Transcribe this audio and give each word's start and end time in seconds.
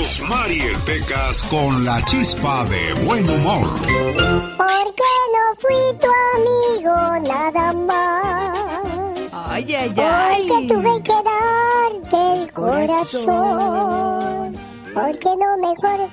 Rosmarie 0.00 0.72
Pecas 0.86 1.42
con 1.50 1.84
la 1.84 2.02
chispa 2.06 2.64
de 2.64 2.94
buen 3.04 3.28
humor. 3.28 3.68
Porque 4.56 5.10
no 5.34 5.44
fui 5.58 5.92
tu 6.00 6.08
amigo 6.36 6.96
nada 7.28 7.74
más. 7.74 9.28
Ay, 9.30 9.74
ay, 9.74 9.92
ay. 9.98 10.48
Porque 10.48 10.68
tuve 10.68 11.02
que 11.02 11.12
darte 11.12 12.20
el 12.32 12.50
corazón. 12.54 13.28
Porque 14.94 15.36
no 15.36 15.58
mejor 15.68 16.08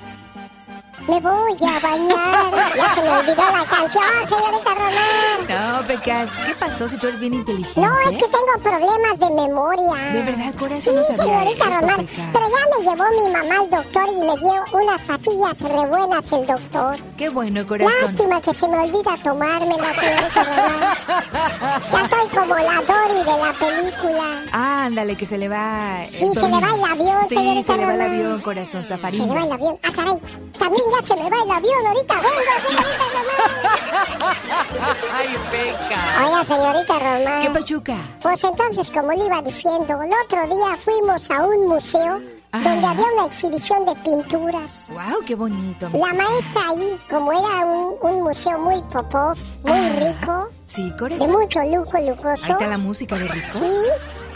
me 1.08 1.20
voy 1.20 1.52
a 1.62 1.80
bañar. 1.80 2.74
Ya 2.76 2.94
se 2.94 3.02
me 3.02 3.10
olvidó 3.10 3.42
la 3.50 3.64
canción, 3.66 4.04
señorita 4.28 4.74
Román. 4.74 5.80
No, 5.80 5.86
Pecas, 5.86 6.28
¿qué 6.46 6.54
pasó 6.54 6.86
si 6.88 6.96
tú 6.98 7.06
eres 7.08 7.20
bien 7.20 7.34
inteligente? 7.34 7.80
No, 7.80 7.98
es 8.08 8.16
que 8.18 8.26
tengo 8.26 8.62
problemas 8.62 9.18
de 9.18 9.30
memoria. 9.30 10.12
¿De 10.12 10.22
verdad, 10.22 10.54
corazón? 10.58 10.80
Sí, 10.80 10.90
no 10.94 11.02
sabía 11.04 11.40
señorita 11.40 11.64
eso, 11.64 11.80
Román. 11.80 12.06
Pecas. 12.06 12.26
Pero 12.32 12.44
ya 12.48 12.76
me 12.76 12.84
llevó 12.84 13.24
mi 13.26 13.32
mamá 13.32 13.60
al 13.62 13.70
doctor 13.70 14.08
y 14.10 14.20
me 14.20 14.36
dio 14.38 14.64
unas 14.72 15.02
pastillas 15.02 15.60
re 15.62 15.86
buenas 15.86 16.32
el 16.32 16.46
doctor. 16.46 16.98
Qué 17.16 17.28
bueno, 17.30 17.66
corazón. 17.66 17.94
Lástima 18.02 18.40
que 18.40 18.54
se 18.54 18.68
me 18.68 18.78
olvida 18.78 19.16
tomármela, 19.22 19.94
señorita 19.94 20.44
Román. 20.44 20.80
Ya 21.92 22.04
estoy 22.04 22.38
como 22.38 22.54
la 22.54 22.82
Dory 22.86 23.24
de 23.24 23.38
la 23.38 23.52
película. 23.58 24.42
Ándale, 24.52 25.16
que 25.16 25.26
se 25.26 25.38
le 25.38 25.48
va. 25.48 26.04
Sí, 26.08 26.30
se 26.34 26.48
le 26.48 26.60
va 26.60 26.74
el 26.74 26.84
avión, 26.92 27.28
Sí, 27.28 27.34
señorita 27.34 27.72
se 27.72 27.78
le 27.78 27.84
va 27.86 27.92
el 27.92 27.98
Román. 27.98 28.12
avión, 28.14 28.40
corazón, 28.42 28.84
Se 28.84 28.96
le 28.96 29.02
va 29.34 29.44
el 29.44 29.52
avión. 29.52 29.78
Ah, 29.82 29.90
caray. 29.94 30.18
También 30.58 30.84
ya 30.90 30.97
se 31.02 31.16
me 31.16 31.30
va 31.30 31.36
el 31.44 31.50
avión. 31.50 31.86
Ahorita 31.86 32.14
vengo, 32.14 32.52
señorita 32.66 33.04
Román. 33.14 34.38
Ay, 35.12 35.36
Peca. 35.50 36.26
Oiga, 36.26 36.44
señorita 36.44 36.98
Román. 36.98 37.42
¿Qué 37.42 37.50
pachuca? 37.50 37.96
Pues 38.22 38.44
entonces, 38.44 38.90
como 38.90 39.12
le 39.12 39.24
iba 39.24 39.42
diciendo, 39.42 40.02
el 40.02 40.10
otro 40.24 40.46
día 40.56 40.76
fuimos 40.84 41.30
a 41.30 41.42
un 41.46 41.68
museo 41.68 42.20
donde 42.52 42.86
había 42.86 43.04
una 43.14 43.26
exhibición 43.26 43.84
de 43.84 43.94
pinturas. 43.96 44.86
Wow, 44.90 45.22
qué 45.26 45.34
bonito. 45.34 45.88
La 45.92 46.14
maestra 46.14 46.62
ahí, 46.70 46.98
como 47.10 47.32
era 47.32 47.64
un, 47.64 47.96
un 48.00 48.22
museo 48.22 48.58
muy 48.58 48.80
popov, 48.82 49.36
muy 49.64 49.78
Ah. 49.78 49.96
rico, 50.00 50.48
Sí, 50.66 50.90
de 50.90 50.96
corazón. 50.96 51.32
mucho 51.32 51.60
lujo 51.64 51.96
Ahí 51.96 52.08
lujoso, 52.08 52.52
está 52.52 52.66
la 52.66 52.78
música 52.78 53.16
de 53.16 53.28
ricos. 53.28 53.52
sí, 53.60 53.88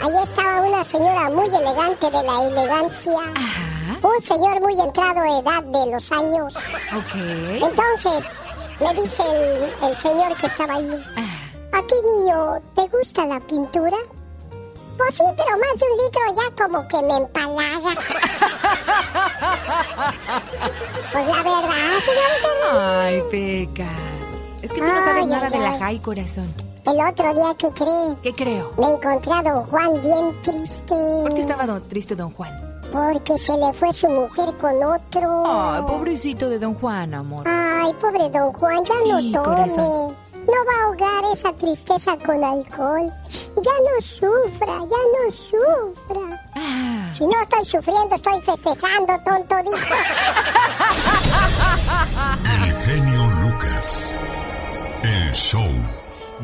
ahí 0.03 0.23
estaba 0.23 0.61
una 0.61 0.85
señora 0.85 1.31
muy 1.31 1.47
elegante 1.49 2.07
de 2.11 2.23
la 2.23 2.43
elegancia, 2.49 3.19
Ajá. 3.35 3.72
Un 4.03 4.21
señor 4.21 4.61
muy 4.61 4.79
entrado 4.81 5.23
en 5.25 5.47
edad 5.47 5.63
de 5.63 5.87
los 5.93 6.11
años. 6.13 6.53
Ok. 6.97 7.15
Entonces, 7.63 8.43
me 8.81 8.93
dice 9.01 9.23
el, 9.23 9.71
el 9.91 9.97
señor 9.97 10.37
que 10.37 10.47
estaba 10.47 10.75
ahí, 10.75 11.05
Ah, 11.17 11.79
¿a 11.79 11.83
ti 11.87 11.95
niño 12.07 12.61
te 12.75 12.89
gusta 12.97 13.27
la 13.27 13.39
pintura? 13.41 13.97
Pues 14.99 15.15
sí, 15.17 15.25
pero 15.37 15.51
más 15.59 15.79
de 15.79 15.87
un 15.87 15.97
litro 16.05 16.23
ya 16.37 16.47
como 16.65 16.87
que 16.89 17.03
me 17.03 17.17
empalaga. 17.17 17.95
pues 21.13 21.27
la 21.27 21.43
verdad, 21.43 22.01
señorita. 22.05 23.03
Ay, 23.05 23.23
Pecas. 23.31 23.89
Es 24.63 24.73
que 24.73 24.81
tú 24.81 24.87
no 24.87 24.95
sabes 24.95 25.23
ay, 25.23 25.27
nada 25.27 25.51
de 25.51 25.59
la 25.59 25.79
high, 25.79 25.99
corazón. 26.01 26.55
El 26.85 27.01
otro 27.01 27.33
día 27.35 27.55
que 27.57 27.71
cree, 27.71 28.17
¿Qué 28.23 28.33
creo? 28.35 28.73
me 28.77 28.89
encontré 28.89 29.33
a 29.33 29.43
don 29.43 29.65
Juan 29.67 30.03
bien 30.03 30.33
triste. 30.43 30.95
¿Por 31.23 31.33
qué 31.35 31.41
estaba 31.41 31.65
don- 31.67 31.89
triste 31.89 32.15
don 32.17 32.31
Juan? 32.33 32.72
Porque 32.93 33.39
se 33.39 33.57
le 33.57 33.73
fue 33.73 33.93
su 33.93 34.09
mujer 34.09 34.55
con 34.59 34.83
otro. 34.85 35.45
Ay, 35.47 35.83
pobrecito 35.83 36.49
de 36.49 36.59
don 36.59 36.75
Juan, 36.75 37.15
amor. 37.15 37.45
Ay, 37.49 37.93
pobre 38.01 38.29
don 38.31 38.53
Juan, 38.53 38.85
ya 38.85 38.95
Sí, 39.05 39.31
no 39.33 39.43
tome. 39.43 39.57
corazón. 39.57 40.17
No 40.43 40.53
va 40.67 40.73
a 40.81 40.87
ahogar 40.87 41.33
esa 41.33 41.53
tristeza 41.53 42.17
con 42.19 42.43
alcohol. 42.43 43.13
Ya 43.57 43.73
no 43.87 44.01
sufra, 44.01 44.79
ya 44.81 45.03
no 45.15 45.31
sufra. 45.31 46.43
Ah, 46.55 47.11
Si 47.17 47.25
no 47.25 47.33
estoy 47.43 47.65
sufriendo, 47.67 48.17
estoy 48.17 48.41
festejando, 48.41 49.13
tonto 49.25 49.57
dijo. 49.71 49.95
El 52.65 52.75
genio 52.85 53.27
Lucas. 53.43 54.13
El 55.05 55.33
show. 55.33 55.71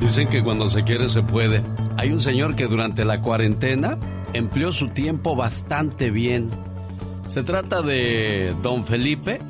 Dicen 0.00 0.28
que 0.28 0.42
cuando 0.42 0.68
se 0.68 0.84
quiere 0.84 1.08
se 1.08 1.22
puede. 1.22 1.62
Hay 1.96 2.12
un 2.12 2.20
señor 2.20 2.54
que 2.54 2.66
durante 2.66 3.04
la 3.04 3.20
cuarentena 3.20 3.98
empleó 4.32 4.72
su 4.72 4.88
tiempo 4.88 5.34
bastante 5.34 6.10
bien. 6.10 6.50
Se 7.26 7.42
trata 7.42 7.82
de 7.82 8.54
don 8.62 8.84
Felipe. 8.84 9.40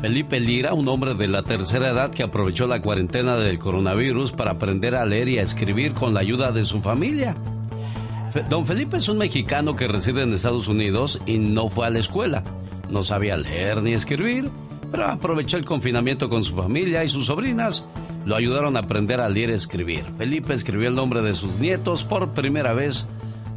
Felipe 0.00 0.40
Lira, 0.40 0.74
un 0.74 0.88
hombre 0.88 1.14
de 1.14 1.28
la 1.28 1.42
tercera 1.42 1.90
edad 1.90 2.10
que 2.10 2.22
aprovechó 2.22 2.66
la 2.66 2.82
cuarentena 2.82 3.36
del 3.36 3.58
coronavirus 3.58 4.32
para 4.32 4.52
aprender 4.52 4.96
a 4.96 5.06
leer 5.06 5.28
y 5.28 5.38
a 5.38 5.42
escribir 5.42 5.92
con 5.92 6.14
la 6.14 6.20
ayuda 6.20 6.50
de 6.50 6.64
su 6.64 6.80
familia. 6.80 7.36
Don 8.48 8.64
Felipe 8.64 8.96
es 8.96 9.08
un 9.08 9.18
mexicano 9.18 9.76
que 9.76 9.86
reside 9.86 10.22
en 10.22 10.32
Estados 10.32 10.66
Unidos 10.66 11.20
y 11.26 11.38
no 11.38 11.68
fue 11.68 11.86
a 11.86 11.90
la 11.90 11.98
escuela. 11.98 12.42
No 12.90 13.04
sabía 13.04 13.36
leer 13.36 13.82
ni 13.82 13.92
escribir, 13.92 14.50
pero 14.90 15.06
aprovechó 15.06 15.56
el 15.56 15.64
confinamiento 15.64 16.28
con 16.28 16.42
su 16.42 16.54
familia 16.54 17.04
y 17.04 17.08
sus 17.08 17.26
sobrinas. 17.26 17.84
Lo 18.24 18.36
ayudaron 18.36 18.76
a 18.76 18.80
aprender 18.80 19.20
a 19.20 19.28
leer 19.28 19.50
y 19.50 19.54
escribir. 19.54 20.04
Felipe 20.16 20.54
escribió 20.54 20.88
el 20.88 20.94
nombre 20.94 21.22
de 21.22 21.34
sus 21.34 21.56
nietos 21.56 22.04
por 22.04 22.30
primera 22.30 22.72
vez. 22.72 23.06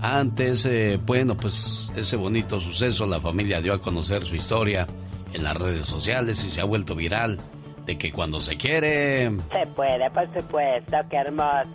Antes, 0.01 0.65
eh, 0.65 0.99
bueno, 1.05 1.37
pues 1.37 1.91
ese 1.95 2.15
bonito 2.15 2.59
suceso, 2.59 3.05
la 3.05 3.21
familia 3.21 3.61
dio 3.61 3.73
a 3.73 3.79
conocer 3.79 4.25
su 4.25 4.35
historia 4.35 4.87
en 5.33 5.43
las 5.43 5.55
redes 5.55 5.85
sociales 5.85 6.43
y 6.43 6.51
se 6.51 6.61
ha 6.61 6.65
vuelto 6.65 6.95
viral 6.95 7.39
de 7.85 7.97
que 7.97 8.11
cuando 8.11 8.41
se 8.41 8.57
quiere... 8.57 9.29
Se 9.51 9.67
puede, 9.75 10.09
por 10.11 10.27
supuesto, 10.33 10.97
qué 11.09 11.17
hermoso. 11.17 11.65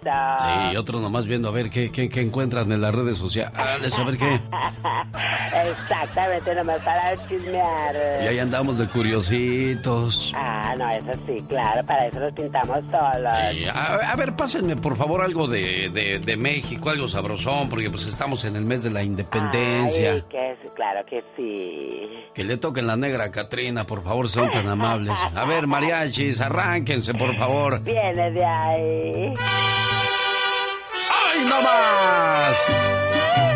Sí, 0.70 0.76
otros 0.76 1.00
nomás 1.00 1.26
viendo 1.26 1.48
a 1.48 1.52
ver 1.52 1.70
qué, 1.70 1.90
qué, 1.90 2.08
qué 2.08 2.20
encuentran 2.20 2.70
en 2.72 2.80
las 2.80 2.94
redes 2.94 3.16
sociales, 3.16 3.98
a 3.98 4.04
ver 4.04 4.16
qué. 4.16 4.40
Exactamente, 5.70 6.54
nomás 6.54 6.80
para 6.80 7.28
chismear. 7.28 7.94
Y 8.24 8.26
ahí 8.26 8.38
andamos 8.38 8.78
de 8.78 8.86
curiositos. 8.88 10.32
Ah, 10.36 10.74
no, 10.76 10.88
eso 10.90 11.12
sí, 11.26 11.42
claro, 11.48 11.84
para 11.86 12.06
eso 12.06 12.20
nos 12.20 12.32
pintamos 12.32 12.78
solos. 12.90 13.32
Sí, 13.52 13.64
a, 13.66 13.94
a 14.12 14.16
ver, 14.16 14.34
pásenme 14.34 14.76
por 14.76 14.96
favor 14.96 15.22
algo 15.22 15.46
de, 15.46 15.90
de, 15.90 16.18
de 16.18 16.36
México, 16.36 16.90
algo 16.90 17.08
sabrosón, 17.08 17.68
porque 17.68 17.90
pues 17.90 18.06
estamos 18.06 18.44
en 18.44 18.56
el 18.56 18.64
mes 18.64 18.82
de 18.82 18.90
la 18.90 19.02
independencia. 19.02 20.12
Ay, 20.12 20.24
que 20.28 20.56
sí, 20.62 20.68
claro 20.74 21.04
que 21.06 21.22
sí. 21.36 22.24
Que 22.34 22.44
le 22.44 22.56
toquen 22.56 22.86
la 22.86 22.96
negra 22.96 23.24
a 23.24 23.30
Catrina, 23.30 23.84
por 23.84 24.02
favor, 24.02 24.28
sean 24.28 24.50
tan 24.50 24.66
amables. 24.68 25.16
A 25.34 25.44
ver, 25.44 25.66
mariachis, 26.00 26.40
arránquense, 26.40 27.12
por 27.14 27.36
favor. 27.36 27.80
Viene 27.82 28.30
de 28.30 28.44
ahí. 28.44 29.34
¡Ay, 31.10 31.44
no 31.48 31.60
más! 31.62 33.49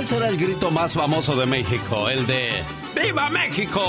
¿Cuál 0.00 0.08
será 0.08 0.28
el 0.28 0.38
grito 0.38 0.70
más 0.70 0.94
famoso 0.94 1.36
de 1.36 1.44
México? 1.44 2.08
¿El 2.08 2.26
de 2.26 2.62
¡Viva 2.98 3.28
México! 3.28 3.82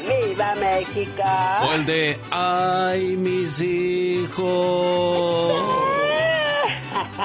¡Viva 0.00 0.54
México! 0.54 1.24
O 1.66 1.72
el 1.72 1.84
de 1.84 2.16
¡Ay, 2.30 3.16
mis 3.16 3.58
hijos! 3.58 4.44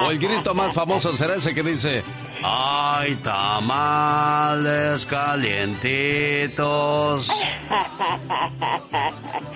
O 0.01 0.09
el 0.09 0.17
grito 0.17 0.55
más 0.55 0.73
famoso 0.73 1.15
será 1.15 1.35
ese 1.35 1.53
que 1.53 1.61
dice 1.61 2.03
¡Ay, 2.41 3.13
tamales 3.17 5.05
calientitos! 5.05 7.29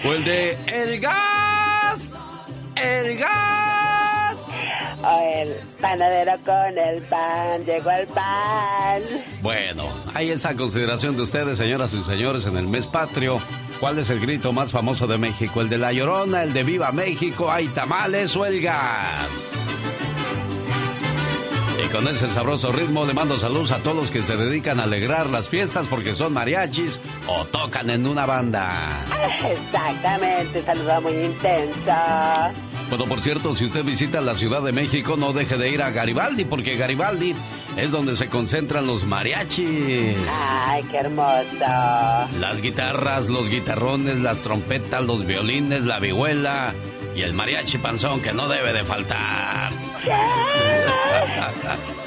O 0.05 0.13
el 0.13 0.23
de 0.23 0.59
¡El 0.67 0.99
gas! 0.99 2.13
¡El 2.75 3.17
gas! 3.17 3.60
El 5.19 5.55
panadero 5.79 6.33
con 6.45 6.77
el 6.77 7.01
pan, 7.03 7.65
llegó 7.65 7.91
el 7.91 8.07
pan. 8.07 9.01
Bueno, 9.41 9.85
ahí 10.13 10.29
está 10.29 10.55
consideración 10.55 11.15
de 11.15 11.23
ustedes, 11.23 11.57
señoras 11.57 11.93
y 11.93 12.03
señores, 12.03 12.45
en 12.45 12.57
el 12.57 12.67
mes 12.67 12.87
patrio. 12.87 13.39
¿Cuál 13.79 13.99
es 13.99 14.09
el 14.09 14.19
grito 14.19 14.53
más 14.53 14.71
famoso 14.71 15.07
de 15.07 15.17
México? 15.17 15.61
¿El 15.61 15.69
de 15.69 15.77
La 15.77 15.91
Llorona, 15.91 16.43
el 16.43 16.53
de 16.53 16.63
Viva 16.63 16.91
México, 16.91 17.51
hay 17.51 17.67
tamales 17.69 18.35
o 18.35 18.45
el 18.45 18.61
gas? 18.61 19.27
Y 21.83 21.87
con 21.87 22.07
ese 22.07 22.29
sabroso 22.29 22.71
ritmo 22.71 23.05
le 23.05 23.13
mando 23.13 23.39
saludos 23.39 23.71
a 23.71 23.79
todos 23.79 23.95
los 23.95 24.11
que 24.11 24.21
se 24.21 24.37
dedican 24.37 24.79
a 24.79 24.83
alegrar 24.83 25.29
las 25.29 25.49
fiestas 25.49 25.87
porque 25.87 26.13
son 26.13 26.33
mariachis 26.33 27.01
o 27.27 27.43
tocan 27.45 27.89
en 27.89 28.05
una 28.05 28.27
banda. 28.27 29.03
Exactamente, 29.49 30.63
saludo 30.63 31.01
muy 31.01 31.13
intenso. 31.13 31.91
Bueno, 32.91 33.05
por 33.05 33.21
cierto, 33.21 33.55
si 33.55 33.63
usted 33.63 33.85
visita 33.85 34.19
la 34.19 34.35
Ciudad 34.35 34.61
de 34.61 34.73
México, 34.73 35.15
no 35.15 35.31
deje 35.31 35.55
de 35.57 35.69
ir 35.69 35.81
a 35.81 35.91
Garibaldi 35.91 36.43
porque 36.43 36.75
Garibaldi 36.75 37.33
es 37.77 37.89
donde 37.89 38.17
se 38.17 38.27
concentran 38.27 38.85
los 38.85 39.05
mariachis. 39.05 40.17
Ay, 40.29 40.83
qué 40.91 40.97
hermoso. 40.97 42.27
Las 42.37 42.59
guitarras, 42.61 43.29
los 43.29 43.49
guitarrones, 43.49 44.19
las 44.19 44.41
trompetas, 44.41 45.05
los 45.05 45.25
violines, 45.25 45.85
la 45.85 45.99
vihuela 45.99 46.73
y 47.15 47.21
el 47.21 47.33
mariachi 47.33 47.77
panzón 47.77 48.19
que 48.19 48.33
no 48.33 48.49
debe 48.49 48.73
de 48.73 48.83
faltar. 48.83 49.71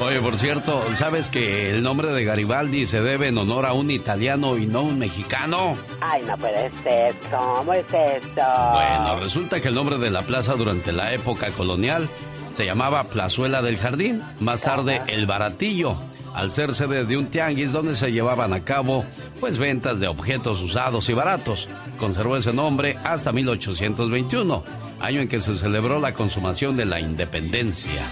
Oye, 0.00 0.20
por 0.20 0.38
cierto, 0.38 0.80
¿sabes 0.94 1.28
que 1.28 1.70
el 1.70 1.82
nombre 1.82 2.12
de 2.12 2.24
Garibaldi 2.24 2.86
se 2.86 3.02
debe 3.02 3.28
en 3.28 3.38
honor 3.38 3.66
a 3.66 3.72
un 3.72 3.90
italiano 3.90 4.56
y 4.56 4.64
no 4.64 4.82
un 4.82 4.96
mexicano? 4.96 5.76
Ay, 6.00 6.22
no 6.24 6.36
puede 6.36 6.70
ser. 6.84 7.16
¿Cómo 7.28 7.72
es 7.72 7.84
esto? 7.92 8.42
Bueno, 8.72 9.18
resulta 9.20 9.60
que 9.60 9.68
el 9.68 9.74
nombre 9.74 9.98
de 9.98 10.10
la 10.10 10.22
plaza 10.22 10.54
durante 10.54 10.92
la 10.92 11.12
época 11.12 11.50
colonial 11.50 12.08
se 12.52 12.64
llamaba 12.64 13.02
Plazuela 13.04 13.60
del 13.60 13.76
Jardín, 13.76 14.22
más 14.38 14.60
tarde 14.60 15.02
El 15.08 15.26
Baratillo, 15.26 15.96
al 16.32 16.52
ser 16.52 16.76
sede 16.76 17.04
de 17.04 17.16
un 17.16 17.26
tianguis 17.26 17.72
donde 17.72 17.96
se 17.96 18.12
llevaban 18.12 18.52
a 18.52 18.62
cabo 18.62 19.04
pues 19.40 19.58
ventas 19.58 19.98
de 19.98 20.06
objetos 20.06 20.60
usados 20.60 21.08
y 21.08 21.12
baratos. 21.12 21.66
Conservó 21.98 22.36
ese 22.36 22.52
nombre 22.52 22.96
hasta 23.02 23.32
1821, 23.32 24.64
año 25.00 25.20
en 25.20 25.28
que 25.28 25.40
se 25.40 25.58
celebró 25.58 25.98
la 25.98 26.14
consumación 26.14 26.76
de 26.76 26.84
la 26.84 27.00
independencia. 27.00 28.02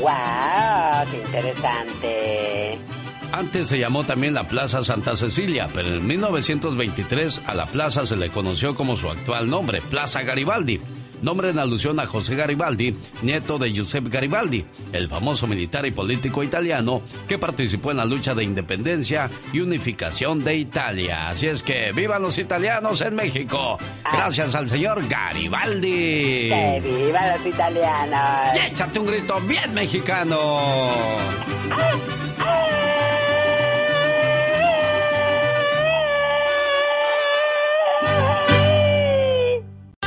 ¡Wow! 0.00 1.10
¡Qué 1.10 1.18
interesante! 1.18 2.78
Antes 3.32 3.68
se 3.68 3.78
llamó 3.78 4.04
también 4.04 4.34
la 4.34 4.44
Plaza 4.44 4.82
Santa 4.82 5.14
Cecilia, 5.16 5.68
pero 5.74 5.88
en 5.88 6.06
1923 6.06 7.42
a 7.46 7.54
la 7.54 7.66
plaza 7.66 8.06
se 8.06 8.16
le 8.16 8.30
conoció 8.30 8.74
como 8.74 8.96
su 8.96 9.10
actual 9.10 9.50
nombre, 9.50 9.82
Plaza 9.82 10.22
Garibaldi, 10.22 10.80
nombre 11.22 11.50
en 11.50 11.58
alusión 11.58 11.98
a 12.00 12.06
José 12.06 12.36
Garibaldi, 12.36 12.96
nieto 13.22 13.58
de 13.58 13.72
Giuseppe 13.72 14.10
Garibaldi, 14.10 14.64
el 14.92 15.08
famoso 15.08 15.46
militar 15.46 15.86
y 15.86 15.90
político 15.90 16.42
italiano 16.42 17.02
que 17.28 17.38
participó 17.38 17.90
en 17.90 17.98
la 17.98 18.04
lucha 18.04 18.34
de 18.34 18.44
independencia 18.44 19.30
y 19.52 19.60
unificación 19.60 20.44
de 20.44 20.56
Italia. 20.56 21.28
Así 21.28 21.46
es 21.46 21.62
que 21.62 21.92
vivan 21.92 22.22
los 22.22 22.38
italianos 22.38 23.00
en 23.00 23.14
México, 23.14 23.78
gracias 24.04 24.54
al 24.54 24.68
señor 24.68 25.06
Garibaldi. 25.06 26.48
¡Que 26.48 26.82
vivan 26.84 27.32
los 27.32 27.46
italianos! 27.46 28.56
Y 28.56 28.72
échate 28.72 28.98
un 28.98 29.06
grito 29.06 29.40
bien 29.40 29.74
mexicano. 29.74 30.58
Esta 31.66 33.05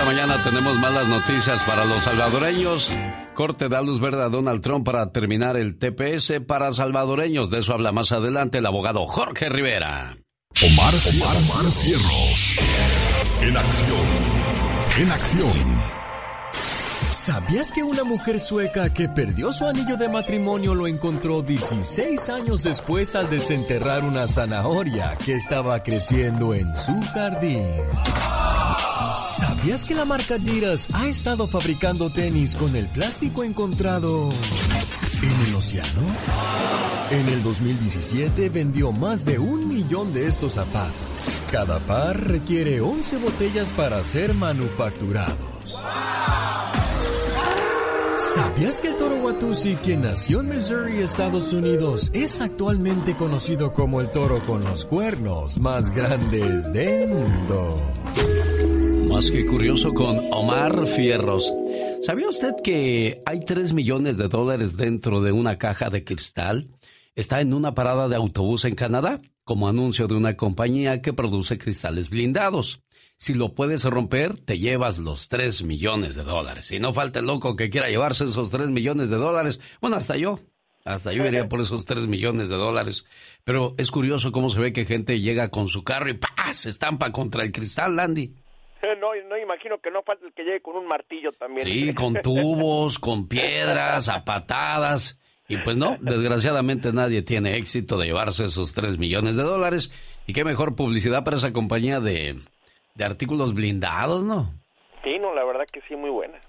mañana 0.10 0.44
tenemos 0.44 0.76
malas 0.80 1.08
noticias 1.08 1.62
para 1.68 1.86
los 1.86 2.04
salvadoreños. 2.04 2.98
Corte 3.36 3.70
da 3.70 3.80
luz 3.84 4.00
verde 4.00 4.24
a 4.24 4.30
Donald 4.30 4.60
Trump 4.60 4.84
para 4.84 5.12
terminar 5.12 5.56
el 5.56 5.78
TPS 5.78 6.42
para 6.48 6.74
salvadoreños. 6.74 7.52
De 7.52 7.60
eso 7.60 7.74
habla 7.74 7.92
más 7.92 8.12
adelante 8.12 8.58
el 8.58 8.66
abogado 8.66 9.06
Jorge 9.06 9.50
Rivera. 9.50 10.18
Omar, 10.66 10.94
Omar, 11.14 11.38
Omar 11.38 11.72
Cierros. 11.72 12.56
En 13.42 13.56
acción. 13.56 14.08
En 14.98 15.12
acción. 15.12 16.00
¿Sabías 17.12 17.72
que 17.72 17.84
una 17.84 18.04
mujer 18.04 18.40
sueca 18.40 18.92
que 18.92 19.10
perdió 19.10 19.54
su 19.54 19.68
anillo 19.68 19.96
de 19.96 20.10
matrimonio 20.10 20.74
lo 20.74 20.88
encontró 20.88 21.44
16 21.44 22.30
años 22.30 22.64
después 22.64 23.16
al 23.16 23.30
desenterrar 23.30 24.04
una 24.04 24.28
zanahoria 24.28 25.16
que 25.24 25.36
estaba 25.36 25.84
creciendo 25.84 26.56
en 26.56 26.76
su 26.76 27.00
jardín? 27.14 27.68
¿Sabías 29.38 29.86
que 29.86 29.94
la 29.94 30.06
marca 30.06 30.36
Adidas 30.36 30.90
ha 30.96 31.08
estado 31.08 31.48
fabricando 31.48 32.12
tenis 32.12 32.56
con 32.56 32.76
el 32.76 32.88
plástico 32.88 33.44
encontrado 33.44 34.32
en 35.22 35.48
el 35.48 35.54
océano? 35.56 36.02
En 37.12 37.30
el 37.30 37.44
2017 37.44 38.50
vendió 38.50 38.92
más 38.92 39.26
de 39.26 39.38
un 39.38 39.68
millón 39.68 40.14
de 40.14 40.28
estos 40.28 40.54
zapatos. 40.54 40.92
Cada 41.52 41.78
par 41.80 42.28
requiere 42.28 42.82
11 42.82 43.18
botellas 43.18 43.72
para 43.72 44.04
ser 44.04 44.34
manufacturados. 44.34 45.80
¿Sabías 48.18 48.82
que 48.82 48.88
el 48.88 48.98
toro 48.98 49.18
Watusi, 49.18 49.76
quien 49.76 50.02
nació 50.02 50.40
en 50.40 50.50
Missouri, 50.50 51.04
Estados 51.04 51.54
Unidos, 51.54 52.10
es 52.14 52.42
actualmente 52.42 53.16
conocido 53.16 53.74
como 53.74 54.02
el 54.02 54.10
toro 54.12 54.44
con 54.44 54.64
los 54.64 54.86
cuernos 54.86 55.60
más 55.60 55.92
grandes 55.92 56.74
del 56.74 57.10
mundo? 57.10 57.76
Más 59.10 59.32
que 59.32 59.46
curioso 59.46 59.94
con 59.94 60.18
Omar 60.32 60.86
Fierros. 60.86 61.52
¿Sabía 62.04 62.30
usted 62.30 62.54
que 62.64 63.22
hay 63.26 63.40
3 63.40 63.74
millones 63.74 64.18
de 64.18 64.28
dólares 64.28 64.78
dentro 64.78 65.22
de 65.22 65.32
una 65.32 65.58
caja 65.58 65.90
de 65.90 66.04
cristal? 66.04 66.70
Está 67.16 67.42
en 67.42 67.54
una 67.54 67.74
parada 67.74 68.08
de 68.08 68.16
autobús 68.16 68.66
en 68.66 68.76
Canadá, 68.76 69.20
como 69.44 69.68
anuncio 69.68 70.08
de 70.08 70.16
una 70.16 70.38
compañía 70.38 71.02
que 71.02 71.12
produce 71.12 71.58
cristales 71.58 72.10
blindados. 72.10 72.82
Si 73.18 73.34
lo 73.34 73.56
puedes 73.56 73.84
romper, 73.84 74.38
te 74.38 74.60
llevas 74.60 75.00
los 75.00 75.28
3 75.28 75.64
millones 75.64 76.16
de 76.16 76.24
dólares. 76.24 76.72
Y 76.72 76.80
no 76.80 76.94
falta 76.94 77.20
el 77.20 77.26
loco 77.26 77.56
que 77.56 77.70
quiera 77.70 77.90
llevarse 77.90 78.26
esos 78.26 78.52
3 78.52 78.70
millones 78.70 79.10
de 79.10 79.18
dólares. 79.18 79.60
Bueno, 79.82 79.98
hasta 79.98 80.18
yo. 80.18 80.40
Hasta 80.86 81.14
yo 81.14 81.26
iría 81.26 81.50
por 81.50 81.60
esos 81.60 81.86
3 81.86 82.08
millones 82.08 82.48
de 82.48 82.56
dólares. 82.56 83.06
Pero 83.44 83.74
es 83.78 83.92
curioso 83.92 84.32
cómo 84.32 84.50
se 84.50 84.60
ve 84.60 84.72
que 84.72 84.86
gente 84.86 85.20
llega 85.20 85.50
con 85.50 85.68
su 85.68 85.84
carro 85.84 86.10
y 86.10 86.14
¡pah! 86.14 86.54
se 86.54 86.70
estampa 86.70 87.12
contra 87.12 87.44
el 87.44 87.52
cristal, 87.52 87.96
Landy. 87.96 88.34
No, 89.00 89.14
no 89.28 89.38
imagino 89.38 89.78
que 89.80 89.92
no 89.92 90.04
falta 90.04 90.26
el 90.26 90.34
que 90.34 90.44
llegue 90.44 90.62
con 90.62 90.76
un 90.76 90.88
martillo 90.88 91.32
también. 91.34 91.68
Sí, 91.68 91.94
con 91.94 92.14
tubos, 92.22 93.00
con 93.00 93.28
piedras, 93.28 94.10
a 94.10 94.24
patadas. 94.24 95.20
Y 95.48 95.58
pues 95.58 95.76
no, 95.76 95.98
desgraciadamente 96.00 96.94
nadie 96.94 97.24
tiene 97.24 97.58
éxito 97.58 97.98
de 97.98 98.08
llevarse 98.08 98.46
esos 98.46 98.74
3 98.74 99.00
millones 99.00 99.36
de 99.36 99.44
dólares. 99.44 99.92
Y 100.28 100.34
qué 100.34 100.44
mejor 100.44 100.76
publicidad 100.76 101.24
para 101.24 101.38
esa 101.38 101.52
compañía 101.52 102.00
de, 102.00 102.40
de 102.94 103.04
artículos 103.04 103.56
blindados, 103.56 104.24
¿no? 104.24 104.54
Sí, 105.04 105.18
no, 105.20 105.34
la 105.34 105.44
verdad 105.44 105.66
que 105.72 105.82
sí, 105.88 105.96
muy 105.96 106.12
buena. 106.12 106.40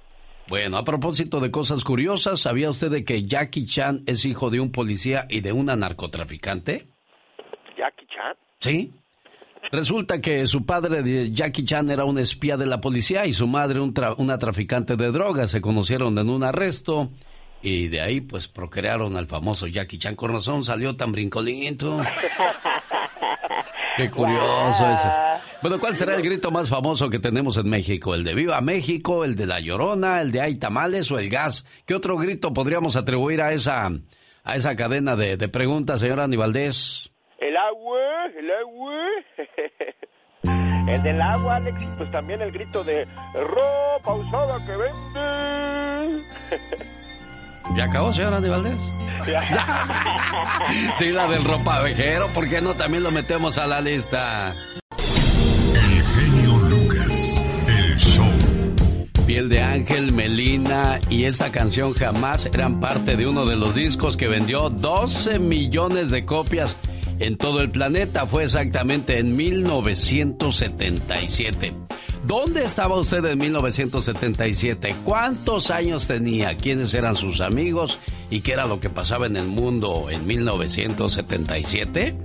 Bueno, 0.49 0.77
a 0.77 0.85
propósito 0.85 1.41
de 1.41 1.51
cosas 1.51 1.83
curiosas, 1.85 2.41
¿sabía 2.41 2.69
usted 2.69 2.91
de 2.91 3.05
que 3.05 3.23
Jackie 3.23 3.67
Chan 3.67 4.03
es 4.07 4.27
hijo 4.27 4.51
de 4.51 4.61
un 4.61 4.73
policía 4.73 5.27
y 5.31 5.41
de 5.41 5.53
una 5.53 5.77
narcotraficante? 5.77 6.89
¿Jackie 7.79 8.07
Chan? 8.07 8.37
Sí. 8.59 8.93
Resulta 9.73 10.21
que 10.21 10.47
su 10.49 10.67
padre 10.67 11.03
de 11.03 11.33
Jackie 11.33 11.65
Chan 11.65 11.91
era 11.91 12.05
un 12.05 12.19
espía 12.19 12.57
de 12.57 12.67
la 12.67 12.81
policía 12.81 13.27
y 13.27 13.33
su 13.33 13.47
madre 13.47 13.79
un 13.79 13.95
una 14.19 14.37
traficante 14.37 14.97
de 14.97 15.13
drogas. 15.13 15.53
Se 15.53 15.61
conocieron 15.61 16.19
en 16.19 16.29
un 16.29 16.43
arresto 16.43 17.11
y 17.63 17.87
de 17.89 18.01
ahí 18.01 18.21
pues 18.21 18.49
procrearon 18.49 19.17
al 19.17 19.29
famoso 19.29 19.69
Jackie 19.69 19.99
Chan. 19.99 20.17
Con 20.17 20.33
razón 20.33 20.65
salió 20.65 20.97
tan 20.97 21.13
brincolito. 21.13 22.01
Qué 23.97 24.11
curioso 24.11 24.91
eso. 24.91 25.09
Bueno, 25.63 25.79
¿cuál 25.79 25.97
será 25.97 26.17
el 26.17 26.23
grito 26.23 26.51
más 26.51 26.69
famoso 26.69 27.09
que 27.09 27.19
tenemos 27.19 27.57
en 27.57 27.69
México? 27.69 28.15
¿El 28.15 28.25
de 28.25 28.35
Viva 28.35 28.61
México, 28.61 29.25
el 29.25 29.37
de 29.37 29.47
La 29.47 29.61
Llorona, 29.61 30.21
el 30.21 30.33
de 30.33 30.41
Hay 30.41 30.57
tamales 30.57 31.11
o 31.13 31.19
el 31.19 31.29
gas? 31.29 31.65
¿Qué 31.87 31.95
otro 31.95 32.17
grito 32.17 32.53
podríamos 32.53 32.97
atribuir 32.97 33.43
a 33.43 33.53
esa, 33.53 33.93
a 34.43 34.57
esa 34.57 34.75
cadena 34.75 35.17
de, 35.17 35.37
de 35.37 35.49
preguntas, 35.49 36.01
señora 36.01 36.25
Aníbaldez? 36.25 37.10
El 37.41 37.57
agua, 37.57 38.27
el 38.39 38.51
agua. 38.51 38.93
el 40.93 41.03
del 41.03 41.23
agua, 41.23 41.57
Alex, 41.57 41.79
pues 41.97 42.11
también 42.11 42.43
el 42.43 42.53
grito 42.53 42.85
de 42.85 43.07
ropa 43.35 44.13
usada 44.13 44.59
que 44.67 44.77
vende. 44.77 46.23
¿Ya 47.77 47.85
acabó, 47.85 48.13
señora 48.13 48.37
Aníbaldez? 48.37 48.79
sí, 50.97 51.11
la 51.11 51.29
del 51.29 51.45
ropavejero, 51.45 52.27
¿por 52.29 52.49
qué 52.49 52.61
no 52.61 52.75
también 52.75 53.03
lo 53.03 53.11
metemos 53.11 53.57
a 53.57 53.67
la 53.67 53.81
lista? 53.81 54.55
El 54.99 56.03
genio 56.03 56.57
Lucas, 56.69 57.45
el 57.69 57.97
show. 57.97 58.27
Piel 59.27 59.49
de 59.49 59.63
Ángel, 59.63 60.13
Melina 60.13 61.01
y 61.09 61.25
esa 61.25 61.51
canción 61.51 61.95
jamás 61.95 62.47
eran 62.53 62.81
parte 62.81 63.17
de 63.17 63.27
uno 63.27 63.47
de 63.47 63.57
los 63.57 63.75
discos 63.75 64.19
que 64.19 64.29
vendió 64.29 64.69
12 64.69 65.39
millones 65.39 66.11
de 66.11 66.27
copias 66.27 66.77
en 67.21 67.37
todo 67.37 67.61
el 67.61 67.71
planeta. 67.71 68.27
Fue 68.27 68.43
exactamente 68.45 69.19
en 69.19 69.37
1977. 69.37 71.75
¿Dónde 72.27 72.65
estaba 72.65 72.99
usted 72.99 73.25
en 73.25 73.39
1977? 73.39 74.97
¿Cuántos 75.05 75.71
años 75.71 76.07
tenía? 76.07 76.57
¿Quiénes 76.57 76.95
eran 76.95 77.17
sus 77.17 77.41
amigos? 77.41 77.99
¿Y 78.31 78.41
qué 78.41 78.53
era 78.53 78.67
lo 78.67 78.81
que 78.81 78.91
pasaba 78.91 79.27
en 79.27 79.37
el 79.37 79.47
mundo 79.47 80.09
en 80.11 80.27
1977? 80.27 82.17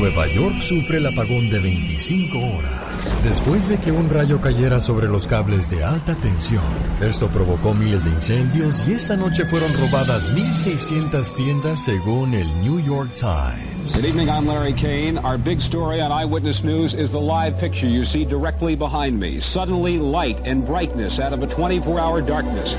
Nueva 0.00 0.26
York 0.28 0.62
sufre 0.62 0.96
el 0.96 1.06
apagón 1.06 1.50
de 1.50 1.58
25 1.58 2.38
horas 2.38 3.22
después 3.22 3.68
de 3.68 3.76
que 3.76 3.92
un 3.92 4.08
rayo 4.08 4.40
cayera 4.40 4.80
sobre 4.80 5.06
los 5.08 5.26
cables 5.26 5.68
de 5.68 5.84
alta 5.84 6.14
tensión. 6.14 6.64
Esto 7.02 7.28
provocó 7.28 7.74
miles 7.74 8.04
de 8.04 8.10
incendios 8.10 8.88
y 8.88 8.92
esa 8.92 9.14
noche 9.14 9.44
fueron 9.44 9.70
robadas 9.74 10.34
1.600 10.34 11.36
tiendas 11.36 11.84
según 11.84 12.32
el 12.32 12.46
New 12.62 12.80
York 12.80 13.10
Times. 13.14 13.94
Good 13.94 14.06
evening, 14.06 14.30
I'm 14.30 14.46
Larry 14.46 14.72
Kane. 14.72 15.18
Our 15.18 15.36
big 15.36 15.60
story 15.60 16.00
on 16.00 16.10
Eyewitness 16.10 16.64
News 16.64 16.94
is 16.94 17.12
the 17.12 17.20
live 17.20 17.58
picture 17.58 17.86
you 17.86 18.06
see 18.06 18.24
directly 18.24 18.74
behind 18.74 19.20
me. 19.20 19.38
Suddenly 19.38 19.98
light 19.98 20.40
and 20.46 20.64
brightness 20.64 21.20
out 21.20 21.34
of 21.34 21.42
a 21.42 21.46
24-hour 21.46 22.22
darkness. 22.22 22.74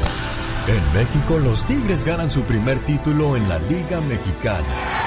En 0.72 0.94
México, 0.94 1.38
los 1.38 1.66
Tigres 1.66 2.06
ganan 2.06 2.32
su 2.32 2.44
primer 2.44 2.80
título 2.86 3.36
en 3.36 3.50
la 3.50 3.60
Liga 3.60 4.00
Mexicana. 4.00 4.64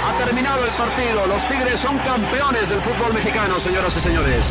Ha 0.07 0.23
terminado 0.23 0.63
el 0.63 0.73
partido. 0.73 1.27
Los 1.27 1.49
Tigres 1.49 1.81
son 1.81 1.97
campeones 2.01 2.69
del 2.69 2.81
fútbol 2.81 3.15
mexicano, 3.15 3.59
señoras 3.59 3.97
y 3.97 4.01
señores. 4.01 4.47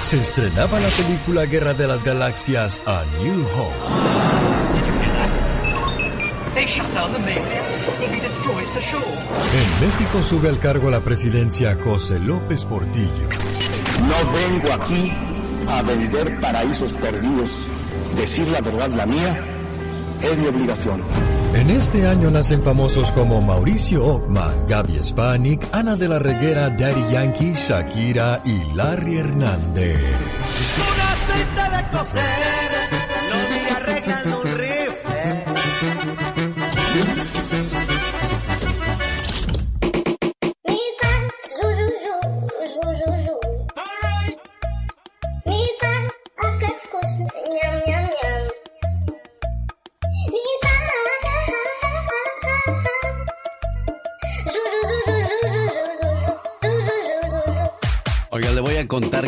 Se 0.00 0.16
estrenaba 0.20 0.80
la 0.80 0.88
película 0.88 1.44
Guerra 1.44 1.74
de 1.74 1.86
las 1.86 2.02
Galaxias 2.02 2.80
a 2.86 3.04
New 3.22 3.46
Hope. 3.56 4.22
En 9.54 9.80
México 9.86 10.22
sube 10.24 10.48
al 10.48 10.58
cargo 10.58 10.90
la 10.90 11.00
presidencia 11.00 11.76
José 11.84 12.18
López 12.18 12.64
Portillo. 12.64 13.28
No 14.08 14.32
vengo 14.32 14.72
aquí 14.72 15.12
a 15.68 15.82
vender 15.82 16.40
paraísos 16.40 16.92
perdidos. 16.94 17.48
Decir 18.16 18.48
la 18.48 18.60
verdad, 18.60 18.88
la 18.90 19.06
mía, 19.06 19.51
es 20.22 20.38
mi 20.38 20.46
obligación. 20.46 21.02
En 21.54 21.70
este 21.70 22.08
año 22.08 22.30
nacen 22.30 22.62
famosos 22.62 23.12
como 23.12 23.40
Mauricio 23.42 24.02
Ockman, 24.02 24.66
Gaby 24.66 25.02
Spanik, 25.02 25.66
Ana 25.72 25.96
de 25.96 26.08
la 26.08 26.18
Reguera, 26.18 26.70
Daddy 26.70 27.12
Yankee, 27.12 27.52
Shakira 27.54 28.40
y 28.44 28.74
Larry 28.74 29.18
Hernández. 29.18 29.98
Oiga, 30.90 31.12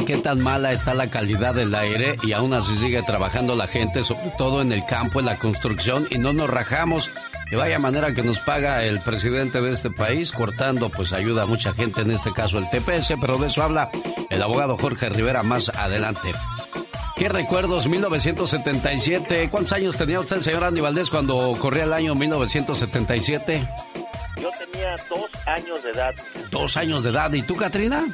qué 0.05 0.17
tan 0.17 0.43
mala 0.43 0.73
está 0.73 0.95
la 0.95 1.09
calidad 1.09 1.55
del 1.55 1.75
aire 1.75 2.17
y 2.23 2.33
aún 2.33 2.53
así 2.53 2.77
sigue 2.77 3.03
trabajando 3.03 3.57
la 3.57 3.67
gente, 3.67 4.05
sobre 4.05 4.31
todo 4.37 4.61
en 4.63 4.73
el 4.73 4.85
campo, 4.87 5.21
en 5.21 5.27
la 5.27 5.37
construcción, 5.37 6.07
y 6.11 6.19
no 6.19 6.33
nos 6.33 6.51
rajamos. 6.51 7.11
De 7.51 7.57
vaya 7.57 7.79
manera 7.79 8.15
que 8.15 8.23
nos 8.23 8.39
paga 8.39 8.85
el 8.85 9.01
presidente 9.01 9.61
de 9.61 9.73
este 9.73 9.91
país, 9.91 10.33
cortando, 10.33 10.89
pues 10.89 11.13
ayuda 11.13 11.43
a 11.43 11.47
mucha 11.47 11.73
gente, 11.73 12.01
en 12.01 12.11
este 12.11 12.33
caso 12.33 12.59
el 12.59 12.69
TPS, 12.71 13.15
pero 13.21 13.39
de 13.39 13.49
eso 13.49 13.63
habla 13.63 13.91
el 14.31 14.43
abogado 14.43 14.77
Jorge 14.77 15.09
Rivera 15.09 15.43
más 15.43 15.69
adelante. 15.69 16.33
¿Qué 17.17 17.29
recuerdos? 17.29 17.87
1977. 17.87 19.49
¿Cuántos 19.51 19.73
años 19.73 19.97
tenía 19.97 20.21
usted, 20.21 20.41
señor 20.41 20.65
Andy 20.65 20.81
Valdés, 20.81 21.11
cuando 21.11 21.57
corría 21.61 21.85
el 21.85 21.93
año 21.93 22.15
1977? 22.15 23.69
Tenía 24.85 24.97
dos 25.09 25.47
años 25.47 25.83
de 25.83 25.91
edad. 25.91 26.15
Dos 26.51 26.77
años 26.77 27.03
de 27.03 27.11
edad. 27.11 27.33
¿Y 27.33 27.43
tú, 27.43 27.57
Katrina? 27.57 28.05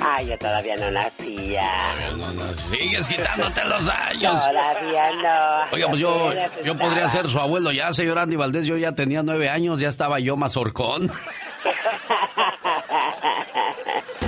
Ay, 0.00 0.28
yo 0.28 0.38
todavía 0.38 0.74
no 0.76 0.90
nacía. 0.90 1.68
No, 2.16 2.32
no, 2.32 2.54
sigues 2.54 3.08
quitándote 3.08 3.62
los 3.64 3.86
años. 3.88 4.42
Todavía 4.42 5.12
no. 5.12 5.70
Oiga, 5.72 5.88
pues 5.88 6.00
yo, 6.00 6.32
yo 6.64 6.78
podría 6.78 7.10
ser 7.10 7.28
su 7.28 7.38
abuelo 7.38 7.72
ya, 7.72 7.92
señor 7.92 8.18
Andy 8.18 8.36
Valdés. 8.36 8.64
Yo 8.64 8.78
ya 8.78 8.92
tenía 8.92 9.22
nueve 9.22 9.50
años, 9.50 9.80
ya 9.80 9.88
estaba 9.88 10.18
yo 10.18 10.36
mazorcón. 10.36 11.10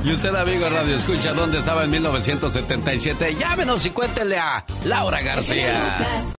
Y 0.02 0.14
usted, 0.14 0.34
amigo 0.34 0.64
de 0.64 0.70
Radio 0.70 0.96
Escucha, 0.96 1.34
¿dónde 1.34 1.58
estaba 1.58 1.84
en 1.84 1.90
1977? 1.90 3.37
Llámenos 3.38 3.84
y 3.84 3.90
cuéntenle 3.90 4.38
a 4.38 4.64
Laura 4.87 5.20
García. 5.20 6.32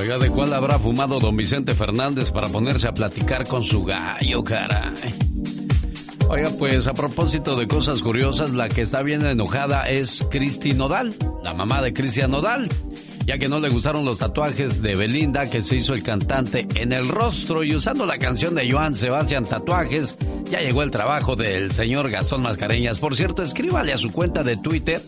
Oiga, 0.00 0.16
¿de 0.16 0.30
cuál 0.30 0.50
habrá 0.54 0.78
fumado 0.78 1.18
don 1.18 1.36
Vicente 1.36 1.74
Fernández 1.74 2.30
para 2.30 2.48
ponerse 2.48 2.88
a 2.88 2.92
platicar 2.92 3.46
con 3.46 3.62
su 3.62 3.84
gallo, 3.84 4.42
caray? 4.42 4.94
Oiga, 6.30 6.48
pues 6.58 6.86
a 6.86 6.94
propósito 6.94 7.54
de 7.54 7.68
cosas 7.68 8.00
curiosas, 8.00 8.54
la 8.54 8.70
que 8.70 8.80
está 8.80 9.02
bien 9.02 9.26
enojada 9.26 9.90
es 9.90 10.26
Cristi 10.30 10.72
Nodal, 10.72 11.14
la 11.44 11.52
mamá 11.52 11.82
de 11.82 11.92
Cristian 11.92 12.30
Nodal, 12.30 12.70
ya 13.26 13.36
que 13.36 13.50
no 13.50 13.60
le 13.60 13.68
gustaron 13.68 14.06
los 14.06 14.16
tatuajes 14.16 14.80
de 14.80 14.96
Belinda 14.96 15.50
que 15.50 15.60
se 15.60 15.76
hizo 15.76 15.92
el 15.92 16.02
cantante 16.02 16.66
en 16.76 16.94
el 16.94 17.06
rostro 17.06 17.62
y 17.62 17.76
usando 17.76 18.06
la 18.06 18.16
canción 18.16 18.54
de 18.54 18.72
Joan 18.72 18.94
Sebastián 18.94 19.44
Tatuajes, 19.44 20.16
ya 20.44 20.60
llegó 20.60 20.82
el 20.82 20.90
trabajo 20.90 21.36
del 21.36 21.72
señor 21.72 22.08
Gastón 22.10 22.40
Mascareñas. 22.40 22.98
Por 22.98 23.16
cierto, 23.16 23.42
escríbale 23.42 23.92
a 23.92 23.98
su 23.98 24.10
cuenta 24.10 24.42
de 24.42 24.56
Twitter 24.56 25.02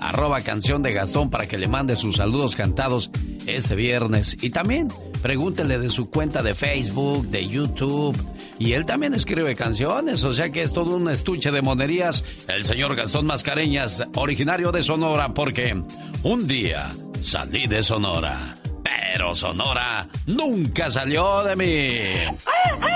arroba 0.00 0.42
canción 0.42 0.82
de 0.82 0.92
Gastón 0.92 1.30
para 1.30 1.46
que 1.46 1.56
le 1.56 1.66
mande 1.66 1.96
sus 1.96 2.16
saludos 2.16 2.54
cantados 2.56 3.10
este 3.46 3.74
viernes. 3.74 4.36
Y 4.42 4.50
también 4.50 4.88
pregúntele 5.22 5.78
de 5.78 5.88
su 5.88 6.10
cuenta 6.10 6.42
de 6.42 6.54
Facebook, 6.54 7.26
de 7.28 7.46
YouTube. 7.46 8.16
Y 8.58 8.72
él 8.72 8.86
también 8.86 9.14
escribe 9.14 9.56
canciones, 9.56 10.22
o 10.22 10.32
sea 10.32 10.50
que 10.50 10.62
es 10.62 10.72
todo 10.72 10.96
un 10.96 11.10
estuche 11.10 11.50
de 11.50 11.62
monerías. 11.62 12.24
El 12.48 12.64
señor 12.64 12.94
Gastón 12.94 13.26
Mascareñas, 13.26 14.02
originario 14.14 14.70
de 14.70 14.82
Sonora, 14.82 15.34
porque 15.34 15.82
un 16.22 16.46
día 16.46 16.90
salí 17.20 17.66
de 17.66 17.82
Sonora, 17.82 18.54
pero 18.82 19.34
Sonora 19.34 20.06
nunca 20.26 20.90
salió 20.90 21.42
de 21.42 21.56
mí. 21.56 22.93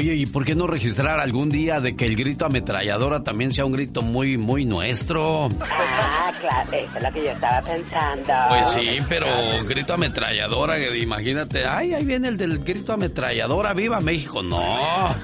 Oye, 0.00 0.14
¿y 0.14 0.24
por 0.24 0.46
qué 0.46 0.54
no 0.54 0.66
registrar 0.66 1.20
algún 1.20 1.50
día 1.50 1.78
de 1.78 1.94
que 1.94 2.06
el 2.06 2.16
grito 2.16 2.46
ametralladora 2.46 3.22
también 3.22 3.52
sea 3.52 3.66
un 3.66 3.72
grito 3.72 4.00
muy, 4.00 4.38
muy 4.38 4.64
nuestro? 4.64 5.50
Ah, 5.60 6.32
claro, 6.40 6.72
eso 6.72 6.96
es 6.96 7.02
lo 7.02 7.12
que 7.12 7.24
yo 7.24 7.30
estaba 7.32 7.60
pensando. 7.60 8.32
Pues 8.48 8.70
sí, 8.70 8.96
pero 9.10 9.26
grito 9.66 9.92
ametralladora, 9.92 10.78
imagínate, 10.96 11.66
ay, 11.66 11.92
ahí 11.92 12.06
viene 12.06 12.28
el 12.28 12.38
del 12.38 12.60
grito 12.60 12.94
ametralladora, 12.94 13.74
viva 13.74 14.00
México, 14.00 14.42
no. 14.42 14.64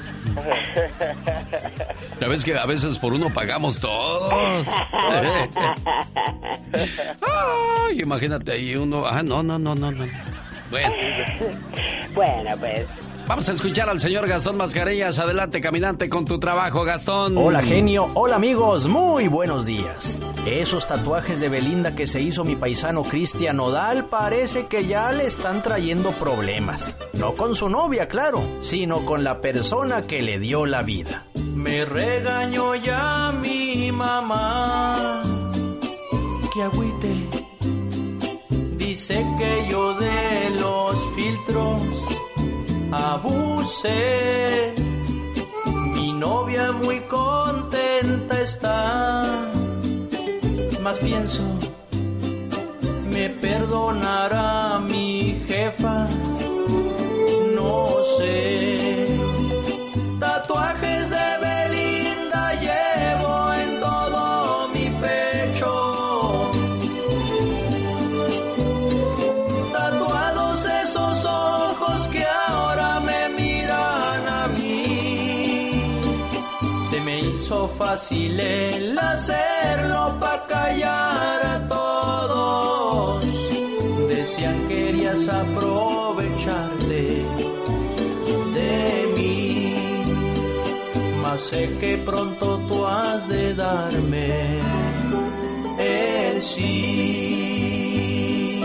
Ya 2.20 2.28
ves 2.28 2.44
que 2.44 2.54
a 2.54 2.66
veces 2.66 2.98
por 2.98 3.14
uno 3.14 3.32
pagamos 3.32 3.80
todos. 3.80 4.30
Ay, 7.22 8.02
imagínate 8.02 8.52
ahí 8.52 8.76
uno, 8.76 9.06
ah, 9.06 9.22
no, 9.22 9.42
no, 9.42 9.58
no, 9.58 9.74
no, 9.74 9.90
no. 9.90 10.04
Bueno. 10.70 10.94
Bueno, 12.14 12.50
pues. 12.58 12.86
Vamos 13.26 13.48
a 13.48 13.52
escuchar 13.52 13.88
al 13.88 14.00
señor 14.00 14.28
Gastón 14.28 14.56
Mascareñas. 14.56 15.18
Adelante, 15.18 15.60
caminante, 15.60 16.08
con 16.08 16.24
tu 16.24 16.38
trabajo, 16.38 16.84
Gastón. 16.84 17.36
Hola 17.36 17.60
genio, 17.60 18.08
hola 18.14 18.36
amigos, 18.36 18.86
muy 18.86 19.26
buenos 19.26 19.66
días. 19.66 20.20
Esos 20.46 20.86
tatuajes 20.86 21.40
de 21.40 21.48
Belinda 21.48 21.96
que 21.96 22.06
se 22.06 22.20
hizo 22.20 22.44
mi 22.44 22.54
paisano 22.54 23.02
Cristian 23.02 23.56
Nodal 23.56 24.04
parece 24.04 24.66
que 24.66 24.86
ya 24.86 25.10
le 25.10 25.26
están 25.26 25.60
trayendo 25.60 26.12
problemas. 26.12 26.96
No 27.14 27.34
con 27.34 27.56
su 27.56 27.68
novia, 27.68 28.06
claro, 28.06 28.40
sino 28.60 29.04
con 29.04 29.24
la 29.24 29.40
persona 29.40 30.02
que 30.02 30.22
le 30.22 30.38
dio 30.38 30.64
la 30.64 30.82
vida. 30.82 31.24
Me 31.34 31.84
regañó 31.84 32.76
ya 32.76 33.32
mi 33.42 33.90
mamá. 33.90 35.22
Que 36.54 36.62
agüite. 36.62 37.12
Dice 38.76 39.26
que 39.36 39.66
yo 39.68 39.94
de 39.94 40.50
los 40.60 41.14
filtros 41.16 42.05
abusé. 42.92 44.74
Mi 45.94 46.12
novia 46.12 46.72
muy 46.72 47.00
contenta 47.00 48.40
está. 48.40 49.50
Más 50.82 50.98
pienso, 50.98 51.42
me 53.12 53.30
perdonará 53.30 54.78
mi 54.78 55.42
jefa. 55.46 56.06
No 57.54 57.96
sé. 58.18 59.05
Fácil 77.78 78.38
el 78.40 78.98
hacerlo 78.98 80.16
para 80.18 80.46
callar 80.46 81.44
a 81.44 81.68
todos. 81.68 83.24
Decían 84.08 84.66
querías 84.68 85.28
aprovecharte 85.28 87.22
de 88.54 89.12
mí. 89.16 89.74
Mas 91.22 91.40
sé 91.42 91.76
que 91.78 91.98
pronto 91.98 92.58
tú 92.68 92.84
has 92.86 93.28
de 93.28 93.54
darme 93.54 94.60
el 95.78 96.42
sí. 96.42 98.62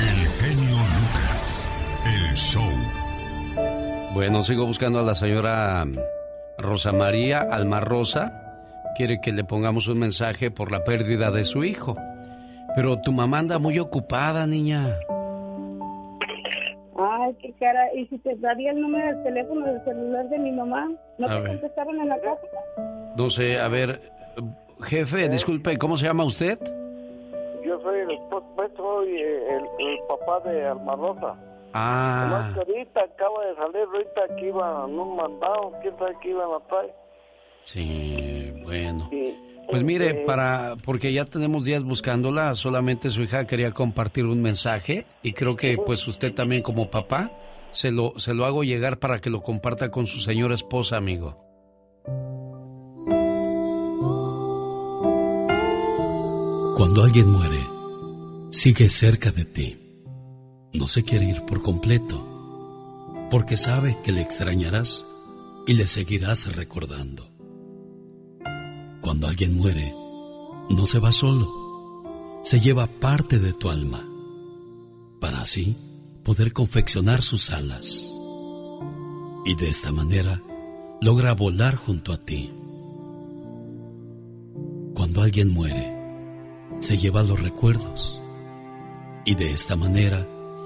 El 0.00 0.28
genio 0.40 0.76
Lucas. 0.96 1.68
El 2.04 2.34
show. 2.36 2.85
Bueno, 4.16 4.42
sigo 4.42 4.64
buscando 4.64 4.98
a 4.98 5.02
la 5.02 5.14
señora 5.14 5.84
Rosa 6.56 6.90
María 6.90 7.40
Alma 7.52 7.80
Rosa. 7.80 8.32
Quiere 8.96 9.20
que 9.20 9.30
le 9.30 9.44
pongamos 9.44 9.88
un 9.88 9.98
mensaje 9.98 10.50
por 10.50 10.72
la 10.72 10.84
pérdida 10.84 11.30
de 11.30 11.44
su 11.44 11.64
hijo. 11.64 11.96
Pero 12.74 12.98
tu 13.02 13.12
mamá 13.12 13.40
anda 13.40 13.58
muy 13.58 13.78
ocupada, 13.78 14.46
niña. 14.46 14.86
Ay, 16.98 17.34
qué 17.42 17.52
cara. 17.60 17.92
¿Y 17.94 18.06
si 18.06 18.16
te 18.20 18.34
daría 18.36 18.70
el 18.70 18.80
número 18.80 19.06
del 19.06 19.22
teléfono 19.22 19.66
del 19.66 19.84
celular 19.84 20.26
de 20.30 20.38
mi 20.38 20.50
mamá? 20.50 20.88
¿No 21.18 21.26
A 21.26 21.30
te 21.32 21.40
ver. 21.40 21.48
contestaron 21.50 22.00
en 22.00 22.08
la 22.08 22.18
casa? 22.18 22.40
No 23.18 23.28
sé, 23.28 23.60
a 23.60 23.68
ver, 23.68 24.00
jefe, 24.80 25.28
disculpe, 25.28 25.76
¿cómo 25.76 25.98
se 25.98 26.06
llama 26.06 26.24
usted? 26.24 26.58
Yo 27.66 27.78
soy 27.82 28.00
el 28.00 28.12
esposo, 28.12 28.46
pues, 28.56 28.70
soy 28.78 29.10
el, 29.20 29.62
el 29.62 29.98
papá 30.08 30.40
de 30.48 30.66
Alma 30.68 30.96
Rosa. 30.96 31.34
Ah, 31.74 32.52
que 32.54 32.60
ahorita 32.60 33.00
acaba 33.02 33.44
de 33.46 33.54
salir, 33.56 33.82
ahorita 33.92 34.36
que 34.36 34.46
iban 34.48 34.90
en 34.90 34.98
un 34.98 35.16
mandado, 35.16 35.72
quién 35.82 35.96
sabe 35.98 36.16
qué 36.22 36.30
iban 36.30 36.48
a 36.52 36.66
traer. 36.68 36.94
sí, 37.64 38.52
bueno. 38.62 39.08
Sí. 39.10 39.36
Pues 39.68 39.82
mire, 39.82 40.06
Este, 40.10 40.24
para 40.26 40.76
porque 40.84 41.12
ya 41.12 41.24
tenemos 41.24 41.64
días 41.64 41.82
buscándola, 41.82 42.54
solamente 42.54 43.10
su 43.10 43.22
hija 43.22 43.46
quería 43.48 43.72
compartir 43.72 44.24
un 44.24 44.40
mensaje 44.40 45.06
y 45.22 45.32
creo 45.32 45.56
que 45.56 45.76
pues 45.76 46.06
usted 46.06 46.32
también 46.34 46.62
como 46.62 46.88
papá 46.88 47.32
se 47.72 47.90
lo 47.90 48.12
se 48.16 48.32
lo 48.32 48.44
hago 48.44 48.62
llegar 48.62 48.98
para 49.00 49.18
que 49.20 49.28
lo 49.28 49.42
comparta 49.42 49.90
con 49.90 50.06
su 50.06 50.20
señora 50.20 50.54
esposa, 50.54 50.96
amigo. 50.96 51.34
Cuando 56.76 57.02
alguien 57.02 57.28
muere, 57.30 57.58
sigue 58.50 58.88
cerca 58.88 59.30
de 59.30 59.44
ti. 59.46 59.85
No 60.76 60.86
se 60.88 61.04
quiere 61.04 61.24
ir 61.24 61.42
por 61.46 61.62
completo, 61.62 63.28
porque 63.30 63.56
sabe 63.56 63.96
que 64.04 64.12
le 64.12 64.20
extrañarás 64.20 65.06
y 65.66 65.72
le 65.72 65.86
seguirás 65.86 66.54
recordando. 66.54 67.30
Cuando 69.00 69.26
alguien 69.26 69.56
muere, 69.56 69.94
no 70.68 70.84
se 70.84 70.98
va 70.98 71.12
solo, 71.12 72.42
se 72.44 72.60
lleva 72.60 72.86
parte 72.88 73.38
de 73.38 73.54
tu 73.54 73.70
alma, 73.70 74.06
para 75.18 75.40
así 75.40 75.74
poder 76.22 76.52
confeccionar 76.52 77.22
sus 77.22 77.50
alas. 77.50 78.10
Y 79.46 79.54
de 79.54 79.70
esta 79.70 79.92
manera 79.92 80.42
logra 81.00 81.32
volar 81.32 81.76
junto 81.76 82.12
a 82.12 82.18
ti. 82.18 82.52
Cuando 84.94 85.22
alguien 85.22 85.48
muere, 85.48 85.96
se 86.80 86.98
lleva 86.98 87.22
los 87.22 87.40
recuerdos 87.40 88.20
y 89.24 89.36
de 89.36 89.52
esta 89.52 89.74
manera 89.74 90.26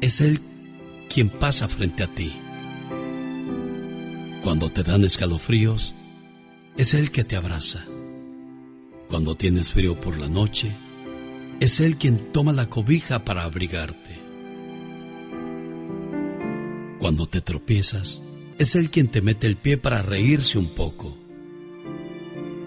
es 0.00 0.20
Él 0.20 0.40
quien 1.08 1.28
pasa 1.28 1.68
frente 1.68 2.02
a 2.02 2.08
ti. 2.08 2.32
Cuando 4.42 4.70
te 4.70 4.82
dan 4.82 5.04
escalofríos, 5.04 5.94
es 6.76 6.94
Él 6.94 7.10
que 7.10 7.24
te 7.24 7.36
abraza. 7.36 7.84
Cuando 9.08 9.36
tienes 9.36 9.72
frío 9.72 9.98
por 9.98 10.18
la 10.18 10.28
noche, 10.28 10.72
es 11.60 11.80
Él 11.80 11.96
quien 11.96 12.32
toma 12.32 12.52
la 12.52 12.68
cobija 12.68 13.24
para 13.24 13.44
abrigarte. 13.44 14.20
Cuando 16.98 17.26
te 17.26 17.40
tropiezas, 17.40 18.20
es 18.58 18.74
Él 18.74 18.90
quien 18.90 19.08
te 19.08 19.22
mete 19.22 19.46
el 19.46 19.56
pie 19.56 19.76
para 19.76 20.02
reírse 20.02 20.58
un 20.58 20.68
poco. 20.68 21.16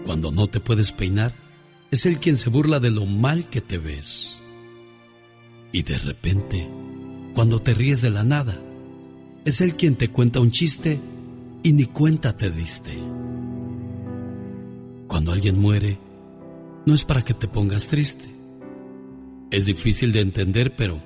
Cuando 0.04 0.32
no 0.32 0.48
te 0.48 0.60
puedes 0.60 0.92
peinar, 0.92 1.34
es 1.90 2.06
Él 2.06 2.18
quien 2.18 2.36
se 2.36 2.50
burla 2.50 2.80
de 2.80 2.90
lo 2.90 3.06
mal 3.06 3.48
que 3.48 3.60
te 3.60 3.78
ves. 3.78 4.40
Y 5.72 5.82
de 5.82 5.98
repente, 5.98 6.68
cuando 7.34 7.60
te 7.60 7.74
ríes 7.74 8.02
de 8.02 8.10
la 8.10 8.24
nada, 8.24 8.60
es 9.44 9.60
Él 9.60 9.74
quien 9.74 9.96
te 9.96 10.08
cuenta 10.08 10.40
un 10.40 10.50
chiste 10.50 10.98
y 11.62 11.72
ni 11.72 11.84
cuenta 11.86 12.36
te 12.36 12.50
diste. 12.50 12.92
Cuando 15.06 15.32
alguien 15.32 15.58
muere, 15.58 15.98
no 16.86 16.94
es 16.94 17.04
para 17.04 17.22
que 17.22 17.34
te 17.34 17.48
pongas 17.48 17.88
triste. 17.88 18.28
Es 19.50 19.66
difícil 19.66 20.12
de 20.12 20.20
entender, 20.20 20.74
pero 20.76 21.02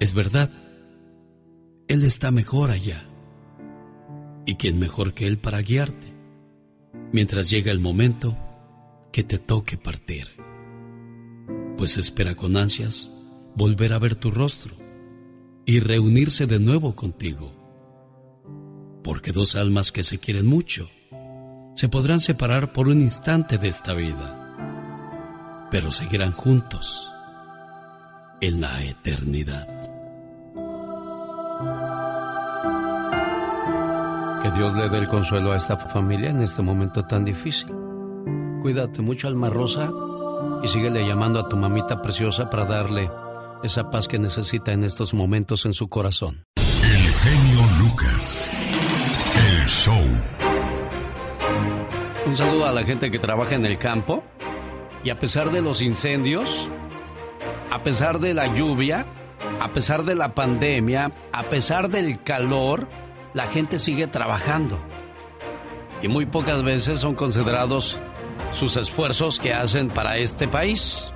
es 0.00 0.14
verdad. 0.14 0.50
Él 1.88 2.02
está 2.04 2.30
mejor 2.30 2.70
allá. 2.70 3.04
¿Y 4.46 4.56
quién 4.56 4.78
mejor 4.78 5.14
que 5.14 5.26
Él 5.26 5.38
para 5.38 5.62
guiarte? 5.62 6.12
Mientras 7.12 7.50
llega 7.50 7.70
el 7.70 7.80
momento 7.80 8.36
que 9.12 9.22
te 9.22 9.38
toque 9.38 9.76
partir. 9.76 10.28
Pues 11.76 11.96
espera 11.96 12.34
con 12.34 12.56
ansias 12.56 13.10
volver 13.56 13.92
a 13.92 13.98
ver 13.98 14.16
tu 14.16 14.30
rostro 14.30 14.81
y 15.64 15.80
reunirse 15.80 16.46
de 16.46 16.58
nuevo 16.58 16.94
contigo. 16.94 17.52
Porque 19.02 19.32
dos 19.32 19.56
almas 19.56 19.92
que 19.92 20.02
se 20.02 20.18
quieren 20.18 20.46
mucho 20.46 20.88
se 21.74 21.88
podrán 21.88 22.20
separar 22.20 22.72
por 22.72 22.88
un 22.88 23.00
instante 23.00 23.58
de 23.58 23.68
esta 23.68 23.94
vida, 23.94 25.68
pero 25.70 25.90
seguirán 25.90 26.32
juntos 26.32 27.10
en 28.40 28.60
la 28.60 28.82
eternidad. 28.84 29.68
Que 34.42 34.50
Dios 34.50 34.74
le 34.74 34.88
dé 34.88 34.98
el 34.98 35.08
consuelo 35.08 35.52
a 35.52 35.56
esta 35.56 35.76
familia 35.76 36.30
en 36.30 36.42
este 36.42 36.62
momento 36.62 37.04
tan 37.04 37.24
difícil. 37.24 37.72
Cuídate 38.60 39.00
mucho, 39.00 39.28
Alma 39.28 39.48
Rosa, 39.48 39.90
y 40.62 40.68
síguele 40.68 41.06
llamando 41.06 41.40
a 41.40 41.48
tu 41.48 41.56
mamita 41.56 42.02
preciosa 42.02 42.50
para 42.50 42.64
darle 42.64 43.08
esa 43.62 43.90
paz 43.90 44.08
que 44.08 44.18
necesita 44.18 44.72
en 44.72 44.84
estos 44.84 45.14
momentos 45.14 45.64
en 45.66 45.74
su 45.74 45.88
corazón. 45.88 46.44
El 46.56 47.12
genio 47.12 47.60
Lucas. 47.80 48.50
El 49.34 49.66
show. 49.68 50.02
Un 52.26 52.36
saludo 52.36 52.66
a 52.66 52.72
la 52.72 52.84
gente 52.84 53.10
que 53.10 53.18
trabaja 53.18 53.54
en 53.54 53.66
el 53.66 53.78
campo 53.78 54.22
y 55.04 55.10
a 55.10 55.18
pesar 55.18 55.50
de 55.50 55.60
los 55.60 55.82
incendios, 55.82 56.68
a 57.70 57.82
pesar 57.82 58.20
de 58.20 58.34
la 58.34 58.54
lluvia, 58.54 59.06
a 59.60 59.72
pesar 59.72 60.04
de 60.04 60.14
la 60.14 60.34
pandemia, 60.34 61.12
a 61.32 61.42
pesar 61.44 61.88
del 61.88 62.22
calor, 62.22 62.88
la 63.34 63.46
gente 63.46 63.78
sigue 63.78 64.06
trabajando. 64.06 64.78
Y 66.02 66.08
muy 66.08 66.26
pocas 66.26 66.62
veces 66.64 67.00
son 67.00 67.14
considerados 67.14 67.98
sus 68.52 68.76
esfuerzos 68.76 69.38
que 69.38 69.54
hacen 69.54 69.88
para 69.88 70.16
este 70.18 70.48
país. 70.48 71.12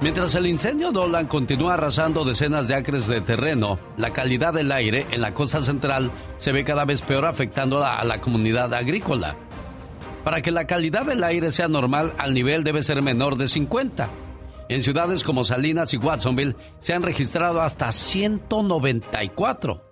Mientras 0.00 0.34
el 0.34 0.46
incendio 0.46 0.92
Dolan 0.92 1.26
continúa 1.26 1.74
arrasando 1.74 2.24
decenas 2.24 2.68
de 2.68 2.74
acres 2.74 3.06
de 3.06 3.20
terreno, 3.20 3.78
la 3.96 4.12
calidad 4.12 4.52
del 4.52 4.70
aire 4.72 5.06
en 5.12 5.20
la 5.20 5.32
costa 5.32 5.62
central 5.62 6.10
se 6.36 6.52
ve 6.52 6.64
cada 6.64 6.84
vez 6.84 7.00
peor 7.00 7.24
afectando 7.24 7.82
a 7.84 8.04
la 8.04 8.20
comunidad 8.20 8.74
agrícola. 8.74 9.36
Para 10.24 10.42
que 10.42 10.50
la 10.50 10.66
calidad 10.66 11.06
del 11.06 11.22
aire 11.22 11.50
sea 11.52 11.68
normal, 11.68 12.12
al 12.18 12.34
nivel 12.34 12.64
debe 12.64 12.82
ser 12.82 13.02
menor 13.02 13.36
de 13.36 13.48
50. 13.48 14.10
En 14.68 14.82
ciudades 14.82 15.22
como 15.22 15.44
Salinas 15.44 15.94
y 15.94 15.98
Watsonville 15.98 16.56
se 16.80 16.94
han 16.94 17.02
registrado 17.02 17.62
hasta 17.62 17.92
194. 17.92 19.82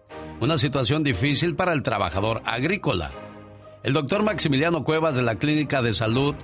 Una 0.41 0.59
situación 0.59 1.05
difícil 1.05 1.55
para 1.55 1.73
el 1.73 1.83
trabajador 1.83 2.43
agrícola. 2.45 3.13
El 3.83 3.93
doctor 3.93 4.23
Maximiliano 4.23 4.85
Cuevas 4.85 5.15
de 5.15 5.23
la 5.23 5.37
Clínica 5.37 5.83
de 5.83 5.93
Salud 5.93 6.35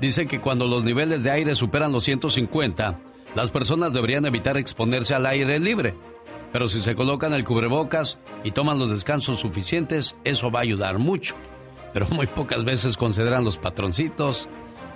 dice 0.00 0.26
que 0.26 0.40
cuando 0.40 0.66
los 0.66 0.84
niveles 0.84 1.22
de 1.24 1.30
aire 1.30 1.54
superan 1.54 1.92
los 1.92 2.04
150, 2.04 2.98
las 3.38 3.52
personas 3.52 3.92
deberían 3.92 4.26
evitar 4.26 4.56
exponerse 4.56 5.14
al 5.14 5.24
aire 5.24 5.60
libre. 5.60 5.94
Pero 6.52 6.66
si 6.66 6.80
se 6.80 6.96
colocan 6.96 7.32
el 7.32 7.44
cubrebocas 7.44 8.18
y 8.42 8.50
toman 8.50 8.80
los 8.80 8.90
descansos 8.90 9.38
suficientes, 9.38 10.16
eso 10.24 10.50
va 10.50 10.58
a 10.58 10.62
ayudar 10.62 10.98
mucho. 10.98 11.36
Pero 11.92 12.08
muy 12.08 12.26
pocas 12.26 12.64
veces 12.64 12.96
consideran 12.96 13.44
los 13.44 13.56
patroncitos 13.56 14.48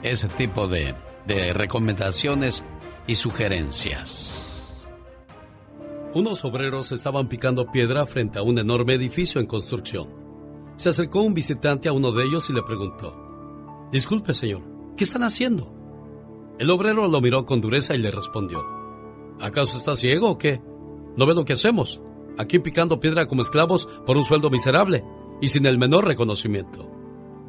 ese 0.03 0.27
tipo 0.27 0.67
de, 0.67 0.97
de 1.25 1.53
recomendaciones 1.53 2.65
y 3.07 3.15
sugerencias. 3.15 4.43
Unos 6.13 6.45
obreros 6.45 6.91
estaban 6.91 7.29
picando 7.29 7.71
piedra 7.71 8.07
frente 8.07 8.41
a 8.41 8.43
un 8.43 8.59
enorme 8.59 8.95
edificio 8.95 9.41
en 9.41 9.47
construcción. 9.47 10.09
Se 10.75 10.89
acercó 10.89 11.23
un 11.23 11.33
visitante 11.33 11.89
a 11.89 11.93
uno 11.93 12.11
de 12.11 12.25
ellos 12.25 12.51
y 12.51 12.55
le 12.55 12.63
preguntó, 12.63 13.87
Disculpe, 13.93 14.35
señor, 14.35 14.63
¿qué 14.97 15.05
están 15.05 15.23
haciendo? 15.23 15.82
El 16.63 16.71
obrero 16.71 17.09
lo 17.09 17.21
miró 17.21 17.45
con 17.45 17.61
dureza 17.61 17.93
y 17.97 17.99
le 17.99 18.13
respondió, 18.13 18.65
¿acaso 19.41 19.77
está 19.77 19.97
ciego 19.97 20.31
o 20.31 20.39
qué? 20.39 20.63
¿No 21.17 21.27
ve 21.27 21.35
lo 21.35 21.45
que 21.45 21.55
hacemos? 21.55 22.01
Aquí 22.39 22.61
picando 22.61 23.01
piedra 23.01 23.27
como 23.27 23.43
esclavos 23.43 23.89
por 24.07 24.17
un 24.17 24.23
sueldo 24.23 24.49
miserable 24.49 25.03
y 25.41 25.49
sin 25.49 25.67
el 25.67 25.77
menor 25.77 26.07
reconocimiento. 26.07 26.89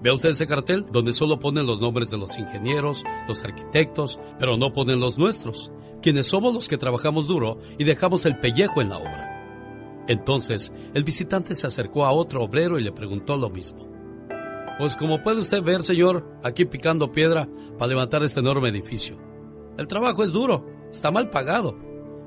¿Ve 0.02 0.12
usted 0.12 0.30
ese 0.30 0.48
cartel 0.48 0.88
donde 0.92 1.14
solo 1.14 1.40
ponen 1.40 1.68
los 1.68 1.80
nombres 1.80 2.10
de 2.10 2.18
los 2.18 2.40
ingenieros, 2.40 3.04
los 3.28 3.44
arquitectos, 3.44 4.20
pero 4.40 4.58
no 4.58 4.74
ponen 4.74 5.00
los 5.00 5.20
nuestros, 5.20 5.72
quienes 6.02 6.26
somos 6.26 6.52
los 6.52 6.68
que 6.68 6.80
trabajamos 6.80 7.28
duro 7.28 7.60
y 7.78 7.84
dejamos 7.84 8.26
el 8.26 8.40
pellejo 8.40 8.82
en 8.82 8.90
la 8.90 8.98
obra? 8.98 10.06
Entonces, 10.08 10.74
el 10.96 11.04
visitante 11.04 11.54
se 11.54 11.68
acercó 11.68 12.08
a 12.08 12.14
otro 12.14 12.42
obrero 12.42 12.80
y 12.80 12.84
le 12.84 12.92
preguntó 12.92 13.38
lo 13.38 13.52
mismo. 13.52 13.93
Pues 14.78 14.96
como 14.96 15.22
puede 15.22 15.40
usted 15.40 15.62
ver, 15.62 15.84
señor, 15.84 16.26
aquí 16.44 16.66
picando 16.66 17.12
piedra 17.12 17.48
para 17.78 17.90
levantar 17.90 18.24
este 18.24 18.40
enorme 18.40 18.70
edificio. 18.70 19.18
El 19.78 19.88
trabajo 19.88 20.24
es 20.24 20.32
duro, 20.32 20.66
está 20.92 21.12
mal 21.12 21.30
pagado, 21.30 21.78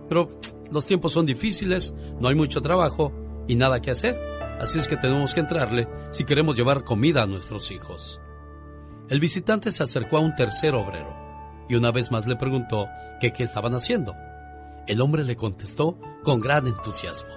pero 0.09 0.29
los 0.71 0.87
tiempos 0.87 1.13
son 1.13 1.27
difíciles, 1.27 1.95
no 2.21 2.29
hay 2.29 2.35
mucho 2.35 2.61
trabajo 2.61 3.13
y 3.49 3.57
nada 3.57 3.81
que 3.81 3.91
hacer, 3.91 4.19
así 4.61 4.79
es 4.79 4.89
que 4.89 4.97
tenemos 4.97 5.35
que 5.35 5.41
entrarle 5.41 5.89
si 6.11 6.25
queremos 6.25 6.57
llevar 6.57 6.85
comida 6.85 7.23
a 7.23 7.27
nuestros 7.27 7.71
hijos. 7.71 8.21
El 9.09 9.21
visitante 9.21 9.71
se 9.71 9.83
acercó 9.83 10.17
a 10.17 10.21
un 10.21 10.35
tercer 10.35 10.75
obrero 10.75 11.17
y 11.69 11.75
una 11.75 11.91
vez 11.91 12.11
más 12.11 12.27
le 12.27 12.37
preguntó 12.37 12.87
que 13.21 13.33
qué 13.33 13.43
estaban 13.43 13.75
haciendo. 13.75 14.15
El 14.87 15.01
hombre 15.01 15.25
le 15.25 15.37
contestó 15.37 15.99
con 16.23 16.41
gran 16.41 16.67
entusiasmo. 16.67 17.35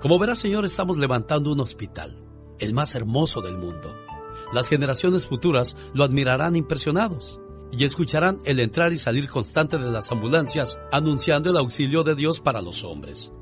Como 0.00 0.18
verá, 0.18 0.34
señor, 0.34 0.64
estamos 0.64 0.98
levantando 0.98 1.52
un 1.52 1.60
hospital, 1.60 2.16
el 2.58 2.74
más 2.74 2.94
hermoso 2.94 3.40
del 3.40 3.56
mundo. 3.56 4.03
Las 4.52 4.68
generaciones 4.68 5.26
futuras 5.26 5.76
lo 5.92 6.04
admirarán 6.04 6.56
impresionados 6.56 7.40
y 7.70 7.84
escucharán 7.84 8.38
el 8.44 8.60
entrar 8.60 8.92
y 8.92 8.96
salir 8.96 9.28
constante 9.28 9.78
de 9.78 9.90
las 9.90 10.10
ambulancias 10.12 10.78
anunciando 10.92 11.50
el 11.50 11.56
auxilio 11.56 12.04
de 12.04 12.14
Dios 12.14 12.40
para 12.40 12.62
los 12.62 12.84
hombres. 12.84 13.32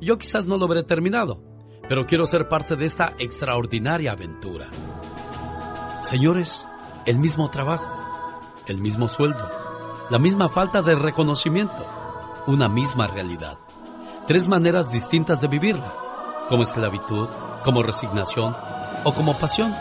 Yo 0.00 0.18
quizás 0.18 0.46
no 0.46 0.56
lo 0.56 0.68
veré 0.68 0.82
terminado, 0.82 1.42
pero 1.88 2.06
quiero 2.06 2.26
ser 2.26 2.48
parte 2.48 2.76
de 2.76 2.84
esta 2.84 3.14
extraordinaria 3.18 4.12
aventura. 4.12 4.66
Señores, 6.02 6.68
el 7.04 7.18
mismo 7.18 7.50
trabajo, 7.50 7.88
el 8.66 8.80
mismo 8.80 9.08
sueldo, 9.08 9.48
la 10.10 10.18
misma 10.18 10.48
falta 10.48 10.82
de 10.82 10.94
reconocimiento, 10.94 11.86
una 12.46 12.68
misma 12.68 13.06
realidad. 13.06 13.58
Tres 14.26 14.48
maneras 14.48 14.92
distintas 14.92 15.40
de 15.40 15.48
vivirla, 15.48 15.92
como 16.48 16.62
esclavitud, 16.62 17.28
como 17.64 17.82
resignación 17.82 18.54
o 19.04 19.14
como 19.14 19.36
pasión. 19.38 19.74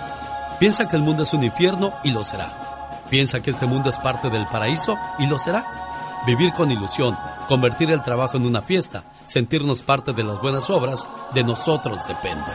Piensa 0.59 0.87
que 0.87 0.95
el 0.95 1.03
mundo 1.03 1.23
es 1.23 1.33
un 1.33 1.43
infierno 1.43 1.93
y 2.03 2.11
lo 2.11 2.23
será. 2.23 3.01
Piensa 3.09 3.41
que 3.41 3.51
este 3.51 3.65
mundo 3.65 3.89
es 3.89 3.97
parte 3.97 4.29
del 4.29 4.47
paraíso 4.47 4.97
y 5.19 5.27
lo 5.27 5.37
será. 5.37 6.21
Vivir 6.25 6.53
con 6.53 6.71
ilusión, 6.71 7.15
convertir 7.47 7.91
el 7.91 8.01
trabajo 8.01 8.37
en 8.37 8.45
una 8.45 8.61
fiesta, 8.61 9.03
sentirnos 9.25 9.83
parte 9.83 10.13
de 10.13 10.23
las 10.23 10.41
buenas 10.41 10.69
obras, 10.69 11.09
de 11.33 11.43
nosotros 11.43 12.07
depende. 12.07 12.51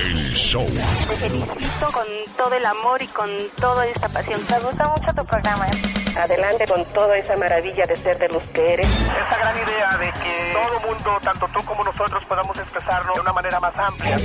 El 0.00 0.34
show. 0.34 0.66
Te 0.66 1.16
felicito 1.16 1.90
con 1.92 2.06
todo 2.36 2.54
el 2.54 2.66
amor 2.66 3.02
y 3.02 3.06
con 3.08 3.30
toda 3.58 3.86
esta 3.86 4.08
pasión. 4.10 4.40
Me 4.50 4.60
gusta 4.60 4.88
mucho 4.88 5.14
tu 5.14 5.24
programa. 5.26 5.66
Adelante 6.16 6.66
con 6.66 6.84
toda 6.86 7.16
esa 7.16 7.36
maravilla 7.36 7.86
de 7.86 7.96
ser 7.96 8.18
de 8.18 8.28
los 8.28 8.42
que 8.48 8.74
eres. 8.74 8.86
Esa 8.86 9.38
gran 9.38 9.56
idea 9.56 9.96
de 9.98 10.12
que 10.12 10.52
todo 10.52 10.80
mundo, 10.80 11.18
tanto 11.22 11.48
tú 11.48 11.64
como 11.64 11.82
nosotros, 11.82 12.24
podamos 12.24 12.58
expresarlo 12.58 13.14
de 13.14 13.20
una 13.20 13.32
manera 13.32 13.60
más 13.60 13.78
amplia. 13.78 14.18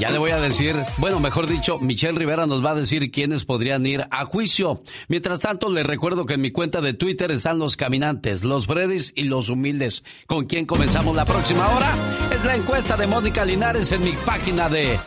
Ya 0.00 0.10
le 0.10 0.18
voy 0.18 0.32
a 0.32 0.40
decir, 0.40 0.74
bueno, 0.98 1.20
mejor 1.20 1.46
dicho, 1.46 1.78
Michelle 1.78 2.18
Rivera 2.18 2.46
nos 2.46 2.64
va 2.64 2.72
a 2.72 2.74
decir 2.74 3.10
quiénes 3.12 3.44
podrían 3.44 3.86
ir 3.86 4.06
a 4.10 4.24
juicio. 4.24 4.82
Mientras 5.08 5.40
tanto, 5.40 5.70
les 5.70 5.86
recuerdo 5.86 6.26
que 6.26 6.34
en 6.34 6.40
mi 6.40 6.50
cuenta 6.50 6.80
de 6.80 6.94
Twitter 6.94 7.30
están 7.30 7.58
los 7.58 7.76
caminantes, 7.76 8.42
los 8.42 8.66
Freddys 8.66 9.12
y 9.14 9.24
los 9.24 9.48
humildes. 9.48 10.02
¿Con 10.26 10.46
quién 10.46 10.66
comenzamos 10.66 11.14
la 11.14 11.24
próxima 11.24 11.68
hora? 11.68 11.94
Es 12.34 12.44
la 12.44 12.56
encuesta 12.56 12.96
de 12.96 13.06
Mónica 13.06 13.44
Linares 13.44 13.92
en 13.92 14.02
mi 14.02 14.12
página 14.24 14.68
de 14.68 14.98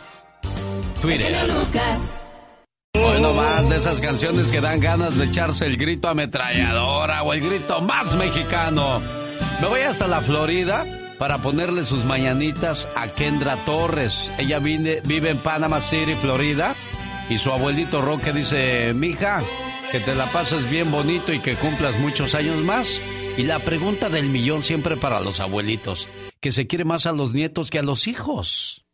Twitter. 1.02 1.48
Hoy 3.08 3.22
no 3.22 3.32
más 3.32 3.68
de 3.70 3.76
esas 3.76 4.00
canciones 4.00 4.52
que 4.52 4.60
dan 4.60 4.80
ganas 4.80 5.16
de 5.16 5.24
echarse 5.24 5.64
el 5.64 5.78
grito 5.78 6.08
ametralladora 6.08 7.22
o 7.22 7.32
el 7.32 7.40
grito 7.40 7.80
más 7.80 8.14
mexicano. 8.14 9.00
Me 9.62 9.66
voy 9.66 9.80
hasta 9.80 10.06
la 10.06 10.20
Florida 10.20 10.84
para 11.18 11.38
ponerle 11.38 11.84
sus 11.84 12.04
mañanitas 12.04 12.86
a 12.94 13.08
Kendra 13.08 13.56
Torres. 13.64 14.30
Ella 14.36 14.58
vive, 14.58 15.00
vive 15.06 15.30
en 15.30 15.38
Panama 15.38 15.80
City, 15.80 16.16
Florida, 16.20 16.74
y 17.30 17.38
su 17.38 17.50
abuelito 17.50 18.02
Roque 18.02 18.34
dice, 18.34 18.92
mija, 18.92 19.40
que 19.90 20.00
te 20.00 20.14
la 20.14 20.30
pases 20.30 20.68
bien 20.68 20.90
bonito 20.90 21.32
y 21.32 21.38
que 21.38 21.56
cumplas 21.56 21.98
muchos 21.98 22.34
años 22.34 22.62
más. 22.62 23.00
Y 23.38 23.44
la 23.44 23.58
pregunta 23.58 24.10
del 24.10 24.26
millón 24.26 24.62
siempre 24.62 24.98
para 24.98 25.20
los 25.20 25.40
abuelitos, 25.40 26.08
que 26.40 26.50
se 26.50 26.66
quiere 26.66 26.84
más 26.84 27.06
a 27.06 27.12
los 27.12 27.32
nietos 27.32 27.70
que 27.70 27.78
a 27.78 27.82
los 27.82 28.06
hijos. 28.06 28.84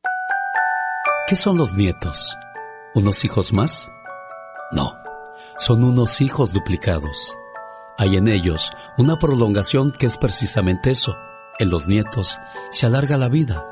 ¿Qué 1.26 1.34
son 1.34 1.56
los 1.56 1.74
nietos? 1.74 2.36
¿Unos 2.94 3.24
hijos 3.24 3.52
más? 3.52 3.90
No, 4.72 4.96
son 5.58 5.84
unos 5.84 6.20
hijos 6.20 6.52
duplicados. 6.52 7.36
Hay 7.96 8.16
en 8.16 8.28
ellos 8.28 8.70
una 8.98 9.18
prolongación 9.18 9.92
que 9.92 10.06
es 10.06 10.16
precisamente 10.16 10.90
eso. 10.90 11.16
En 11.58 11.70
los 11.70 11.86
nietos 11.86 12.38
se 12.70 12.86
alarga 12.86 13.16
la 13.16 13.28
vida 13.28 13.64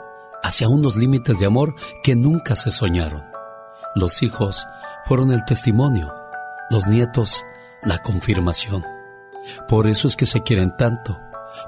hacia 0.43 0.69
unos 0.69 0.97
límites 0.97 1.39
de 1.39 1.47
amor 1.47 1.75
que 2.03 2.15
nunca 2.15 2.55
se 2.55 2.71
soñaron. 2.71 3.25
Los 3.95 4.23
hijos 4.23 4.67
fueron 5.07 5.33
el 5.33 5.45
testimonio, 5.45 6.13
los 6.71 6.87
nietos 6.87 7.45
la 7.83 7.99
confirmación. 7.99 8.85
Por 9.69 9.89
eso 9.89 10.07
es 10.07 10.17
que 10.17 10.27
se 10.27 10.43
quieren 10.43 10.77
tanto, 10.77 11.19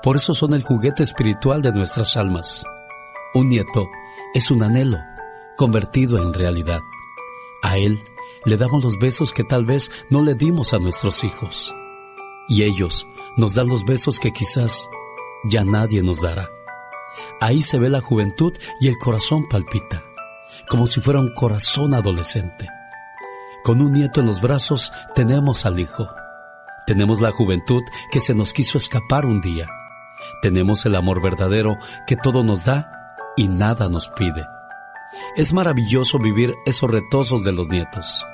por 0.03 0.17
eso 0.17 0.35
son 0.35 0.55
el 0.55 0.63
juguete 0.63 1.03
espiritual 1.03 1.63
de 1.63 1.73
nuestras 1.73 2.17
almas. 2.17 2.65
Un 3.35 3.49
nieto 3.49 3.87
es 4.35 4.51
un 4.51 4.63
anhelo 4.63 4.99
convertido 5.57 6.19
en 6.19 6.33
realidad. 6.33 6.81
A 7.63 7.79
él 7.79 7.99
le 8.45 8.57
damos 8.57 8.83
los 8.85 8.99
besos 8.99 9.33
que 9.33 9.45
tal 9.45 9.65
vez 9.65 9.91
no 10.11 10.23
le 10.23 10.35
dimos 10.35 10.75
a 10.75 10.79
nuestros 10.79 11.25
hijos. 11.25 11.75
Y 12.49 12.63
ellos 12.63 13.07
nos 13.37 13.55
dan 13.55 13.69
los 13.69 13.85
besos 13.85 14.19
que 14.19 14.33
quizás 14.33 14.89
ya 15.45 15.65
nadie 15.65 16.03
nos 16.03 16.21
dará. 16.21 16.49
Ahí 17.41 17.63
se 17.63 17.79
ve 17.79 17.89
la 17.89 18.01
juventud 18.01 18.53
y 18.81 18.89
el 18.89 18.99
corazón 18.99 19.49
palpita, 19.49 20.05
como 20.69 20.87
si 20.87 21.01
fuera 21.01 21.21
un 21.21 21.33
corazón 21.35 21.95
adolescente. 21.95 22.69
Con 23.65 23.81
un 23.81 23.93
nieto 23.93 24.21
en 24.21 24.27
los 24.27 24.41
brazos 24.41 24.93
tenemos 25.15 25.65
al 25.65 25.81
hijo. 25.81 26.07
Tenemos 26.87 27.21
la 27.21 27.33
juventud 27.33 27.83
que 28.11 28.21
se 28.21 28.35
nos 28.35 28.53
quiso 28.53 28.77
escapar 28.77 29.25
un 29.25 29.41
día. 29.41 29.69
Tenemos 30.43 30.85
el 30.85 30.97
amor 30.97 31.23
verdadero 31.23 31.79
que 32.07 32.17
todo 32.17 32.43
nos 32.43 32.65
da 32.67 33.17
y 33.37 33.49
nada 33.49 33.89
nos 33.89 34.09
pide. 34.09 34.45
Es 35.37 35.53
maravilloso 35.53 36.19
vivir 36.19 36.55
esos 36.67 36.91
retosos 36.91 37.45
de 37.45 37.53
los 37.53 37.69
nietos, 37.69 38.25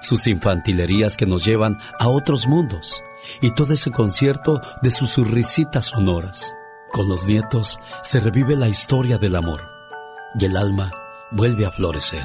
sus 0.00 0.26
infantilerías 0.26 1.16
que 1.16 1.26
nos 1.26 1.44
llevan 1.44 1.78
a 1.98 2.08
otros 2.08 2.46
mundos 2.46 3.02
y 3.40 3.52
todo 3.52 3.74
ese 3.74 3.90
concierto 3.90 4.60
de 4.82 4.90
sus 4.90 5.16
risitas 5.16 5.86
sonoras. 5.86 6.52
Con 6.92 7.08
los 7.08 7.26
nietos 7.26 7.78
se 8.02 8.20
revive 8.20 8.56
la 8.56 8.68
historia 8.68 9.18
del 9.18 9.36
amor 9.36 9.62
y 10.38 10.44
el 10.44 10.56
alma 10.56 10.92
vuelve 11.30 11.66
a 11.66 11.70
florecer. 11.70 12.24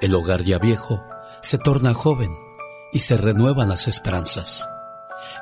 El 0.00 0.14
hogar 0.14 0.42
ya 0.42 0.58
viejo 0.58 1.04
se 1.40 1.58
torna 1.58 1.94
joven 1.94 2.30
y 2.92 3.00
se 3.00 3.16
renuevan 3.16 3.68
las 3.68 3.88
esperanzas. 3.88 4.68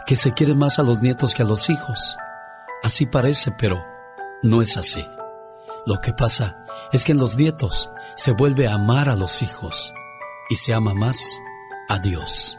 Que 0.06 0.16
se 0.16 0.32
quiere 0.32 0.54
más 0.54 0.78
a 0.78 0.82
los 0.82 1.02
nietos 1.02 1.34
que 1.34 1.42
a 1.42 1.46
los 1.46 1.68
hijos. 1.70 2.16
Así 2.82 3.06
parece, 3.06 3.52
pero 3.52 3.82
no 4.42 4.62
es 4.62 4.76
así. 4.76 5.04
Lo 5.84 6.00
que 6.00 6.12
pasa 6.12 6.64
es 6.92 7.04
que 7.04 7.12
en 7.12 7.18
los 7.18 7.36
nietos 7.36 7.90
se 8.16 8.32
vuelve 8.32 8.68
a 8.68 8.74
amar 8.74 9.08
a 9.08 9.16
los 9.16 9.42
hijos 9.42 9.92
y 10.48 10.56
se 10.56 10.74
ama 10.74 10.94
más 10.94 11.18
a 11.92 11.98
Dios. 11.98 12.58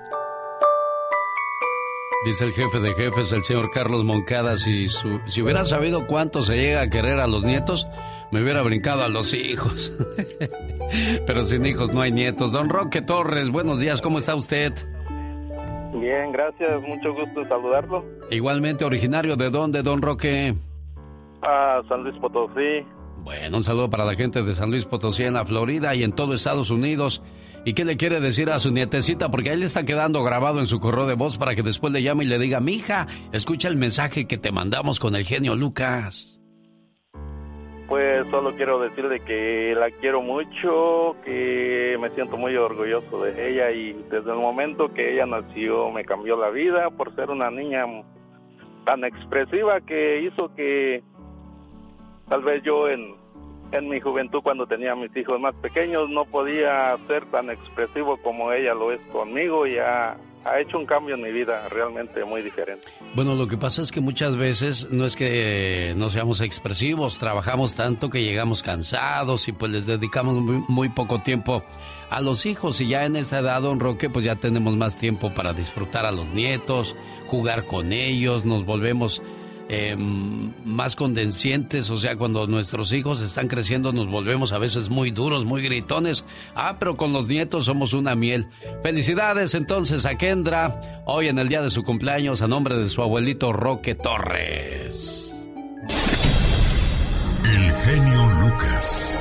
Dice 2.25 2.45
el 2.45 2.51
jefe 2.53 2.79
de 2.79 2.93
jefes, 2.93 3.33
el 3.33 3.43
señor 3.43 3.71
Carlos 3.71 4.03
Moncada, 4.05 4.57
si, 4.57 4.87
su- 4.87 5.19
si 5.27 5.41
hubiera 5.41 5.65
sabido 5.65 6.05
cuánto 6.05 6.43
se 6.43 6.55
llega 6.55 6.81
a 6.81 6.87
querer 6.87 7.19
a 7.19 7.25
los 7.27 7.43
nietos, 7.43 7.87
Me 8.31 8.41
hubiera 8.41 8.61
brincado 8.63 9.03
a 9.03 9.09
los 9.09 9.31
hijos. 9.33 9.91
Pero 11.27 11.43
sin 11.43 11.65
hijos 11.67 11.93
no 11.93 12.01
hay 12.01 12.11
nietos. 12.11 12.51
Don 12.51 12.67
Roque 12.69 13.01
Torres, 13.03 13.49
buenos 13.49 13.79
días, 13.79 14.01
¿cómo 14.01 14.17
está 14.19 14.33
usted? 14.35 14.73
Bien, 15.93 16.31
gracias, 16.31 16.81
mucho 16.81 17.13
gusto 17.13 17.45
saludarlo. 17.47 18.03
Igualmente 18.31 18.85
originario 18.85 19.35
de 19.35 19.49
dónde, 19.51 19.83
Don 19.83 20.01
Roque? 20.01 20.55
A 21.43 21.81
San 21.89 22.03
Luis 22.03 22.15
Potosí. 22.19 22.85
Bueno, 23.23 23.57
un 23.57 23.63
saludo 23.63 23.89
para 23.89 24.03
la 24.05 24.15
gente 24.15 24.41
de 24.41 24.55
San 24.55 24.71
Luis 24.71 24.85
Potosí 24.85 25.23
en 25.23 25.33
la 25.35 25.45
Florida 25.45 25.93
y 25.93 26.03
en 26.03 26.13
todo 26.13 26.33
Estados 26.33 26.71
Unidos. 26.71 27.21
¿Y 27.65 27.73
qué 27.73 27.85
le 27.85 27.95
quiere 27.95 28.19
decir 28.19 28.49
a 28.49 28.59
su 28.59 28.71
nietecita? 28.71 29.31
Porque 29.31 29.51
ahí 29.51 29.57
le 29.57 29.65
está 29.65 29.85
quedando 29.85 30.21
grabado 30.21 30.59
en 30.59 30.67
su 30.67 30.81
correo 30.81 31.05
de 31.05 31.15
voz 31.15 31.37
para 31.37 31.55
que 31.55 31.63
después 31.63 31.93
le 31.93 32.03
llame 32.03 32.25
y 32.25 32.27
le 32.27 32.37
diga, 32.37 32.59
mija, 32.59 33.07
escucha 33.31 33.69
el 33.69 33.77
mensaje 33.77 34.27
que 34.27 34.37
te 34.37 34.51
mandamos 34.51 34.99
con 34.99 35.15
el 35.15 35.23
genio 35.23 35.55
Lucas. 35.55 36.41
Pues 37.87 38.27
solo 38.31 38.53
quiero 38.55 38.79
decirle 38.79 39.21
que 39.21 39.75
la 39.77 39.91
quiero 39.91 40.21
mucho, 40.21 41.15
que 41.23 41.97
me 42.01 42.09
siento 42.15 42.35
muy 42.35 42.55
orgulloso 42.57 43.23
de 43.23 43.49
ella 43.49 43.71
y 43.71 43.93
desde 44.09 44.31
el 44.31 44.39
momento 44.39 44.93
que 44.93 45.13
ella 45.13 45.25
nació 45.25 45.89
me 45.91 46.03
cambió 46.03 46.35
la 46.35 46.49
vida 46.49 46.89
por 46.89 47.15
ser 47.15 47.29
una 47.29 47.49
niña 47.49 47.85
tan 48.85 49.05
expresiva 49.05 49.79
que 49.79 50.21
hizo 50.21 50.53
que 50.55 51.01
tal 52.27 52.41
vez 52.41 52.61
yo 52.63 52.89
en 52.89 53.22
en 53.73 53.89
mi 53.89 53.99
juventud 53.99 54.41
cuando 54.41 54.67
tenía 54.67 54.95
mis 54.95 55.15
hijos 55.17 55.39
más 55.39 55.55
pequeños 55.55 56.09
no 56.09 56.25
podía 56.25 56.95
ser 57.07 57.25
tan 57.25 57.49
expresivo 57.49 58.17
como 58.17 58.51
ella 58.51 58.73
lo 58.73 58.91
es 58.91 59.01
conmigo 59.11 59.65
y 59.65 59.77
ha, 59.79 60.15
ha 60.45 60.59
hecho 60.59 60.77
un 60.77 60.85
cambio 60.85 61.15
en 61.15 61.23
mi 61.23 61.31
vida 61.31 61.67
realmente 61.69 62.23
muy 62.23 62.43
diferente. 62.43 62.87
Bueno, 63.15 63.33
lo 63.33 63.47
que 63.47 63.57
pasa 63.57 63.81
es 63.81 63.91
que 63.91 63.99
muchas 63.99 64.37
veces 64.37 64.91
no 64.91 65.05
es 65.05 65.15
que 65.15 65.93
no 65.97 66.11
seamos 66.11 66.41
expresivos, 66.41 67.17
trabajamos 67.17 67.75
tanto 67.75 68.09
que 68.09 68.21
llegamos 68.21 68.61
cansados 68.61 69.47
y 69.47 69.53
pues 69.53 69.71
les 69.71 69.85
dedicamos 69.87 70.35
muy, 70.35 70.63
muy 70.67 70.89
poco 70.89 71.21
tiempo 71.21 71.63
a 72.11 72.21
los 72.21 72.45
hijos 72.45 72.79
y 72.79 72.89
ya 72.89 73.05
en 73.05 73.15
esta 73.15 73.39
edad, 73.39 73.63
don 73.63 73.79
Roque, 73.79 74.09
pues 74.09 74.23
ya 74.23 74.35
tenemos 74.35 74.77
más 74.77 74.95
tiempo 74.97 75.31
para 75.33 75.53
disfrutar 75.53 76.05
a 76.05 76.11
los 76.11 76.29
nietos, 76.29 76.95
jugar 77.25 77.65
con 77.65 77.91
ellos, 77.91 78.45
nos 78.45 78.65
volvemos 78.65 79.21
eh, 79.69 79.95
más 79.97 80.95
condencientes, 80.95 81.89
o 81.89 81.97
sea, 81.97 82.15
cuando 82.15 82.47
nuestros 82.47 82.91
hijos 82.91 83.21
están 83.21 83.47
creciendo 83.47 83.93
nos 83.93 84.09
volvemos 84.09 84.51
a 84.51 84.57
veces 84.57 84.89
muy 84.89 85.11
duros, 85.11 85.45
muy 85.45 85.61
gritones. 85.61 86.25
Ah, 86.55 86.77
pero 86.79 86.97
con 86.97 87.13
los 87.13 87.27
nietos 87.27 87.65
somos 87.65 87.93
una 87.93 88.15
miel. 88.15 88.47
Felicidades 88.81 89.55
entonces 89.55 90.05
a 90.05 90.15
Kendra, 90.15 91.03
hoy 91.05 91.27
en 91.27 91.39
el 91.39 91.49
día 91.49 91.61
de 91.61 91.69
su 91.69 91.83
cumpleaños, 91.83 92.41
a 92.41 92.47
nombre 92.47 92.77
de 92.77 92.89
su 92.89 93.01
abuelito 93.01 93.53
Roque 93.53 93.95
Torres. 93.95 95.33
El 97.45 97.71
genio 97.71 98.29
Lucas. 98.41 99.15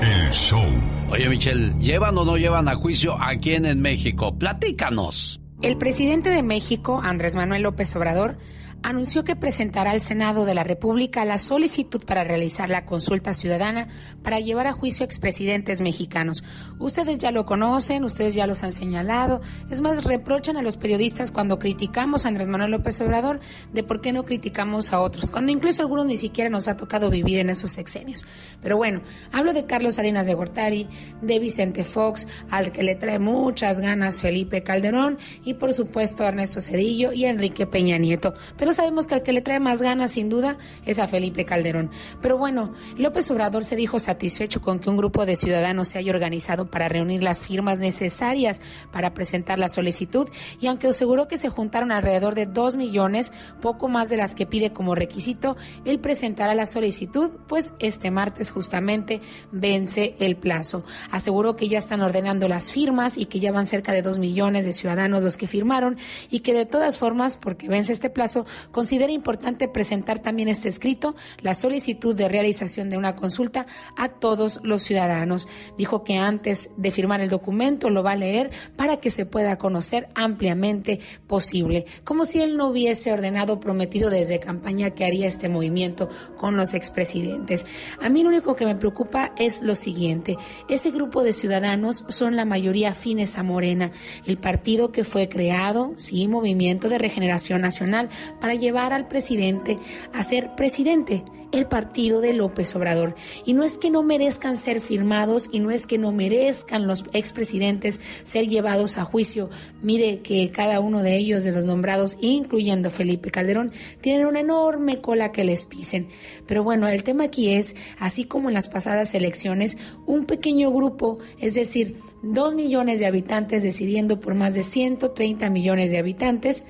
El 0.00 0.30
show. 0.30 0.64
Oye, 1.10 1.28
Michelle, 1.28 1.74
¿llevan 1.78 2.16
o 2.18 2.24
no 2.24 2.36
llevan 2.36 2.68
a 2.68 2.74
juicio 2.74 3.16
a 3.20 3.36
quién 3.36 3.66
en 3.66 3.80
México? 3.80 4.36
Platícanos. 4.36 5.40
El 5.60 5.76
presidente 5.78 6.30
de 6.30 6.42
México, 6.42 7.00
Andrés 7.02 7.36
Manuel 7.36 7.62
López 7.62 7.94
Obrador, 7.94 8.36
anunció 8.82 9.24
que 9.24 9.36
presentará 9.36 9.92
al 9.92 10.00
Senado 10.00 10.44
de 10.44 10.54
la 10.54 10.64
República 10.64 11.24
la 11.24 11.38
solicitud 11.38 12.04
para 12.04 12.24
realizar 12.24 12.68
la 12.68 12.84
consulta 12.84 13.34
ciudadana 13.34 13.88
para 14.22 14.40
llevar 14.40 14.66
a 14.66 14.72
juicio 14.72 15.04
a 15.04 15.06
expresidentes 15.06 15.80
mexicanos. 15.80 16.42
Ustedes 16.78 17.18
ya 17.18 17.30
lo 17.30 17.46
conocen, 17.46 18.04
ustedes 18.04 18.34
ya 18.34 18.46
los 18.46 18.62
han 18.62 18.72
señalado. 18.72 19.40
Es 19.70 19.80
más, 19.80 20.04
reprochan 20.04 20.56
a 20.56 20.62
los 20.62 20.76
periodistas 20.76 21.30
cuando 21.30 21.58
criticamos 21.58 22.24
a 22.24 22.28
Andrés 22.28 22.48
Manuel 22.48 22.72
López 22.72 23.00
Obrador 23.00 23.40
de 23.72 23.82
por 23.82 24.00
qué 24.00 24.12
no 24.12 24.24
criticamos 24.24 24.92
a 24.92 25.00
otros, 25.00 25.30
cuando 25.30 25.52
incluso 25.52 25.82
algunos 25.82 26.06
ni 26.06 26.16
siquiera 26.16 26.50
nos 26.50 26.68
ha 26.68 26.76
tocado 26.76 27.10
vivir 27.10 27.38
en 27.38 27.50
esos 27.50 27.72
sexenios. 27.72 28.26
Pero 28.62 28.76
bueno, 28.76 29.02
hablo 29.32 29.52
de 29.52 29.66
Carlos 29.66 29.96
Salinas 29.96 30.26
de 30.26 30.34
Gortari, 30.34 30.88
de 31.20 31.38
Vicente 31.38 31.84
Fox, 31.84 32.26
al 32.50 32.72
que 32.72 32.82
le 32.82 32.94
trae 32.94 33.18
muchas 33.18 33.80
ganas 33.80 34.20
Felipe 34.20 34.62
Calderón 34.62 35.18
y 35.44 35.54
por 35.54 35.72
supuesto 35.72 36.24
Ernesto 36.24 36.60
Cedillo 36.60 37.12
y 37.12 37.26
Enrique 37.26 37.66
Peña 37.66 37.98
Nieto. 37.98 38.34
Pero 38.56 38.71
sabemos 38.74 39.06
que 39.06 39.14
al 39.14 39.22
que 39.22 39.32
le 39.32 39.40
trae 39.40 39.60
más 39.60 39.82
ganas, 39.82 40.12
sin 40.12 40.28
duda, 40.28 40.56
es 40.86 40.98
a 40.98 41.08
Felipe 41.08 41.44
Calderón. 41.44 41.90
Pero 42.20 42.38
bueno, 42.38 42.72
López 42.96 43.30
Obrador 43.30 43.64
se 43.64 43.76
dijo 43.76 43.98
satisfecho 43.98 44.60
con 44.60 44.78
que 44.78 44.90
un 44.90 44.96
grupo 44.96 45.26
de 45.26 45.36
ciudadanos 45.36 45.88
se 45.88 45.98
haya 45.98 46.12
organizado 46.12 46.70
para 46.70 46.88
reunir 46.88 47.22
las 47.22 47.40
firmas 47.40 47.80
necesarias 47.80 48.60
para 48.90 49.14
presentar 49.14 49.58
la 49.58 49.68
solicitud 49.68 50.28
y 50.60 50.66
aunque 50.66 50.88
aseguró 50.88 51.28
que 51.28 51.38
se 51.38 51.48
juntaron 51.48 51.92
alrededor 51.92 52.34
de 52.34 52.46
dos 52.46 52.76
millones, 52.76 53.32
poco 53.60 53.88
más 53.88 54.08
de 54.08 54.16
las 54.16 54.34
que 54.34 54.46
pide 54.46 54.72
como 54.72 54.94
requisito, 54.94 55.56
él 55.84 56.00
presentará 56.00 56.54
la 56.54 56.66
solicitud, 56.66 57.30
pues 57.46 57.74
este 57.78 58.10
martes 58.10 58.50
justamente 58.50 59.20
vence 59.50 60.16
el 60.18 60.36
plazo. 60.36 60.84
Aseguró 61.10 61.56
que 61.56 61.68
ya 61.68 61.78
están 61.78 62.00
ordenando 62.00 62.48
las 62.48 62.72
firmas 62.72 63.16
y 63.16 63.26
que 63.26 63.40
ya 63.40 63.52
van 63.52 63.66
cerca 63.66 63.92
de 63.92 64.02
dos 64.02 64.18
millones 64.18 64.64
de 64.64 64.72
ciudadanos 64.72 65.22
los 65.22 65.36
que 65.36 65.46
firmaron 65.46 65.96
y 66.30 66.40
que 66.40 66.52
de 66.52 66.66
todas 66.66 66.98
formas, 66.98 67.36
porque 67.36 67.68
vence 67.68 67.92
este 67.92 68.10
plazo, 68.10 68.46
considera 68.70 69.12
importante 69.12 69.68
presentar 69.68 70.20
también 70.20 70.48
este 70.48 70.68
escrito, 70.68 71.14
la 71.40 71.54
solicitud 71.54 72.14
de 72.14 72.28
realización 72.28 72.90
de 72.90 72.96
una 72.96 73.16
consulta 73.16 73.66
a 73.96 74.08
todos 74.08 74.60
los 74.62 74.82
ciudadanos. 74.82 75.48
Dijo 75.76 76.04
que 76.04 76.16
antes 76.16 76.70
de 76.76 76.90
firmar 76.90 77.20
el 77.20 77.28
documento 77.28 77.90
lo 77.90 78.02
va 78.02 78.12
a 78.12 78.16
leer 78.16 78.50
para 78.76 78.98
que 78.98 79.10
se 79.10 79.26
pueda 79.26 79.58
conocer 79.58 80.08
ampliamente 80.14 81.00
posible, 81.26 81.84
como 82.04 82.24
si 82.24 82.40
él 82.40 82.56
no 82.56 82.68
hubiese 82.68 83.12
ordenado, 83.12 83.60
prometido 83.60 84.10
desde 84.10 84.40
campaña 84.40 84.90
que 84.90 85.04
haría 85.04 85.26
este 85.26 85.48
movimiento 85.48 86.08
con 86.36 86.56
los 86.56 86.74
expresidentes. 86.74 87.64
A 88.00 88.08
mí 88.08 88.22
lo 88.22 88.28
único 88.28 88.56
que 88.56 88.66
me 88.66 88.76
preocupa 88.76 89.32
es 89.36 89.62
lo 89.62 89.76
siguiente, 89.76 90.36
ese 90.68 90.90
grupo 90.90 91.22
de 91.22 91.32
ciudadanos 91.32 92.04
son 92.08 92.36
la 92.36 92.44
mayoría 92.44 92.90
afines 92.90 93.38
a 93.38 93.42
Morena, 93.42 93.90
el 94.26 94.38
partido 94.38 94.92
que 94.92 95.04
fue 95.04 95.28
creado, 95.28 95.92
sí, 95.96 96.28
Movimiento 96.28 96.88
de 96.88 96.98
Regeneración 96.98 97.60
Nacional, 97.60 98.08
para 98.52 98.60
llevar 98.60 98.92
al 98.92 99.08
presidente 99.08 99.78
a 100.12 100.22
ser 100.22 100.54
presidente 100.54 101.24
el 101.52 101.66
partido 101.66 102.20
de 102.20 102.34
López 102.34 102.74
Obrador. 102.76 103.14
Y 103.46 103.54
no 103.54 103.62
es 103.62 103.78
que 103.78 103.90
no 103.90 104.02
merezcan 104.02 104.58
ser 104.58 104.80
firmados 104.80 105.48
y 105.50 105.60
no 105.60 105.70
es 105.70 105.86
que 105.86 105.96
no 105.96 106.12
merezcan 106.12 106.86
los 106.86 107.04
expresidentes 107.14 108.00
ser 108.24 108.48
llevados 108.48 108.98
a 108.98 109.04
juicio. 109.04 109.48
Mire 109.82 110.20
que 110.20 110.50
cada 110.50 110.80
uno 110.80 111.02
de 111.02 111.16
ellos, 111.16 111.44
de 111.44 111.52
los 111.52 111.64
nombrados, 111.64 112.18
incluyendo 112.20 112.90
Felipe 112.90 113.30
Calderón, 113.30 113.72
tienen 114.02 114.26
una 114.26 114.40
enorme 114.40 115.00
cola 115.00 115.32
que 115.32 115.44
les 115.44 115.64
pisen. 115.64 116.08
Pero 116.46 116.62
bueno, 116.62 116.88
el 116.88 117.04
tema 117.04 117.24
aquí 117.24 117.50
es, 117.54 117.74
así 117.98 118.24
como 118.24 118.48
en 118.48 118.54
las 118.54 118.68
pasadas 118.68 119.14
elecciones, 119.14 119.78
un 120.04 120.26
pequeño 120.26 120.70
grupo, 120.70 121.18
es 121.38 121.54
decir, 121.54 121.98
dos 122.22 122.54
millones 122.54 122.98
de 122.98 123.06
habitantes 123.06 123.62
decidiendo 123.62 124.20
por 124.20 124.34
más 124.34 124.54
de 124.54 124.62
130 124.62 125.48
millones 125.48 125.90
de 125.90 125.98
habitantes, 125.98 126.64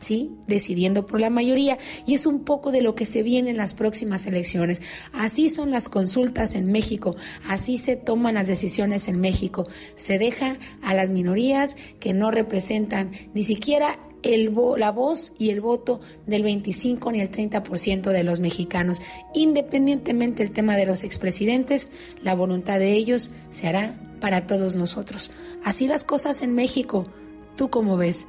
¿sí? 0.00 0.30
Decidiendo 0.46 1.06
por 1.06 1.20
la 1.20 1.30
mayoría. 1.30 1.78
Y 2.06 2.14
es 2.14 2.26
un 2.26 2.44
poco 2.44 2.72
de 2.72 2.82
lo 2.82 2.94
que 2.94 3.06
se 3.06 3.22
viene 3.22 3.50
en 3.50 3.56
las 3.56 3.74
próximas 3.74 4.26
elecciones. 4.26 4.82
Así 5.12 5.48
son 5.48 5.70
las 5.70 5.88
consultas 5.88 6.54
en 6.54 6.70
México, 6.70 7.16
así 7.48 7.78
se 7.78 7.96
toman 7.96 8.34
las 8.34 8.48
decisiones 8.48 9.08
en 9.08 9.20
México. 9.20 9.66
Se 9.96 10.18
deja 10.18 10.58
a 10.82 10.94
las 10.94 11.10
minorías 11.10 11.76
que 12.00 12.12
no 12.12 12.30
representan 12.30 13.10
ni 13.34 13.44
siquiera 13.44 13.98
la 14.76 14.90
voz 14.90 15.32
y 15.38 15.50
el 15.50 15.60
voto 15.60 16.00
del 16.26 16.42
25 16.42 17.12
ni 17.12 17.20
el 17.20 17.30
30% 17.30 18.10
de 18.10 18.24
los 18.24 18.40
mexicanos. 18.40 19.00
Independientemente 19.34 20.42
del 20.42 20.52
tema 20.52 20.76
de 20.76 20.86
los 20.86 21.04
expresidentes, 21.04 21.88
la 22.22 22.34
voluntad 22.34 22.78
de 22.78 22.92
ellos 22.92 23.30
se 23.50 23.68
hará 23.68 24.00
para 24.20 24.46
todos 24.46 24.76
nosotros. 24.76 25.30
Así 25.64 25.86
las 25.86 26.04
cosas 26.04 26.42
en 26.42 26.54
México. 26.54 27.06
¿Tú 27.56 27.70
cómo 27.70 27.96
ves? 27.96 28.26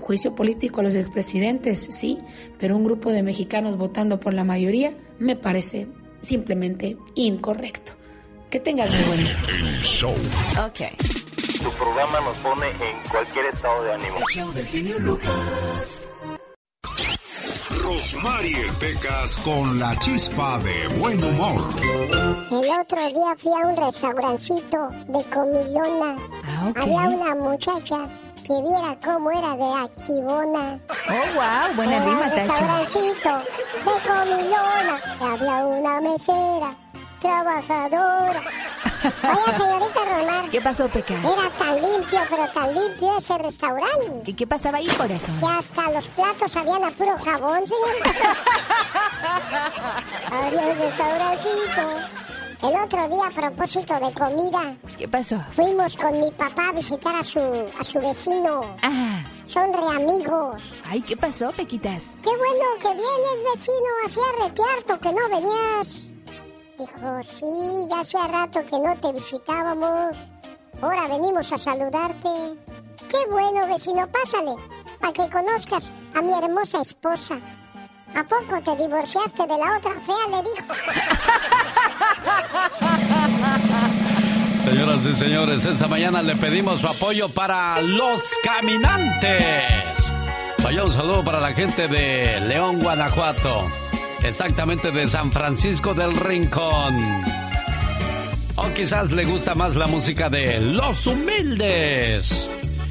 Juicio 0.00 0.34
político 0.34 0.80
a 0.80 0.84
los 0.84 0.94
expresidentes, 0.94 1.88
sí, 1.90 2.18
pero 2.58 2.76
un 2.76 2.84
grupo 2.84 3.10
de 3.10 3.22
mexicanos 3.22 3.76
votando 3.76 4.20
por 4.20 4.34
la 4.34 4.44
mayoría 4.44 4.94
me 5.18 5.36
parece 5.36 5.88
simplemente 6.20 6.96
incorrecto. 7.14 7.92
Que 8.50 8.60
tengas 8.60 8.90
muy 8.90 9.04
buen 9.04 9.18
día. 9.20 9.36
El 9.48 9.82
show. 9.82 10.14
Ok. 10.64 10.80
Tu 11.62 11.70
programa 11.70 12.20
nos 12.20 12.36
pone 12.38 12.66
en 12.68 13.08
cualquier 13.10 13.46
estado 13.46 13.84
de 13.84 13.92
ánimo. 13.92 14.16
Rosmarie 17.82 18.72
Pecas 18.80 19.36
con 19.38 19.78
la 19.78 19.98
chispa 19.98 20.58
de 20.58 20.88
buen 20.98 21.22
humor. 21.22 21.62
El 22.50 22.70
otro 22.80 23.08
día 23.08 23.36
fui 23.36 23.52
a 23.52 23.66
un 23.66 23.76
restaurancito 23.76 24.88
de 25.08 25.24
comilona. 25.30 26.16
Había 26.76 27.08
una 27.08 27.34
muchacha 27.34 28.08
que 28.44 28.60
viera 28.60 28.96
cómo 29.02 29.30
era 29.30 29.56
de 29.56 29.72
activona. 29.84 30.78
Oh, 31.08 31.34
wow, 31.34 31.74
buena 31.76 31.96
Era 31.96 32.04
rima, 32.04 32.20
un 32.20 32.30
restaurancito 32.30 33.38
de 33.84 33.94
comilona. 34.06 35.00
Y 35.20 35.24
había 35.24 35.64
una 35.64 36.00
mesera 36.02 36.76
trabajadora. 37.20 38.40
Oiga, 39.22 39.52
señorita 39.56 40.00
Romar. 40.04 40.50
¿Qué 40.50 40.60
pasó, 40.60 40.88
Pecas? 40.88 41.18
Era 41.24 41.50
tan 41.58 41.74
limpio, 41.80 42.20
pero 42.28 42.48
tan 42.48 42.74
limpio 42.74 43.18
ese 43.18 43.38
restaurante. 43.38 44.30
¿Y 44.30 44.34
qué 44.34 44.46
pasaba 44.46 44.78
ahí, 44.78 44.88
corazón? 44.88 45.38
Que 45.40 45.46
hasta 45.46 45.90
los 45.90 46.06
platos 46.08 46.52
sabían 46.52 46.84
a 46.84 46.90
puro 46.90 47.16
jabón, 47.18 47.64
señorita. 47.66 48.36
Había 50.32 50.66
un 50.66 50.78
restaurancito. 50.78 52.23
El 52.64 52.74
otro 52.80 53.08
día, 53.10 53.26
a 53.26 53.30
propósito 53.30 53.92
de 54.00 54.14
comida. 54.14 54.74
¿Qué 54.96 55.06
pasó? 55.06 55.38
Fuimos 55.54 55.98
con 55.98 56.18
mi 56.18 56.30
papá 56.30 56.70
a 56.70 56.72
visitar 56.72 57.14
a 57.14 57.22
su, 57.22 57.40
a 57.78 57.84
su 57.84 58.00
vecino. 58.00 58.62
Ah. 58.82 59.22
Son 59.46 59.70
reamigos. 59.70 60.74
Ay, 60.86 61.02
¿qué 61.02 61.14
pasó, 61.14 61.52
Pequitas? 61.52 62.16
Qué 62.22 62.30
bueno 62.30 62.64
que 62.80 62.88
vienes, 62.88 63.52
vecino. 63.52 63.86
Hacía 64.06 64.46
retearto 64.46 64.98
que 64.98 65.12
no 65.12 65.28
venías. 65.28 66.08
Dijo, 66.78 67.22
sí, 67.38 67.86
ya 67.90 68.00
hacía 68.00 68.26
rato 68.28 68.64
que 68.64 68.80
no 68.80 68.96
te 68.98 69.12
visitábamos. 69.12 70.16
Ahora 70.80 71.06
venimos 71.08 71.52
a 71.52 71.58
saludarte. 71.58 72.30
Qué 73.10 73.30
bueno, 73.30 73.66
vecino, 73.66 74.08
pásale, 74.10 74.54
para 75.00 75.12
que 75.12 75.28
conozcas 75.28 75.92
a 76.14 76.22
mi 76.22 76.32
hermosa 76.32 76.80
esposa. 76.80 77.38
¿A 78.16 78.22
poco 78.22 78.60
te 78.62 78.76
divorciaste 78.82 79.42
de 79.42 79.58
la 79.58 79.76
otra 79.76 80.00
fea? 80.00 80.28
Le 80.30 80.42
dijo. 80.42 80.74
Señoras 84.64 85.04
y 85.04 85.14
señores, 85.14 85.64
esta 85.66 85.88
mañana 85.88 86.22
le 86.22 86.36
pedimos 86.36 86.80
su 86.80 86.86
apoyo 86.86 87.28
para 87.28 87.82
los 87.82 88.22
caminantes. 88.42 90.12
Vaya 90.62 90.84
un 90.84 90.92
saludo 90.92 91.22
para 91.22 91.40
la 91.40 91.52
gente 91.52 91.86
de 91.88 92.40
León, 92.40 92.80
Guanajuato. 92.80 93.64
Exactamente 94.22 94.90
de 94.90 95.06
San 95.06 95.30
Francisco 95.30 95.92
del 95.92 96.16
Rincón. 96.16 97.24
O 98.56 98.72
quizás 98.74 99.10
le 99.10 99.24
gusta 99.26 99.54
más 99.54 99.74
la 99.74 99.86
música 99.86 100.30
de 100.30 100.60
Los 100.60 101.06
Humildes. 101.06 102.48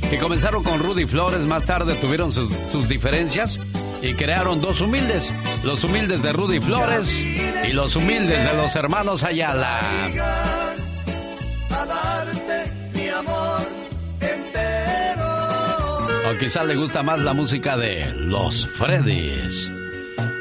Que 0.10 0.20
comenzaron 0.20 0.64
con 0.64 0.80
Rudy 0.80 1.06
Flores, 1.06 1.46
más 1.46 1.66
tarde 1.66 1.96
tuvieron 1.96 2.32
sus, 2.32 2.54
sus 2.72 2.88
diferencias 2.88 3.60
y 4.04 4.14
crearon 4.14 4.60
dos 4.60 4.82
humildes. 4.82 5.34
Los 5.64 5.84
humildes 5.84 6.22
de 6.22 6.34
Rudy 6.34 6.60
Flores 6.60 7.18
y 7.18 7.72
los 7.72 7.96
humildes 7.96 8.44
de 8.46 8.54
los 8.58 8.76
hermanos 8.76 9.24
Ayala. 9.24 9.80
O 16.30 16.38
quizás 16.38 16.66
le 16.66 16.76
gusta 16.76 17.02
más 17.02 17.20
la 17.20 17.34
música 17.34 17.78
de 17.78 18.14
Los 18.14 18.68
Freddys. 18.68 19.83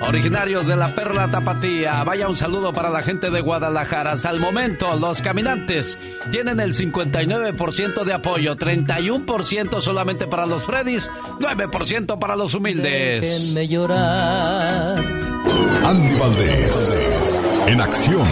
Originarios 0.06 0.66
de 0.66 0.76
la 0.76 0.88
Perla 0.88 1.30
Tapatía, 1.30 2.02
vaya 2.04 2.28
un 2.28 2.36
saludo 2.36 2.72
para 2.72 2.90
la 2.90 3.02
gente 3.02 3.30
de 3.30 3.40
Guadalajara. 3.40 4.12
Hasta 4.12 4.30
el 4.30 4.40
momento, 4.40 4.96
los 4.96 5.22
caminantes 5.22 5.98
tienen 6.30 6.60
el 6.60 6.74
59% 6.74 8.04
de 8.04 8.12
apoyo, 8.12 8.56
31% 8.56 9.80
solamente 9.80 10.26
para 10.26 10.46
los 10.46 10.64
Freddys, 10.64 11.10
9% 11.38 12.18
para 12.18 12.36
los 12.36 12.54
humildes. 12.54 13.20
Déjenme 13.22 13.68
llorar. 13.68 14.98
Andy 15.84 16.18
Valdés, 16.18 17.40
en 17.66 17.80
acción. 17.80 18.26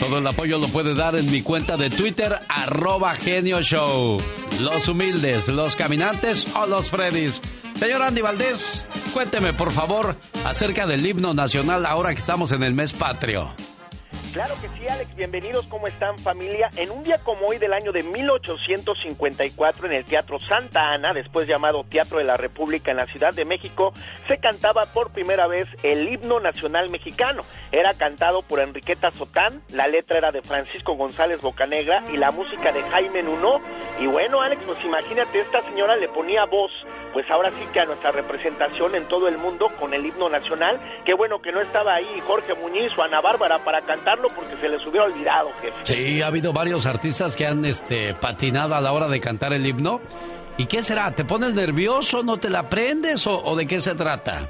Todo 0.00 0.18
el 0.18 0.26
apoyo 0.26 0.58
lo 0.58 0.68
puede 0.68 0.94
dar 0.94 1.18
en 1.18 1.30
mi 1.30 1.42
cuenta 1.42 1.76
de 1.76 1.90
Twitter, 1.90 2.38
arroba 2.48 3.14
genio 3.14 3.60
show. 3.62 4.18
Los 4.60 4.88
humildes, 4.88 5.48
los 5.48 5.76
caminantes 5.76 6.54
o 6.56 6.66
los 6.66 6.88
Freddys. 6.88 7.40
Señor 7.78 8.02
Andy 8.02 8.20
Valdés, 8.22 8.86
cuénteme 9.12 9.52
por 9.52 9.70
favor 9.70 10.16
acerca 10.44 10.84
del 10.86 11.06
himno 11.06 11.32
nacional 11.32 11.86
ahora 11.86 12.12
que 12.12 12.18
estamos 12.18 12.50
en 12.50 12.64
el 12.64 12.74
mes 12.74 12.92
patrio. 12.92 13.54
Claro 14.32 14.54
que 14.60 14.68
sí, 14.76 14.86
Alex. 14.86 15.14
Bienvenidos. 15.16 15.66
¿Cómo 15.68 15.86
están, 15.86 16.18
familia? 16.18 16.68
En 16.76 16.90
un 16.90 17.02
día 17.02 17.16
como 17.18 17.46
hoy 17.46 17.56
del 17.56 17.72
año 17.72 17.92
de 17.92 18.02
1854, 18.02 19.86
en 19.86 19.92
el 19.92 20.04
Teatro 20.04 20.38
Santa 20.38 20.92
Ana, 20.92 21.14
después 21.14 21.48
llamado 21.48 21.84
Teatro 21.84 22.18
de 22.18 22.24
la 22.24 22.36
República 22.36 22.90
en 22.90 22.98
la 22.98 23.06
Ciudad 23.06 23.32
de 23.32 23.46
México, 23.46 23.94
se 24.26 24.36
cantaba 24.38 24.84
por 24.92 25.10
primera 25.12 25.46
vez 25.46 25.66
el 25.82 26.06
himno 26.08 26.40
nacional 26.40 26.90
mexicano. 26.90 27.42
Era 27.72 27.94
cantado 27.94 28.42
por 28.42 28.60
Enriqueta 28.60 29.10
Sotán, 29.12 29.62
la 29.72 29.88
letra 29.88 30.18
era 30.18 30.30
de 30.30 30.42
Francisco 30.42 30.94
González 30.94 31.40
Bocanegra 31.40 32.04
y 32.12 32.18
la 32.18 32.30
música 32.30 32.70
de 32.70 32.82
Jaime 32.82 33.22
Nuno. 33.22 33.60
Y 33.98 34.06
bueno, 34.06 34.42
Alex, 34.42 34.62
pues 34.66 34.84
imagínate, 34.84 35.40
esta 35.40 35.62
señora 35.62 35.96
le 35.96 36.08
ponía 36.08 36.44
voz, 36.44 36.70
pues 37.14 37.28
ahora 37.30 37.50
sí 37.50 37.66
que 37.72 37.80
a 37.80 37.86
nuestra 37.86 38.10
representación 38.10 38.94
en 38.94 39.08
todo 39.08 39.26
el 39.26 39.38
mundo 39.38 39.70
con 39.80 39.94
el 39.94 40.04
himno 40.04 40.28
nacional. 40.28 40.78
Qué 41.06 41.14
bueno 41.14 41.40
que 41.40 41.50
no 41.50 41.62
estaba 41.62 41.94
ahí 41.94 42.20
Jorge 42.26 42.52
Muñiz 42.54 42.96
o 42.98 43.02
Ana 43.02 43.22
Bárbara 43.22 43.58
para 43.60 43.80
porque 44.28 44.56
se 44.56 44.68
les 44.68 44.84
hubiera 44.86 45.06
olvidado, 45.06 45.50
jefe. 45.62 45.76
Sí, 45.84 46.22
ha 46.22 46.26
habido 46.26 46.52
varios 46.52 46.86
artistas 46.86 47.36
que 47.36 47.46
han 47.46 47.64
este, 47.64 48.14
patinado 48.14 48.74
a 48.74 48.80
la 48.80 48.92
hora 48.92 49.06
de 49.08 49.20
cantar 49.20 49.52
el 49.52 49.64
himno. 49.64 50.00
¿Y 50.56 50.66
qué 50.66 50.82
será? 50.82 51.12
¿Te 51.12 51.24
pones 51.24 51.54
nervioso? 51.54 52.24
¿No 52.24 52.38
te 52.38 52.50
la 52.50 52.60
aprendes? 52.60 53.26
¿O, 53.26 53.40
o 53.42 53.54
de 53.54 53.66
qué 53.66 53.80
se 53.80 53.94
trata? 53.94 54.48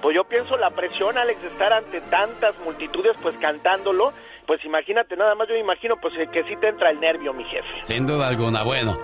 Pues 0.00 0.16
yo 0.16 0.24
pienso 0.24 0.56
la 0.56 0.70
presión, 0.70 1.16
Alex, 1.16 1.42
de 1.42 1.48
estar 1.48 1.72
ante 1.72 2.00
tantas 2.00 2.58
multitudes, 2.64 3.16
pues 3.22 3.36
cantándolo. 3.38 4.12
Pues 4.46 4.64
imagínate, 4.64 5.16
nada 5.16 5.34
más 5.36 5.46
yo 5.46 5.54
me 5.54 5.60
imagino, 5.60 5.94
pues 6.00 6.14
que 6.32 6.42
sí 6.44 6.56
te 6.60 6.68
entra 6.68 6.90
el 6.90 6.98
nervio, 6.98 7.32
mi 7.32 7.44
jefe. 7.44 7.68
Sin 7.84 8.06
duda 8.06 8.26
alguna. 8.26 8.64
Bueno, 8.64 8.98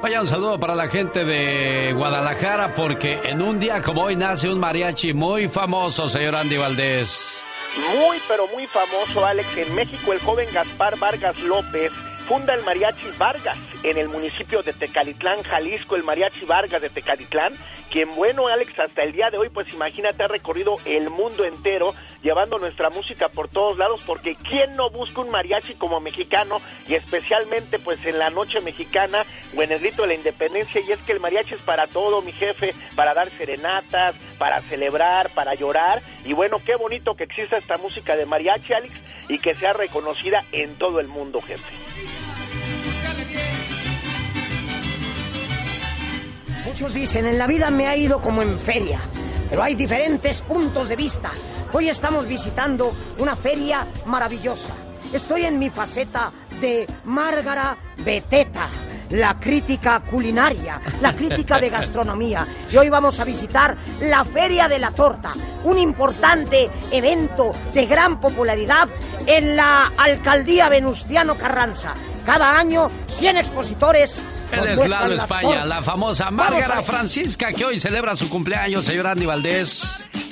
vaya 0.00 0.20
un 0.20 0.28
saludo 0.28 0.60
para 0.60 0.74
la 0.76 0.86
gente 0.88 1.24
de 1.24 1.92
Guadalajara 1.94 2.74
porque 2.74 3.18
en 3.24 3.42
un 3.42 3.58
día 3.58 3.82
como 3.82 4.04
hoy 4.04 4.14
nace 4.14 4.48
un 4.48 4.60
mariachi 4.60 5.12
muy 5.12 5.48
famoso, 5.48 6.08
señor 6.08 6.36
Andy 6.36 6.56
Valdés. 6.56 7.35
Muy, 7.76 8.18
pero 8.26 8.46
muy 8.48 8.66
famoso, 8.66 9.24
Alex. 9.24 9.56
En 9.56 9.74
México, 9.74 10.12
el 10.12 10.20
joven 10.20 10.48
Gaspar 10.52 10.98
Vargas 10.98 11.38
López 11.40 11.92
funda 12.26 12.54
el 12.54 12.64
Mariachi 12.64 13.06
Vargas 13.18 13.56
en 13.84 13.98
el 13.98 14.08
municipio 14.08 14.62
de 14.64 14.72
Tecalitlán, 14.72 15.42
Jalisco, 15.44 15.94
el 15.94 16.02
Mariachi 16.02 16.44
Vargas 16.44 16.82
de 16.82 16.90
Tecalitlán, 16.90 17.52
quien, 17.90 18.12
bueno, 18.16 18.48
Alex, 18.48 18.76
hasta 18.80 19.04
el 19.04 19.12
día 19.12 19.30
de 19.30 19.38
hoy, 19.38 19.48
pues 19.48 19.72
imagínate, 19.72 20.24
ha 20.24 20.26
recorrido 20.26 20.76
el 20.84 21.08
mundo 21.08 21.44
entero 21.44 21.94
llevando 22.22 22.58
nuestra 22.58 22.90
música 22.90 23.28
por 23.28 23.48
todos 23.48 23.78
lados, 23.78 24.02
porque 24.04 24.34
¿quién 24.34 24.72
no 24.74 24.90
busca 24.90 25.20
un 25.20 25.30
mariachi 25.30 25.74
como 25.74 26.00
mexicano 26.00 26.60
y 26.88 26.94
especialmente, 26.94 27.78
pues 27.78 28.04
en 28.04 28.18
la 28.18 28.30
noche 28.30 28.60
mexicana 28.60 29.24
o 29.56 29.62
en 29.62 29.70
el 29.70 29.78
grito 29.78 30.02
de 30.02 30.08
la 30.08 30.14
independencia? 30.14 30.80
Y 30.80 30.90
es 30.90 30.98
que 30.98 31.12
el 31.12 31.20
mariachi 31.20 31.54
es 31.54 31.62
para 31.62 31.86
todo, 31.86 32.22
mi 32.22 32.32
jefe, 32.32 32.74
para 32.96 33.14
dar 33.14 33.30
serenatas, 33.30 34.16
para 34.36 34.60
celebrar, 34.62 35.30
para 35.30 35.54
llorar. 35.54 36.02
Y 36.24 36.32
bueno, 36.32 36.60
qué 36.66 36.74
bonito 36.74 37.14
que 37.14 37.24
exista 37.24 37.56
esta 37.56 37.78
música 37.78 38.16
de 38.16 38.26
mariachi, 38.26 38.72
Alex, 38.72 38.94
y 39.28 39.38
que 39.38 39.54
sea 39.54 39.74
reconocida 39.74 40.44
en 40.50 40.74
todo 40.74 40.98
el 40.98 41.06
mundo, 41.06 41.40
jefe. 41.40 42.15
Muchos 46.66 46.94
dicen, 46.94 47.26
en 47.26 47.38
la 47.38 47.46
vida 47.46 47.70
me 47.70 47.86
ha 47.86 47.96
ido 47.96 48.20
como 48.20 48.42
en 48.42 48.58
feria, 48.58 49.00
pero 49.48 49.62
hay 49.62 49.76
diferentes 49.76 50.42
puntos 50.42 50.88
de 50.88 50.96
vista. 50.96 51.30
Hoy 51.72 51.88
estamos 51.88 52.26
visitando 52.26 52.92
una 53.18 53.36
feria 53.36 53.86
maravillosa. 54.04 54.72
Estoy 55.12 55.44
en 55.44 55.60
mi 55.60 55.70
faceta 55.70 56.32
de 56.60 56.88
Márgara 57.04 57.76
Beteta, 58.04 58.68
la 59.10 59.38
crítica 59.38 60.00
culinaria, 60.00 60.80
la 61.00 61.12
crítica 61.12 61.60
de 61.60 61.70
gastronomía. 61.70 62.44
Y 62.70 62.76
hoy 62.76 62.88
vamos 62.88 63.20
a 63.20 63.24
visitar 63.24 63.76
la 64.00 64.24
Feria 64.24 64.66
de 64.66 64.80
la 64.80 64.90
Torta, 64.90 65.32
un 65.62 65.78
importante 65.78 66.68
evento 66.90 67.52
de 67.74 67.86
gran 67.86 68.20
popularidad 68.20 68.88
en 69.24 69.54
la 69.54 69.92
alcaldía 69.96 70.68
Venustiano 70.68 71.36
Carranza. 71.36 71.94
Cada 72.26 72.58
año, 72.58 72.90
100 73.08 73.36
expositores 73.36 74.20
Él 74.50 74.58
nos 74.58 74.68
es 74.68 74.76
muestran 74.76 75.02
Lalo 75.02 75.14
las 75.14 75.22
España, 75.22 75.64
la 75.64 75.82
famosa 75.82 76.30
Márgara. 76.32 76.82
Francisca, 76.82 77.52
que 77.52 77.64
hoy 77.64 77.78
celebra 77.78 78.16
su 78.16 78.28
cumpleaños, 78.28 78.84
señor 78.84 79.06
Andy 79.06 79.26
Valdés. 79.26 79.82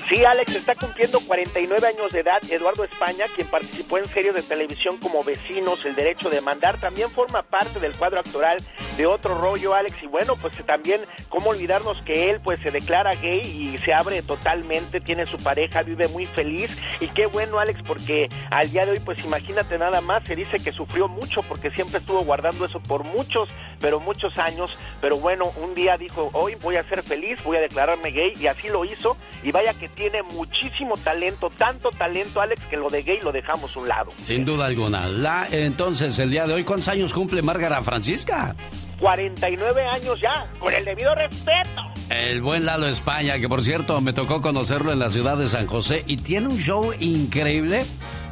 Sí, 0.08 0.22
Alex 0.22 0.54
está 0.54 0.74
cumpliendo 0.74 1.18
49 1.18 1.86
años 1.88 2.12
de 2.12 2.20
edad. 2.20 2.38
Eduardo 2.50 2.84
España, 2.84 3.24
quien 3.34 3.48
participó 3.48 3.96
en 3.96 4.06
series 4.06 4.34
de 4.34 4.42
televisión 4.42 4.98
como 4.98 5.24
Vecinos, 5.24 5.82
El 5.86 5.94
Derecho 5.94 6.28
de 6.28 6.42
Mandar, 6.42 6.78
también 6.78 7.10
forma 7.10 7.42
parte 7.42 7.80
del 7.80 7.92
cuadro 7.92 8.20
actoral 8.20 8.58
de 8.98 9.06
Otro 9.06 9.34
Rollo, 9.38 9.72
Alex. 9.72 10.02
Y 10.02 10.06
bueno, 10.06 10.36
pues 10.36 10.54
también, 10.66 11.00
¿cómo 11.30 11.50
olvidarnos 11.50 12.02
que 12.02 12.30
él 12.30 12.40
pues 12.44 12.60
se 12.60 12.70
declara 12.70 13.14
gay 13.14 13.40
y 13.40 13.78
se 13.78 13.94
abre 13.94 14.20
totalmente, 14.20 15.00
tiene 15.00 15.24
su 15.24 15.38
pareja, 15.38 15.82
vive 15.82 16.06
muy 16.08 16.26
feliz? 16.26 16.76
Y 17.00 17.08
qué 17.08 17.24
bueno, 17.24 17.58
Alex, 17.58 17.80
porque 17.86 18.28
al 18.50 18.70
día 18.70 18.84
de 18.84 18.92
hoy, 18.92 19.00
pues 19.00 19.24
imagínate 19.24 19.78
nada 19.78 20.02
más, 20.02 20.22
se 20.24 20.36
dice 20.36 20.58
que 20.58 20.70
sufrió 20.70 21.08
mucho 21.08 21.42
porque 21.42 21.70
siempre 21.70 21.98
estuvo 21.98 22.20
guardando 22.24 22.66
eso 22.66 22.78
por 22.78 23.04
muchos, 23.04 23.48
pero 23.80 24.00
muchos 24.00 24.36
años. 24.36 24.76
Pero 25.00 25.16
bueno, 25.16 25.50
un 25.56 25.72
día 25.72 25.96
dijo, 25.96 26.28
hoy 26.34 26.56
voy 26.56 26.76
a 26.76 26.86
ser 26.90 27.02
feliz, 27.02 27.42
voy 27.42 27.56
a 27.56 27.60
declararme 27.60 28.10
gay 28.10 28.34
y 28.38 28.48
así 28.48 28.68
lo 28.68 28.84
hizo. 28.84 29.16
Y 29.42 29.50
vaya 29.50 29.72
que 29.72 29.93
tiene 29.94 30.22
muchísimo 30.22 30.96
talento, 30.96 31.50
tanto 31.56 31.90
talento, 31.90 32.40
Alex, 32.40 32.62
que 32.66 32.76
lo 32.76 32.88
de 32.88 33.02
gay 33.02 33.20
lo 33.22 33.32
dejamos 33.32 33.76
a 33.76 33.80
un 33.80 33.88
lado. 33.88 34.12
Sin 34.22 34.44
duda 34.44 34.66
alguna. 34.66 35.08
La, 35.08 35.46
entonces, 35.50 36.18
el 36.18 36.30
día 36.30 36.44
de 36.44 36.54
hoy, 36.54 36.64
¿cuántos 36.64 36.88
años 36.88 37.12
cumple 37.12 37.42
Márgara 37.42 37.82
Francisca? 37.82 38.54
49 39.00 39.82
años 39.90 40.20
ya, 40.20 40.46
con 40.58 40.72
el 40.72 40.84
debido 40.84 41.14
respeto. 41.14 41.82
El 42.10 42.42
buen 42.42 42.64
Lalo 42.64 42.86
España, 42.86 43.38
que 43.38 43.48
por 43.48 43.62
cierto 43.62 44.00
me 44.00 44.12
tocó 44.12 44.40
conocerlo 44.40 44.92
en 44.92 44.98
la 44.98 45.10
ciudad 45.10 45.36
de 45.36 45.48
San 45.48 45.66
José 45.66 46.04
y 46.06 46.16
tiene 46.16 46.46
un 46.48 46.58
show 46.58 46.92
increíble. 47.00 47.84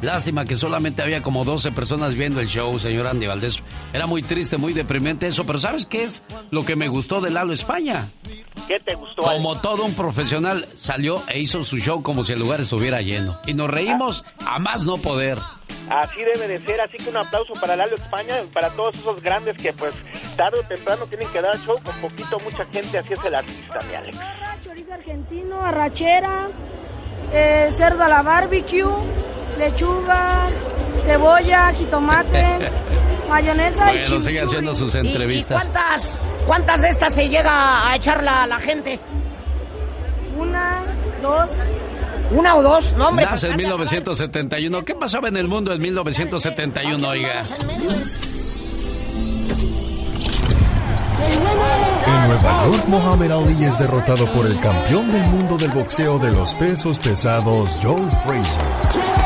Lástima 0.03 0.43
que 0.43 0.57
solamente 0.57 1.01
había 1.01 1.23
como 1.23 1.45
12 1.45 1.71
personas 1.71 2.15
viendo 2.15 2.41
el 2.41 2.47
show, 2.47 2.77
señor 2.77 3.07
Andy 3.07 3.25
Valdés. 3.25 3.63
Era 3.93 4.05
muy 4.05 4.21
triste, 4.21 4.57
muy 4.57 4.73
deprimente 4.73 5.27
eso, 5.27 5.45
pero 5.45 5.59
¿sabes 5.59 5.85
qué 5.85 6.03
es 6.03 6.23
lo 6.51 6.65
que 6.65 6.75
me 6.75 6.89
gustó 6.89 7.21
de 7.21 7.31
Lalo 7.31 7.53
España? 7.53 8.09
¿Qué 8.67 8.81
te 8.81 8.95
gustó? 8.95 9.21
Como 9.21 9.55
todo 9.61 9.85
un 9.85 9.93
profesional, 9.93 10.67
salió 10.75 11.23
e 11.29 11.39
hizo 11.39 11.63
su 11.63 11.77
show 11.77 12.03
como 12.03 12.25
si 12.25 12.33
el 12.33 12.39
lugar 12.39 12.59
estuviera 12.59 13.01
lleno. 13.01 13.39
Y 13.47 13.53
nos 13.53 13.69
reímos 13.69 14.25
a 14.45 14.59
más 14.59 14.83
no 14.83 14.95
poder. 14.95 15.37
Así 15.89 16.21
debe 16.21 16.49
de 16.49 16.59
ser, 16.65 16.81
así 16.81 17.01
que 17.01 17.09
un 17.09 17.17
aplauso 17.17 17.53
para 17.53 17.77
Lalo 17.77 17.95
España, 17.95 18.35
para 18.51 18.71
todos 18.71 18.95
esos 18.97 19.21
grandes 19.21 19.53
que 19.55 19.71
pues 19.71 19.93
tarde 20.35 20.59
o 20.59 20.63
temprano 20.63 21.05
tienen 21.07 21.29
que 21.29 21.41
dar 21.41 21.57
show 21.59 21.77
con 21.81 21.95
poquito, 22.01 22.39
mucha 22.41 22.65
gente, 22.65 22.97
así 22.97 23.13
es 23.13 23.23
el 23.23 23.35
artista, 23.35 23.79
mi 23.87 23.95
Alex. 23.95 24.17
Chorizo 24.65 24.93
argentino, 24.93 25.61
arrachera, 25.61 26.49
eh, 27.31 27.69
cerdo 27.71 28.03
a 28.03 28.09
la 28.09 28.21
barbecue, 28.21 28.83
lechuga, 29.57 30.49
cebolla, 31.03 31.71
jitomate, 31.73 32.69
mayonesa 33.29 33.93
y 33.93 33.95
chimichurri. 34.03 34.21
sigue 34.21 34.41
haciendo 34.41 34.75
sus 34.75 34.95
¿Y 34.95 34.99
entrevistas. 34.99 35.63
cuántas, 35.63 36.21
cuántas 36.45 36.81
de 36.81 36.89
estas 36.89 37.13
se 37.13 37.29
llega 37.29 37.89
a 37.89 37.95
echar 37.95 38.23
la, 38.23 38.47
la 38.47 38.59
gente? 38.59 38.99
Una, 40.37 40.81
dos. 41.21 41.49
¿Una 42.31 42.55
o 42.55 42.63
dos? 42.63 42.93
No, 42.97 43.09
hombre. 43.09 43.25
Nace 43.25 43.47
en 43.47 43.53
pues, 43.53 43.65
1971. 43.65 44.83
¿Qué 44.83 44.95
pasaba 44.95 45.27
en 45.27 45.37
el 45.37 45.47
mundo 45.47 45.71
en 45.73 45.81
1971, 45.81 47.07
oiga? 47.07 47.43
En 52.05 52.27
Nueva 52.27 52.65
York, 52.65 52.83
Muhammad 52.87 53.31
Ali 53.31 53.63
es 53.63 53.79
derrotado 53.79 54.25
por 54.27 54.45
el 54.45 54.59
campeón 54.59 55.11
del 55.11 55.23
mundo 55.27 55.57
del 55.57 55.71
boxeo 55.71 56.19
de 56.19 56.31
los 56.31 56.53
pesos 56.55 56.99
pesados, 56.99 57.79
Joe 57.81 58.01
Frazier. 58.25 59.22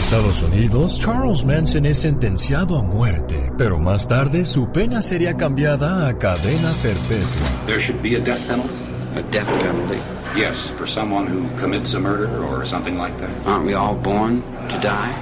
Estados 0.00 0.42
Unidos, 0.42 0.98
Charles 0.98 1.44
Manson 1.44 1.84
es 1.84 1.98
sentenciado 2.00 2.78
a 2.78 2.82
muerte, 2.82 3.52
pero 3.58 3.78
más 3.78 4.08
tarde 4.08 4.46
su 4.46 4.72
pena 4.72 5.02
sería 5.02 5.36
cambiada 5.36 6.08
a 6.08 6.16
cadena 6.16 6.72
perpetua. 6.82 7.66
There 7.66 7.78
should 7.78 8.00
be 8.02 8.16
a 8.16 8.20
death 8.20 8.40
penalty? 8.48 8.72
A 9.14 9.22
death 9.30 9.46
penalty? 9.60 10.00
Yes, 10.34 10.70
for 10.78 10.88
someone 10.88 11.26
who 11.26 11.46
commits 11.60 11.94
a 11.94 12.00
murder 12.00 12.28
or 12.46 12.64
something 12.64 12.96
like 12.96 13.14
that. 13.18 13.28
Aren't 13.46 13.66
we 13.66 13.74
all 13.74 13.94
born 13.94 14.42
to 14.70 14.78
die? 14.80 15.12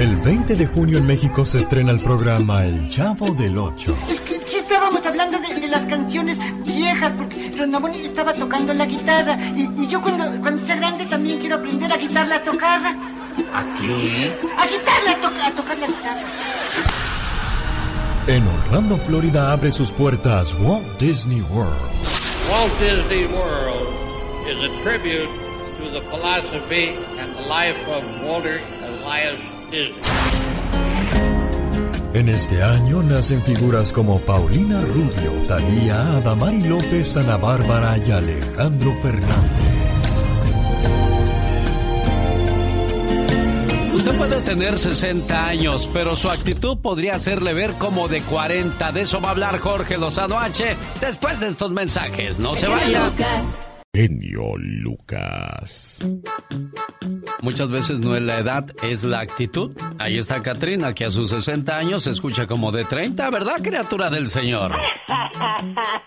El 0.00 0.16
20 0.16 0.56
de 0.56 0.66
junio 0.66 0.98
en 0.98 1.06
México 1.06 1.44
se 1.44 1.58
estrena 1.58 1.92
el 1.92 2.00
programa 2.00 2.64
El 2.64 2.88
Chavo 2.88 3.32
del 3.34 3.58
Ocho. 3.58 3.94
Sí 4.08 4.56
estábamos 4.56 5.04
hablando 5.06 5.38
de, 5.38 5.60
de 5.60 5.68
las 5.68 5.84
canciones 5.84 6.40
viejas, 6.64 7.12
porque 7.12 7.52
Ronaboni 7.56 7.98
estaba 7.98 8.32
tocando 8.32 8.72
la 8.72 8.86
guitarra. 8.86 9.38
Y, 9.54 9.68
y 9.76 9.88
yo 9.88 10.00
cuando, 10.00 10.24
cuando 10.40 10.58
sea 10.60 10.76
grande 10.76 11.04
también 11.04 11.38
quiero 11.38 11.56
aprender 11.56 11.92
a 11.92 11.96
guitarra, 11.98 12.36
a 12.36 12.42
tocarla. 12.44 12.96
¿A 13.52 13.64
qué? 13.80 14.38
A 14.58 14.66
guitarra, 14.66 15.10
a, 15.12 15.20
to- 15.20 15.46
a 15.46 15.50
tocar 15.56 15.78
la 15.78 15.86
guitarra. 15.86 16.22
En 18.26 18.46
Orlando, 18.48 18.96
Florida 18.96 19.52
abre 19.52 19.70
sus 19.70 19.90
puertas 19.92 20.54
Walt 20.60 20.86
Disney 20.98 21.42
World. 21.42 21.74
Walt 22.50 22.72
Disney 22.80 23.26
World 23.26 23.88
is 24.48 24.56
a 24.64 24.82
tribute 24.82 25.28
to 25.78 25.90
the 25.90 26.00
philosophy 26.10 26.94
and 27.20 27.34
the 27.36 27.42
life 27.48 27.76
of 27.88 28.02
Walter 28.26 28.60
Elias 28.82 29.38
Disney. 29.70 30.00
En 32.14 32.28
este 32.28 32.62
año 32.62 33.02
nacen 33.02 33.42
figuras 33.42 33.92
como 33.92 34.20
Paulina 34.20 34.80
Rubio, 34.82 35.32
Talía, 35.48 36.00
Adamari 36.16 36.62
López, 36.62 37.16
Ana 37.16 37.36
Bárbara 37.36 37.98
y 37.98 38.10
Alejandro 38.12 38.96
Fernández. 39.02 39.63
Usted 44.04 44.18
puede 44.18 44.42
tener 44.42 44.78
60 44.78 45.46
años, 45.48 45.88
pero 45.94 46.14
su 46.14 46.28
actitud 46.28 46.76
podría 46.76 47.14
hacerle 47.14 47.54
ver 47.54 47.72
como 47.78 48.06
de 48.06 48.20
40. 48.20 48.92
De 48.92 49.00
eso 49.00 49.18
va 49.18 49.28
a 49.28 49.30
hablar 49.30 49.58
Jorge 49.60 49.96
Lozano 49.96 50.38
H 50.38 50.76
después 51.00 51.40
de 51.40 51.48
estos 51.48 51.70
mensajes. 51.70 52.38
No 52.38 52.54
se 52.54 52.68
vaya. 52.68 53.10
Genio 53.94 54.56
Lucas. 54.58 56.04
Muchas 57.42 57.68
veces 57.70 58.00
no 58.00 58.16
es 58.16 58.22
la 58.22 58.38
edad, 58.40 58.66
es 58.82 59.04
la 59.04 59.20
actitud. 59.20 59.70
Ahí 60.00 60.18
está 60.18 60.42
Katrina, 60.42 60.92
que 60.94 61.04
a 61.04 61.12
sus 61.12 61.30
60 61.30 61.76
años 61.76 62.02
se 62.02 62.10
escucha 62.10 62.46
como 62.46 62.72
de 62.72 62.84
30, 62.84 63.30
¿verdad, 63.30 63.62
criatura 63.62 64.10
del 64.10 64.28
Señor? 64.28 64.72
Ahí 64.74 64.86
está, 65.32 65.56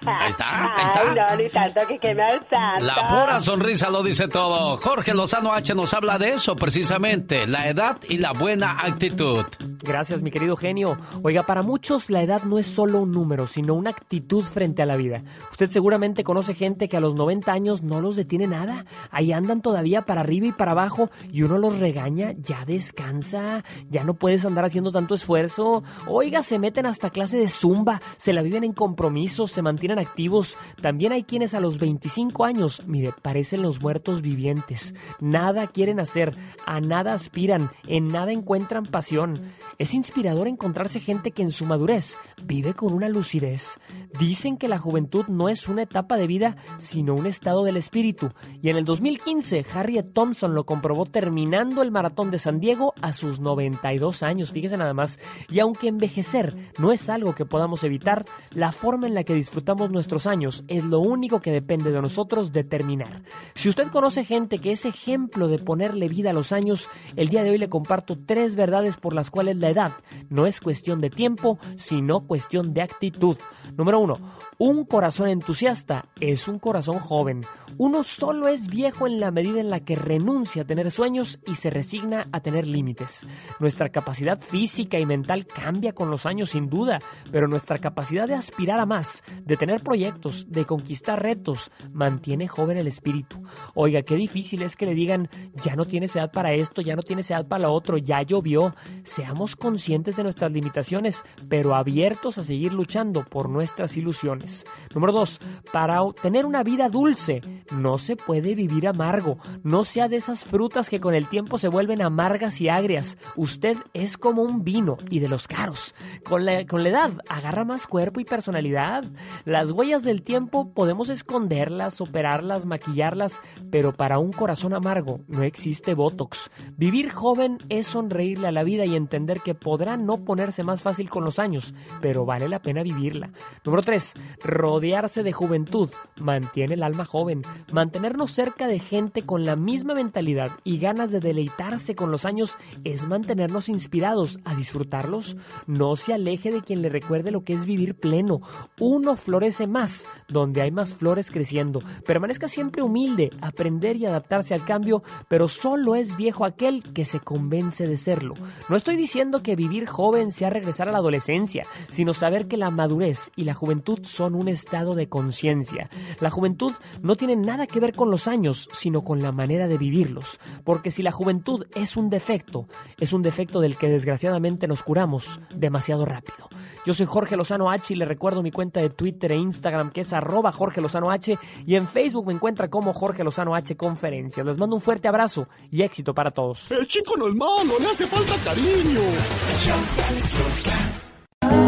ahí 0.05 0.29
está. 0.29 1.01
Ay, 1.01 1.15
no, 1.15 1.43
ni 1.43 1.49
tanto 1.49 1.81
que 1.87 1.99
queme 1.99 2.23
al 2.23 2.39
santo. 2.49 2.85
La 2.85 3.07
pura 3.07 3.39
sonrisa 3.39 3.89
lo 3.89 4.03
dice 4.03 4.27
todo. 4.27 4.77
Jorge 4.77 5.13
Lozano 5.13 5.53
H 5.53 5.73
nos 5.73 5.93
habla 5.93 6.17
de 6.17 6.31
eso 6.31 6.55
precisamente, 6.55 7.47
la 7.47 7.69
edad 7.69 7.99
y 8.09 8.17
la 8.17 8.33
buena 8.33 8.71
actitud. 8.71 9.45
Gracias, 9.83 10.21
mi 10.21 10.31
querido 10.31 10.57
genio. 10.57 10.97
Oiga, 11.23 11.43
para 11.43 11.61
muchos 11.61 12.09
la 12.09 12.21
edad 12.21 12.43
no 12.43 12.57
es 12.57 12.67
solo 12.67 12.99
un 12.99 13.11
número, 13.11 13.47
sino 13.47 13.75
una 13.75 13.91
actitud 13.91 14.43
frente 14.43 14.81
a 14.81 14.85
la 14.85 14.97
vida. 14.97 15.23
Usted 15.51 15.69
seguramente 15.69 16.23
conoce 16.23 16.53
gente 16.53 16.89
que 16.89 16.97
a 16.97 16.99
los 16.99 17.15
90 17.15 17.51
años 17.51 17.76
no 17.83 18.01
los 18.01 18.15
detiene 18.15 18.47
nada. 18.47 18.85
Ahí 19.11 19.31
andan 19.31 19.61
todavía 19.61 20.03
para 20.03 20.21
arriba 20.21 20.47
y 20.47 20.51
para 20.51 20.71
abajo 20.71 21.09
y 21.31 21.43
uno 21.43 21.57
los 21.57 21.79
regaña. 21.79 22.33
Ya 22.37 22.65
descansa, 22.65 23.63
ya 23.89 24.03
no 24.03 24.13
puedes 24.13 24.45
andar 24.45 24.65
haciendo 24.65 24.91
tanto 24.91 25.15
esfuerzo. 25.15 25.83
Oiga, 26.07 26.41
se 26.41 26.59
meten 26.59 26.85
hasta 26.85 27.09
clase 27.09 27.37
de 27.37 27.49
zumba, 27.49 28.01
se 28.17 28.33
la 28.33 28.41
viven 28.41 28.63
en 28.63 28.73
compromisos, 28.73 29.51
se 29.51 29.61
mantienen 29.61 29.99
activos. 29.99 30.57
También 30.81 31.11
hay 31.11 31.23
quienes 31.23 31.53
a 31.53 31.59
los 31.59 31.79
25 31.79 32.45
años, 32.45 32.83
mire, 32.85 33.13
parecen 33.21 33.61
los 33.61 33.81
muertos 33.81 34.21
vivientes. 34.21 34.95
Nada 35.19 35.67
quieren 35.67 35.99
hacer, 35.99 36.37
a 36.65 36.79
nada 36.79 37.13
aspiran, 37.13 37.71
en 37.87 38.07
nada 38.07 38.31
encuentran 38.31 38.85
pasión. 38.85 39.41
Es 39.77 39.93
inspirador 39.93 40.47
encontrarse 40.47 40.99
gente 40.99 41.31
que 41.31 41.43
en 41.43 41.51
su 41.51 41.65
madurez 41.65 42.17
vive 42.43 42.73
con 42.73 42.93
una 42.93 43.09
lucidez. 43.09 43.79
Dicen 44.19 44.57
que 44.57 44.67
la 44.67 44.79
juventud 44.79 45.25
no 45.27 45.49
es 45.49 45.67
una 45.67 45.83
etapa 45.83 46.17
de 46.17 46.27
vida, 46.27 46.55
sino 46.77 47.15
un 47.15 47.25
estado 47.25 47.63
del 47.67 47.77
espíritu. 47.77 48.31
Y 48.61 48.69
en 48.69 48.77
el 48.77 48.85
2015, 48.85 49.65
Harriet 49.73 50.13
Thompson 50.13 50.55
lo 50.55 50.65
comprobó 50.65 51.05
terminando 51.05 51.83
el 51.83 51.91
maratón 51.91 52.31
de 52.31 52.39
San 52.39 52.59
Diego 52.59 52.93
a 53.01 53.13
sus 53.13 53.39
92 53.39 54.23
años. 54.23 54.51
Fíjese 54.51 54.77
nada 54.77 54.93
más. 54.93 55.19
Y 55.49 55.59
aunque 55.59 55.87
envejecer 55.87 56.55
no 56.79 56.91
es 56.91 57.09
algo 57.09 57.35
que 57.35 57.45
podamos 57.45 57.83
evitar, 57.83 58.25
la 58.49 58.71
forma 58.71 59.07
en 59.07 59.13
la 59.13 59.23
que 59.23 59.33
disfrutamos 59.33 59.91
nuestros 59.91 60.25
años 60.25 60.63
es 60.67 60.83
lo 60.83 60.99
único 60.99 61.41
que 61.41 61.51
depende 61.51 61.91
de 61.91 62.01
nosotros 62.01 62.51
determinar. 62.51 63.21
Si 63.53 63.69
usted 63.69 63.87
conoce 63.89 64.25
gente 64.25 64.59
que 64.59 64.71
es 64.71 64.85
ejemplo 64.85 65.47
de 65.47 65.59
ponerle 65.59 66.09
vida 66.09 66.31
a 66.31 66.33
los 66.33 66.51
años, 66.51 66.89
el 67.15 67.29
día 67.29 67.43
de 67.43 67.51
hoy 67.51 67.57
le 67.57 67.69
comparto 67.69 68.17
tres 68.17 68.55
verdades 68.55 68.97
por 68.97 69.13
las 69.13 69.29
cuales 69.29 69.57
la 69.57 69.69
edad 69.69 69.93
no 70.29 70.47
es 70.47 70.61
cuestión 70.61 71.01
de 71.01 71.09
tiempo, 71.09 71.59
sino 71.75 72.21
cuestión 72.21 72.73
de 72.73 72.81
actitud. 72.81 73.37
Número 73.77 73.99
uno, 73.99 74.17
un 74.57 74.85
corazón 74.85 75.29
entusiasta 75.29 76.05
es 76.19 76.47
un 76.47 76.57
corazón 76.57 76.97
joven. 76.97 77.45
Uno 77.77 78.01
solo 78.01 78.47
es 78.47 78.69
viejo 78.69 79.05
en 79.05 79.19
la 79.19 79.29
medida 79.29 79.59
en 79.59 79.69
la 79.69 79.81
que 79.81 79.95
renuncia 79.95 80.63
a 80.63 80.65
tener 80.65 80.89
sueños 80.89 81.39
y 81.45 81.53
se 81.53 81.69
resigna 81.69 82.27
a 82.31 82.39
tener 82.39 82.65
límites. 82.65 83.27
Nuestra 83.59 83.89
capacidad 83.89 84.39
física 84.39 84.97
y 84.97 85.05
mental 85.05 85.45
cambia 85.45 85.93
con 85.93 86.09
los 86.09 86.25
años 86.25 86.49
sin 86.49 86.69
duda, 86.69 86.97
pero 87.31 87.47
nuestra 87.47 87.77
capacidad 87.77 88.27
de 88.27 88.33
aspirar 88.33 88.79
a 88.79 88.87
más, 88.87 89.21
de 89.45 89.57
tener 89.57 89.83
proyectos, 89.83 90.47
de 90.49 90.65
conquistar 90.65 91.21
retos, 91.21 91.69
mantiene 91.93 92.47
joven 92.47 92.77
el 92.77 92.87
espíritu. 92.87 93.43
Oiga, 93.75 94.01
qué 94.01 94.15
difícil 94.15 94.63
es 94.63 94.75
que 94.75 94.87
le 94.87 94.95
digan, 94.95 95.29
ya 95.53 95.75
no 95.75 95.85
tienes 95.85 96.15
edad 96.15 96.31
para 96.31 96.51
esto, 96.53 96.81
ya 96.81 96.95
no 96.95 97.03
tienes 97.03 97.29
edad 97.29 97.47
para 97.47 97.67
lo 97.67 97.73
otro, 97.73 97.99
ya 97.99 98.23
llovió. 98.23 98.73
Seamos 99.03 99.55
conscientes 99.55 100.15
de 100.15 100.23
nuestras 100.23 100.51
limitaciones, 100.51 101.23
pero 101.47 101.75
abiertos 101.75 102.39
a 102.39 102.43
seguir 102.43 102.73
luchando 102.73 103.23
por 103.23 103.49
nuestras 103.67 103.97
ilusiones. 103.97 104.65
Número 104.95 105.11
dos, 105.11 105.41
para 105.73 105.99
tener 106.21 106.45
una 106.45 106.63
vida 106.63 106.87
dulce, 106.87 107.41
no 107.69 107.97
se 107.97 108.15
puede 108.15 108.55
vivir 108.55 108.87
amargo. 108.87 109.39
No 109.61 109.83
sea 109.83 110.07
de 110.07 110.15
esas 110.15 110.45
frutas 110.45 110.89
que 110.89 111.01
con 111.01 111.13
el 111.13 111.27
tiempo 111.27 111.57
se 111.57 111.67
vuelven 111.67 112.01
amargas 112.01 112.61
y 112.61 112.69
agrias. 112.69 113.17
Usted 113.35 113.75
es 113.93 114.17
como 114.17 114.41
un 114.41 114.63
vino 114.63 114.95
y 115.09 115.19
de 115.19 115.27
los 115.27 115.49
caros. 115.49 115.95
Con 116.23 116.45
la, 116.45 116.65
con 116.65 116.81
la 116.81 116.89
edad 116.89 117.11
agarra 117.27 117.65
más 117.65 117.87
cuerpo 117.87 118.21
y 118.21 118.25
personalidad. 118.25 119.03
Las 119.43 119.71
huellas 119.71 120.03
del 120.03 120.21
tiempo 120.21 120.71
podemos 120.73 121.09
esconderlas, 121.09 121.99
operarlas, 121.99 122.65
maquillarlas, 122.65 123.41
pero 123.69 123.91
para 123.91 124.17
un 124.17 124.31
corazón 124.31 124.73
amargo 124.73 125.19
no 125.27 125.43
existe 125.43 125.93
Botox. 125.93 126.49
Vivir 126.77 127.11
joven 127.11 127.57
es 127.67 127.87
sonreírle 127.87 128.47
a 128.47 128.53
la 128.53 128.63
vida 128.63 128.85
y 128.85 128.95
entender 128.95 129.41
que 129.41 129.55
podrá 129.55 129.97
no 129.97 130.23
ponerse 130.23 130.63
más 130.63 130.83
fácil 130.83 131.09
con 131.09 131.25
los 131.25 131.37
años, 131.37 131.73
pero 131.99 132.23
vale 132.23 132.47
la 132.47 132.61
pena 132.61 132.81
vivirla. 132.81 133.31
Número 133.63 133.83
3. 133.83 134.13
Rodearse 134.43 135.23
de 135.23 135.33
juventud 135.33 135.89
mantiene 136.15 136.75
el 136.75 136.83
alma 136.83 137.05
joven. 137.05 137.41
Mantenernos 137.71 138.31
cerca 138.31 138.67
de 138.67 138.79
gente 138.79 139.23
con 139.23 139.45
la 139.45 139.55
misma 139.55 139.93
mentalidad 139.93 140.51
y 140.63 140.79
ganas 140.79 141.11
de 141.11 141.19
deleitarse 141.19 141.95
con 141.95 142.11
los 142.11 142.25
años 142.25 142.57
es 142.83 143.07
mantenernos 143.07 143.69
inspirados 143.69 144.39
a 144.45 144.55
disfrutarlos. 144.55 145.37
No 145.65 145.95
se 145.95 146.13
aleje 146.13 146.51
de 146.51 146.61
quien 146.61 146.81
le 146.81 146.89
recuerde 146.89 147.31
lo 147.31 147.43
que 147.43 147.53
es 147.53 147.65
vivir 147.65 147.95
pleno. 147.95 148.41
Uno 148.79 149.15
florece 149.15 149.67
más 149.67 150.05
donde 150.27 150.61
hay 150.61 150.71
más 150.71 150.95
flores 150.95 151.31
creciendo. 151.31 151.81
Permanezca 152.05 152.47
siempre 152.47 152.81
humilde, 152.81 153.31
aprender 153.41 153.97
y 153.97 154.05
adaptarse 154.05 154.53
al 154.53 154.65
cambio, 154.65 155.03
pero 155.27 155.47
solo 155.47 155.95
es 155.95 156.15
viejo 156.17 156.45
aquel 156.45 156.83
que 156.93 157.05
se 157.05 157.19
convence 157.19 157.87
de 157.87 157.97
serlo. 157.97 158.35
No 158.69 158.75
estoy 158.75 158.95
diciendo 158.95 159.43
que 159.43 159.55
vivir 159.55 159.87
joven 159.87 160.31
sea 160.31 160.49
regresar 160.49 160.89
a 160.89 160.91
la 160.91 160.99
adolescencia, 160.99 161.63
sino 161.89 162.13
saber 162.13 162.47
que 162.47 162.57
la 162.57 162.71
madurez 162.71 163.31
y 163.37 163.45
la 163.45 163.53
juventud 163.53 163.99
son 164.03 164.35
un 164.35 164.49
estado 164.49 164.95
de 164.95 165.07
conciencia. 165.07 165.89
La 166.19 166.29
juventud 166.29 166.73
no 167.01 167.15
tiene 167.15 167.37
nada 167.37 167.67
que 167.67 167.79
ver 167.79 167.93
con 167.93 168.11
los 168.11 168.27
años, 168.27 168.67
sino 168.73 169.03
con 169.03 169.21
la 169.21 169.31
manera 169.31 169.69
de 169.69 169.77
vivirlos. 169.77 170.39
Porque 170.65 170.91
si 170.91 171.03
la 171.03 171.13
juventud 171.13 171.65
es 171.75 171.95
un 171.95 172.09
defecto, 172.09 172.67
es 172.99 173.13
un 173.13 173.21
defecto 173.21 173.61
del 173.61 173.77
que 173.77 173.87
desgraciadamente 173.87 174.67
nos 174.67 174.83
curamos 174.83 175.39
demasiado 175.55 176.03
rápido. 176.03 176.49
Yo 176.85 176.93
soy 176.93 177.05
Jorge 177.05 177.37
Lozano 177.37 177.69
H 177.69 177.93
y 177.93 177.97
le 177.97 178.05
recuerdo 178.05 178.41
mi 178.41 178.51
cuenta 178.51 178.81
de 178.81 178.89
Twitter 178.89 179.31
e 179.31 179.37
Instagram 179.37 179.91
que 179.91 180.01
es 180.01 180.11
arroba 180.13 180.51
Jorge 180.51 180.81
Lozano 180.81 181.11
H 181.11 181.37
y 181.65 181.75
en 181.75 181.87
Facebook 181.87 182.25
me 182.25 182.33
encuentra 182.33 182.69
como 182.69 182.93
Jorge 182.93 183.23
Lozano 183.23 183.55
H 183.55 183.77
Conferencias. 183.77 184.45
Les 184.45 184.57
mando 184.57 184.75
un 184.75 184.81
fuerte 184.81 185.07
abrazo 185.07 185.47
y 185.69 185.83
éxito 185.83 186.13
para 186.13 186.31
todos. 186.31 186.71
El 186.71 186.87
chico 186.87 187.15
no 187.17 187.27
es 187.27 187.35
malo, 187.35 187.77
le 187.79 187.85
hace 187.85 188.07
falta 188.07 188.35
cariño. 188.43 189.01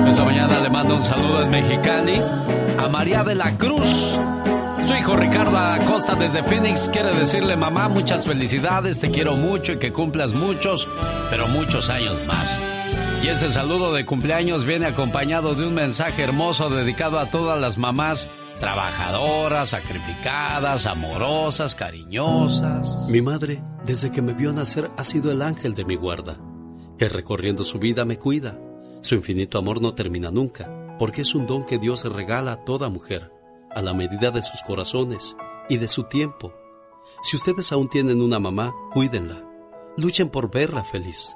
Esta 0.08 0.26
mañana 0.26 0.60
le 0.60 0.70
mando 0.70 0.96
un 0.96 1.04
saludo 1.04 1.44
en 1.44 1.50
Mexicali 1.50 2.22
a 2.78 2.88
María 2.88 3.24
de 3.24 3.36
la 3.36 3.58
Cruz. 3.58 4.18
Su 4.88 4.96
hijo 4.96 5.16
Ricardo 5.16 5.58
Acosta 5.58 6.16
desde 6.16 6.44
Phoenix 6.44 6.90
quiere 6.90 7.16
decirle, 7.16 7.56
mamá, 7.56 7.90
muchas 7.90 8.26
felicidades, 8.26 9.00
te 9.00 9.12
quiero 9.12 9.36
mucho 9.36 9.74
y 9.74 9.80
que 9.80 9.92
cumplas 9.92 10.34
muchos, 10.34 10.88
pero 11.30 11.48
muchos 11.48 11.90
años 11.90 12.18
más. 12.26 12.60
Y 13.24 13.28
ese 13.28 13.52
saludo 13.52 13.94
de 13.94 14.06
cumpleaños 14.06 14.66
viene 14.66 14.88
acompañado 14.88 15.54
de 15.54 15.68
un 15.68 15.74
mensaje 15.74 16.24
hermoso 16.24 16.70
dedicado 16.70 17.20
a 17.20 17.28
todas 17.28 17.60
las 17.60 17.78
mamás 17.78 18.30
trabajadoras, 18.60 19.70
sacrificadas, 19.70 20.86
amorosas, 20.86 21.76
cariñosas. 21.76 23.08
Mi 23.08 23.22
madre, 23.22 23.64
desde 23.86 24.12
que 24.12 24.22
me 24.22 24.34
vio 24.34 24.52
nacer, 24.52 24.90
ha 24.98 25.04
sido 25.04 25.32
el 25.32 25.42
ángel 25.42 25.74
de 25.74 25.86
mi 25.86 25.96
guarda, 25.96 26.38
que 26.98 27.10
recorriendo 27.10 27.64
su 27.64 27.80
vida 27.80 28.06
me 28.06 28.18
cuida. 28.18 28.58
Su 29.02 29.16
infinito 29.16 29.58
amor 29.58 29.82
no 29.82 29.94
termina 29.96 30.32
nunca, 30.32 30.98
porque 31.00 31.22
es 31.22 31.34
un 31.34 31.48
don 31.48 31.64
que 31.64 31.78
Dios 31.78 32.04
regala 32.06 32.52
a 32.52 32.64
toda 32.66 32.90
mujer, 32.90 33.32
a 33.72 33.82
la 33.82 33.94
medida 33.94 34.32
de 34.32 34.42
sus 34.42 34.62
corazones 34.62 35.36
y 35.70 35.78
de 35.78 35.88
su 35.88 36.04
tiempo. 36.04 36.54
Si 37.22 37.36
ustedes 37.38 37.72
aún 37.72 37.90
tienen 37.90 38.22
una 38.22 38.40
mamá, 38.40 38.74
cuídenla. 38.94 39.46
Luchen 39.98 40.30
por 40.30 40.52
verla 40.52 40.84
feliz. 40.84 41.36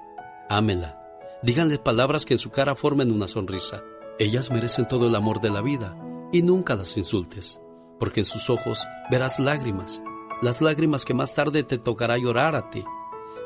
Ámenla. 0.50 1.00
Díganle 1.42 1.78
palabras 1.78 2.26
que 2.26 2.36
en 2.36 2.38
su 2.38 2.52
cara 2.52 2.76
formen 2.76 3.12
una 3.12 3.28
sonrisa. 3.28 3.84
Ellas 4.20 4.52
merecen 4.52 4.88
todo 4.88 5.08
el 5.08 5.16
amor 5.16 5.42
de 5.42 5.50
la 5.50 5.62
vida 5.62 5.98
y 6.32 6.42
nunca 6.42 6.76
las 6.76 6.96
insultes, 6.98 7.60
porque 8.00 8.22
en 8.22 8.26
sus 8.26 8.50
ojos 8.50 8.86
verás 9.10 9.40
lágrimas, 9.40 10.02
las 10.42 10.62
lágrimas 10.62 11.06
que 11.06 11.14
más 11.14 11.34
tarde 11.34 11.64
te 11.64 11.78
tocará 11.78 12.18
llorar 12.18 12.56
a 12.56 12.70
ti. 12.70 12.84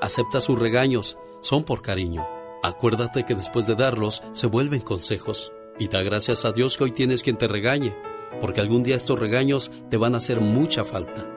Acepta 0.02 0.42
sus 0.42 0.60
regaños, 0.60 1.18
son 1.42 1.64
por 1.64 1.82
cariño. 1.82 2.37
Acuérdate 2.64 3.24
que 3.24 3.36
después 3.36 3.68
de 3.68 3.76
darlos 3.76 4.24
se 4.34 4.48
vuelven 4.48 4.82
consejos 4.82 5.52
y 5.80 5.88
da 5.88 6.02
gracias 6.02 6.46
a 6.46 6.52
Dios 6.52 6.78
que 6.78 6.86
hoy 6.86 6.92
tienes 6.92 7.24
quien 7.24 7.38
te 7.38 7.48
regañe, 7.48 7.96
porque 8.42 8.62
algún 8.62 8.84
día 8.84 8.96
estos 8.96 9.20
regaños 9.20 9.72
te 9.90 9.98
van 9.98 10.14
a 10.14 10.18
hacer 10.18 10.42
mucha 10.42 10.84
falta. 10.84 11.28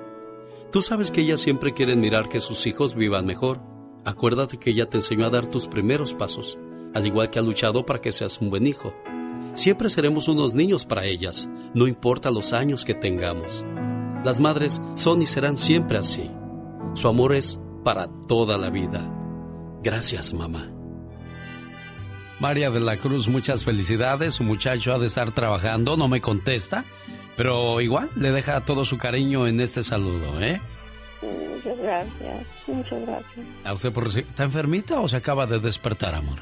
Tú 0.72 0.82
sabes 0.82 1.10
que 1.10 1.20
ellas 1.20 1.40
siempre 1.40 1.72
quieren 1.72 2.00
mirar 2.00 2.28
que 2.28 2.40
sus 2.40 2.66
hijos 2.66 2.94
vivan 2.94 3.26
mejor. 3.26 3.60
Acuérdate 4.04 4.58
que 4.58 4.70
ella 4.70 4.86
te 4.86 4.98
enseñó 4.98 5.26
a 5.26 5.30
dar 5.30 5.46
tus 5.46 5.66
primeros 5.66 6.14
pasos, 6.14 6.58
al 6.94 7.06
igual 7.06 7.28
que 7.30 7.38
ha 7.38 7.42
luchado 7.42 7.84
para 7.84 8.00
que 8.00 8.12
seas 8.12 8.40
un 8.40 8.50
buen 8.50 8.66
hijo. 8.66 8.94
Siempre 9.54 9.90
seremos 9.90 10.28
unos 10.28 10.54
niños 10.54 10.86
para 10.86 11.04
ellas, 11.04 11.48
no 11.74 11.86
importa 11.86 12.30
los 12.30 12.52
años 12.52 12.84
que 12.84 12.94
tengamos. 12.94 13.64
Las 14.24 14.38
madres 14.38 14.80
son 14.94 15.22
y 15.22 15.26
serán 15.26 15.56
siempre 15.56 15.98
así. 15.98 16.30
Su 16.94 17.08
amor 17.08 17.34
es 17.34 17.58
para 17.84 18.06
toda 18.06 18.56
la 18.58 18.70
vida. 18.70 19.12
Gracias, 19.82 20.32
mamá. 20.32 20.79
María 22.40 22.70
de 22.70 22.80
la 22.80 22.96
Cruz, 22.96 23.28
muchas 23.28 23.64
felicidades. 23.64 24.34
Su 24.34 24.42
muchacho 24.42 24.94
ha 24.94 24.98
de 24.98 25.06
estar 25.06 25.30
trabajando, 25.32 25.96
no 25.96 26.08
me 26.08 26.20
contesta, 26.20 26.84
pero 27.36 27.80
igual 27.80 28.08
le 28.16 28.32
deja 28.32 28.60
todo 28.62 28.84
su 28.84 28.98
cariño 28.98 29.46
en 29.46 29.60
este 29.60 29.84
saludo, 29.84 30.40
¿eh? 30.40 30.60
Muchas 31.22 31.78
gracias, 31.78 32.46
muchas 32.66 33.00
gracias. 33.02 33.46
¿A 33.64 33.72
usted 33.74 33.92
por 33.92 34.08
está 34.08 34.44
enfermita 34.44 35.00
o 35.00 35.08
se 35.08 35.16
acaba 35.16 35.46
de 35.46 35.58
despertar, 35.58 36.14
amor? 36.14 36.40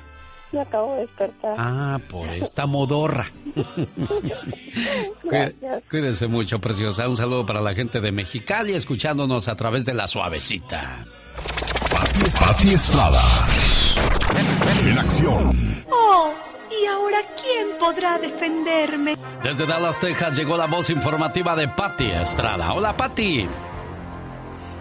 Me 0.53 0.61
acabo 0.61 0.94
de 0.94 1.01
despertar. 1.03 1.55
Ah, 1.59 1.99
por 2.09 2.28
esta 2.30 2.66
modorra. 2.66 3.30
Cuídese 5.90 6.26
mucho, 6.26 6.61
preciosa. 6.61 7.09
Un 7.09 7.16
saludo 7.16 7.44
para 7.44 7.61
la 7.61 7.74
gente 7.74 8.01
de 8.01 8.12
Mexicali 8.12 8.74
escuchándonos 8.74 9.49
a 9.49 9.57
través 9.57 9.84
de 9.84 9.94
la 9.94 10.07
suavecita. 10.07 11.05
Pati 12.40 12.68
Estrada. 12.68 13.20
En 14.84 14.99
acción. 14.99 15.84
Oh, 15.90 16.32
¿y 16.70 16.86
ahora 16.86 17.18
quién 17.40 17.78
podrá 17.78 18.18
defenderme? 18.18 19.16
Desde 19.42 19.66
Dallas, 19.66 20.01
Texas, 20.01 20.36
llegó 20.36 20.57
la 20.57 20.66
voz 20.66 20.90
informativa 20.90 21.55
de 21.57 21.68
Patti 21.68 22.11
Estrada. 22.11 22.72
Hola, 22.72 22.96
Patti. 22.96 23.46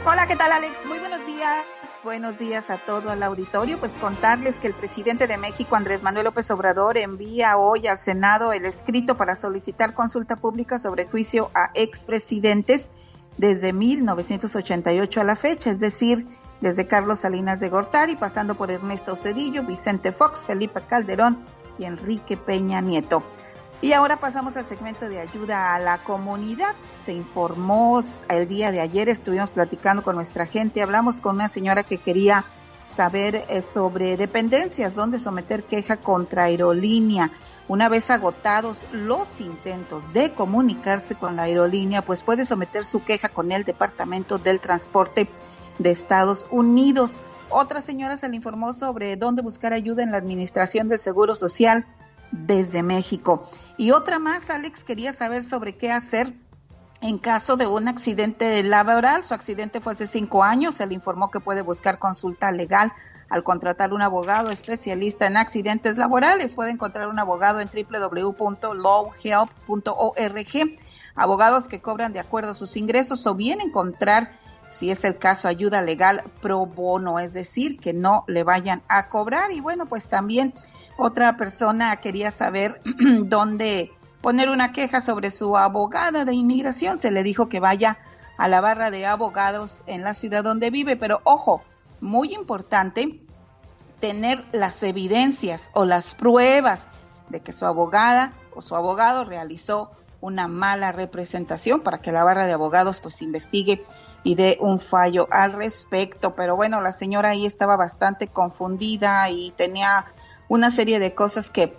Hola, 0.05 0.25
¿qué 0.25 0.35
tal, 0.35 0.51
Alex? 0.51 0.85
Muy 0.85 0.99
buenos 0.99 1.25
días. 1.25 1.65
Buenos 2.03 2.39
días 2.39 2.69
a 2.69 2.77
todo 2.77 3.11
el 3.11 3.21
auditorio. 3.23 3.77
Pues 3.77 3.97
contarles 3.97 4.59
que 4.59 4.67
el 4.67 4.73
presidente 4.73 5.27
de 5.27 5.37
México, 5.37 5.75
Andrés 5.75 6.03
Manuel 6.03 6.25
López 6.25 6.49
Obrador, 6.51 6.97
envía 6.97 7.57
hoy 7.57 7.87
al 7.87 7.97
Senado 7.97 8.53
el 8.53 8.63
escrito 8.65 9.17
para 9.17 9.35
solicitar 9.35 9.93
consulta 9.93 10.37
pública 10.37 10.77
sobre 10.77 11.05
juicio 11.05 11.51
a 11.53 11.71
expresidentes 11.73 12.89
desde 13.37 13.73
1988 13.73 15.21
a 15.21 15.23
la 15.23 15.35
fecha, 15.35 15.69
es 15.69 15.79
decir, 15.79 16.25
desde 16.61 16.87
Carlos 16.87 17.19
Salinas 17.19 17.59
de 17.59 17.69
Gortari, 17.69 18.15
pasando 18.15 18.55
por 18.55 18.71
Ernesto 18.71 19.15
Cedillo, 19.15 19.63
Vicente 19.63 20.11
Fox, 20.11 20.45
Felipe 20.45 20.81
Calderón 20.81 21.43
y 21.77 21.85
Enrique 21.85 22.37
Peña 22.37 22.81
Nieto. 22.81 23.23
Y 23.79 23.93
ahora 23.93 24.19
pasamos 24.19 24.57
al 24.57 24.65
segmento 24.65 25.07
de 25.07 25.19
ayuda 25.19 25.75
a 25.75 25.79
la 25.79 26.03
comunidad. 26.03 26.75
Se 26.95 27.13
informó 27.13 28.01
el 28.27 28.47
día 28.47 28.71
de 28.71 28.81
ayer, 28.81 29.07
estuvimos 29.07 29.51
platicando 29.51 30.03
con 30.03 30.15
nuestra 30.15 30.47
gente, 30.47 30.81
hablamos 30.81 31.21
con 31.21 31.35
una 31.35 31.47
señora 31.47 31.83
que 31.83 31.99
quería 31.99 32.45
saber 32.87 33.45
eh, 33.49 33.61
sobre 33.61 34.17
dependencias, 34.17 34.95
dónde 34.95 35.19
someter 35.19 35.63
queja 35.63 35.97
contra 35.97 36.45
aerolínea. 36.45 37.31
Una 37.67 37.89
vez 37.89 38.09
agotados 38.09 38.87
los 38.93 39.41
intentos 39.41 40.11
de 40.13 40.31
comunicarse 40.31 41.15
con 41.15 41.35
la 41.35 41.43
aerolínea, 41.43 42.01
pues 42.01 42.23
puede 42.23 42.45
someter 42.45 42.85
su 42.85 43.03
queja 43.03 43.29
con 43.29 43.51
el 43.51 43.65
Departamento 43.65 44.37
del 44.37 44.61
Transporte 44.61 45.27
de 45.79 45.91
Estados 45.91 46.47
Unidos. 46.51 47.17
Otra 47.49 47.81
señora 47.81 48.17
se 48.17 48.29
le 48.29 48.35
informó 48.35 48.73
sobre 48.73 49.15
dónde 49.15 49.41
buscar 49.41 49.73
ayuda 49.73 50.03
en 50.03 50.11
la 50.11 50.17
Administración 50.17 50.87
del 50.87 50.99
Seguro 50.99 51.35
Social 51.35 51.85
desde 52.31 52.83
México. 52.83 53.43
Y 53.77 53.91
otra 53.91 54.19
más, 54.19 54.49
Alex, 54.49 54.83
quería 54.83 55.13
saber 55.13 55.43
sobre 55.43 55.77
qué 55.77 55.91
hacer 55.91 56.33
en 57.01 57.17
caso 57.19 57.57
de 57.57 57.67
un 57.67 57.87
accidente 57.87 58.61
laboral. 58.63 59.23
Su 59.23 59.33
accidente 59.33 59.79
fue 59.81 59.93
hace 59.93 60.07
cinco 60.07 60.43
años. 60.43 60.75
Se 60.75 60.87
le 60.87 60.93
informó 60.93 61.31
que 61.31 61.39
puede 61.39 61.61
buscar 61.61 61.99
consulta 61.99 62.51
legal 62.51 62.91
al 63.29 63.43
contratar 63.43 63.93
un 63.93 64.01
abogado 64.01 64.49
especialista 64.51 65.27
en 65.27 65.37
accidentes 65.37 65.97
laborales. 65.97 66.55
Puede 66.55 66.71
encontrar 66.71 67.07
un 67.07 67.19
abogado 67.19 67.59
en 67.59 67.69
www.lawhelp.org. 67.69 69.19
Abogados 71.15 71.67
que 71.67 71.81
cobran 71.81 72.13
de 72.13 72.19
acuerdo 72.19 72.51
a 72.51 72.55
sus 72.55 72.77
ingresos 72.77 73.25
o 73.25 73.35
bien 73.35 73.59
encontrar, 73.59 74.39
si 74.69 74.91
es 74.91 75.03
el 75.05 75.17
caso, 75.17 75.47
ayuda 75.47 75.81
legal 75.81 76.23
pro 76.41 76.65
bono, 76.65 77.19
es 77.19 77.33
decir, 77.33 77.79
que 77.79 77.93
no 77.93 78.23
le 78.27 78.43
vayan 78.43 78.81
a 78.87 79.09
cobrar. 79.09 79.51
Y 79.51 79.59
bueno, 79.59 79.85
pues 79.85 80.09
también 80.09 80.53
otra 80.97 81.37
persona 81.37 81.95
quería 81.97 82.31
saber 82.31 82.81
dónde 83.23 83.91
poner 84.21 84.49
una 84.49 84.71
queja 84.71 84.99
sobre 85.01 85.31
su 85.31 85.57
abogada 85.57 86.25
de 86.25 86.33
inmigración. 86.33 86.97
Se 86.97 87.11
le 87.11 87.23
dijo 87.23 87.49
que 87.49 87.59
vaya 87.59 87.97
a 88.37 88.47
la 88.47 88.61
barra 88.61 88.91
de 88.91 89.05
abogados 89.05 89.83
en 89.87 90.03
la 90.03 90.13
ciudad 90.13 90.43
donde 90.43 90.69
vive, 90.69 90.95
pero 90.95 91.21
ojo, 91.23 91.61
muy 92.01 92.33
importante 92.33 93.21
tener 93.99 94.43
las 94.51 94.83
evidencias 94.83 95.71
o 95.73 95.85
las 95.85 96.13
pruebas 96.13 96.87
de 97.29 97.41
que 97.41 97.51
su 97.51 97.65
abogada 97.65 98.33
o 98.55 98.61
su 98.61 98.75
abogado 98.75 99.23
realizó 99.23 99.91
una 100.21 100.47
mala 100.47 100.91
representación 100.91 101.81
para 101.81 101.99
que 101.99 102.11
la 102.11 102.23
barra 102.23 102.45
de 102.45 102.53
abogados 102.53 102.99
pues 102.99 103.21
investigue 103.21 103.81
y 104.27 104.35
dé 104.35 104.57
un 104.59 104.81
fallo 104.81 105.25
al 105.31 105.53
respecto. 105.53 106.35
Pero 106.35 106.57
bueno, 106.57 106.81
la 106.81 106.91
señora 106.91 107.29
ahí 107.29 107.45
estaba 107.45 107.77
bastante 107.77 108.27
confundida 108.27 109.29
y 109.29 109.51
tenía 109.51 110.05
una 110.49 110.69
serie 110.69 110.99
de 110.99 111.15
cosas 111.15 111.49
que 111.49 111.73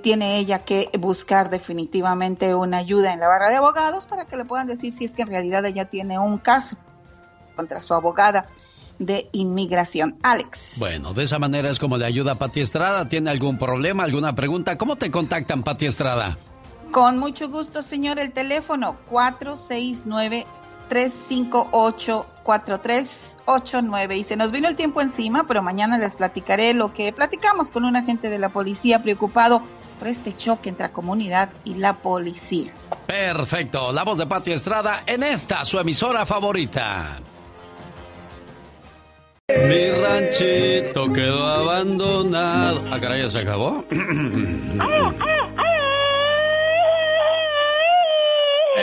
tiene 0.00 0.38
ella 0.38 0.60
que 0.60 0.88
buscar 0.98 1.50
definitivamente 1.50 2.54
una 2.54 2.78
ayuda 2.78 3.12
en 3.12 3.20
la 3.20 3.28
barra 3.28 3.50
de 3.50 3.56
abogados 3.56 4.06
para 4.06 4.24
que 4.24 4.38
le 4.38 4.46
puedan 4.46 4.68
decir 4.68 4.90
si 4.90 5.04
es 5.04 5.12
que 5.12 5.20
en 5.20 5.28
realidad 5.28 5.66
ella 5.66 5.84
tiene 5.84 6.18
un 6.18 6.38
caso 6.38 6.76
contra 7.56 7.78
su 7.78 7.92
abogada 7.92 8.46
de 8.98 9.28
inmigración. 9.32 10.16
Alex. 10.22 10.76
Bueno, 10.78 11.12
de 11.12 11.24
esa 11.24 11.38
manera 11.38 11.68
es 11.68 11.78
como 11.78 11.98
le 11.98 12.06
ayuda 12.06 12.32
a 12.32 12.34
Pati 12.36 12.62
Estrada. 12.62 13.06
¿Tiene 13.06 13.28
algún 13.28 13.58
problema, 13.58 14.04
alguna 14.04 14.34
pregunta? 14.34 14.78
¿Cómo 14.78 14.96
te 14.96 15.10
contactan, 15.10 15.62
Pati 15.62 15.84
Estrada? 15.84 16.38
Con 16.90 17.18
mucho 17.18 17.50
gusto, 17.50 17.82
señor. 17.82 18.18
El 18.18 18.32
teléfono 18.32 18.96
469 19.10 20.46
358 20.92 22.26
4389 22.42 24.16
y 24.18 24.24
se 24.24 24.36
nos 24.36 24.50
vino 24.50 24.68
el 24.68 24.76
tiempo 24.76 25.00
encima, 25.00 25.46
pero 25.48 25.62
mañana 25.62 25.96
les 25.96 26.16
platicaré 26.16 26.74
lo 26.74 26.92
que 26.92 27.14
platicamos 27.14 27.70
con 27.70 27.86
un 27.86 27.96
agente 27.96 28.28
de 28.28 28.38
la 28.38 28.50
policía 28.50 29.02
preocupado 29.02 29.62
por 29.98 30.08
este 30.08 30.36
choque 30.36 30.68
entre 30.68 30.88
la 30.88 30.92
comunidad 30.92 31.48
y 31.64 31.76
la 31.76 31.94
policía. 31.94 32.74
Perfecto, 33.06 33.90
la 33.90 34.04
voz 34.04 34.18
de 34.18 34.26
Pati 34.26 34.52
Estrada 34.52 35.04
en 35.06 35.22
esta, 35.22 35.64
su 35.64 35.78
emisora 35.78 36.26
favorita. 36.26 37.20
Mi 39.48 39.90
ranchito 39.92 41.10
quedó 41.10 41.42
abandonado. 41.46 42.82
¿A 42.90 42.96
ah, 42.96 43.00
caray, 43.00 43.30
se 43.30 43.38
acabó? 43.38 43.82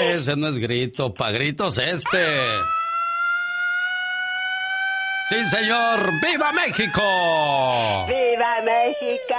Ese 0.09 0.35
no 0.35 0.47
es 0.47 0.57
grito, 0.57 1.13
pa' 1.13 1.31
gritos 1.31 1.77
este. 1.77 2.25
Sí, 5.29 5.43
señor. 5.45 6.11
¡Viva 6.23 6.51
México! 6.51 8.05
¡Viva 8.07 8.61
México! 8.65 9.35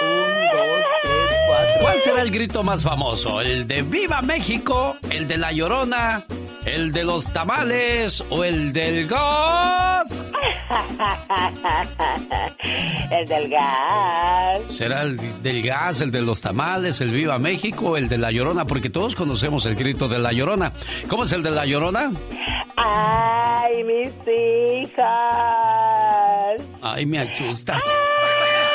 Un, 0.00 0.34
dos, 0.52 0.84
tres, 1.02 1.36
cuatro. 1.48 1.76
¿Cuál 1.80 2.02
será 2.02 2.22
el 2.22 2.30
grito 2.30 2.62
más 2.62 2.82
famoso? 2.82 3.40
¿El 3.40 3.66
de 3.66 3.82
Viva 3.82 4.22
México? 4.22 4.96
¿El 5.10 5.26
de 5.26 5.36
La 5.36 5.50
Llorona? 5.50 6.24
¿El 6.64 6.92
de 6.92 7.02
los 7.02 7.32
tamales 7.32 8.22
o 8.30 8.44
el 8.44 8.72
del 8.72 9.08
gas? 9.08 10.17
el 13.10 13.26
del 13.26 13.48
gas. 13.48 14.60
¿Será 14.70 15.02
el 15.02 15.42
del 15.42 15.62
gas, 15.62 16.00
el 16.00 16.10
de 16.10 16.22
los 16.22 16.40
tamales, 16.40 17.00
el 17.00 17.10
Viva 17.10 17.38
México, 17.38 17.96
el 17.96 18.08
de 18.08 18.18
La 18.18 18.30
Llorona? 18.30 18.64
Porque 18.64 18.90
todos 18.90 19.14
conocemos 19.14 19.66
el 19.66 19.74
grito 19.74 20.08
de 20.08 20.18
La 20.18 20.32
Llorona. 20.32 20.72
¿Cómo 21.08 21.24
es 21.24 21.32
el 21.32 21.42
de 21.42 21.50
La 21.50 21.66
Llorona? 21.66 22.12
¡Ay, 22.76 23.84
mis 23.84 24.12
hijas! 24.28 25.06
¡Ay, 26.82 27.06
me 27.06 27.18
achustas! 27.18 27.84
¡Ay! 27.84 28.67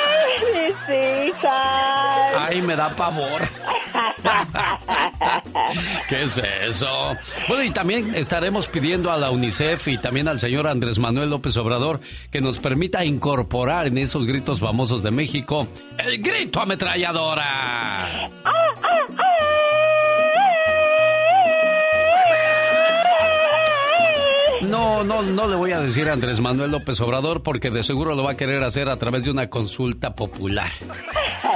¡Ay, 2.39 2.61
me 2.61 2.75
da 2.75 2.89
pavor! 2.89 3.41
¿Qué 6.09 6.23
es 6.23 6.37
eso? 6.37 7.15
Bueno, 7.47 7.63
y 7.63 7.71
también 7.71 8.13
estaremos 8.15 8.67
pidiendo 8.67 9.11
a 9.11 9.17
la 9.17 9.31
UNICEF 9.31 9.87
y 9.87 9.97
también 9.97 10.27
al 10.27 10.39
señor 10.39 10.67
Andrés 10.67 10.99
Manuel 10.99 11.29
López 11.29 11.55
Obrador 11.57 11.99
que 12.31 12.41
nos 12.41 12.59
permita 12.59 13.05
incorporar 13.05 13.87
en 13.87 13.97
esos 13.97 14.25
gritos 14.25 14.59
famosos 14.59 15.03
de 15.03 15.11
México 15.11 15.67
el 15.97 16.21
grito 16.21 16.61
ametralladora. 16.61 18.29
No, 24.69 25.03
no, 25.03 25.21
no 25.21 25.47
le 25.47 25.55
voy 25.55 25.71
a 25.71 25.79
decir 25.79 26.09
a 26.09 26.13
Andrés 26.13 26.39
Manuel 26.39 26.71
López 26.71 26.99
Obrador 27.01 27.43
porque 27.43 27.69
de 27.69 27.83
seguro 27.83 28.15
lo 28.15 28.23
va 28.23 28.31
a 28.31 28.37
querer 28.37 28.63
hacer 28.63 28.89
a 28.89 28.97
través 28.97 29.25
de 29.25 29.31
una 29.31 29.49
consulta 29.49 30.15
popular. 30.15 30.71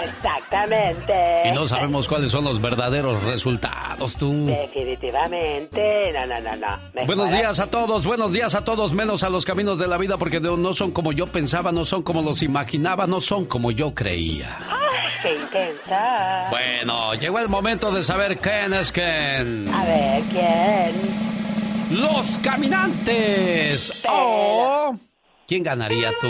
Exactamente. 0.04 1.14
Y 1.46 1.52
no 1.52 1.68
sabemos 1.68 2.08
cuáles 2.08 2.32
son 2.32 2.44
los 2.44 2.62
verdaderos 2.62 3.24
resultados, 3.24 4.16
tú. 4.16 4.46
Definitivamente. 4.46 6.14
No, 6.14 6.26
no, 6.26 6.42
no, 6.42 6.56
no. 6.56 7.06
Buenos 7.06 7.32
días 7.32 7.60
a 7.60 7.68
todos, 7.68 8.06
buenos 8.06 8.34
días 8.34 8.56
a 8.56 8.64
todos, 8.64 8.94
menos 8.94 9.24
a 9.24 9.30
los 9.30 9.46
caminos 9.46 9.80
de 9.80 9.88
la 9.88 9.98
vida 9.98 10.18
porque 10.18 10.40
no 10.40 10.74
son 10.74 10.92
como 10.92 11.12
yo 11.12 11.28
pensaba, 11.28 11.72
no 11.72 11.86
son 11.86 12.04
como 12.04 12.22
los 12.22 12.42
imaginaba, 12.44 13.08
no 13.08 13.20
son 13.22 13.46
como 13.46 13.72
yo 13.72 13.94
creía. 13.94 14.58
¡Ay, 14.70 15.10
qué 15.24 15.34
intensa! 15.42 16.48
Bueno, 16.50 17.14
llegó 17.14 17.40
el 17.40 17.50
momento 17.50 17.92
de 17.92 18.04
saber 18.04 18.38
quién 18.38 18.74
es 18.74 18.92
quién. 18.92 19.68
A 19.74 19.86
ver, 19.86 20.24
¿quién? 20.32 21.37
Los 21.92 22.38
Caminantes. 22.40 24.04
Oh. 24.10 24.94
¿Quién 25.48 25.64
ganaría 25.64 26.12
tú? 26.20 26.28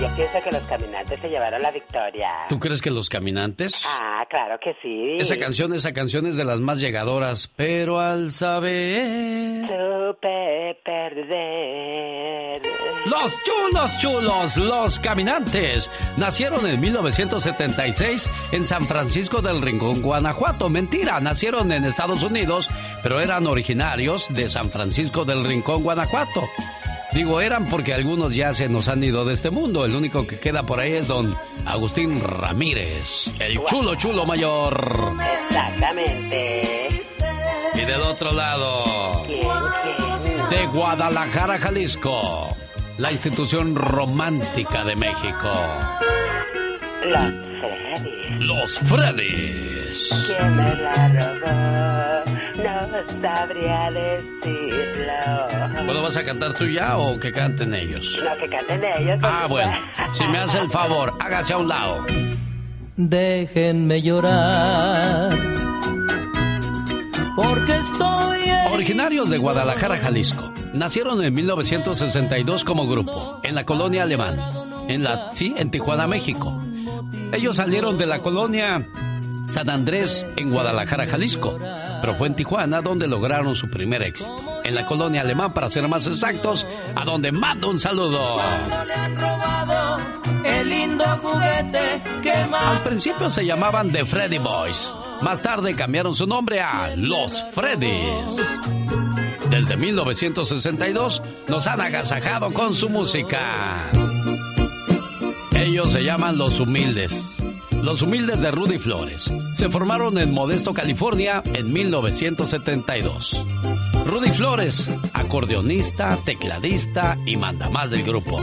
Yo 0.00 0.08
pienso 0.14 0.42
que 0.44 0.52
los 0.52 0.62
caminantes 0.64 1.18
se 1.20 1.28
llevaron 1.30 1.62
la 1.62 1.70
victoria. 1.70 2.28
¿Tú 2.50 2.58
crees 2.58 2.82
que 2.82 2.90
los 2.90 3.08
caminantes? 3.08 3.82
Ah, 3.86 4.24
claro 4.28 4.58
que 4.62 4.74
sí. 4.82 5.16
Esa 5.18 5.38
canción, 5.38 5.72
esa 5.72 5.94
canción 5.94 6.26
es 6.26 6.36
de 6.36 6.44
las 6.44 6.60
más 6.60 6.80
llegadoras, 6.80 7.48
pero 7.56 7.98
al 7.98 8.30
saber... 8.30 9.62
Supe 9.62 10.78
perder. 10.84 12.62
Los 13.06 13.42
chulos 13.42 13.98
chulos, 13.98 14.56
los 14.58 14.98
caminantes, 15.00 15.90
nacieron 16.18 16.66
en 16.66 16.78
1976 16.78 18.30
en 18.52 18.64
San 18.64 18.84
Francisco 18.84 19.40
del 19.40 19.62
Rincón, 19.62 20.02
Guanajuato. 20.02 20.68
Mentira, 20.68 21.20
nacieron 21.20 21.72
en 21.72 21.86
Estados 21.86 22.22
Unidos, 22.22 22.68
pero 23.02 23.20
eran 23.20 23.46
originarios 23.46 24.26
de 24.34 24.50
San 24.50 24.68
Francisco 24.68 25.24
del 25.24 25.44
Rincón, 25.44 25.82
Guanajuato. 25.82 26.42
Digo, 27.16 27.40
eran 27.40 27.66
porque 27.66 27.94
algunos 27.94 28.34
ya 28.34 28.52
se 28.52 28.68
nos 28.68 28.88
han 28.88 29.02
ido 29.02 29.24
de 29.24 29.32
este 29.32 29.48
mundo. 29.48 29.86
El 29.86 29.96
único 29.96 30.26
que 30.26 30.38
queda 30.38 30.64
por 30.64 30.80
ahí 30.80 30.92
es 30.92 31.08
don 31.08 31.34
Agustín 31.64 32.20
Ramírez, 32.20 33.28
el 33.40 33.58
chulo 33.64 33.94
chulo 33.94 34.26
mayor. 34.26 35.14
Exactamente. 35.48 36.90
Y 37.72 37.80
del 37.86 38.02
otro 38.02 38.32
lado, 38.32 39.24
de 40.50 40.66
Guadalajara, 40.66 41.56
Jalisco, 41.58 42.54
la 42.98 43.10
institución 43.10 43.74
romántica 43.74 44.84
de 44.84 44.96
México. 44.96 45.52
Los 47.06 47.32
Freddy. 47.62 48.44
Los 48.44 48.78
Freddys. 48.78 50.08
¿Quién 50.26 50.56
me 50.56 50.74
la 50.74 51.08
robó? 51.08 52.35
No 52.90 53.20
sabría 53.20 53.90
decirlo. 53.90 55.84
Bueno, 55.84 56.02
¿vas 56.02 56.16
a 56.16 56.24
cantar 56.24 56.54
tú 56.54 56.66
ya 56.66 56.98
o 56.98 57.18
que 57.18 57.32
canten 57.32 57.74
ellos? 57.74 58.18
No, 58.22 58.36
que 58.38 58.48
canten 58.48 58.82
ellos. 58.84 59.18
Ah, 59.22 59.46
bueno. 59.48 59.72
Si 60.12 60.26
me 60.26 60.38
hace 60.38 60.58
el 60.58 60.70
favor, 60.70 61.14
hágase 61.20 61.52
a 61.52 61.58
un 61.58 61.68
lado. 61.68 62.04
Déjenme 62.96 64.02
llorar. 64.02 65.30
Porque 67.36 67.76
estoy. 67.76 68.38
Originarios 68.72 69.28
de 69.28 69.38
Guadalajara, 69.38 69.98
Jalisco. 69.98 70.52
Nacieron 70.72 71.22
en 71.22 71.32
1962 71.32 72.64
como 72.64 72.86
grupo, 72.86 73.40
en 73.42 73.54
la 73.54 73.64
colonia 73.64 74.02
alemán. 74.02 74.38
En 74.88 75.02
la, 75.02 75.30
sí, 75.30 75.54
en 75.56 75.70
Tijuana, 75.70 76.06
México. 76.06 76.58
Ellos 77.32 77.56
salieron 77.56 77.98
de 77.98 78.06
la 78.06 78.18
colonia 78.20 78.86
San 79.50 79.70
Andrés 79.70 80.26
en 80.36 80.50
Guadalajara, 80.50 81.06
Jalisco, 81.06 81.58
pero 82.00 82.14
fue 82.14 82.28
en 82.28 82.34
Tijuana 82.34 82.80
donde 82.80 83.06
lograron 83.06 83.54
su 83.54 83.68
primer 83.68 84.02
éxito. 84.02 84.60
En 84.64 84.74
la 84.74 84.86
colonia 84.86 85.20
alemán, 85.20 85.52
para 85.52 85.70
ser 85.70 85.86
más 85.88 86.06
exactos, 86.06 86.66
a 86.94 87.04
donde 87.04 87.32
mando 87.32 87.70
un 87.70 87.80
saludo. 87.80 88.38
el 90.44 90.68
lindo 90.68 91.04
juguete 91.22 92.02
Al 92.52 92.82
principio 92.82 93.30
se 93.30 93.44
llamaban 93.44 93.90
The 93.90 94.04
Freddy 94.04 94.38
Boys. 94.38 94.92
Más 95.22 95.42
tarde 95.42 95.74
cambiaron 95.74 96.14
su 96.14 96.26
nombre 96.26 96.60
a 96.60 96.94
Los 96.96 97.42
Freddys. 97.52 98.36
Desde 99.50 99.76
1962 99.76 101.22
nos 101.48 101.66
han 101.66 101.80
agasajado 101.80 102.52
con 102.52 102.74
su 102.74 102.88
música. 102.88 103.90
Ellos 105.52 105.92
se 105.92 106.04
llaman 106.04 106.36
Los 106.36 106.60
Humildes. 106.60 107.36
Los 107.86 108.02
Humildes 108.02 108.40
de 108.40 108.50
Rudy 108.50 108.78
Flores 108.80 109.30
se 109.54 109.68
formaron 109.68 110.18
en 110.18 110.32
Modesto, 110.32 110.74
California 110.74 111.44
en 111.54 111.72
1972. 111.72 113.40
Rudy 114.04 114.28
Flores, 114.30 114.90
acordeonista, 115.12 116.18
tecladista 116.24 117.16
y 117.24 117.36
mandamás 117.36 117.92
del 117.92 118.02
grupo. 118.02 118.42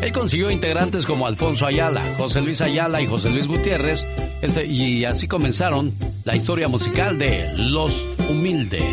Él 0.00 0.12
consiguió 0.12 0.52
integrantes 0.52 1.04
como 1.04 1.26
Alfonso 1.26 1.66
Ayala, 1.66 2.14
José 2.16 2.40
Luis 2.42 2.60
Ayala 2.60 3.02
y 3.02 3.08
José 3.08 3.30
Luis 3.30 3.48
Gutiérrez, 3.48 4.06
este, 4.40 4.66
y 4.66 5.04
así 5.04 5.26
comenzaron 5.26 5.92
la 6.22 6.36
historia 6.36 6.68
musical 6.68 7.18
de 7.18 7.52
Los 7.56 8.04
Humildes. 8.30 8.84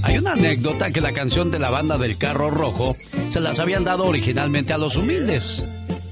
Hay 0.00 0.16
una 0.16 0.32
anécdota 0.32 0.92
que 0.92 1.02
la 1.02 1.12
canción 1.12 1.50
de 1.50 1.58
la 1.58 1.68
banda 1.68 1.98
del 1.98 2.16
Carro 2.16 2.50
Rojo 2.50 2.96
se 3.28 3.40
las 3.40 3.58
habían 3.58 3.84
dado 3.84 4.06
originalmente 4.06 4.72
a 4.72 4.78
Los 4.78 4.96
Humildes. 4.96 5.62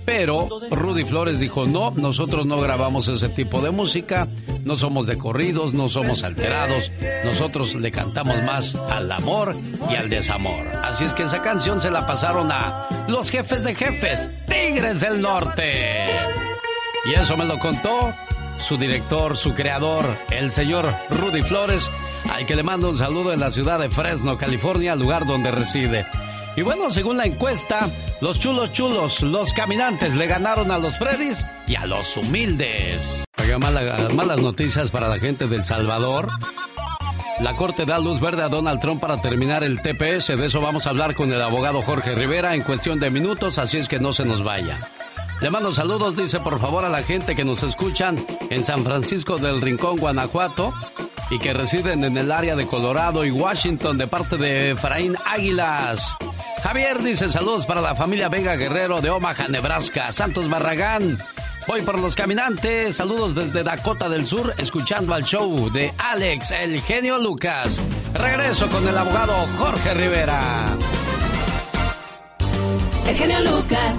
Pero 0.08 0.48
Rudy 0.70 1.04
Flores 1.04 1.38
dijo, 1.38 1.66
no, 1.66 1.90
nosotros 1.90 2.46
no 2.46 2.58
grabamos 2.62 3.08
ese 3.08 3.28
tipo 3.28 3.60
de 3.60 3.70
música, 3.70 4.26
no 4.64 4.74
somos 4.74 5.06
de 5.06 5.18
corridos, 5.18 5.74
no 5.74 5.90
somos 5.90 6.24
alterados, 6.24 6.90
nosotros 7.26 7.74
le 7.74 7.90
cantamos 7.90 8.42
más 8.44 8.74
al 8.74 9.12
amor 9.12 9.54
y 9.90 9.96
al 9.96 10.08
desamor. 10.08 10.66
Así 10.82 11.04
es 11.04 11.12
que 11.12 11.24
esa 11.24 11.42
canción 11.42 11.82
se 11.82 11.90
la 11.90 12.06
pasaron 12.06 12.50
a 12.50 12.86
los 13.06 13.28
jefes 13.28 13.62
de 13.64 13.74
jefes, 13.74 14.30
Tigres 14.46 15.00
del 15.00 15.20
Norte. 15.20 16.06
Y 17.04 17.12
eso 17.12 17.36
me 17.36 17.44
lo 17.44 17.58
contó 17.58 18.10
su 18.58 18.78
director, 18.78 19.36
su 19.36 19.54
creador, 19.54 20.06
el 20.30 20.50
señor 20.52 20.86
Rudy 21.10 21.42
Flores, 21.42 21.90
al 22.32 22.46
que 22.46 22.56
le 22.56 22.62
mando 22.62 22.88
un 22.88 22.96
saludo 22.96 23.34
en 23.34 23.40
la 23.40 23.50
ciudad 23.50 23.78
de 23.78 23.90
Fresno, 23.90 24.38
California, 24.38 24.96
lugar 24.96 25.26
donde 25.26 25.50
reside. 25.50 26.06
Y 26.56 26.62
bueno, 26.62 26.90
según 26.90 27.18
la 27.18 27.24
encuesta, 27.26 27.88
los 28.20 28.40
chulos 28.40 28.72
chulos, 28.72 29.22
los 29.22 29.52
caminantes 29.52 30.14
le 30.14 30.26
ganaron 30.26 30.70
a 30.70 30.78
los 30.78 30.96
Freddys 30.98 31.46
y 31.66 31.76
a 31.76 31.86
los 31.86 32.16
humildes. 32.16 33.24
Oiga, 33.40 33.58
malas 33.58 34.40
noticias 34.40 34.90
para 34.90 35.08
la 35.08 35.18
gente 35.18 35.46
del 35.46 35.64
Salvador. 35.64 36.28
La 37.40 37.54
Corte 37.54 37.84
da 37.84 38.00
luz 38.00 38.20
verde 38.20 38.42
a 38.42 38.48
Donald 38.48 38.80
Trump 38.80 39.00
para 39.00 39.20
terminar 39.20 39.62
el 39.62 39.80
TPS. 39.80 40.36
De 40.36 40.46
eso 40.46 40.60
vamos 40.60 40.86
a 40.86 40.90
hablar 40.90 41.14
con 41.14 41.32
el 41.32 41.40
abogado 41.40 41.82
Jorge 41.82 42.14
Rivera 42.14 42.54
en 42.56 42.62
cuestión 42.62 42.98
de 42.98 43.10
minutos, 43.10 43.58
así 43.58 43.78
es 43.78 43.88
que 43.88 44.00
no 44.00 44.12
se 44.12 44.24
nos 44.24 44.42
vaya. 44.42 44.78
Le 45.40 45.50
mando 45.50 45.72
saludos, 45.72 46.16
dice 46.16 46.40
por 46.40 46.60
favor 46.60 46.84
a 46.84 46.88
la 46.88 47.02
gente 47.02 47.36
que 47.36 47.44
nos 47.44 47.62
escuchan 47.62 48.16
en 48.50 48.64
San 48.64 48.82
Francisco 48.82 49.38
del 49.38 49.60
Rincón, 49.60 49.96
Guanajuato, 49.98 50.74
y 51.30 51.38
que 51.38 51.52
residen 51.52 52.04
en 52.04 52.16
el 52.16 52.32
área 52.32 52.56
de 52.56 52.66
Colorado 52.66 53.24
y 53.24 53.30
Washington 53.30 53.98
de 53.98 54.06
parte 54.06 54.36
de 54.36 54.70
Efraín 54.70 55.16
Águilas. 55.26 56.16
Javier 56.62 57.02
dice 57.02 57.28
saludos 57.30 57.66
para 57.66 57.80
la 57.80 57.94
familia 57.94 58.28
Vega 58.28 58.56
Guerrero 58.56 59.00
de 59.00 59.10
Omaha, 59.10 59.48
Nebraska. 59.48 60.12
Santos 60.12 60.48
Barragán. 60.48 61.18
Voy 61.66 61.82
por 61.82 62.00
los 62.00 62.16
caminantes. 62.16 62.96
Saludos 62.96 63.34
desde 63.34 63.62
Dakota 63.62 64.08
del 64.08 64.26
Sur, 64.26 64.54
escuchando 64.56 65.12
al 65.12 65.24
show 65.24 65.70
de 65.70 65.92
Alex, 65.98 66.50
el 66.52 66.80
genio 66.80 67.18
Lucas. 67.18 67.80
Regreso 68.14 68.68
con 68.68 68.88
el 68.88 68.96
abogado 68.96 69.34
Jorge 69.58 69.94
Rivera. 69.94 70.66
El 73.06 73.14
genio 73.14 73.40
Lucas. 73.40 73.94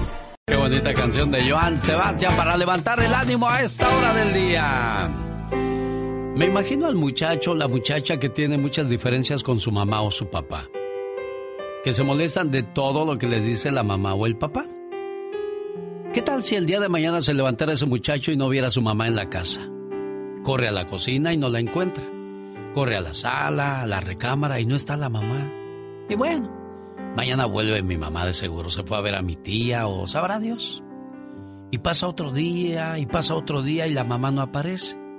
Qué 0.46 0.56
bonita 0.56 0.92
canción 0.94 1.30
de 1.30 1.48
Joan 1.48 1.80
Sebastián 1.80 2.36
para 2.36 2.56
levantar 2.56 3.00
el 3.00 3.14
ánimo 3.14 3.48
a 3.48 3.62
esta 3.62 3.88
hora 3.88 4.14
del 4.14 4.34
día. 4.34 5.29
Me 6.40 6.46
imagino 6.46 6.86
al 6.86 6.94
muchacho, 6.94 7.52
la 7.54 7.68
muchacha 7.68 8.16
que 8.18 8.30
tiene 8.30 8.56
muchas 8.56 8.88
diferencias 8.88 9.42
con 9.42 9.60
su 9.60 9.70
mamá 9.70 10.00
o 10.00 10.10
su 10.10 10.30
papá. 10.30 10.66
Que 11.84 11.92
se 11.92 12.02
molestan 12.02 12.50
de 12.50 12.62
todo 12.62 13.04
lo 13.04 13.18
que 13.18 13.26
les 13.26 13.44
dice 13.44 13.70
la 13.70 13.82
mamá 13.82 14.14
o 14.14 14.24
el 14.24 14.38
papá. 14.38 14.64
¿Qué 16.14 16.22
tal 16.22 16.42
si 16.42 16.54
el 16.54 16.64
día 16.64 16.80
de 16.80 16.88
mañana 16.88 17.20
se 17.20 17.34
levantara 17.34 17.74
ese 17.74 17.84
muchacho 17.84 18.32
y 18.32 18.38
no 18.38 18.48
viera 18.48 18.68
a 18.68 18.70
su 18.70 18.80
mamá 18.80 19.06
en 19.06 19.16
la 19.16 19.28
casa? 19.28 19.68
Corre 20.42 20.68
a 20.68 20.72
la 20.72 20.86
cocina 20.86 21.30
y 21.34 21.36
no 21.36 21.50
la 21.50 21.60
encuentra. 21.60 22.04
Corre 22.72 22.96
a 22.96 23.02
la 23.02 23.12
sala, 23.12 23.82
a 23.82 23.86
la 23.86 24.00
recámara 24.00 24.60
y 24.60 24.64
no 24.64 24.76
está 24.76 24.96
la 24.96 25.10
mamá. 25.10 25.46
Y 26.08 26.14
bueno, 26.14 26.50
Mañana 27.18 27.44
vuelve 27.44 27.82
mi 27.82 27.98
mamá 27.98 28.24
de 28.24 28.32
seguro, 28.32 28.70
se 28.70 28.82
fue 28.82 28.96
a 28.96 29.02
ver 29.02 29.14
a 29.14 29.20
mi 29.20 29.36
tía 29.36 29.86
o 29.86 30.08
sabrá 30.08 30.38
Dios. 30.38 30.82
Y 31.70 31.76
pasa 31.76 32.08
otro 32.08 32.32
día 32.32 32.98
y 32.98 33.04
pasa 33.04 33.34
otro 33.34 33.60
día 33.60 33.86
y 33.86 33.92
la 33.92 34.04
mamá 34.04 34.30
no 34.30 34.40
aparece. 34.40 35.09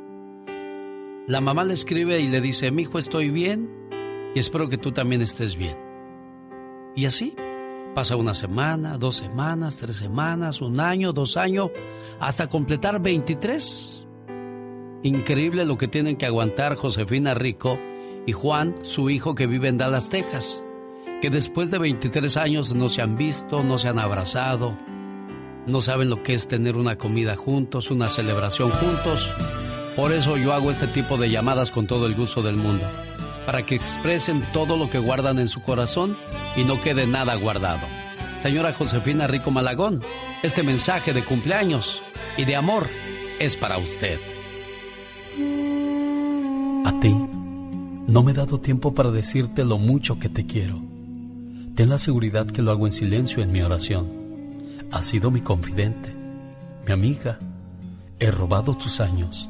La 1.27 1.41
mamá 1.41 1.63
le 1.63 1.73
escribe 1.73 2.19
y 2.19 2.27
le 2.27 2.41
dice, 2.41 2.71
mi 2.71 2.83
hijo 2.83 2.99
estoy 2.99 3.29
bien 3.29 3.69
y 4.33 4.39
espero 4.39 4.69
que 4.69 4.77
tú 4.77 4.91
también 4.91 5.21
estés 5.21 5.55
bien. 5.55 5.77
Y 6.95 7.05
así 7.05 7.35
pasa 7.95 8.15
una 8.15 8.33
semana, 8.33 8.97
dos 8.97 9.17
semanas, 9.17 9.77
tres 9.77 9.97
semanas, 9.97 10.61
un 10.61 10.79
año, 10.79 11.13
dos 11.13 11.37
años, 11.37 11.71
hasta 12.19 12.47
completar 12.47 13.01
23. 13.01 14.05
Increíble 15.03 15.65
lo 15.65 15.77
que 15.77 15.87
tienen 15.87 16.17
que 16.17 16.25
aguantar 16.25 16.75
Josefina 16.75 17.33
Rico 17.33 17.79
y 18.25 18.31
Juan, 18.31 18.75
su 18.83 19.09
hijo 19.09 19.35
que 19.35 19.47
vive 19.47 19.67
en 19.67 19.77
Dallas, 19.77 20.09
Texas 20.09 20.63
que 21.21 21.29
después 21.29 21.69
de 21.69 21.77
23 21.77 22.35
años 22.37 22.73
no 22.73 22.89
se 22.89 23.03
han 23.03 23.15
visto, 23.15 23.63
no 23.63 23.77
se 23.77 23.87
han 23.87 23.99
abrazado, 23.99 24.75
no 25.67 25.79
saben 25.79 26.09
lo 26.09 26.23
que 26.23 26.33
es 26.33 26.47
tener 26.47 26.75
una 26.75 26.97
comida 26.97 27.35
juntos, 27.35 27.91
una 27.91 28.09
celebración 28.09 28.71
juntos. 28.71 29.31
Por 29.95 30.11
eso 30.13 30.37
yo 30.37 30.53
hago 30.53 30.71
este 30.71 30.87
tipo 30.87 31.17
de 31.17 31.29
llamadas 31.29 31.71
con 31.71 31.87
todo 31.87 32.05
el 32.05 32.15
gusto 32.15 32.41
del 32.41 32.55
mundo, 32.55 32.85
para 33.45 33.65
que 33.65 33.75
expresen 33.75 34.43
todo 34.53 34.77
lo 34.77 34.89
que 34.89 34.99
guardan 34.99 35.39
en 35.39 35.47
su 35.47 35.61
corazón 35.61 36.15
y 36.55 36.63
no 36.63 36.81
quede 36.81 37.07
nada 37.07 37.35
guardado. 37.35 37.87
Señora 38.39 38.73
Josefina 38.73 39.27
Rico 39.27 39.51
Malagón, 39.51 40.01
este 40.43 40.63
mensaje 40.63 41.13
de 41.13 41.23
cumpleaños 41.23 42.01
y 42.37 42.45
de 42.45 42.55
amor 42.55 42.87
es 43.39 43.55
para 43.55 43.77
usted. 43.77 44.19
A 46.85 46.99
ti, 46.99 47.15
no 48.07 48.23
me 48.23 48.31
he 48.31 48.35
dado 48.35 48.59
tiempo 48.59 48.93
para 48.93 49.11
decirte 49.11 49.63
lo 49.65 49.77
mucho 49.77 50.17
que 50.17 50.29
te 50.29 50.45
quiero 50.45 50.91
Ten 51.75 51.89
la 51.89 51.97
seguridad 51.97 52.45
que 52.47 52.61
lo 52.61 52.71
hago 52.71 52.85
en 52.85 52.91
silencio 52.91 53.41
en 53.41 53.51
mi 53.51 53.61
oración. 53.61 54.07
Has 54.91 55.05
sido 55.05 55.31
mi 55.31 55.41
confidente, 55.41 56.13
mi 56.85 56.91
amiga. 56.91 57.39
He 58.19 58.29
robado 58.29 58.75
tus 58.75 58.99
años, 58.99 59.49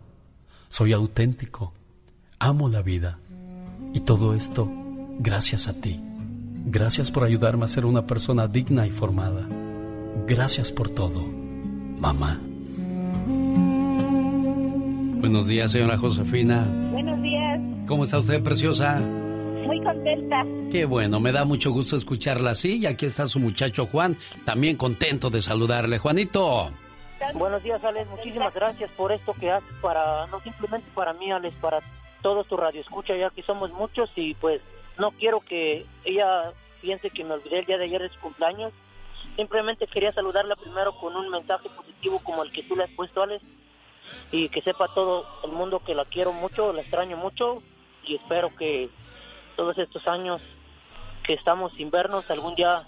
Soy 0.71 0.93
auténtico. 0.93 1.73
Amo 2.39 2.69
la 2.69 2.81
vida. 2.81 3.19
Y 3.93 3.99
todo 3.99 4.33
esto 4.33 4.71
gracias 5.19 5.67
a 5.67 5.73
ti. 5.73 5.99
Gracias 6.65 7.11
por 7.11 7.25
ayudarme 7.25 7.65
a 7.65 7.67
ser 7.67 7.85
una 7.85 8.07
persona 8.07 8.47
digna 8.47 8.87
y 8.87 8.89
formada. 8.89 9.45
Gracias 10.25 10.71
por 10.71 10.87
todo, 10.89 11.25
mamá. 11.99 12.39
Buenos 15.19 15.45
días, 15.45 15.73
señora 15.73 15.97
Josefina. 15.97 16.65
Buenos 16.93 17.21
días. 17.21 17.59
¿Cómo 17.85 18.05
está 18.05 18.19
usted, 18.19 18.41
preciosa? 18.41 18.97
muy 19.67 19.83
contenta. 19.83 20.45
Qué 20.71 20.85
bueno, 20.85 21.19
me 21.19 21.33
da 21.33 21.43
mucho 21.43 21.71
gusto 21.71 21.97
escucharla 21.97 22.51
así. 22.51 22.77
Y 22.77 22.85
aquí 22.85 23.07
está 23.07 23.27
su 23.27 23.39
muchacho 23.39 23.87
Juan, 23.87 24.15
también 24.45 24.77
contento 24.77 25.29
de 25.29 25.41
saludarle. 25.41 25.97
Juanito. 25.97 26.71
Buenos 27.33 27.63
días, 27.63 27.83
Alex. 27.83 28.09
Muchísimas 28.09 28.53
gracias 28.53 28.91
por 28.91 29.11
esto 29.11 29.33
que 29.39 29.51
haces 29.51 29.73
para, 29.81 30.27
no 30.27 30.39
simplemente 30.41 30.89
para 30.93 31.13
mí, 31.13 31.31
Alex, 31.31 31.55
para 31.57 31.79
todos 32.21 32.47
tu 32.47 32.57
radio 32.57 32.81
escucha, 32.81 33.15
ya 33.15 33.29
que 33.29 33.43
somos 33.43 33.71
muchos 33.71 34.11
y 34.15 34.33
pues 34.35 34.61
no 34.97 35.11
quiero 35.11 35.39
que 35.39 35.85
ella 36.03 36.51
piense 36.81 37.09
que 37.09 37.23
me 37.23 37.35
olvidé 37.35 37.59
el 37.59 37.65
día 37.65 37.77
de 37.77 37.85
ayer 37.85 38.01
de 38.01 38.09
su 38.09 38.19
cumpleaños. 38.19 38.73
Simplemente 39.35 39.87
quería 39.87 40.11
saludarla 40.11 40.55
primero 40.55 40.93
con 40.97 41.15
un 41.15 41.29
mensaje 41.29 41.69
positivo 41.69 42.19
como 42.23 42.43
el 42.43 42.51
que 42.51 42.63
tú 42.63 42.75
le 42.75 42.83
has 42.83 42.91
puesto, 42.91 43.23
Alex, 43.23 43.43
y 44.31 44.49
que 44.49 44.61
sepa 44.61 44.93
todo 44.93 45.25
el 45.43 45.51
mundo 45.51 45.79
que 45.79 45.95
la 45.95 46.05
quiero 46.05 46.33
mucho, 46.33 46.73
la 46.73 46.81
extraño 46.81 47.17
mucho 47.17 47.63
y 48.03 48.15
espero 48.15 48.53
que 48.55 48.89
todos 49.55 49.77
estos 49.77 50.05
años 50.07 50.41
que 51.23 51.33
estamos 51.33 51.71
sin 51.73 51.91
vernos 51.91 52.29
algún 52.29 52.55
día 52.55 52.87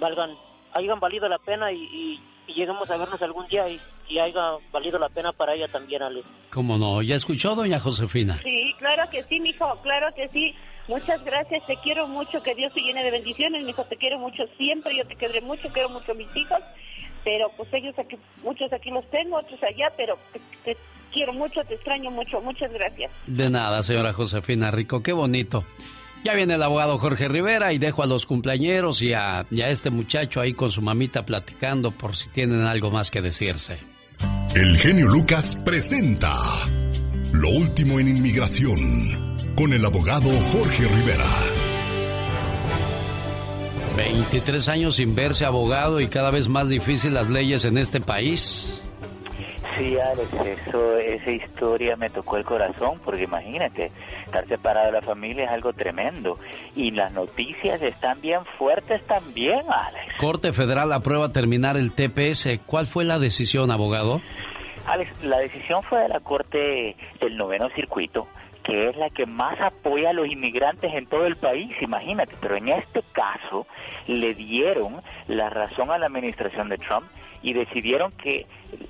valgan, 0.00 0.36
hayan 0.72 1.00
valido 1.00 1.28
la 1.28 1.38
pena 1.38 1.72
y, 1.72 2.20
lleguemos 2.52 2.90
a 2.90 2.96
vernos 2.96 3.20
algún 3.22 3.46
día 3.48 3.68
y, 3.68 3.80
y, 4.08 4.18
haya 4.18 4.56
valido 4.72 4.98
la 4.98 5.08
pena 5.08 5.32
para 5.32 5.54
ella 5.54 5.68
también, 5.68 6.02
Ale. 6.02 6.22
¿Cómo 6.50 6.78
no? 6.78 7.02
¿Ya 7.02 7.16
escuchó, 7.16 7.54
doña 7.54 7.80
Josefina? 7.80 8.40
Sí, 8.42 8.74
claro 8.78 9.08
que 9.10 9.22
sí, 9.24 9.40
mijo, 9.40 9.78
claro 9.82 10.08
que 10.14 10.28
sí. 10.28 10.54
Muchas 10.88 11.22
gracias, 11.22 11.66
te 11.66 11.76
quiero 11.82 12.08
mucho, 12.08 12.42
que 12.42 12.54
Dios 12.54 12.72
te 12.72 12.80
llene 12.80 13.04
de 13.04 13.10
bendiciones, 13.10 13.62
mijo, 13.62 13.84
te 13.84 13.96
quiero 13.96 14.18
mucho 14.18 14.44
siempre, 14.56 14.96
yo 14.96 15.06
te 15.06 15.16
querré 15.16 15.42
mucho, 15.42 15.68
quiero 15.68 15.90
mucho 15.90 16.12
a 16.12 16.14
mis 16.14 16.34
hijos, 16.34 16.60
pero 17.24 17.50
pues 17.58 17.68
ellos 17.74 17.94
aquí, 17.98 18.16
muchos 18.42 18.72
aquí 18.72 18.90
los 18.90 19.04
tengo, 19.10 19.36
otros 19.36 19.62
allá, 19.62 19.92
pero 19.98 20.18
te 20.64 20.78
quiero 21.12 21.34
mucho, 21.34 21.62
te 21.64 21.74
extraño 21.74 22.10
mucho, 22.10 22.40
muchas 22.40 22.72
gracias. 22.72 23.12
De 23.26 23.50
nada, 23.50 23.82
señora 23.82 24.14
Josefina 24.14 24.70
Rico, 24.70 25.02
qué 25.02 25.12
bonito. 25.12 25.62
Ya 26.28 26.34
viene 26.34 26.56
el 26.56 26.62
abogado 26.62 26.98
Jorge 26.98 27.26
Rivera 27.26 27.72
y 27.72 27.78
dejo 27.78 28.02
a 28.02 28.06
los 28.06 28.26
cumpleañeros 28.26 29.00
y 29.00 29.14
a, 29.14 29.46
este 29.50 29.88
muchacho 29.88 30.42
ahí 30.42 30.52
con 30.52 30.70
su 30.70 30.82
mamita 30.82 31.24
platicando 31.24 31.90
por 31.90 32.14
si 32.16 32.28
tienen 32.28 32.66
algo 32.66 32.90
más 32.90 33.10
que 33.10 33.22
decirse. 33.22 33.78
El 34.54 34.76
genio 34.76 35.08
Lucas 35.08 35.56
presenta 35.64 36.30
Lo 37.32 37.48
último 37.48 37.98
en 37.98 38.08
inmigración 38.08 38.76
con 39.56 39.72
el 39.72 39.82
abogado 39.82 40.28
Jorge 40.52 40.86
Rivera. 40.86 41.24
23 43.96 44.68
años 44.68 44.96
sin 44.96 45.14
verse 45.14 45.46
abogado 45.46 45.98
y 45.98 46.08
cada 46.08 46.30
vez 46.30 46.46
más 46.46 46.68
difícil 46.68 47.14
las 47.14 47.30
leyes 47.30 47.64
en 47.64 47.78
este 47.78 48.02
país. 48.02 48.77
Sí, 49.76 49.96
Alex, 49.98 50.32
eso, 50.32 50.96
esa 50.98 51.30
historia 51.30 51.96
me 51.96 52.10
tocó 52.10 52.36
el 52.36 52.44
corazón, 52.44 53.00
porque 53.04 53.24
imagínate, 53.24 53.92
estar 54.26 54.46
separado 54.48 54.86
de 54.86 54.92
la 54.92 55.02
familia 55.02 55.44
es 55.44 55.50
algo 55.50 55.72
tremendo. 55.72 56.38
Y 56.74 56.90
las 56.90 57.12
noticias 57.12 57.80
están 57.82 58.20
bien 58.20 58.40
fuertes 58.58 59.04
también, 59.06 59.60
Alex. 59.68 60.16
Corte 60.18 60.52
Federal 60.52 60.92
aprueba 60.92 61.32
terminar 61.32 61.76
el 61.76 61.92
TPS. 61.92 62.60
¿Cuál 62.66 62.86
fue 62.86 63.04
la 63.04 63.18
decisión, 63.18 63.70
abogado? 63.70 64.20
Alex, 64.86 65.22
la 65.22 65.38
decisión 65.38 65.82
fue 65.82 66.00
de 66.00 66.08
la 66.08 66.20
Corte 66.20 66.96
del 67.20 67.36
Noveno 67.36 67.68
Circuito, 67.74 68.26
que 68.68 68.90
es 68.90 68.96
la 68.96 69.08
que 69.08 69.24
más 69.24 69.58
apoya 69.62 70.10
a 70.10 70.12
los 70.12 70.28
inmigrantes 70.28 70.92
en 70.92 71.06
todo 71.06 71.24
el 71.24 71.36
país, 71.36 71.74
imagínate, 71.80 72.34
pero 72.38 72.54
en 72.56 72.68
este 72.68 73.02
caso 73.12 73.66
le 74.06 74.34
dieron 74.34 74.96
la 75.26 75.48
razón 75.48 75.90
a 75.90 75.96
la 75.96 76.04
administración 76.04 76.68
de 76.68 76.76
Trump 76.76 77.06
y 77.42 77.54
decidieron 77.54 78.12
que 78.12 78.44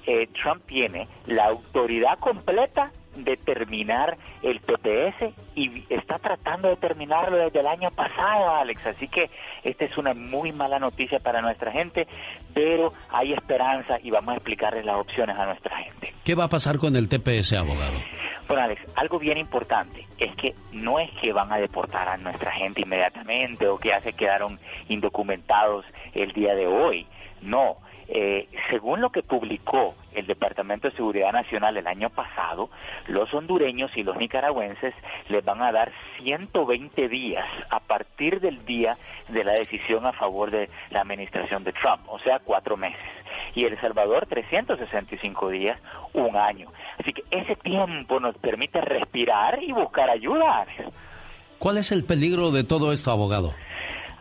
eh, 0.07 0.29
Trump 0.43 0.65
tiene 0.67 1.07
la 1.27 1.45
autoridad 1.45 2.19
completa 2.19 2.91
de 3.25 3.37
terminar 3.37 4.17
el 4.43 4.61
TPS 4.61 5.35
y 5.55 5.85
está 5.89 6.19
tratando 6.19 6.69
de 6.69 6.77
terminarlo 6.77 7.37
desde 7.37 7.61
el 7.61 7.67
año 7.67 7.91
pasado, 7.91 8.55
Alex. 8.57 8.87
Así 8.87 9.09
que 9.09 9.31
esta 9.65 9.85
es 9.85 9.97
una 9.99 10.15
muy 10.15 10.53
mala 10.53 10.79
noticia 10.79 11.19
para 11.21 11.41
nuestra 11.41 11.73
gente, 11.73 12.07
pero 12.55 12.93
hay 13.11 13.33
esperanza 13.33 13.99
y 14.03 14.11
vamos 14.11 14.35
a 14.35 14.37
explicarles 14.37 14.85
las 14.85 14.97
opciones 14.97 15.37
a 15.37 15.47
nuestra 15.47 15.77
gente. 15.77 16.15
¿Qué 16.25 16.35
va 16.35 16.45
a 16.45 16.49
pasar 16.49 16.79
con 16.79 16.97
el 16.97 17.09
TPS, 17.09 17.55
abogado? 17.55 17.99
Bueno, 18.49 18.63
Alex, 18.63 18.81
algo 18.97 19.19
bien 19.19 19.37
importante 19.37 20.07
es 20.19 20.35
que 20.37 20.55
no 20.73 20.99
es 20.99 21.11
que 21.21 21.33
van 21.33 21.53
a 21.53 21.59
deportar 21.59 22.09
a 22.09 22.17
nuestra 22.17 22.51
gente 22.51 22.81
inmediatamente 22.83 23.69
o 23.69 23.79
que 23.79 23.89
ya 23.89 24.01
se 24.01 24.15
quedaron 24.15 24.59
indocumentados 24.89 25.85
el 26.15 26.33
día 26.33 26.55
de 26.55 26.67
hoy. 26.67 27.07
No, 27.43 27.77
eh, 28.09 28.49
según 28.71 29.03
lo 29.03 29.11
que 29.11 29.23
publicó 29.23 29.95
el 30.15 30.27
Departamento 30.27 30.89
de 30.89 30.97
Seguridad 30.97 31.31
Nacional 31.31 31.77
el 31.77 31.87
año 31.87 32.09
pasado, 32.09 32.71
los 33.07 33.33
hondureños 33.35 33.91
y 33.97 34.03
los 34.03 34.17
nicaragüenses 34.17 34.95
les 35.29 35.45
van 35.45 35.63
a 35.63 35.71
dar 35.73 35.93
120 36.23 37.09
días 37.09 37.45
a 37.69 37.81
partir 37.81 38.41
del 38.41 38.65
día 38.65 38.97
de 39.29 39.45
la 39.45 39.53
decisión 39.53 40.07
a 40.07 40.13
favor 40.13 40.51
de 40.51 40.71
la 40.91 41.03
administración 41.03 41.65
de 41.65 41.73
Trump, 41.73 42.01
o 42.09 42.19
sea, 42.21 42.39
cuatro 42.39 42.79
meses. 42.79 42.99
Y 43.55 43.65
El 43.65 43.79
Salvador 43.81 44.27
365 44.27 45.51
días, 45.51 45.79
un 46.15 46.37
año. 46.37 46.71
Así 46.99 47.13
que 47.13 47.25
ese 47.31 47.57
tiempo 47.57 48.21
nos 48.21 48.37
permite 48.39 48.81
respirar 48.81 49.63
y 49.63 49.73
buscar 49.73 50.09
ayuda. 50.09 50.67
¿Cuál 51.59 51.79
es 51.79 51.93
el 51.93 52.05
peligro 52.05 52.51
de 52.53 52.65
todo 52.65 52.93
esto, 52.93 53.11
abogado? 53.11 53.53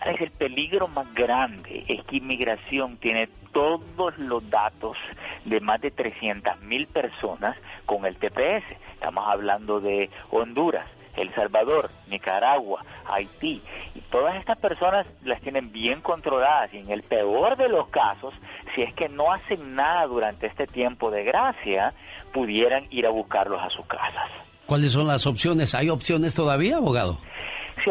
Es 0.05 0.21
el 0.21 0.31
peligro 0.31 0.87
más 0.87 1.11
grande 1.13 1.83
es 1.87 2.03
que 2.05 2.17
inmigración 2.17 2.97
tiene 2.97 3.27
todos 3.51 4.17
los 4.17 4.47
datos 4.49 4.97
de 5.45 5.59
más 5.59 5.81
de 5.81 5.91
300 5.91 6.61
mil 6.61 6.87
personas 6.87 7.57
con 7.85 8.05
el 8.05 8.15
TPS. 8.15 8.63
Estamos 8.93 9.25
hablando 9.27 9.79
de 9.79 10.09
Honduras, 10.29 10.87
El 11.15 11.33
Salvador, 11.33 11.89
Nicaragua, 12.07 12.83
Haití. 13.05 13.61
Y 13.95 13.99
todas 14.11 14.35
estas 14.35 14.57
personas 14.59 15.07
las 15.23 15.41
tienen 15.41 15.71
bien 15.71 16.01
controladas 16.01 16.73
y 16.73 16.77
en 16.77 16.91
el 16.91 17.03
peor 17.03 17.57
de 17.57 17.69
los 17.69 17.87
casos, 17.89 18.33
si 18.75 18.83
es 18.83 18.93
que 18.93 19.09
no 19.09 19.31
hacen 19.33 19.75
nada 19.75 20.05
durante 20.05 20.47
este 20.47 20.67
tiempo 20.67 21.09
de 21.09 21.23
gracia, 21.23 21.93
pudieran 22.33 22.85
ir 22.91 23.07
a 23.07 23.09
buscarlos 23.09 23.61
a 23.61 23.69
sus 23.69 23.85
casas. 23.87 24.29
¿Cuáles 24.67 24.91
son 24.91 25.07
las 25.07 25.25
opciones? 25.25 25.73
¿Hay 25.73 25.89
opciones 25.89 26.35
todavía, 26.35 26.77
abogado? 26.77 27.17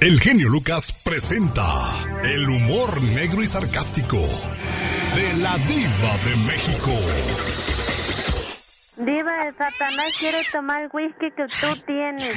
El 0.00 0.18
genio 0.18 0.48
Lucas 0.48 0.98
presenta 1.04 1.66
el 2.24 2.48
humor 2.48 3.02
negro 3.02 3.42
y 3.42 3.46
sarcástico 3.46 4.16
de 4.16 5.34
la 5.42 5.58
diva 5.58 6.16
de 6.24 6.36
México. 6.46 6.90
Diva, 9.04 9.48
el 9.48 9.56
Satanás 9.56 10.12
quiere 10.18 10.38
tomar 10.52 10.84
el 10.84 10.90
whisky 10.92 11.30
que 11.36 11.46
tú 11.46 11.80
tienes. 11.86 12.36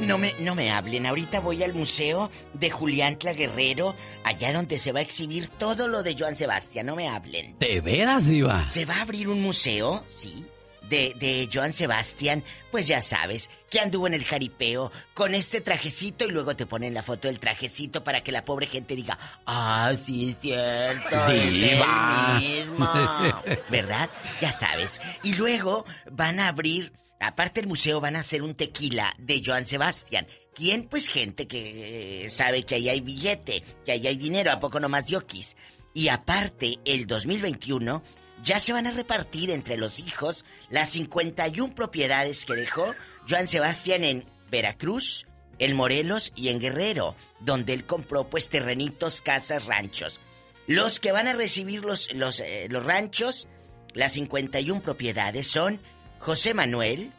No 0.00 0.16
me, 0.16 0.32
no 0.40 0.54
me 0.54 0.70
hablen, 0.70 1.06
ahorita 1.06 1.40
voy 1.40 1.62
al 1.62 1.74
museo 1.74 2.30
de 2.54 2.70
Julián 2.70 3.18
Guerrero, 3.18 3.94
allá 4.24 4.52
donde 4.52 4.78
se 4.78 4.92
va 4.92 5.00
a 5.00 5.02
exhibir 5.02 5.48
todo 5.48 5.88
lo 5.88 6.02
de 6.02 6.16
Joan 6.18 6.36
Sebastián, 6.36 6.86
no 6.86 6.96
me 6.96 7.08
hablen. 7.08 7.56
¿De 7.58 7.80
veras, 7.80 8.26
Diva? 8.26 8.68
¿Se 8.68 8.84
va 8.84 8.96
a 8.96 9.02
abrir 9.02 9.28
un 9.28 9.42
museo? 9.42 10.04
Sí 10.08 10.46
de, 10.88 11.14
de 11.18 11.48
Joan 11.52 11.72
Sebastián, 11.72 12.44
pues 12.70 12.86
ya 12.86 13.00
sabes, 13.00 13.50
que 13.70 13.80
anduvo 13.80 14.06
en 14.06 14.14
el 14.14 14.24
jaripeo 14.24 14.90
con 15.14 15.34
este 15.34 15.60
trajecito 15.60 16.24
y 16.24 16.30
luego 16.30 16.56
te 16.56 16.66
ponen 16.66 16.94
la 16.94 17.02
foto 17.02 17.28
del 17.28 17.38
trajecito 17.38 18.04
para 18.04 18.22
que 18.22 18.32
la 18.32 18.44
pobre 18.44 18.66
gente 18.66 18.96
diga, 18.96 19.18
ah, 19.46 19.92
sí 20.04 20.30
es 20.30 20.40
cierto, 20.40 21.26
Diva. 21.28 22.38
mismo. 22.40 22.88
¿Verdad? 23.70 24.10
Ya 24.40 24.52
sabes. 24.52 25.00
Y 25.22 25.34
luego 25.34 25.84
van 26.10 26.40
a 26.40 26.48
abrir, 26.48 26.92
aparte 27.20 27.60
del 27.60 27.68
museo, 27.68 28.00
van 28.00 28.16
a 28.16 28.20
hacer 28.20 28.42
un 28.42 28.54
tequila 28.54 29.14
de 29.18 29.42
Joan 29.44 29.66
Sebastián. 29.66 30.26
¿Quién? 30.54 30.84
Pues 30.88 31.08
gente 31.08 31.46
que 31.46 32.24
eh, 32.24 32.28
sabe 32.28 32.64
que 32.64 32.76
ahí 32.76 32.88
hay 32.88 33.00
billete, 33.00 33.62
que 33.84 33.92
ahí 33.92 34.06
hay 34.06 34.16
dinero, 34.16 34.50
¿a 34.50 34.58
poco 34.58 34.80
no 34.80 34.88
más 34.88 35.06
diokis? 35.06 35.56
Y 35.94 36.08
aparte, 36.08 36.78
el 36.84 37.06
2021 37.06 38.02
ya 38.42 38.60
se 38.60 38.72
van 38.72 38.86
a 38.86 38.92
repartir 38.92 39.50
entre 39.50 39.76
los 39.76 40.00
hijos 40.00 40.44
las 40.70 40.90
51 40.90 41.74
propiedades 41.74 42.44
que 42.44 42.54
dejó 42.54 42.94
Joan 43.28 43.46
Sebastián 43.46 44.04
en 44.04 44.24
Veracruz, 44.50 45.26
en 45.58 45.74
Morelos 45.74 46.32
y 46.36 46.48
en 46.48 46.60
Guerrero, 46.60 47.16
donde 47.40 47.72
él 47.72 47.84
compró 47.84 48.28
pues 48.28 48.48
terrenitos, 48.48 49.20
casas, 49.20 49.66
ranchos. 49.66 50.20
Los 50.66 51.00
que 51.00 51.12
van 51.12 51.28
a 51.28 51.32
recibir 51.32 51.84
los, 51.84 52.12
los, 52.14 52.40
eh, 52.40 52.68
los 52.70 52.84
ranchos, 52.84 53.48
las 53.94 54.12
51 54.12 54.82
propiedades 54.82 55.48
son 55.48 55.80
José 56.18 56.54
Manuel, 56.54 57.12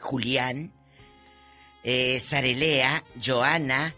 Julián, 0.00 0.72
eh, 1.84 2.18
Sarelea, 2.20 3.04
Joana, 3.24 3.94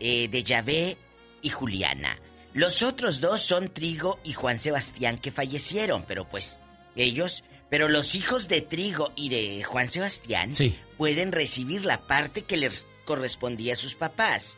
eh, 0.00 0.28
de 0.28 0.96
y 1.42 1.48
Juliana. 1.50 2.18
Los 2.54 2.82
otros 2.82 3.20
dos 3.20 3.40
son 3.40 3.68
Trigo 3.72 4.18
y 4.24 4.32
Juan 4.32 4.58
Sebastián 4.58 5.18
que 5.18 5.30
fallecieron, 5.30 6.04
pero 6.06 6.28
pues 6.28 6.58
ellos, 6.96 7.44
pero 7.70 7.88
los 7.88 8.14
hijos 8.14 8.48
de 8.48 8.62
Trigo 8.62 9.12
y 9.16 9.28
de 9.28 9.62
Juan 9.62 9.88
Sebastián 9.88 10.52
pueden 10.96 11.32
recibir 11.32 11.84
la 11.84 12.00
parte 12.06 12.42
que 12.42 12.56
les 12.56 12.86
correspondía 13.04 13.74
a 13.74 13.76
sus 13.76 13.94
papás. 13.94 14.56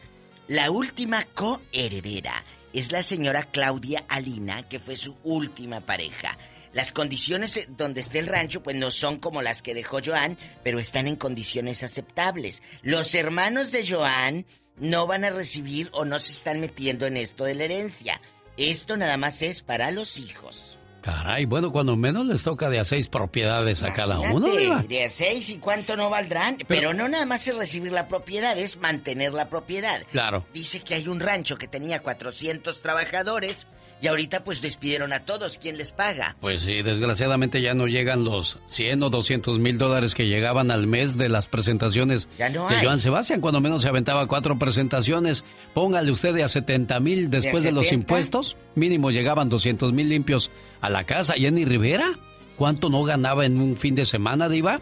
La 0.49 0.70
última 0.70 1.24
coheredera 1.34 2.45
es 2.72 2.93
la 2.93 3.03
señora 3.03 3.45
Claudia 3.45 4.05
Alina, 4.09 4.68
que 4.68 4.78
fue 4.78 4.97
su 4.97 5.16
última 5.22 5.80
pareja. 5.80 6.38
Las 6.72 6.93
condiciones 6.93 7.68
donde 7.76 8.01
esté 8.01 8.20
el 8.20 8.28
rancho 8.28 8.62
pues 8.62 8.76
no 8.76 8.93
son 8.93 9.18
como 9.18 9.43
las 9.43 9.61
que 9.61 9.74
dejó 9.74 9.99
Joan, 10.05 10.38
pero 10.62 10.78
están 10.78 11.09
en 11.09 11.16
condiciones 11.16 11.82
aceptables. 11.82 12.62
Los 12.82 13.14
hermanos 13.16 13.72
de 13.72 13.86
Joan 13.86 14.47
no 14.81 15.07
van 15.07 15.24
a 15.24 15.31
recibir 15.31 15.89
o 15.93 16.05
no 16.05 16.18
se 16.18 16.33
están 16.33 16.61
metiendo 16.61 17.07
en 17.07 17.16
esto 17.16 17.45
de 17.45 17.55
la 17.55 17.64
herencia. 17.64 18.20
Esto 18.57 18.97
nada 18.97 19.16
más 19.16 19.43
es 19.43 19.62
para 19.62 19.91
los 19.91 20.18
hijos. 20.18 20.78
Caray, 21.01 21.47
bueno, 21.47 21.72
cuando 21.72 21.97
menos 21.97 22.26
les 22.26 22.43
toca 22.43 22.68
de 22.68 22.78
a 22.78 22.85
seis 22.85 23.09
propiedades 23.09 23.83
a 23.83 23.95
cada 23.95 24.20
uno. 24.20 24.49
De 24.87 25.05
a 25.05 25.09
seis 25.09 25.49
y 25.49 25.59
cuánto 25.59 25.97
no 25.97 26.11
valdrán. 26.11 26.59
Pero, 26.68 26.93
no 26.93 27.09
nada 27.09 27.24
más 27.24 27.49
es 27.49 27.57
recibir 27.57 27.93
la 27.93 28.07
propiedad, 28.07 28.59
es 28.59 28.76
mantener 28.76 29.33
la 29.33 29.49
propiedad. 29.49 30.03
Claro. 30.12 30.45
Dice 30.53 30.81
que 30.81 30.95
hay 30.95 31.09
un 31.09 31.20
rancho 31.20 31.57
que 31.57 31.68
tenía 31.68 32.03
400 32.03 32.83
trabajadores 32.83 33.66
Y 34.03 34.07
ahorita 34.07 34.44
pues 34.44 34.62
despidieron 34.62 35.12
a 35.12 35.20
todos. 35.20 35.59
¿Quién 35.59 35.76
les 35.76 35.92
paga? 35.92 36.36
Pues 36.40 36.62
sí, 36.62 36.82
desgraciadamente 36.82 37.61
ya 37.61 37.74
no 37.74 37.86
llegan 37.86 38.24
los 38.24 38.59
100 38.66 39.03
o 39.03 39.11
200 39.11 39.59
mil 39.59 39.76
dólares 39.76 40.14
que 40.14 40.26
llegaban 40.26 40.70
al 40.70 40.86
mes 40.86 41.18
de 41.18 41.28
las 41.28 41.46
presentaciones 41.46 42.28
Ya 42.38 42.48
no 42.48 42.68
de 42.68 42.76
hay. 42.76 42.84
Joan 42.84 43.01
Sebastián. 43.01 43.40
Cuando 43.40 43.61
menos 43.61 43.82
se 43.82 43.88
aventaba 43.88 44.26
cuatro 44.26 44.59
presentaciones. 44.59 45.44
Póngale 45.74 46.11
usted 46.11 46.36
a 46.40 46.48
70 46.48 46.98
mil 47.01 47.30
después 47.30 47.62
de, 47.62 47.72
los 47.72 47.84
70? 47.84 47.94
impuestos. 47.94 48.57
Mínimo 48.74 49.11
llegaban 49.11 49.48
200 49.48 49.92
mil 49.92 50.09
limpios 50.09 50.51
a 50.80 50.88
la 50.88 51.05
casa. 51.05 51.34
Jenny 51.36 51.64
Rivera, 51.66 52.12
¿cuánto 52.57 52.88
no 52.88 53.03
ganaba 53.05 53.44
en 53.44 53.61
un 53.61 53.76
fin 53.76 53.94
de 53.94 54.07
semana, 54.07 54.48
Diva? 54.48 54.80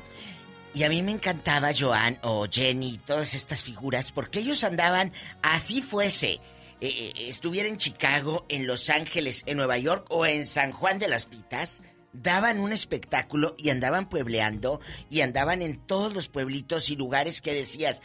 Y 0.75 0.85
a 0.85 0.89
mí 0.91 1.03
me 1.03 1.11
encantaba 1.11 1.71
Joan 1.77 2.19
o 2.23 2.47
Jenny, 2.49 3.01
todas 3.05 3.35
estas 3.35 3.63
figuras, 3.63 4.13
porque 4.13 4.39
ellos 4.41 4.63
andaban, 4.63 5.13
así 5.43 5.83
fuese, 5.83 6.41
eh, 6.81 6.89
eh, 6.89 7.13
estuviera 7.29 7.69
en 7.69 7.77
Chicago, 7.77 8.47
en 8.49 8.67
Los 8.67 8.91
Ángeles, 8.91 9.43
en 9.47 9.57
Nueva 9.57 9.79
York 9.79 10.07
o 10.11 10.27
en 10.27 10.47
San 10.47 10.73
Juan 10.73 10.99
de 10.99 11.09
las 11.09 11.27
Pitas, 11.27 11.83
daban 12.13 12.61
un 12.61 12.73
espectáculo 12.73 13.55
y 13.59 13.71
andaban 13.71 14.09
puebleando 14.09 14.81
y 15.11 15.21
andaban 15.21 15.63
en 15.63 15.79
todos 15.87 16.13
los 16.15 16.29
pueblitos 16.29 16.91
y 16.91 16.97
lugares 16.97 17.43
que 17.43 17.55
decías, 17.55 18.03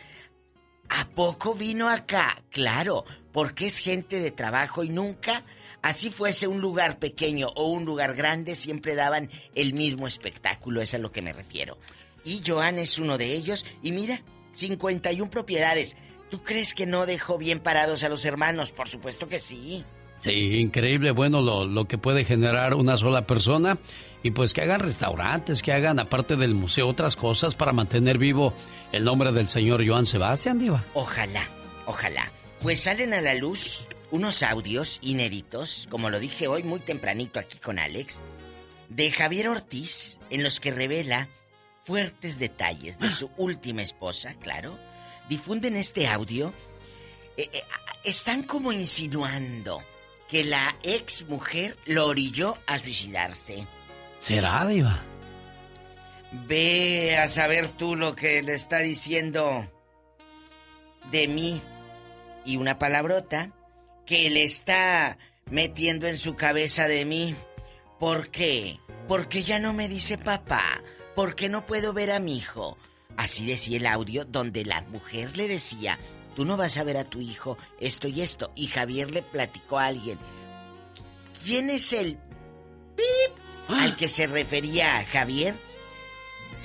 ¿a 0.90 1.08
poco 1.10 1.54
vino 1.54 1.90
acá? 1.90 2.44
Claro, 2.50 3.06
porque 3.32 3.68
es 3.68 3.78
gente 3.78 4.20
de 4.20 4.32
trabajo 4.32 4.84
y 4.84 4.90
nunca, 4.90 5.44
así 5.82 6.10
fuese 6.10 6.48
un 6.48 6.62
lugar 6.62 7.00
pequeño 7.00 7.50
o 7.56 7.68
un 7.68 7.86
lugar 7.86 8.16
grande, 8.16 8.56
siempre 8.56 8.96
daban 8.96 9.30
el 9.56 9.74
mismo 9.74 10.08
espectáculo, 10.08 10.82
es 10.82 10.94
a 10.94 11.00
lo 11.00 11.12
que 11.12 11.22
me 11.22 11.34
refiero. 11.34 11.78
Y 12.26 12.42
Joan 12.46 12.80
es 12.80 13.00
uno 13.00 13.18
de 13.18 13.34
ellos. 13.34 13.66
Y 13.82 13.92
mira, 13.92 14.22
51 14.54 15.30
propiedades. 15.30 15.96
¿Tú 16.34 16.42
crees 16.42 16.74
que 16.74 16.88
no 16.88 17.06
dejó 17.06 17.38
bien 17.38 17.60
parados 17.60 18.04
a 18.04 18.10
los 18.10 18.26
hermanos? 18.26 18.72
Por 18.72 18.90
supuesto 18.90 19.28
que 19.30 19.38
sí. 19.38 19.84
Sí, 20.24 20.58
increíble, 20.58 21.12
bueno, 21.12 21.42
lo, 21.42 21.64
lo 21.64 21.86
que 21.86 22.00
puede 22.00 22.26
generar 22.26 22.74
una 22.74 22.98
sola 22.98 23.28
persona. 23.28 23.78
Y 24.24 24.32
pues 24.32 24.52
que 24.52 24.64
hagan 24.64 24.80
restaurantes, 24.80 25.62
que 25.62 25.72
hagan, 25.72 26.00
aparte 26.00 26.36
del 26.36 26.56
museo, 26.56 26.88
otras 26.88 27.16
cosas 27.16 27.54
para 27.54 27.72
mantener 27.72 28.18
vivo 28.18 28.52
el 28.92 29.04
nombre 29.04 29.32
del 29.32 29.48
señor 29.48 29.88
Joan 29.88 30.08
Sebastián, 30.08 30.58
Diva. 30.58 30.84
Ojalá, 30.96 31.48
ojalá. 31.86 32.32
Pues 32.64 32.82
salen 32.82 33.14
a 33.14 33.22
la 33.22 33.36
luz 33.36 33.88
unos 34.10 34.42
audios 34.42 34.98
inéditos, 35.04 35.88
como 35.92 36.10
lo 36.10 36.20
dije 36.20 36.48
hoy 36.48 36.64
muy 36.64 36.80
tempranito 36.80 37.40
aquí 37.40 37.60
con 37.60 37.78
Alex, 37.78 38.24
de 38.90 39.12
Javier 39.12 39.50
Ortiz, 39.50 40.20
en 40.32 40.42
los 40.42 40.60
que 40.60 40.72
revela 40.72 41.30
fuertes 41.84 42.40
detalles 42.40 42.98
de 42.98 43.10
su 43.10 43.30
última 43.38 43.84
esposa, 43.84 44.34
claro. 44.42 44.76
Difunden 45.30 45.76
este 45.76 46.08
audio. 46.08 46.54
eh, 47.38 47.50
eh, 47.52 47.64
están 48.04 48.44
como 48.44 48.72
insinuando 48.72 49.82
que 50.28 50.44
la 50.44 50.76
ex 50.84 51.26
mujer 51.28 51.78
lo 51.86 52.08
orilló 52.08 52.58
a 52.68 52.80
suicidarse. 52.80 53.68
¿Será, 54.20 54.66
Diva? 54.66 55.04
Ve 56.48 57.18
a 57.18 57.28
saber 57.28 57.70
tú 57.70 57.96
lo 57.96 58.16
que 58.16 58.42
le 58.42 58.56
está 58.56 58.80
diciendo 58.80 59.70
de 61.12 61.28
mí 61.28 61.62
y 62.46 62.58
una 62.58 62.80
palabrota 62.80 63.52
que 64.06 64.30
le 64.30 64.44
está 64.44 65.18
metiendo 65.52 66.08
en 66.08 66.18
su 66.18 66.36
cabeza 66.36 66.88
de 66.88 67.06
mí. 67.06 67.36
¿Por 68.00 68.30
qué? 68.30 68.78
Porque 69.08 69.44
ya 69.44 69.60
no 69.60 69.74
me 69.74 69.88
dice 69.88 70.18
papá. 70.18 70.82
¿Por 71.16 71.36
qué 71.36 71.48
no 71.48 71.66
puedo 71.66 71.94
ver 71.94 72.12
a 72.12 72.20
mi 72.20 72.38
hijo? 72.38 72.78
Así 73.18 73.46
decía 73.46 73.78
el 73.78 73.86
audio 73.86 74.26
donde 74.26 74.66
la 74.66 74.82
mujer 74.82 75.38
le 75.38 75.48
decía, 75.48 76.00
tú 76.36 76.46
no 76.46 76.58
vas 76.58 76.78
a 76.78 76.84
ver 76.84 76.98
a 76.98 77.04
tu 77.04 77.22
hijo 77.22 77.58
esto 77.80 78.08
y 78.08 78.22
esto. 78.22 78.52
Y 78.56 78.68
Javier 78.68 79.12
le 79.12 79.22
platicó 79.22 79.80
a 79.80 79.86
alguien, 79.86 80.18
¿quién 81.44 81.70
es 81.70 81.94
el 81.94 82.18
pip 82.96 83.38
al 83.68 83.96
que 83.96 84.08
se 84.08 84.28
refería 84.28 85.06
Javier? 85.06 85.56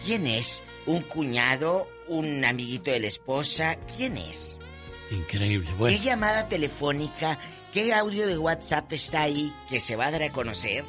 ¿Quién 0.04 0.26
es? 0.26 0.62
¿Un 0.86 1.02
cuñado? 1.02 1.88
¿Un 2.08 2.44
amiguito 2.44 2.90
de 2.90 3.00
la 3.00 3.08
esposa? 3.08 3.76
¿Quién 3.96 4.16
es? 4.16 4.58
Increíble, 5.10 5.70
bueno. 5.78 5.96
¿Qué 5.96 6.02
llamada 6.02 6.48
telefónica? 6.48 7.38
¿Qué 7.72 7.92
audio 7.92 8.26
de 8.26 8.38
WhatsApp 8.38 8.92
está 8.92 9.22
ahí 9.22 9.52
que 9.68 9.80
se 9.80 9.96
va 9.96 10.06
a 10.06 10.10
dar 10.10 10.22
a 10.22 10.32
conocer? 10.32 10.84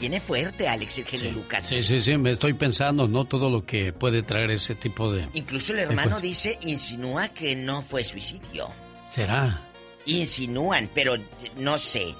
Viene 0.00 0.20
fuerte, 0.20 0.68
Alex, 0.68 0.98
el 0.98 1.04
genio 1.06 1.32
Lucas. 1.32 1.66
Sí, 1.66 1.82
sí, 1.82 2.00
sí, 2.02 2.16
me 2.16 2.30
estoy 2.30 2.52
pensando, 2.52 3.08
¿no? 3.08 3.24
Todo 3.24 3.50
lo 3.50 3.64
que 3.66 3.92
puede 3.92 4.22
traer 4.22 4.50
ese 4.52 4.74
tipo 4.76 5.12
de... 5.12 5.26
Incluso 5.34 5.72
el 5.72 5.80
hermano 5.80 6.20
dice, 6.20 6.56
insinúa 6.62 7.28
que 7.28 7.56
no 7.56 7.82
fue 7.82 8.04
suicidio. 8.04 8.70
¿Será? 9.10 9.60
Insinúan, 10.06 10.88
pero 10.94 11.16
no 11.56 11.78
sé. 11.78 12.14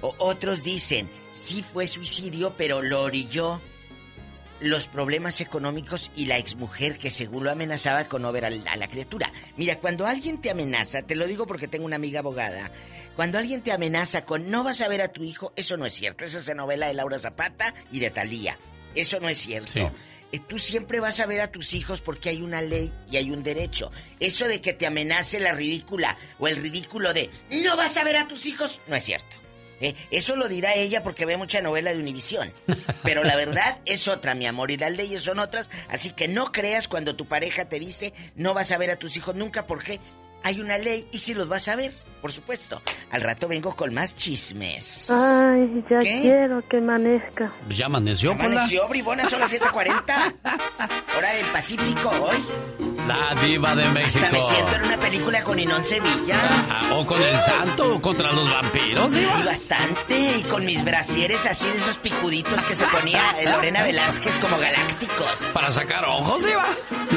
O- 0.00 0.14
otros 0.18 0.64
dicen, 0.64 1.08
sí 1.32 1.62
fue 1.62 1.86
suicidio, 1.86 2.54
pero 2.56 2.82
lo 2.82 3.02
orilló 3.02 3.60
los 4.60 4.88
problemas 4.88 5.40
económicos 5.40 6.10
y 6.16 6.26
la 6.26 6.36
exmujer 6.36 6.98
que 6.98 7.10
según 7.10 7.44
lo 7.44 7.50
amenazaba 7.50 8.04
con 8.04 8.22
no 8.22 8.32
ver 8.32 8.44
a 8.44 8.50
la 8.50 8.88
criatura. 8.88 9.32
Mira, 9.56 9.78
cuando 9.78 10.06
alguien 10.06 10.38
te 10.38 10.50
amenaza, 10.50 11.00
te 11.02 11.16
lo 11.16 11.26
digo 11.26 11.46
porque 11.46 11.66
tengo 11.68 11.86
una 11.86 11.96
amiga 11.96 12.18
abogada, 12.20 12.70
cuando 13.20 13.36
alguien 13.36 13.60
te 13.60 13.70
amenaza 13.70 14.24
con 14.24 14.50
no 14.50 14.64
vas 14.64 14.80
a 14.80 14.88
ver 14.88 15.02
a 15.02 15.08
tu 15.08 15.22
hijo, 15.22 15.52
eso 15.54 15.76
no 15.76 15.84
es 15.84 15.92
cierto. 15.92 16.24
Esa 16.24 16.38
es 16.38 16.46
la 16.48 16.54
novela 16.54 16.86
de 16.86 16.94
Laura 16.94 17.18
Zapata 17.18 17.74
y 17.92 18.00
de 18.00 18.08
Talía. 18.08 18.56
Eso 18.94 19.20
no 19.20 19.28
es 19.28 19.36
cierto. 19.36 19.72
Sí. 19.74 19.80
Eh, 20.32 20.40
Tú 20.48 20.56
siempre 20.58 21.00
vas 21.00 21.20
a 21.20 21.26
ver 21.26 21.42
a 21.42 21.52
tus 21.52 21.74
hijos 21.74 22.00
porque 22.00 22.30
hay 22.30 22.40
una 22.40 22.62
ley 22.62 22.90
y 23.10 23.18
hay 23.18 23.30
un 23.30 23.42
derecho. 23.42 23.92
Eso 24.20 24.48
de 24.48 24.62
que 24.62 24.72
te 24.72 24.86
amenace 24.86 25.38
la 25.38 25.52
ridícula 25.52 26.16
o 26.38 26.48
el 26.48 26.56
ridículo 26.62 27.12
de 27.12 27.28
no 27.50 27.76
vas 27.76 27.98
a 27.98 28.04
ver 28.04 28.16
a 28.16 28.26
tus 28.26 28.46
hijos, 28.46 28.80
no 28.86 28.96
es 28.96 29.04
cierto. 29.04 29.36
Eh, 29.82 29.94
Eso 30.10 30.34
lo 30.34 30.48
dirá 30.48 30.72
ella 30.72 31.02
porque 31.02 31.26
ve 31.26 31.36
mucha 31.36 31.60
novela 31.60 31.92
de 31.92 32.00
Univisión. 32.00 32.50
Pero 33.02 33.22
la 33.22 33.36
verdad 33.36 33.80
es 33.84 34.08
otra, 34.08 34.34
mi 34.34 34.46
amor, 34.46 34.70
y 34.70 34.78
las 34.78 34.92
leyes 34.92 35.20
son 35.20 35.40
otras. 35.40 35.68
Así 35.90 36.12
que 36.12 36.26
no 36.26 36.52
creas 36.52 36.88
cuando 36.88 37.16
tu 37.16 37.26
pareja 37.26 37.68
te 37.68 37.80
dice 37.80 38.14
no 38.34 38.54
vas 38.54 38.72
a 38.72 38.78
ver 38.78 38.90
a 38.90 38.96
tus 38.96 39.18
hijos 39.18 39.34
nunca 39.34 39.66
porque 39.66 40.00
hay 40.42 40.58
una 40.62 40.78
ley 40.78 41.06
y 41.12 41.18
si 41.18 41.34
los 41.34 41.48
vas 41.48 41.68
a 41.68 41.76
ver, 41.76 41.92
por 42.20 42.30
supuesto. 42.32 42.80
Al 43.10 43.22
rato 43.22 43.48
vengo 43.48 43.74
con 43.74 43.92
más 43.94 44.14
chismes. 44.16 45.10
Ay, 45.10 45.84
ya 45.90 45.98
¿Qué? 46.00 46.20
quiero 46.22 46.62
que 46.68 46.78
amanezca. 46.78 47.52
¿Ya 47.68 47.86
amaneció, 47.86 48.32
Pola? 48.36 48.46
Amaneció, 48.50 48.88
bribona, 48.88 49.28
son 49.28 49.40
las 49.40 49.52
7.40. 49.52 50.34
Hora 51.18 51.32
del 51.32 51.46
Pacífico 51.46 52.10
hoy. 52.10 52.36
La 53.06 53.34
diva 53.42 53.74
de 53.74 53.84
México. 53.90 54.24
Hasta 54.24 54.30
me 54.36 54.40
siento 54.42 54.74
en 54.76 54.82
una 54.84 54.96
película 54.98 55.42
con 55.42 55.58
Inón 55.58 55.82
Sevilla. 55.82 56.36
Ah, 56.70 56.90
¿O 56.94 57.06
con 57.06 57.20
el 57.20 57.36
santo 57.40 57.96
o 57.96 58.00
contra 58.02 58.30
los 58.32 58.52
vampiros, 58.52 59.10
Y 59.12 59.16
diva? 59.16 59.42
bastante. 59.44 60.36
Y 60.38 60.42
con 60.44 60.64
mis 60.64 60.84
brasieres 60.84 61.46
así 61.46 61.66
de 61.68 61.76
esos 61.78 61.98
picuditos 61.98 62.60
que 62.64 62.74
se 62.74 62.86
ponía 62.86 63.34
Lorena 63.44 63.82
Velázquez 63.82 64.38
como 64.38 64.58
galácticos. 64.58 65.50
¿Para 65.52 65.72
sacar 65.72 66.04
ojos, 66.04 66.44
diva? 66.44 66.66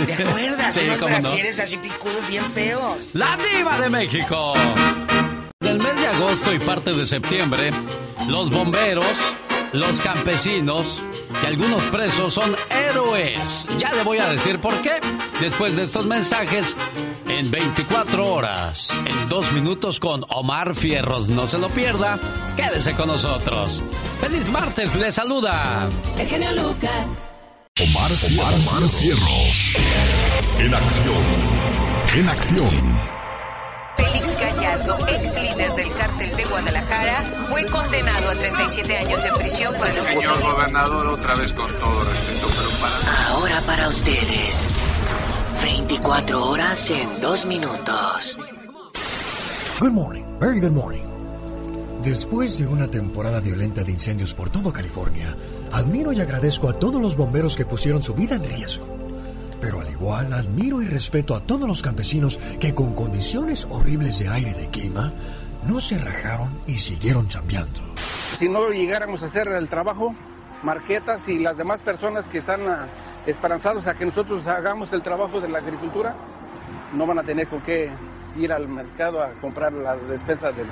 ¿Te 0.05 0.13
acuerdas? 0.23 0.73
Sí, 0.73 0.85
Unos 0.85 0.99
no. 1.01 1.05
brasieres 1.07 1.59
así 1.59 1.77
picudos 1.77 2.27
bien 2.27 2.43
feos. 2.45 3.13
La 3.13 3.37
diva 3.37 3.77
de 3.79 3.89
México. 3.89 4.53
Del 5.73 5.81
mes 5.81 5.99
de 5.99 6.07
agosto 6.07 6.53
y 6.53 6.59
parte 6.59 6.93
de 6.93 7.03
septiembre, 7.03 7.71
los 8.27 8.51
bomberos, 8.51 9.07
los 9.71 9.99
campesinos 10.01 10.99
y 11.41 11.47
algunos 11.47 11.81
presos 11.85 12.35
son 12.35 12.55
héroes. 12.69 13.65
Ya 13.79 13.91
le 13.91 14.03
voy 14.03 14.19
a 14.19 14.29
decir 14.29 14.59
por 14.59 14.79
qué. 14.83 14.99
Después 15.41 15.75
de 15.75 15.85
estos 15.85 16.05
mensajes, 16.05 16.75
en 17.27 17.49
24 17.49 18.33
horas, 18.33 18.87
en 19.07 19.29
dos 19.29 19.51
minutos 19.53 19.99
con 19.99 20.23
Omar 20.29 20.75
Fierros. 20.75 21.27
No 21.27 21.47
se 21.47 21.57
lo 21.57 21.69
pierda. 21.69 22.19
Quédese 22.55 22.93
con 22.93 23.07
nosotros. 23.07 23.81
Feliz 24.21 24.49
martes, 24.49 24.93
le 24.93 25.11
saluda. 25.11 25.89
El 26.19 26.27
genio 26.27 26.51
Lucas. 26.51 27.07
Omar, 27.79 28.11
Omar, 28.11 28.53
Omar 28.53 28.89
Cierros. 28.89 29.73
En 30.59 30.71
acción. 30.71 31.23
En 32.15 32.29
acción. 32.29 33.22
Félix 34.03 34.39
Gallardo, 34.39 34.97
ex 35.07 35.35
líder 35.41 35.75
del 35.75 35.93
cártel 35.93 36.35
de 36.35 36.45
Guadalajara, 36.45 37.23
fue 37.49 37.65
condenado 37.65 38.29
a 38.29 38.33
37 38.33 38.97
años 38.97 39.23
de 39.23 39.31
prisión 39.31 39.73
por 39.75 39.87
el 39.87 39.93
Señor 39.93 40.41
gobernador, 40.41 41.07
otra 41.07 41.35
vez 41.35 41.53
con 41.53 41.71
todo 41.75 42.01
respeto, 42.01 42.47
pero 42.57 42.69
para... 42.81 43.27
Ahora 43.29 43.61
para 43.61 43.87
ustedes. 43.87 44.67
24 45.61 46.45
horas 46.45 46.89
en 46.89 47.21
2 47.21 47.45
minutos. 47.45 48.37
Good 49.79 49.91
morning, 49.91 50.23
very 50.39 50.59
good 50.59 50.71
morning. 50.71 51.03
Después 52.03 52.57
de 52.57 52.67
una 52.67 52.89
temporada 52.89 53.39
violenta 53.39 53.83
de 53.83 53.91
incendios 53.91 54.33
por 54.33 54.49
todo 54.49 54.73
California, 54.73 55.33
admiro 55.71 56.11
y 56.11 56.19
agradezco 56.19 56.67
a 56.67 56.73
todos 56.73 57.01
los 57.01 57.15
bomberos 57.15 57.55
que 57.55 57.65
pusieron 57.65 58.03
su 58.03 58.13
vida 58.13 58.35
en 58.35 58.43
riesgo. 58.43 58.92
Pero 59.63 59.79
al 59.79 59.89
igual, 59.89 60.33
admiro 60.33 60.81
y 60.81 60.87
respeto 60.87 61.33
a 61.33 61.39
todos 61.39 61.65
los 61.65 61.81
campesinos 61.81 62.37
que 62.59 62.75
con 62.75 62.93
condiciones 62.93 63.65
horribles 63.71 64.19
de 64.19 64.27
aire 64.27 64.51
y 64.51 64.61
de 64.61 64.69
clima, 64.69 65.13
no 65.65 65.79
se 65.79 65.97
rajaron 65.97 66.49
y 66.67 66.73
siguieron 66.73 67.29
chambeando. 67.29 67.79
Si 67.95 68.49
no 68.49 68.67
llegáramos 68.71 69.23
a 69.23 69.27
hacer 69.27 69.47
el 69.47 69.69
trabajo, 69.69 70.13
Marquetas 70.63 71.29
y 71.29 71.39
las 71.39 71.55
demás 71.55 71.79
personas 71.79 72.25
que 72.25 72.39
están 72.39 72.67
ah, 72.67 72.89
esperanzados 73.25 73.87
a 73.87 73.93
que 73.93 74.05
nosotros 74.05 74.45
hagamos 74.47 74.91
el 74.91 75.01
trabajo 75.01 75.39
de 75.39 75.47
la 75.47 75.59
agricultura, 75.59 76.13
no 76.93 77.07
van 77.07 77.19
a 77.19 77.23
tener 77.23 77.47
con 77.47 77.61
qué 77.61 77.89
ir 78.37 78.51
al 78.51 78.67
mercado 78.67 79.21
a 79.21 79.31
comprar 79.41 79.73
la 79.73 79.95
despensa 79.95 80.51
de, 80.51 80.65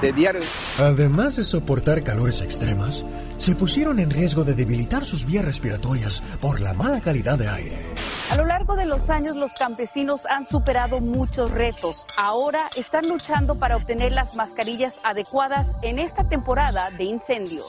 de 0.00 0.12
diario. 0.12 0.42
Además 0.78 1.36
de 1.36 1.44
soportar 1.44 2.02
calores 2.02 2.40
extremas, 2.40 3.04
se 3.38 3.54
pusieron 3.54 3.98
en 3.98 4.10
riesgo 4.10 4.44
de 4.44 4.54
debilitar 4.54 5.04
sus 5.04 5.26
vías 5.26 5.44
respiratorias 5.44 6.22
por 6.40 6.60
la 6.60 6.72
mala 6.72 7.00
calidad 7.00 7.38
de 7.38 7.48
aire. 7.48 7.94
A 8.30 8.36
lo 8.36 8.46
largo 8.46 8.74
de 8.74 8.86
los 8.86 9.10
años 9.10 9.36
los 9.36 9.52
campesinos 9.52 10.24
han 10.26 10.46
superado 10.46 11.00
muchos 11.00 11.50
retos. 11.50 12.06
Ahora 12.16 12.62
están 12.74 13.08
luchando 13.08 13.56
para 13.56 13.76
obtener 13.76 14.12
las 14.12 14.34
mascarillas 14.34 14.96
adecuadas 15.04 15.68
en 15.82 15.98
esta 15.98 16.24
temporada 16.28 16.90
de 16.90 17.04
incendios. 17.04 17.66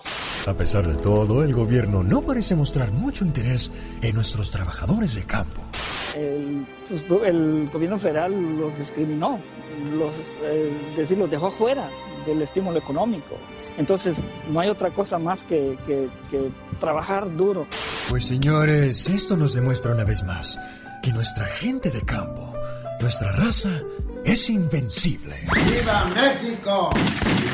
A 0.47 0.53
pesar 0.53 0.87
de 0.87 0.95
todo, 0.95 1.43
el 1.43 1.53
gobierno 1.53 2.03
no 2.03 2.21
parece 2.21 2.55
mostrar 2.55 2.91
mucho 2.91 3.25
interés 3.25 3.71
en 4.01 4.15
nuestros 4.15 4.51
trabajadores 4.51 5.15
de 5.15 5.25
campo. 5.25 5.61
El, 6.15 6.65
el 7.25 7.69
gobierno 7.71 7.99
federal 7.99 8.57
los 8.57 8.77
discriminó, 8.77 9.39
los, 9.97 10.15
eh, 10.43 10.71
decir, 10.95 11.17
los 11.17 11.29
dejó 11.29 11.51
fuera 11.51 11.89
del 12.25 12.41
estímulo 12.41 12.79
económico. 12.79 13.35
Entonces, 13.77 14.15
no 14.51 14.59
hay 14.61 14.69
otra 14.69 14.89
cosa 14.91 15.19
más 15.19 15.43
que, 15.43 15.77
que, 15.85 16.07
que 16.31 16.49
trabajar 16.79 17.35
duro. 17.35 17.67
Pues 18.09 18.25
señores, 18.25 19.09
esto 19.09 19.35
nos 19.35 19.53
demuestra 19.53 19.91
una 19.91 20.05
vez 20.05 20.23
más 20.23 20.57
que 21.01 21.11
nuestra 21.11 21.45
gente 21.45 21.91
de 21.91 22.01
campo, 22.01 22.53
nuestra 22.99 23.31
raza, 23.33 23.69
es 24.23 24.49
invencible. 24.49 25.35
¡Viva 25.53 26.05
México! 26.05 26.89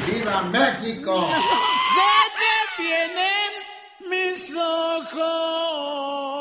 ¡Viva 0.08 0.44
México! 0.44 1.30
¡Se 2.78 2.84
detienen 2.84 3.52
mis 4.10 4.56
ojos! 4.56 6.32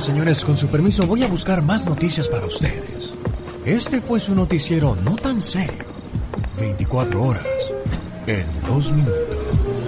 Señores, 0.00 0.44
con 0.44 0.56
su 0.56 0.66
permiso 0.68 1.06
voy 1.06 1.22
a 1.22 1.28
buscar 1.28 1.62
más 1.62 1.86
noticias 1.86 2.28
para 2.28 2.46
ustedes. 2.46 3.14
Este 3.64 4.00
fue 4.00 4.18
su 4.18 4.34
noticiero 4.34 4.96
no 5.04 5.14
tan 5.16 5.40
serio. 5.40 5.84
24 6.58 7.22
horas 7.22 7.46
en 8.26 8.44
dos 8.66 8.92
minutos. 8.92 9.36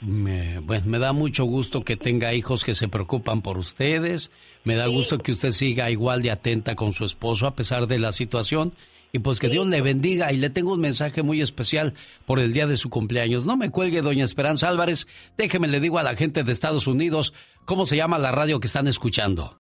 Me, 0.00 0.60
bueno, 0.60 0.86
me 0.86 0.98
da 0.98 1.12
mucho 1.12 1.44
gusto 1.44 1.82
que 1.82 1.96
tenga 1.96 2.32
hijos 2.32 2.64
que 2.64 2.74
se 2.74 2.88
preocupan 2.88 3.42
por 3.42 3.58
ustedes. 3.58 4.30
Me 4.64 4.74
da 4.74 4.86
gusto 4.86 5.18
que 5.18 5.32
usted 5.32 5.52
siga 5.52 5.90
igual 5.90 6.22
de 6.22 6.30
atenta 6.30 6.74
con 6.74 6.92
su 6.92 7.04
esposo 7.04 7.46
a 7.46 7.54
pesar 7.54 7.86
de 7.86 7.98
la 7.98 8.12
situación. 8.12 8.72
Y 9.12 9.18
pues 9.18 9.40
que 9.40 9.48
Dios 9.48 9.66
le 9.66 9.82
bendiga. 9.82 10.32
Y 10.32 10.38
le 10.38 10.50
tengo 10.50 10.72
un 10.72 10.80
mensaje 10.80 11.22
muy 11.22 11.42
especial 11.42 11.94
por 12.26 12.38
el 12.40 12.52
día 12.52 12.66
de 12.66 12.76
su 12.76 12.88
cumpleaños. 12.88 13.44
No 13.44 13.56
me 13.56 13.70
cuelgue, 13.70 14.00
doña 14.00 14.24
Esperanza 14.24 14.68
Álvarez. 14.68 15.06
Déjeme, 15.36 15.68
le 15.68 15.80
digo 15.80 15.98
a 15.98 16.02
la 16.02 16.16
gente 16.16 16.44
de 16.44 16.52
Estados 16.52 16.86
Unidos 16.86 17.34
cómo 17.66 17.84
se 17.84 17.96
llama 17.96 18.18
la 18.18 18.32
radio 18.32 18.60
que 18.60 18.68
están 18.68 18.88
escuchando. 18.88 19.60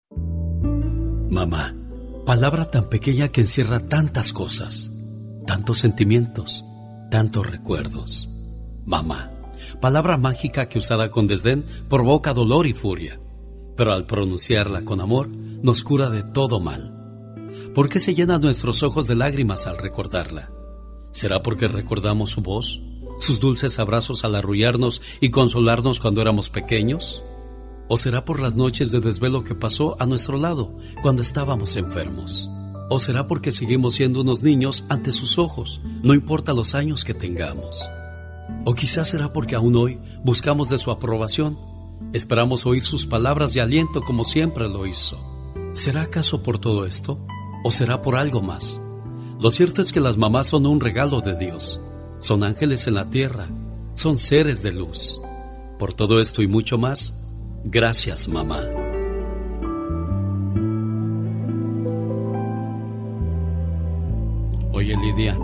Mamá, 1.30 1.76
palabra 2.26 2.66
tan 2.66 2.89
pequeña 2.89 3.30
que 3.30 3.41
encierra 3.41 3.80
tantas 3.80 4.34
cosas, 4.34 4.91
tantos 5.45 5.80
sentimientos, 5.80 6.64
tantos 7.10 7.45
recuerdos. 7.45 8.30
Mamá, 8.86 9.32
palabra 9.82 10.18
mágica 10.18 10.70
que 10.70 10.80
usada 10.80 11.12
con 11.12 11.28
desdén 11.28 11.66
provoca 11.89 12.34
dolor 12.34 12.68
y 12.68 12.74
furia, 12.74 13.20
pero 13.76 13.93
al 13.93 14.05
pronunciarla 14.05 14.84
con 14.86 15.01
amor 15.01 15.30
nos 15.30 15.84
cura 15.84 16.10
de 16.10 16.24
todo 16.24 16.60
mal. 16.60 16.93
¿Por 17.74 17.89
qué 17.89 17.99
se 17.99 18.16
llenan 18.16 18.41
nuestros 18.41 18.84
ojos 18.84 19.08
de 19.08 19.16
lágrimas 19.16 19.68
al 19.68 19.78
recordarla? 19.78 20.51
¿Será 21.12 21.41
porque 21.41 21.68
recordamos 21.68 22.32
su 22.32 22.41
voz, 22.41 22.82
sus 23.20 23.39
dulces 23.39 23.80
abrazos 23.80 24.24
al 24.26 24.36
arrullarnos 24.36 25.01
y 25.22 25.30
consolarnos 25.30 25.99
cuando 25.99 26.22
éramos 26.22 26.49
pequeños? 26.49 27.24
¿O 27.89 27.97
será 27.97 28.26
por 28.26 28.39
las 28.39 28.55
noches 28.55 28.91
de 28.91 28.99
desvelo 28.99 29.43
que 29.43 29.55
pasó 29.55 29.95
a 29.99 30.05
nuestro 30.05 30.38
lado 30.38 30.78
cuando 31.01 31.22
estábamos 31.22 31.76
enfermos? 31.76 32.49
¿O 32.89 32.99
será 32.99 33.27
porque 33.27 33.51
seguimos 33.51 33.95
siendo 33.95 34.21
unos 34.21 34.43
niños 34.43 34.85
ante 34.88 35.11
sus 35.11 35.37
ojos, 35.37 35.82
no 36.03 36.13
importa 36.13 36.53
los 36.53 36.74
años 36.74 37.03
que 37.03 37.13
tengamos? 37.13 37.82
¿O 38.63 38.74
quizás 38.75 39.09
será 39.09 39.33
porque 39.33 39.55
aún 39.55 39.75
hoy 39.75 39.99
buscamos 40.24 40.70
de 40.70 40.78
su 40.78 40.89
aprobación? 40.89 41.57
Esperamos 42.13 42.66
oír 42.66 42.86
sus 42.86 43.05
palabras 43.05 43.53
de 43.53 43.62
aliento 43.62 44.01
como 44.01 44.24
siempre 44.24 44.70
lo 44.70 44.86
hizo. 44.86 45.20
¿Será 45.74 46.03
acaso 46.03 46.43
por 46.43 46.59
todo 46.59 46.86
esto? 46.86 47.20
¿O 47.63 47.71
será 47.71 48.01
por 48.01 48.16
algo 48.16 48.41
más? 48.41 48.79
Lo 49.41 49.51
cierto 49.51 49.82
es 49.82 49.91
que 49.91 49.99
las 49.99 50.17
mamás 50.17 50.47
son 50.47 50.66
un 50.66 50.79
regalo 50.79 51.20
de 51.20 51.37
Dios. 51.37 51.82
Son 52.17 52.43
ángeles 52.43 52.87
en 52.87 52.95
la 52.95 53.09
tierra. 53.09 53.49
Son 53.95 54.17
seres 54.17 54.63
de 54.63 54.71
luz. 54.71 55.21
Por 55.78 55.93
todo 55.93 56.21
esto 56.21 56.41
y 56.41 56.47
mucho 56.47 56.78
más, 56.78 57.13
gracias 57.66 58.28
mamá. 58.28 58.87
Lidia. 65.17 65.35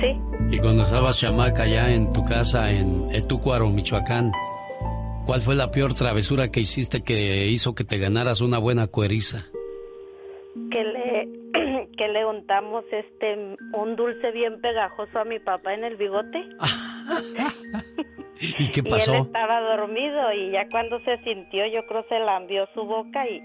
Sí. 0.00 0.20
Y 0.50 0.58
cuando 0.58 0.82
estabas 0.82 1.18
chamaca 1.18 1.62
allá 1.62 1.90
en 1.92 2.12
tu 2.12 2.22
casa 2.24 2.70
en 2.70 3.08
Etúcuaro, 3.14 3.70
Michoacán, 3.70 4.30
¿cuál 5.24 5.40
fue 5.40 5.54
la 5.54 5.70
peor 5.70 5.94
travesura 5.94 6.50
que 6.50 6.60
hiciste 6.60 7.02
que 7.02 7.46
hizo 7.46 7.74
que 7.74 7.84
te 7.84 7.96
ganaras 7.98 8.40
una 8.42 8.58
buena 8.58 8.86
cueriza? 8.88 9.46
que 10.70 10.84
le 10.84 11.28
que 11.96 12.08
le 12.08 12.26
untamos 12.26 12.84
este 12.92 13.56
un 13.72 13.96
dulce 13.96 14.30
bien 14.32 14.60
pegajoso 14.60 15.18
a 15.20 15.24
mi 15.24 15.38
papá 15.38 15.72
en 15.74 15.84
el 15.84 15.96
bigote. 15.96 16.38
¿Y 18.58 18.68
qué 18.70 18.80
Y 18.80 18.82
pasó? 18.82 19.14
él 19.14 19.22
estaba 19.22 19.60
dormido 19.60 20.32
y 20.32 20.50
ya 20.52 20.68
cuando 20.68 21.00
se 21.00 21.18
sintió, 21.24 21.66
yo 21.66 21.86
creo 21.86 22.04
se 22.08 22.18
lambió 22.18 22.66
su 22.74 22.84
boca 22.84 23.26
y, 23.28 23.42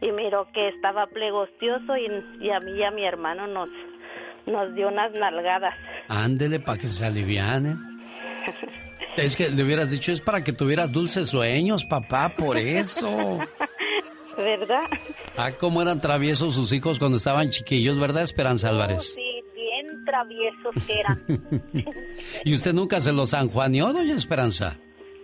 y 0.00 0.12
miró 0.12 0.48
que 0.52 0.68
estaba 0.68 1.06
plegostioso 1.06 1.96
y, 1.96 2.06
y 2.44 2.50
a 2.50 2.60
mí 2.60 2.72
y 2.72 2.82
a 2.82 2.90
mi 2.90 3.04
hermano 3.04 3.46
nos, 3.46 3.68
nos 4.46 4.74
dio 4.74 4.88
unas 4.88 5.12
nalgadas. 5.12 5.74
Ándele 6.08 6.60
para 6.60 6.78
que 6.78 6.88
se 6.88 7.04
aliviane. 7.04 7.76
Es 9.16 9.34
que 9.34 9.48
le 9.48 9.62
hubieras 9.62 9.90
dicho, 9.90 10.12
es 10.12 10.20
para 10.20 10.44
que 10.44 10.52
tuvieras 10.52 10.92
dulces 10.92 11.28
sueños, 11.28 11.86
papá, 11.86 12.34
por 12.36 12.58
eso. 12.58 13.38
¿Verdad? 14.36 14.82
Ah, 15.38 15.52
cómo 15.58 15.80
eran 15.80 16.02
traviesos 16.02 16.54
sus 16.54 16.70
hijos 16.72 16.98
cuando 16.98 17.16
estaban 17.16 17.48
chiquillos, 17.48 17.98
¿verdad, 17.98 18.22
Esperanza 18.24 18.68
Álvarez? 18.68 19.14
Sí, 19.14 19.42
bien 19.54 20.04
traviesos 20.04 20.86
que 20.86 21.00
eran. 21.00 21.24
¿Y 22.44 22.52
usted 22.52 22.74
nunca 22.74 23.00
se 23.00 23.12
los 23.12 23.30
sanjuaneó, 23.30 23.94
doña 23.94 24.14
Esperanza? 24.14 24.76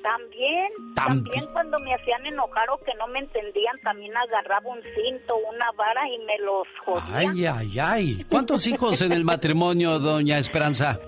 También, 0.03 0.69
Tam- 0.95 1.23
también 1.25 1.47
cuando 1.53 1.79
me 1.79 1.95
hacían 1.95 2.27
enojar 2.27 2.69
o 2.71 2.79
que 2.79 2.93
no 2.99 3.07
me 3.09 3.21
entendían, 3.21 3.79
también 3.83 4.13
agarraba 4.17 4.69
un 4.69 4.81
cinto, 4.95 5.37
una 5.53 5.71
vara 5.77 6.03
y 6.09 6.19
me 6.25 6.39
los 6.39 6.67
jodía. 6.85 7.19
Ay, 7.31 7.47
ay, 7.47 7.79
ay. 7.81 8.25
¿Cuántos 8.29 8.67
hijos 8.67 9.01
en 9.03 9.13
el 9.13 9.25
matrimonio, 9.25 9.99
doña 9.99 10.39
Esperanza? 10.39 10.99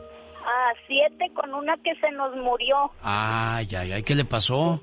A 0.46 0.72
siete 0.86 1.30
con 1.34 1.52
una 1.54 1.76
que 1.78 1.94
se 1.96 2.10
nos 2.12 2.34
murió. 2.36 2.90
Ay, 3.02 3.66
ay, 3.76 3.92
ay, 3.92 4.02
¿qué 4.02 4.14
le 4.14 4.24
pasó? 4.24 4.80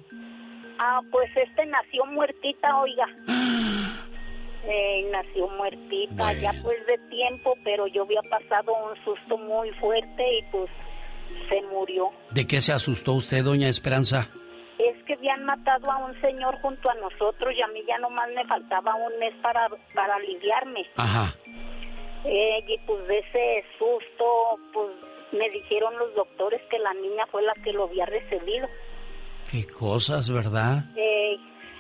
Ah, 0.79 0.99
pues 1.11 1.29
este 1.38 1.65
nació 1.67 2.05
muertita, 2.07 2.77
oiga. 2.79 3.05
Eh, 4.63 5.09
nació 5.11 5.47
muertita 5.57 6.33
ya 6.33 6.53
pues 6.61 6.77
de 6.85 6.95
tiempo, 7.09 7.55
pero 7.63 7.88
yo 7.88 8.03
había 8.03 8.21
pasado 8.29 8.71
un 8.91 8.95
susto 9.03 9.35
muy 9.39 9.71
fuerte 9.71 10.38
y 10.38 10.43
pues 10.51 10.69
se 11.49 11.61
murió. 11.64 12.10
¿De 12.31 12.45
qué 12.48 12.61
se 12.61 12.72
asustó 12.73 13.14
usted, 13.14 13.43
doña 13.43 13.68
Esperanza? 13.68 14.30
Es 14.80 15.03
que 15.06 15.14
habían 15.14 15.43
matado 15.45 15.91
a 15.91 15.98
un 15.98 16.19
señor 16.22 16.60
junto 16.61 16.89
a 16.89 16.95
nosotros 16.95 17.53
y 17.56 17.61
a 17.61 17.68
mí 17.68 17.81
ya 17.88 17.98
nomás 17.99 18.30
me 18.35 18.43
faltaba 18.45 18.95
un 18.95 19.19
mes 19.19 19.34
para, 19.41 19.68
para 19.93 20.15
aliviarme. 20.15 20.85
Ajá. 20.95 21.35
Eh, 22.26 22.64
y 22.68 22.77
pues 22.85 23.07
de 23.07 23.19
ese 23.19 23.64
susto, 23.77 24.26
pues 24.73 24.88
me 25.34 25.49
dijeron 25.49 25.98
los 25.98 26.14
doctores 26.15 26.61
que 26.69 26.80
la 26.80 26.93
niña 26.93 27.26
fue 27.31 27.41
la 27.43 27.53
que 27.64 27.73
lo 27.73 27.85
había 27.85 28.06
recibido. 28.06 28.68
Qué 29.52 29.65
cosas, 29.68 30.30
¿verdad? 30.30 30.84
Eh, 30.95 31.38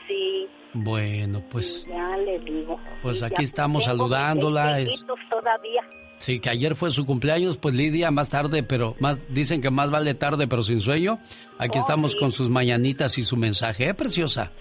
sí, 0.07 0.47
Bueno, 0.73 1.41
pues, 1.51 1.85
ya 1.87 2.17
le 2.17 2.39
digo. 2.39 2.79
pues 3.01 3.21
aquí 3.23 3.35
ya 3.37 3.43
estamos 3.43 3.85
saludándola. 3.85 4.79
Es- 4.79 5.05
todavía. 5.29 5.81
Sí, 6.21 6.39
que 6.39 6.49
ayer 6.51 6.75
fue 6.75 6.91
su 6.91 7.03
cumpleaños, 7.05 7.57
pues 7.57 7.73
Lidia, 7.73 8.11
más 8.11 8.29
tarde, 8.29 8.61
pero 8.63 8.95
más 8.99 9.17
dicen 9.33 9.59
que 9.61 9.71
más 9.71 9.89
vale 9.89 10.13
tarde, 10.13 10.47
pero 10.47 10.61
sin 10.63 10.79
sueño. 10.79 11.17
Aquí 11.57 11.79
Oh, 11.79 11.81
estamos 11.81 12.11
sí. 12.11 12.19
con 12.19 12.31
sus 12.31 12.47
mañanitas 12.49 13.17
y 13.17 13.23
su 13.23 13.35
mensaje, 13.37 13.87
¿eh, 13.89 13.93
preciosa? 13.95 14.51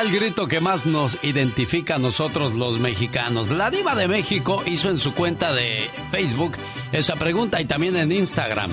¿Cuál 0.00 0.08
será 0.08 0.16
el 0.16 0.24
grito 0.24 0.48
que 0.48 0.60
más 0.60 0.86
nos 0.86 1.22
identifica 1.22 1.96
a 1.96 1.98
nosotros 1.98 2.54
los 2.54 2.78
mexicanos? 2.78 3.50
La 3.50 3.70
diva 3.70 3.94
de 3.94 4.08
México 4.08 4.62
hizo 4.64 4.88
en 4.88 4.98
su 4.98 5.14
cuenta 5.14 5.52
de 5.52 5.90
Facebook 6.10 6.56
esa 6.90 7.16
pregunta 7.16 7.60
y 7.60 7.66
también 7.66 7.96
en 7.96 8.10
Instagram. 8.10 8.70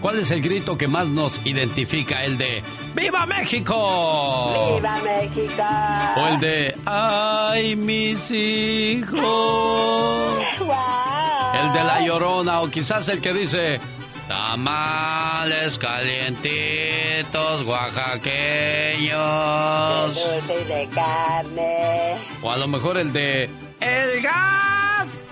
¿Cuál 0.00 0.20
es 0.20 0.30
el 0.30 0.40
grito 0.40 0.78
que 0.78 0.86
más 0.86 1.08
nos 1.08 1.44
identifica? 1.44 2.24
¿El 2.24 2.38
de 2.38 2.62
¡Viva 2.94 3.26
México! 3.26 4.76
¡Viva 4.76 4.98
México! 5.02 5.64
¿O 6.16 6.26
el 6.28 6.38
de 6.38 6.76
¡Ay, 6.86 7.74
mis 7.74 8.30
hijos! 8.30 9.18
El 11.60 11.72
de 11.72 11.82
la 11.82 12.06
llorona 12.06 12.60
o 12.60 12.70
quizás 12.70 13.08
el 13.08 13.20
que 13.20 13.32
dice 13.32 13.80
Tamales 14.28 15.78
calientitos 15.78 17.64
oaxaqueños. 17.64 20.14
De 20.14 20.20
dulce 20.20 20.60
y 20.60 20.64
de 20.64 20.88
carne. 20.94 22.16
O 22.42 22.50
a 22.50 22.56
lo 22.58 22.68
mejor 22.68 22.98
el 22.98 23.10
de 23.12 23.48
¡El 23.80 24.22
gas! 24.22 25.24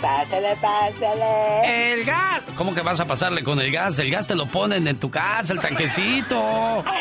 Pásale, 0.00 0.56
pásale. 0.60 1.92
¡El 1.92 2.04
gas! 2.04 2.42
¿Cómo 2.56 2.74
que 2.74 2.82
vas 2.82 3.00
a 3.00 3.06
pasarle 3.06 3.42
con 3.42 3.58
el 3.60 3.72
gas? 3.72 3.98
El 3.98 4.10
gas 4.10 4.26
te 4.26 4.34
lo 4.34 4.44
ponen 4.46 4.86
en 4.86 4.98
tu 4.98 5.10
casa, 5.10 5.54
el 5.54 5.60
tanquecito. 5.60 6.84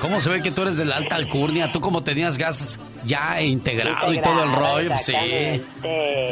¿Cómo 0.00 0.20
se 0.20 0.30
ve 0.30 0.42
que 0.42 0.50
tú 0.50 0.62
eres 0.62 0.76
de 0.76 0.84
la 0.86 0.96
alta 0.96 1.16
alcurnia? 1.16 1.70
Tú 1.72 1.80
como 1.80 2.02
tenías 2.02 2.38
gas 2.38 2.78
ya 3.04 3.40
integrado, 3.42 4.12
y 4.12 4.20
todo 4.20 4.42
el 4.44 4.52
rollo, 4.52 4.88
pues 4.90 5.04
sí. 5.06 5.62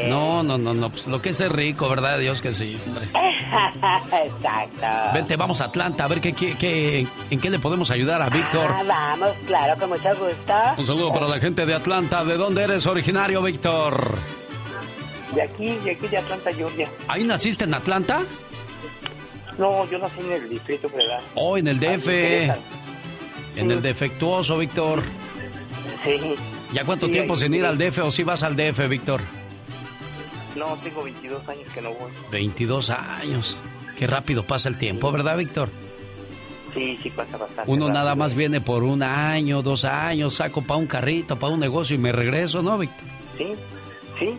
No, 0.08 0.42
no, 0.42 0.56
no, 0.56 0.72
no, 0.74 0.90
pues 0.90 1.06
lo 1.06 1.20
que 1.20 1.30
es 1.30 1.48
rico, 1.52 1.88
¿verdad? 1.88 2.18
Dios 2.18 2.40
que 2.40 2.54
sí, 2.54 2.78
hombre. 2.86 3.08
Exacto. 3.14 4.86
Vente, 5.14 5.36
vamos 5.36 5.60
a 5.60 5.66
Atlanta, 5.66 6.04
a 6.04 6.08
ver 6.08 6.20
qué, 6.20 6.32
qué, 6.32 6.56
qué- 6.56 7.06
en 7.30 7.40
qué 7.40 7.50
le 7.50 7.58
podemos 7.58 7.90
ayudar 7.90 8.22
a 8.22 8.28
Víctor. 8.30 8.70
Ah, 8.74 8.82
vamos, 8.86 9.32
claro, 9.46 9.78
con 9.78 9.90
mucho 9.90 10.08
gusto. 10.10 10.54
Un 10.78 10.86
saludo 10.86 11.12
para 11.12 11.28
la 11.28 11.38
gente 11.38 11.66
de 11.66 11.74
Atlanta. 11.74 12.24
¿De 12.24 12.36
dónde 12.36 12.62
eres 12.64 12.86
originario, 12.86 13.42
Víctor? 13.42 14.14
De 15.34 15.42
aquí, 15.42 15.74
de 15.84 15.90
aquí 15.92 16.08
de 16.08 16.16
Atlanta, 16.18 16.50
Georgia. 16.54 16.88
¿Ahí 17.06 17.24
naciste 17.24 17.64
en 17.64 17.74
Atlanta? 17.74 18.22
No, 19.58 19.84
yo 19.90 19.98
nací 19.98 20.20
en 20.20 20.32
el 20.32 20.48
Distrito 20.48 20.88
Federal. 20.88 21.22
Oh, 21.34 21.56
en 21.58 21.68
el 21.68 21.78
DF. 21.80 22.06
En 23.56 23.70
el 23.70 23.82
defectuoso, 23.82 24.58
Víctor. 24.58 25.02
Sí. 26.04 26.18
¿Ya 26.72 26.84
cuánto 26.84 27.06
Sí, 27.06 27.12
tiempo 27.12 27.34
ahí- 27.34 27.40
sin 27.40 27.54
ir 27.54 27.64
al 27.64 27.76
DF 27.78 27.98
o 28.02 28.10
si 28.12 28.22
vas 28.22 28.42
al 28.42 28.54
DF, 28.56 28.86
Víctor? 28.88 29.20
No, 30.56 30.76
tengo 30.82 31.02
22 31.04 31.48
años 31.48 31.68
que 31.72 31.80
no 31.80 31.90
voy. 31.90 32.10
22 32.30 32.90
años. 32.90 33.56
Qué 33.96 34.06
rápido 34.06 34.42
pasa 34.44 34.68
el 34.68 34.78
tiempo, 34.78 35.10
¿verdad, 35.10 35.36
Víctor? 35.36 35.68
Sí, 36.74 36.98
sí 37.02 37.10
pasa 37.10 37.36
bastante. 37.36 37.70
Uno 37.70 37.86
rápido. 37.86 37.94
nada 37.94 38.14
más 38.14 38.34
viene 38.34 38.60
por 38.60 38.84
un 38.84 39.02
año, 39.02 39.62
dos 39.62 39.84
años, 39.84 40.34
saco 40.34 40.62
para 40.62 40.78
un 40.78 40.86
carrito, 40.86 41.38
para 41.38 41.52
un 41.52 41.60
negocio 41.60 41.96
y 41.96 41.98
me 41.98 42.12
regreso, 42.12 42.62
¿no, 42.62 42.78
Víctor? 42.78 43.04
Sí, 43.36 43.46
sí, 44.20 44.34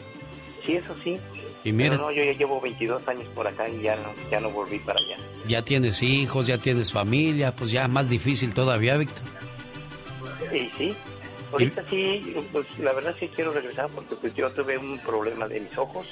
sí, 0.65 0.73
eso 0.75 0.95
sí. 1.03 1.17
Y 1.63 1.71
mira, 1.73 1.91
Pero 1.91 2.03
no, 2.03 2.11
yo 2.11 2.23
ya 2.23 2.33
llevo 2.33 2.61
22 2.61 3.07
años 3.07 3.27
por 3.35 3.45
acá 3.47 3.67
y 3.67 3.81
ya 3.81 3.95
no, 3.97 4.09
ya 4.31 4.39
no 4.39 4.49
volví 4.49 4.79
para 4.79 4.99
allá. 4.99 5.17
ya 5.47 5.61
tienes 5.61 6.01
hijos, 6.01 6.47
ya 6.47 6.57
tienes 6.57 6.91
familia, 6.91 7.53
pues 7.53 7.71
ya 7.71 7.87
más 7.87 8.07
difícil 8.09 8.53
todavía, 8.53 8.95
Víctor. 8.97 9.23
Y 10.53 10.69
sí, 10.77 10.95
ahorita 11.51 11.83
sí, 11.89 12.33
pues 12.51 12.65
la 12.79 12.93
verdad 12.93 13.13
sí 13.19 13.29
quiero 13.35 13.51
regresar 13.51 13.89
porque 13.93 14.15
pues 14.15 14.33
yo 14.35 14.49
tuve 14.51 14.77
un 14.77 14.97
problema 14.99 15.47
de 15.47 15.59
mis 15.59 15.77
ojos. 15.77 16.07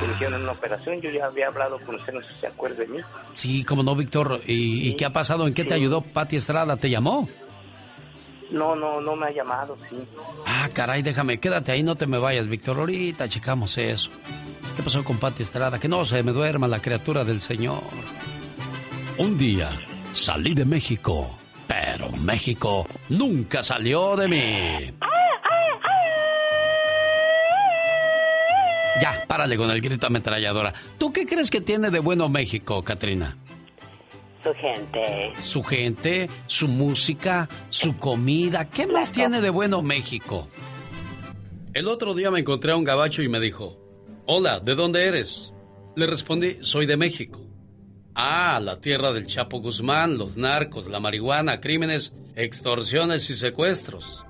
Me 0.00 0.12
hicieron 0.14 0.42
una 0.42 0.52
operación, 0.52 1.00
yo 1.00 1.10
ya 1.10 1.26
había 1.26 1.48
hablado 1.48 1.78
con 1.80 1.94
usted, 1.96 2.12
no 2.12 2.20
sé 2.20 2.28
si 2.34 2.40
se 2.40 2.46
acuerda 2.46 2.76
de 2.76 2.86
mí. 2.86 2.98
Sí, 3.34 3.64
como 3.64 3.82
no, 3.82 3.96
Víctor. 3.96 4.40
¿Y, 4.46 4.88
y 4.88 4.94
qué 4.94 5.04
ha 5.06 5.12
pasado? 5.12 5.46
¿En 5.46 5.54
qué 5.54 5.64
te 5.64 5.74
ayudó 5.74 6.00
Pati 6.02 6.36
Estrada? 6.36 6.76
¿Te 6.76 6.90
llamó? 6.90 7.28
No, 8.50 8.76
no, 8.76 9.00
no 9.00 9.16
me 9.16 9.26
ha 9.26 9.30
llamado, 9.32 9.76
sí. 9.90 9.96
Ah, 10.46 10.68
caray, 10.72 11.02
déjame, 11.02 11.38
quédate 11.38 11.72
ahí, 11.72 11.82
no 11.82 11.96
te 11.96 12.06
me 12.06 12.18
vayas, 12.18 12.46
Víctor. 12.46 12.78
Ahorita 12.78 13.28
checamos 13.28 13.76
eso. 13.78 14.10
¿Qué 14.76 14.82
pasó 14.82 15.02
con 15.02 15.18
Pati 15.18 15.42
Estrada? 15.42 15.80
Que 15.80 15.88
no 15.88 16.04
se 16.04 16.22
me 16.22 16.32
duerma 16.32 16.68
la 16.68 16.80
criatura 16.80 17.24
del 17.24 17.40
Señor. 17.40 17.82
Un 19.18 19.36
día 19.38 19.70
salí 20.12 20.54
de 20.54 20.64
México, 20.64 21.30
pero 21.66 22.10
México 22.12 22.86
nunca 23.08 23.62
salió 23.62 24.14
de 24.16 24.28
mí. 24.28 24.92
Ya, 29.00 29.24
párale 29.26 29.56
con 29.56 29.70
el 29.70 29.80
grito 29.80 30.06
ametralladora. 30.06 30.72
¿Tú 30.98 31.12
qué 31.12 31.26
crees 31.26 31.50
que 31.50 31.60
tiene 31.60 31.90
de 31.90 31.98
bueno 31.98 32.28
México, 32.28 32.82
Katrina? 32.82 33.36
Su 34.42 34.54
gente. 34.54 35.32
Su 35.42 35.62
gente, 35.62 36.28
su 36.46 36.68
música, 36.68 37.48
su 37.68 37.96
comida. 37.98 38.68
¿Qué 38.70 38.86
más 38.86 39.12
tiene 39.12 39.40
de 39.40 39.50
bueno 39.50 39.82
México? 39.82 40.48
El 41.74 41.88
otro 41.88 42.14
día 42.14 42.30
me 42.30 42.40
encontré 42.40 42.72
a 42.72 42.76
un 42.76 42.84
gabacho 42.84 43.22
y 43.22 43.28
me 43.28 43.40
dijo, 43.40 43.78
Hola, 44.26 44.60
¿de 44.60 44.74
dónde 44.74 45.06
eres? 45.06 45.52
Le 45.94 46.06
respondí, 46.06 46.58
soy 46.60 46.86
de 46.86 46.96
México. 46.96 47.40
Ah, 48.14 48.58
la 48.60 48.80
tierra 48.80 49.12
del 49.12 49.26
Chapo 49.26 49.60
Guzmán, 49.60 50.16
los 50.16 50.36
narcos, 50.36 50.88
la 50.88 51.00
marihuana, 51.00 51.60
crímenes, 51.60 52.14
extorsiones 52.34 53.28
y 53.30 53.34
secuestros. 53.34 54.24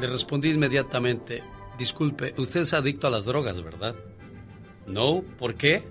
Le 0.00 0.06
respondí 0.06 0.50
inmediatamente, 0.50 1.42
disculpe, 1.78 2.32
usted 2.38 2.60
es 2.60 2.72
adicto 2.72 3.06
a 3.06 3.10
las 3.10 3.24
drogas, 3.24 3.60
¿verdad? 3.60 3.96
No, 4.86 5.22
¿por 5.38 5.56
qué? 5.56 5.82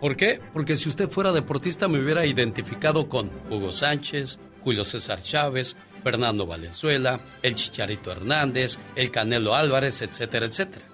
¿Por 0.00 0.16
qué? 0.16 0.40
Porque 0.54 0.76
si 0.76 0.88
usted 0.88 1.10
fuera 1.10 1.30
deportista 1.30 1.86
me 1.86 2.02
hubiera 2.02 2.24
identificado 2.24 3.08
con 3.08 3.30
Hugo 3.50 3.70
Sánchez, 3.70 4.38
Julio 4.64 4.82
César 4.82 5.22
Chávez, 5.22 5.76
Fernando 6.02 6.46
Valenzuela, 6.46 7.20
el 7.42 7.54
Chicharito 7.54 8.10
Hernández, 8.10 8.78
el 8.96 9.10
Canelo 9.10 9.54
Álvarez, 9.54 10.00
etcétera, 10.00 10.46
etcétera. 10.46 10.86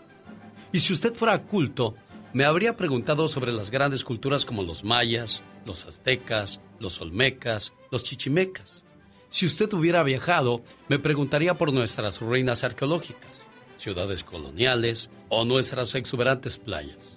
Y 0.72 0.80
si 0.80 0.92
usted 0.92 1.14
fuera 1.14 1.42
culto, 1.42 1.94
me 2.32 2.44
habría 2.44 2.76
preguntado 2.76 3.28
sobre 3.28 3.52
las 3.52 3.70
grandes 3.70 4.04
culturas 4.04 4.44
como 4.44 4.64
los 4.64 4.82
mayas, 4.82 5.42
los 5.64 5.86
aztecas, 5.86 6.60
los 6.80 7.00
olmecas, 7.00 7.72
los 7.92 8.02
chichimecas. 8.02 8.84
Si 9.28 9.46
usted 9.46 9.72
hubiera 9.72 10.02
viajado, 10.02 10.62
me 10.88 10.98
preguntaría 10.98 11.54
por 11.54 11.72
nuestras 11.72 12.20
ruinas 12.20 12.64
arqueológicas, 12.64 13.40
ciudades 13.76 14.24
coloniales 14.24 15.10
o 15.28 15.44
nuestras 15.44 15.94
exuberantes 15.94 16.58
playas. 16.58 17.15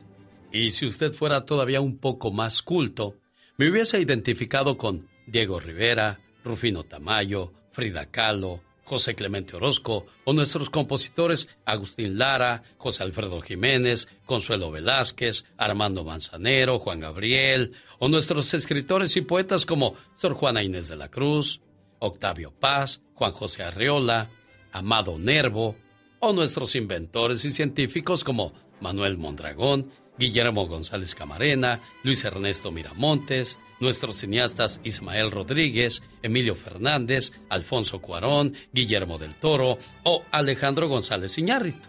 Y 0.52 0.72
si 0.72 0.86
usted 0.86 1.14
fuera 1.14 1.46
todavía 1.46 1.82
un 1.82 1.98
poco 1.98 2.32
más 2.32 2.62
culto, 2.62 3.16
me 3.58 3.70
hubiese 3.70 4.00
identificado 4.00 4.78
con 4.78 5.08
Diego 5.28 5.60
Rivera, 5.60 6.20
Rufino 6.44 6.84
Tamayo, 6.84 7.54
Frida 7.72 8.08
Kahlo, 8.08 8.62
José 8.84 9.14
Clemente 9.14 9.56
Orozco, 9.56 10.08
o 10.24 10.34
nuestros 10.34 10.72
compositores 10.72 11.48
Agustín 11.66 12.18
Lara, 12.18 12.64
José 12.78 13.04
Alfredo 13.04 13.40
Jiménez, 13.42 14.08
Consuelo 14.26 14.72
Velázquez, 14.72 15.46
Armando 15.58 16.04
Manzanero, 16.04 16.80
Juan 16.80 17.00
Gabriel, 17.00 17.74
o 18.00 18.08
nuestros 18.08 18.52
escritores 18.56 19.16
y 19.16 19.22
poetas 19.22 19.68
como 19.68 19.94
Sor 20.16 20.34
Juana 20.34 20.64
Inés 20.64 20.88
de 20.88 20.96
la 20.96 21.12
Cruz, 21.12 21.62
Octavio 22.00 22.52
Paz, 22.52 23.02
Juan 23.14 23.32
José 23.34 23.62
Arreola, 23.62 24.28
Amado 24.72 25.20
Nervo, 25.20 25.76
o 26.20 26.34
nuestros 26.34 26.76
inventores 26.76 27.46
y 27.46 27.52
científicos 27.52 28.24
como 28.24 28.54
Manuel 28.82 29.18
Mondragón, 29.18 29.92
Guillermo 30.20 30.68
González 30.68 31.16
Camarena, 31.16 31.80
Luis 32.04 32.24
Ernesto 32.26 32.72
Miramontes, 32.72 33.58
nuestros 33.80 34.18
cineastas 34.18 34.80
Ismael 34.84 35.32
Rodríguez, 35.32 36.04
Emilio 36.22 36.56
Fernández, 36.56 37.32
Alfonso 37.50 38.00
Cuarón, 38.00 38.54
Guillermo 38.74 39.18
del 39.18 39.36
Toro 39.36 39.80
o 40.04 40.24
Alejandro 40.32 40.88
González 40.90 41.38
Iñárritu. 41.38 41.88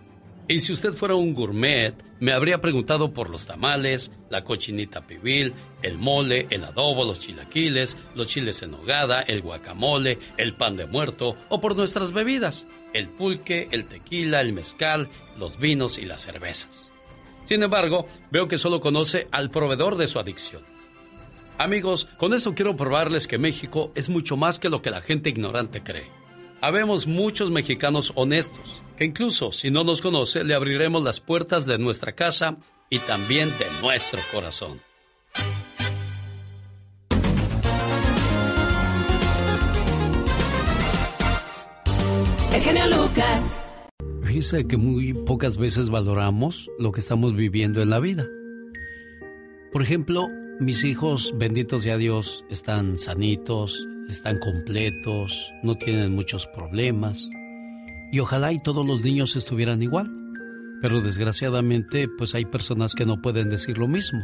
Y 0.51 0.59
si 0.59 0.73
usted 0.73 0.94
fuera 0.94 1.15
un 1.15 1.32
gourmet, 1.32 1.94
me 2.19 2.32
habría 2.32 2.61
preguntado 2.61 3.12
por 3.15 3.31
los 3.31 3.47
tamales, 3.47 4.11
la 4.31 4.43
cochinita 4.43 5.07
pibil, 5.07 5.55
el 5.81 5.97
mole, 5.97 6.48
el 6.51 6.65
adobo, 6.65 7.05
los 7.05 7.20
chilaquiles, 7.20 7.97
los 8.16 8.27
chiles 8.27 8.61
en 8.62 8.73
nogada, 8.73 9.20
el 9.23 9.43
guacamole, 9.43 10.19
el 10.36 10.55
pan 10.55 10.77
de 10.77 10.86
muerto 10.86 11.36
o 11.51 11.61
por 11.61 11.77
nuestras 11.77 12.12
bebidas, 12.12 12.66
el 12.94 13.09
pulque, 13.09 13.69
el 13.70 13.86
tequila, 13.86 14.40
el 14.40 14.52
mezcal, 14.52 15.09
los 15.39 15.57
vinos 15.57 15.98
y 15.98 16.05
las 16.05 16.23
cervezas. 16.23 16.90
Sin 17.51 17.64
embargo, 17.64 18.06
veo 18.31 18.47
que 18.47 18.59
solo 18.59 18.78
conoce 18.78 19.27
al 19.32 19.51
proveedor 19.51 19.97
de 19.97 20.06
su 20.06 20.20
adicción. 20.20 20.62
Amigos, 21.59 22.06
con 22.16 22.32
eso 22.32 22.55
quiero 22.55 22.77
probarles 22.77 23.27
que 23.27 23.39
México 23.39 23.90
es 23.97 24.09
mucho 24.09 24.36
más 24.36 24.60
que 24.60 24.68
lo 24.68 24.82
que 24.82 24.90
la 24.93 25.02
gente 25.02 25.31
ignorante 25.31 25.82
cree. 25.82 26.06
Habemos 26.60 27.09
muchos 27.09 27.51
mexicanos 27.51 28.12
honestos, 28.14 28.82
que 28.97 29.05
incluso 29.05 29.51
si 29.51 29.72
no 29.72 29.82
nos 29.82 30.01
conoce, 30.01 30.44
le 30.44 30.55
abriremos 30.55 31.02
las 31.02 31.18
puertas 31.18 31.66
de 31.66 31.77
nuestra 31.77 32.12
casa 32.12 32.56
y 32.89 33.01
también 33.01 33.48
de 33.59 33.66
nuestro 33.82 34.20
corazón. 34.31 34.81
El 42.52 42.60
genio 42.60 42.86
Lucas. 42.86 43.70
Fíjese 44.31 44.65
que 44.65 44.77
muy 44.77 45.12
pocas 45.12 45.57
veces 45.57 45.90
valoramos 45.90 46.70
lo 46.78 46.93
que 46.93 47.01
estamos 47.01 47.35
viviendo 47.35 47.82
en 47.82 47.90
la 47.90 47.98
vida. 47.98 48.28
Por 49.73 49.82
ejemplo, 49.82 50.28
mis 50.61 50.85
hijos, 50.85 51.35
benditos 51.36 51.82
sea 51.82 51.97
Dios, 51.97 52.44
están 52.48 52.97
sanitos, 52.97 53.89
están 54.09 54.39
completos, 54.39 55.51
no 55.65 55.77
tienen 55.77 56.15
muchos 56.15 56.47
problemas. 56.47 57.28
Y 58.12 58.20
ojalá 58.20 58.52
y 58.52 58.59
todos 58.59 58.86
los 58.86 59.02
niños 59.02 59.35
estuvieran 59.35 59.82
igual. 59.82 60.09
Pero 60.81 61.01
desgraciadamente, 61.01 62.07
pues 62.07 62.36
hay 62.36 62.44
personas 62.44 62.94
que 62.94 63.07
no 63.07 63.20
pueden 63.20 63.51
decir 63.51 63.78
lo 63.78 63.89
mismo. 63.89 64.20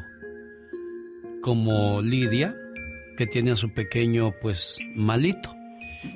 Como 1.43 2.01
Lidia, 2.01 2.55
que 3.17 3.27
tiene 3.27 3.51
a 3.51 3.57
su 3.57 3.75
pequeño, 3.75 4.35
pues 4.41 4.79
malito. 4.95 5.53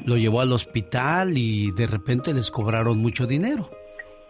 Lo 0.04 0.16
llevó 0.16 0.42
al 0.42 0.52
hospital 0.52 1.36
y 1.36 1.72
de 1.72 1.88
repente 1.88 2.32
les 2.32 2.52
cobraron 2.52 2.98
mucho 2.98 3.26
dinero. 3.26 3.68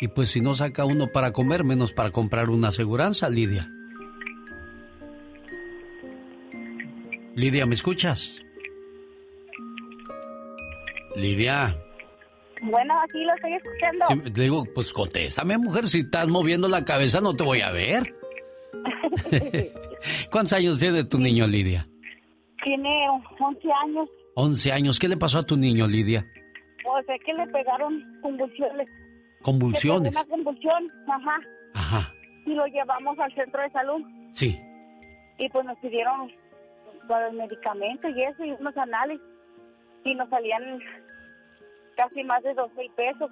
Y 0.00 0.08
pues 0.08 0.30
si 0.30 0.40
no 0.40 0.54
saca 0.54 0.84
uno 0.86 1.08
para 1.08 1.32
comer, 1.32 1.62
menos 1.62 1.92
para 1.92 2.10
comprar 2.10 2.48
una 2.48 2.68
aseguranza, 2.68 3.28
Lidia. 3.28 3.70
Lidia, 7.36 7.66
¿me 7.66 7.74
escuchas? 7.74 8.34
Lidia. 11.16 11.76
Bueno, 12.62 12.94
aquí 13.02 13.24
lo 13.24 13.34
estoy 13.34 13.54
escuchando. 13.54 14.24
le 14.24 14.42
digo, 14.42 14.64
pues 14.74 14.92
contéstame, 14.92 15.58
mujer, 15.58 15.88
si 15.88 16.00
estás 16.00 16.28
moviendo 16.28 16.68
la 16.68 16.84
cabeza 16.84 17.20
no 17.20 17.34
te 17.34 17.44
voy 17.44 17.60
a 17.60 17.70
ver. 17.70 18.14
¿Cuántos 20.30 20.54
años 20.54 20.78
tiene 20.78 21.04
tu 21.04 21.18
niño, 21.18 21.46
Lidia? 21.46 21.86
Tiene 22.64 23.06
11 23.38 23.68
años. 23.84 24.08
11 24.34 24.72
años. 24.72 24.98
¿Qué 24.98 25.08
le 25.08 25.16
pasó 25.16 25.38
a 25.38 25.42
tu 25.42 25.56
niño, 25.56 25.86
Lidia? 25.86 26.26
Pues 26.84 27.08
es 27.08 27.24
que 27.24 27.32
le 27.34 27.46
pegaron 27.48 28.02
convulsiones. 28.22 28.88
Convulsiones. 29.42 30.12
Una 30.12 30.24
convulsión, 30.24 30.92
ajá. 31.08 31.40
Ajá. 31.74 32.14
Y 32.46 32.54
lo 32.54 32.66
llevamos 32.66 33.18
al 33.18 33.34
centro 33.34 33.62
de 33.62 33.70
salud. 33.70 34.02
Sí. 34.34 34.60
Y 35.38 35.48
pues 35.48 35.64
nos 35.64 35.78
pidieron 35.78 36.30
para 37.08 37.28
el 37.28 37.36
medicamento 37.36 38.08
y 38.08 38.22
eso, 38.22 38.44
y 38.44 38.52
unos 38.52 38.76
análisis. 38.76 39.24
Y 40.04 40.14
nos 40.14 40.28
salían 40.28 40.80
casi 41.96 42.24
más 42.24 42.42
de 42.42 42.54
dos 42.54 42.72
mil 42.74 42.90
pesos. 42.92 43.30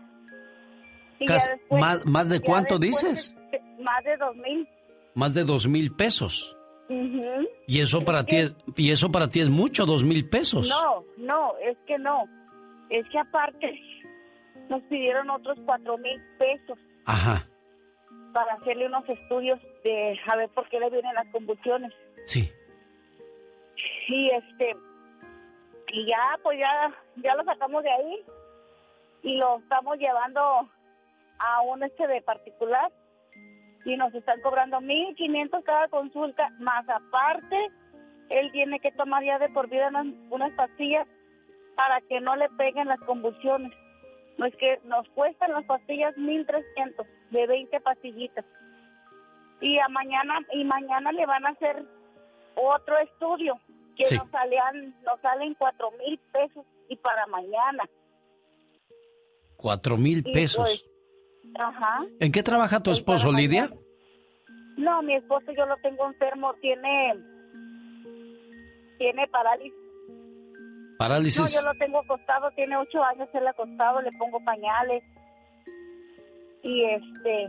Y 1.20 1.26
¿Más, 1.74 2.06
¿Más 2.06 2.28
de 2.28 2.40
cuánto 2.40 2.78
dices? 2.78 3.36
Más 3.80 4.04
de 4.04 4.16
dos 4.16 4.36
mil. 4.36 4.68
Más 5.14 5.34
de 5.34 5.44
dos 5.44 5.66
mil 5.66 5.94
pesos. 5.94 6.54
Y 7.66 7.80
eso 7.80 8.02
para 8.02 8.24
ti 8.24 8.36
es, 8.36 8.56
y 8.76 8.90
eso 8.90 9.10
para 9.10 9.28
ti 9.28 9.40
es 9.40 9.48
mucho, 9.50 9.84
dos 9.84 10.04
mil 10.04 10.28
pesos. 10.28 10.68
No, 10.68 11.04
no, 11.18 11.52
es 11.58 11.76
que 11.86 11.98
no. 11.98 12.24
Es 12.88 13.06
que 13.10 13.18
aparte 13.18 13.78
nos 14.68 14.82
pidieron 14.84 15.30
otros 15.30 15.58
cuatro 15.64 15.98
mil 15.98 16.20
pesos. 16.38 16.78
Ajá. 17.06 17.46
Para 18.32 18.54
hacerle 18.54 18.86
unos 18.86 19.08
estudios 19.08 19.60
de 19.84 20.18
a 20.30 20.36
ver 20.36 20.48
por 20.50 20.68
qué 20.68 20.78
le 20.78 20.90
vienen 20.90 21.14
las 21.14 21.26
convulsiones. 21.28 21.92
Sí. 22.26 22.50
Y 24.08 24.30
este, 24.30 24.76
y 25.92 26.06
ya, 26.06 26.38
pues 26.42 26.58
ya, 26.58 26.92
ya 27.16 27.34
lo 27.34 27.44
sacamos 27.44 27.82
de 27.82 27.90
ahí 27.90 28.24
y 29.22 29.36
lo 29.36 29.58
estamos 29.58 29.98
llevando 29.98 30.40
a 31.38 31.60
un 31.62 31.82
este 31.82 32.06
de 32.06 32.20
particular 32.22 32.90
y 33.84 33.96
nos 33.96 34.14
están 34.14 34.40
cobrando 34.42 34.78
1.500 34.80 35.62
cada 35.64 35.88
consulta, 35.88 36.50
más 36.58 36.86
aparte, 36.88 37.70
él 38.28 38.52
tiene 38.52 38.80
que 38.80 38.92
tomar 38.92 39.24
ya 39.24 39.38
de 39.38 39.48
por 39.48 39.68
vida 39.68 39.88
unas, 39.88 40.06
unas 40.30 40.52
pastillas 40.52 41.06
para 41.76 42.00
que 42.02 42.20
no 42.20 42.36
le 42.36 42.48
peguen 42.50 42.88
las 42.88 43.00
convulsiones. 43.00 43.72
No 44.38 44.46
es 44.46 44.54
que 44.56 44.80
nos 44.84 45.06
cuestan 45.10 45.52
las 45.52 45.64
pastillas 45.64 46.16
1300 46.16 47.06
de 47.30 47.46
20 47.46 47.80
pastillitas. 47.80 48.44
Y 49.60 49.78
a 49.78 49.88
mañana 49.88 50.38
y 50.52 50.64
mañana 50.64 51.12
le 51.12 51.26
van 51.26 51.44
a 51.44 51.50
hacer 51.50 51.84
otro 52.54 52.98
estudio 52.98 53.60
que 53.96 54.16
nos 54.16 54.30
salen 54.30 54.94
nos 55.04 55.20
salen 55.20 55.54
cuatro 55.54 55.90
mil 55.92 56.18
pesos 56.32 56.64
y 56.88 56.96
para 56.96 57.26
mañana. 57.26 57.84
Cuatro 59.56 59.96
mil 59.96 60.22
pesos. 60.22 60.84
Pues, 61.42 61.54
ajá. 61.58 62.06
¿En 62.20 62.30
qué 62.30 62.44
trabaja 62.44 62.80
tu 62.80 62.92
esposo, 62.92 63.32
Lidia? 63.32 63.70
No, 64.76 65.02
mi 65.02 65.16
esposo 65.16 65.50
yo 65.50 65.66
lo 65.66 65.76
tengo 65.78 66.06
enfermo, 66.06 66.54
tiene 66.60 67.14
tiene 68.98 69.26
parálisis 69.28 69.87
Parálisis. 70.98 71.40
No, 71.40 71.60
yo 71.60 71.66
lo 71.66 71.74
tengo 71.78 72.00
acostado, 72.00 72.50
tiene 72.52 72.76
ocho 72.76 73.02
años 73.04 73.28
él 73.32 73.46
acostado, 73.46 74.02
le 74.02 74.10
pongo 74.12 74.40
pañales. 74.44 75.04
Y 76.62 76.84
este, 76.84 77.48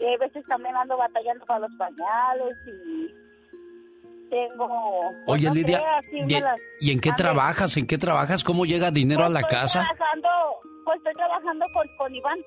y 0.00 0.14
a 0.14 0.18
veces 0.18 0.44
también 0.46 0.74
ando 0.76 0.96
batallando 0.96 1.46
para 1.46 1.60
los 1.60 1.74
pañales 1.76 2.54
y 2.66 3.14
tengo... 4.28 5.12
Oye, 5.26 5.50
Lidia, 5.52 5.80
¿y, 6.80 6.90
en 6.90 7.00
qué 7.00 7.12
trabajas? 7.12 7.76
¿En 7.76 7.86
qué 7.86 7.96
trabajas? 7.96 8.42
¿Cómo 8.42 8.64
llega 8.66 8.90
dinero 8.90 9.24
a 9.24 9.28
la 9.28 9.42
pues 9.42 9.52
casa? 9.52 9.84
Trabajando, 9.84 10.28
pues 10.84 10.96
estoy 10.98 11.14
trabajando 11.14 11.66
con, 11.72 11.86
con 11.96 12.14
Iván. 12.14 12.38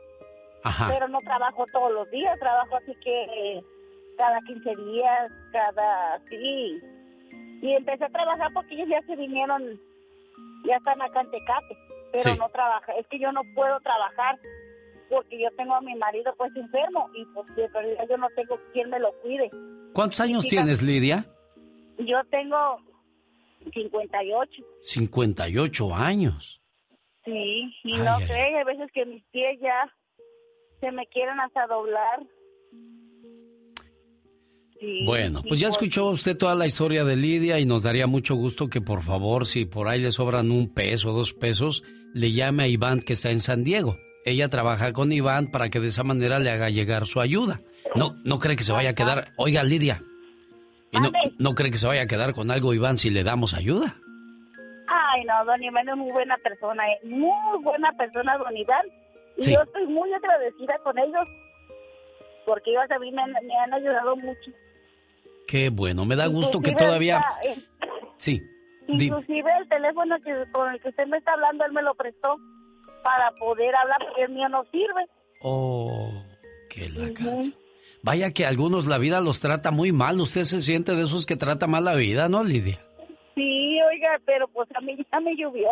Ajá. 0.63 0.89
Pero 0.89 1.07
no 1.07 1.19
trabajo 1.21 1.65
todos 1.71 1.93
los 1.93 2.09
días, 2.11 2.37
trabajo 2.39 2.75
así 2.75 2.93
que 3.01 3.63
cada 4.17 4.41
15 4.41 4.75
días, 4.75 5.31
cada... 5.53 6.19
Sí. 6.29 6.81
Y 7.61 7.71
empecé 7.71 8.03
a 8.03 8.09
trabajar 8.09 8.51
porque 8.53 8.75
ellos 8.75 8.89
ya 8.89 9.01
se 9.03 9.15
vinieron 9.15 9.79
ya 10.67 10.77
están 10.77 11.01
acá 11.01 11.21
en 11.21 11.31
Tecate, 11.31 11.77
pero 12.11 12.35
no 12.35 12.49
trabaja. 12.49 12.93
Es 12.93 13.07
que 13.07 13.19
yo 13.19 13.31
no 13.31 13.41
puedo 13.55 13.79
trabajar 13.81 14.39
porque 15.09 15.39
yo 15.41 15.49
tengo 15.55 15.75
a 15.75 15.81
mi 15.81 15.95
marido 15.95 16.33
pues 16.37 16.55
enfermo 16.55 17.09
y 17.13 17.25
pues 17.33 17.47
de 17.55 17.67
realidad 17.69 18.05
yo 18.09 18.17
no 18.17 18.27
tengo 18.35 18.59
quien 18.73 18.89
me 18.89 18.99
lo 18.99 19.11
cuide. 19.21 19.49
¿Cuántos 19.93 20.19
años 20.19 20.45
tienes, 20.47 20.81
Lidia? 20.81 21.25
Yo 21.97 22.23
tengo 22.29 22.79
58. 23.73 24.63
58 24.81 25.93
años. 25.95 26.61
Sí, 27.25 27.73
y 27.83 27.93
Ay, 27.93 27.99
no 27.99 28.15
ay, 28.17 28.27
sé, 28.27 28.33
hay 28.33 28.63
veces 28.63 28.91
que 28.93 29.05
mis 29.05 29.23
pies 29.31 29.59
ya 29.59 29.93
se 30.79 30.91
me 30.91 31.05
quieren 31.07 31.39
hasta 31.39 31.67
doblar. 31.67 32.21
Sí, 34.79 35.03
Bueno, 35.05 35.41
pues 35.47 35.59
ya 35.59 35.69
escuchó 35.69 36.05
usted 36.07 36.37
toda 36.37 36.53
la 36.55 36.67
historia 36.67 37.03
de 37.03 37.15
Lidia 37.15 37.59
y 37.59 37.65
nos 37.65 37.83
daría 37.83 38.05
mucho 38.07 38.35
gusto 38.35 38.67
que 38.69 38.79
por 38.81 39.01
favor, 39.01 39.45
si 39.47 39.65
por 39.65 39.87
ahí 39.87 39.99
le 39.99 40.11
sobran 40.11 40.51
un 40.51 40.73
peso 40.73 41.09
o 41.09 41.13
dos 41.13 41.33
pesos, 41.33 41.83
le 42.13 42.31
llame 42.31 42.63
a 42.63 42.67
Iván 42.67 43.01
que 43.01 43.13
está 43.13 43.31
en 43.31 43.41
San 43.41 43.63
Diego. 43.63 43.97
Ella 44.25 44.49
trabaja 44.49 44.93
con 44.93 45.11
Iván 45.11 45.47
para 45.51 45.69
que 45.69 45.79
de 45.79 45.87
esa 45.87 46.03
manera 46.03 46.37
le 46.39 46.51
haga 46.51 46.69
llegar 46.69 47.05
su 47.07 47.19
ayuda. 47.21 47.61
No, 47.95 48.15
no 48.23 48.37
cree 48.39 48.55
que 48.55 48.63
se 48.63 48.71
vaya 48.73 48.89
a 48.91 48.93
quedar. 48.95 49.29
Oiga, 49.37 49.63
Lidia. 49.63 50.03
¿Y 50.91 50.99
no, 50.99 51.11
no 51.39 51.55
cree 51.55 51.71
que 51.71 51.77
se 51.77 51.87
vaya 51.87 52.03
a 52.03 52.07
quedar 52.07 52.33
con 52.33 52.51
algo 52.51 52.73
Iván 52.73 52.97
si 52.97 53.09
le 53.09 53.23
damos 53.23 53.53
ayuda? 53.53 53.95
Ay, 54.87 55.23
no, 55.25 55.43
don 55.45 55.61
Iván 55.63 55.89
es 55.89 55.95
muy 55.95 56.11
buena 56.11 56.37
persona, 56.37 56.83
eh, 56.91 56.99
muy 57.07 57.63
buena 57.63 57.91
persona, 57.97 58.37
don 58.37 58.55
Iván. 58.55 58.85
Y 59.37 59.43
Sí. 59.43 59.53
yo 59.53 59.61
estoy 59.61 59.85
muy 59.87 60.11
agradecida 60.13 60.77
con 60.83 60.97
ellos 60.99 61.27
porque 62.45 62.71
ellos 62.71 62.83
a 62.89 62.99
mí 62.99 63.11
me, 63.11 63.21
han- 63.21 63.31
me 63.45 63.55
han 63.57 63.73
ayudado 63.73 64.15
mucho. 64.15 64.51
Qué 65.47 65.69
bueno, 65.69 66.05
me 66.05 66.15
da 66.15 66.27
gusto 66.27 66.59
que 66.61 66.73
todavía... 66.73 67.23
Sí. 68.17 68.41
Inclusive 68.87 69.49
el 69.61 69.67
teléfono 69.69 70.15
que, 70.23 70.33
con 70.51 70.71
el 70.73 70.81
que 70.81 70.89
usted 70.89 71.07
me 71.07 71.17
está 71.17 71.33
hablando, 71.33 71.65
él 71.65 71.71
me 71.73 71.81
lo 71.81 71.93
prestó 71.95 72.37
para 73.03 73.31
poder 73.39 73.75
hablar 73.75 73.97
porque 74.07 74.23
el 74.23 74.31
mío 74.31 74.49
no 74.49 74.63
sirve. 74.71 75.05
Oh, 75.41 76.11
qué 76.69 76.89
la 76.89 77.11
Ujú. 77.11 77.53
Vaya 78.03 78.31
que 78.31 78.45
a 78.45 78.49
algunos 78.49 78.87
la 78.87 78.97
vida 78.97 79.19
los 79.21 79.39
trata 79.41 79.71
muy 79.71 79.91
mal. 79.91 80.19
Usted 80.21 80.43
se 80.43 80.61
siente 80.61 80.95
de 80.95 81.03
esos 81.03 81.25
que 81.25 81.35
trata 81.35 81.67
mal 81.67 81.83
la 81.85 81.95
vida, 81.95 82.29
¿no, 82.29 82.43
Lidia? 82.43 82.79
Sí, 83.35 83.77
oiga, 83.91 84.19
pero 84.25 84.47
pues 84.47 84.67
a 84.75 84.81
mí 84.81 84.95
ya 85.11 85.19
me 85.19 85.35
llovió. 85.35 85.67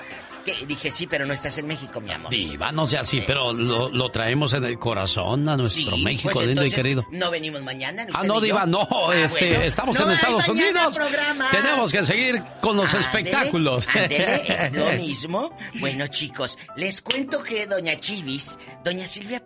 Que 0.45 0.67
dije, 0.67 0.91
sí, 0.91 1.07
pero 1.07 1.27
no 1.27 1.33
estás 1.33 1.57
en 1.59 1.67
México, 1.67 2.01
mi 2.01 2.13
amor. 2.13 2.31
Diva, 2.31 2.71
no 2.73 2.87
sea 2.87 3.01
así, 3.01 3.23
pero 3.27 3.53
lo, 3.53 3.89
lo 3.89 4.11
traemos 4.11 4.53
en 4.55 4.65
el 4.65 4.79
corazón 4.79 5.49
a 5.49 5.57
nuestro 5.57 5.97
Sí, 5.97 6.05
México 6.05 6.31
pues 6.33 6.47
lindo 6.47 6.65
y 6.65 6.71
querido. 6.71 7.07
No 7.11 7.31
venimos 7.31 7.63
mañana. 7.63 8.07
Ah, 8.15 8.23
no? 8.25 8.41
Diva, 8.41 8.67
no, 8.67 8.87
Ah, 8.91 9.15
este, 9.17 9.49
bueno. 9.51 9.63
estamos 9.65 9.99
No 9.99 10.07
en 10.07 10.13
Estados 10.13 10.49
Unidos. 10.49 10.95
programa. 10.95 11.51
Tenemos 11.51 11.93
que 11.93 12.05
seguir 12.05 12.43
con 12.61 12.77
los 12.77 12.93
espectáculos. 12.95 13.87
es 13.95 14.73
lo 14.73 14.93
mismo. 14.93 15.57
Bueno, 15.81 16.07
chicos, 16.09 16.59
les 16.77 17.01
cuento 17.03 17.43
que 17.43 17.67
doña 17.67 17.97
Chivis, 17.97 18.59
doña 18.85 19.07
Silvia 19.07 19.43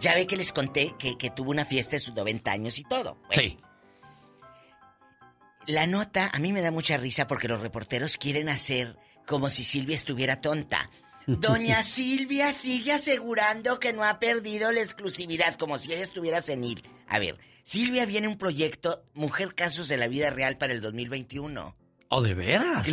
Ya 0.00 0.14
ve 0.14 0.26
que 0.26 0.36
les 0.36 0.52
conté 0.52 0.94
que, 0.98 1.16
que 1.16 1.30
tuvo 1.30 1.50
una 1.50 1.64
fiesta 1.64 1.96
de 1.96 2.00
sus 2.00 2.14
90 2.14 2.50
años 2.50 2.78
y 2.78 2.84
todo. 2.84 3.18
Bueno, 3.26 3.32
Sí. 3.32 3.56
La 5.66 5.86
nota 5.86 6.30
a 6.32 6.38
mí 6.38 6.52
me 6.52 6.62
da 6.62 6.70
mucha 6.70 6.96
risa 6.96 7.26
porque 7.26 7.46
los 7.46 7.60
reporteros 7.60 8.16
quieren 8.16 8.48
hacer 8.48 8.96
como 9.26 9.50
si 9.50 9.64
Silvia 9.64 9.96
estuviera 9.96 10.40
tonta. 10.40 10.90
Doña 11.26 11.82
Silvia 11.82 12.52
sigue 12.52 12.92
asegurando 12.92 13.78
que 13.78 13.92
no 13.92 14.02
ha 14.02 14.18
perdido 14.18 14.72
la 14.72 14.80
exclusividad, 14.80 15.56
como 15.56 15.78
si 15.78 15.92
ella 15.92 16.02
estuviera 16.02 16.40
senil. 16.40 16.82
A 17.06 17.18
ver, 17.18 17.36
Silvia 17.64 18.06
viene 18.06 18.28
un 18.28 18.38
proyecto 18.38 19.04
Mujer 19.12 19.54
Casos 19.54 19.88
de 19.88 19.98
la 19.98 20.08
Vida 20.08 20.30
Real 20.30 20.56
para 20.56 20.72
el 20.72 20.80
2021. 20.80 21.76
¿O 22.08 22.22
de 22.22 22.32
veras? 22.32 22.86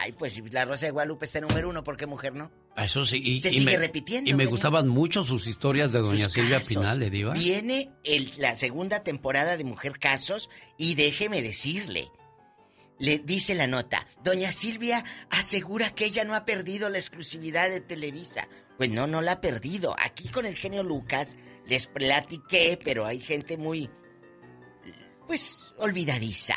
Ay, 0.00 0.10
pues 0.10 0.32
si 0.32 0.42
la 0.42 0.64
Rosa 0.64 0.86
de 0.86 0.92
Guadalupe 0.92 1.26
está 1.26 1.40
número 1.40 1.68
uno, 1.68 1.84
¿por 1.84 1.96
qué 1.96 2.06
mujer 2.06 2.34
no? 2.34 2.50
Eso 2.76 3.06
sí. 3.06 3.20
Y, 3.24 3.40
Se 3.40 3.48
y 3.48 3.58
sigue 3.58 3.64
me, 3.64 3.76
repitiendo, 3.78 4.28
Y 4.28 4.34
me 4.34 4.38
¿verdad? 4.38 4.50
gustaban 4.50 4.88
mucho 4.88 5.22
sus 5.22 5.46
historias 5.46 5.92
de 5.92 6.00
doña 6.00 6.24
Sus 6.24 6.34
Silvia 6.34 6.58
casos. 6.58 6.68
Pinal, 6.68 7.02
¿eh, 7.02 7.10
Diva? 7.10 7.32
Viene 7.34 7.90
el- 8.04 8.30
la 8.36 8.54
segunda 8.54 9.02
temporada 9.02 9.56
de 9.56 9.64
Mujer 9.64 9.98
Casos 9.98 10.50
y 10.76 10.94
déjeme 10.94 11.42
decirle, 11.42 12.10
le 12.98 13.18
dice 13.18 13.54
la 13.54 13.66
nota, 13.66 14.06
doña 14.22 14.52
Silvia 14.52 15.04
asegura 15.30 15.94
que 15.94 16.04
ella 16.06 16.24
no 16.24 16.34
ha 16.34 16.44
perdido 16.44 16.90
la 16.90 16.98
exclusividad 16.98 17.70
de 17.70 17.80
Televisa. 17.80 18.46
Pues 18.76 18.90
no, 18.90 19.06
no 19.06 19.22
la 19.22 19.32
ha 19.32 19.40
perdido. 19.40 19.96
Aquí 19.98 20.28
con 20.28 20.44
el 20.44 20.54
genio 20.56 20.82
Lucas 20.82 21.36
les 21.66 21.86
platiqué, 21.86 22.78
pero 22.82 23.06
hay 23.06 23.20
gente 23.20 23.56
muy, 23.56 23.88
pues, 25.26 25.72
olvidadiza. 25.78 26.54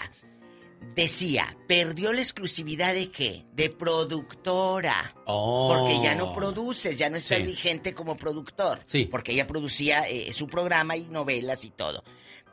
Decía, 0.96 1.56
perdió 1.68 2.12
la 2.14 2.20
exclusividad 2.22 2.94
de 2.94 3.10
qué? 3.12 3.46
De 3.54 3.70
productora. 3.70 5.16
Oh. 5.26 5.74
Porque 5.74 6.02
ya 6.04 6.16
no 6.16 6.34
produces, 6.34 6.98
ya 6.98 7.10
no 7.10 7.18
está 7.18 7.38
Sí. 7.38 7.44
vigente 7.44 7.94
como 7.94 8.18
productor. 8.18 8.80
Sí. 8.86 9.06
Porque 9.06 9.32
ella 9.32 9.48
producía 9.48 10.08
eh, 10.10 10.34
su 10.34 10.48
programa 10.48 10.98
y 10.98 11.06
novelas 11.06 11.64
y 11.64 11.70
todo. 11.70 12.04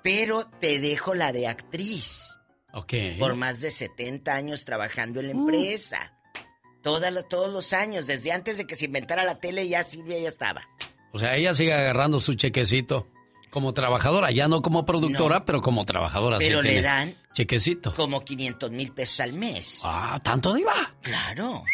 Pero 0.02 0.46
te 0.60 0.78
dejo 0.78 1.14
la 1.14 1.32
de 1.32 1.46
actriz. 1.48 2.38
Ok. 2.72 2.92
Por 3.18 3.34
más 3.34 3.60
de 3.60 3.70
70 3.70 4.34
años 4.34 4.64
trabajando 4.64 5.20
en 5.20 5.26
la 5.26 5.32
empresa. 5.32 6.12
todos 6.82 7.50
los 7.52 7.72
años, 7.72 8.06
desde 8.06 8.30
antes 8.30 8.58
de 8.58 8.66
que 8.66 8.76
se 8.76 8.84
inventara 8.84 9.24
la 9.24 9.40
tele, 9.40 9.66
ya 9.68 9.82
Silvia 9.82 10.20
ya 10.20 10.28
estaba. 10.28 10.62
O 11.12 11.18
sea, 11.18 11.34
ella 11.34 11.52
sigue 11.52 11.72
agarrando 11.72 12.20
su 12.20 12.34
chequecito 12.34 13.08
como 13.50 13.72
trabajadora, 13.72 14.30
ya 14.30 14.48
no 14.48 14.62
como 14.62 14.84
productora, 14.84 15.44
pero 15.44 15.62
como 15.62 15.84
trabajadora. 15.84 16.38
Pero 16.38 16.62
le 16.62 16.82
dan 16.82 17.16
chequecito. 17.32 17.94
Como 17.94 18.24
500 18.24 18.70
mil 18.70 18.92
pesos 18.92 19.20
al 19.20 19.32
mes. 19.32 19.80
Ah, 19.84 20.20
¿tanto 20.22 20.54
diva? 20.54 20.94
Claro. 21.02 21.64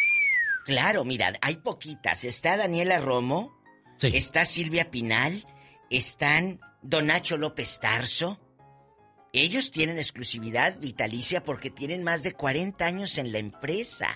Claro, 0.65 1.03
mira, 1.03 1.33
hay 1.41 1.57
poquitas. 1.57 2.23
Está 2.23 2.57
Daniela 2.57 2.99
Romo, 2.99 3.53
está 4.01 4.45
Silvia 4.45 4.91
Pinal, 4.91 5.45
están 5.89 6.59
Don 6.81 7.07
Nacho 7.07 7.37
López 7.37 7.79
Tarso. 7.79 8.39
Ellos 9.33 9.71
tienen 9.71 9.97
exclusividad 9.97 10.77
vitalicia 10.79 11.43
porque 11.43 11.69
tienen 11.69 12.03
más 12.03 12.23
de 12.23 12.33
40 12.33 12.85
años 12.85 13.17
en 13.17 13.31
la 13.31 13.39
empresa. 13.39 14.15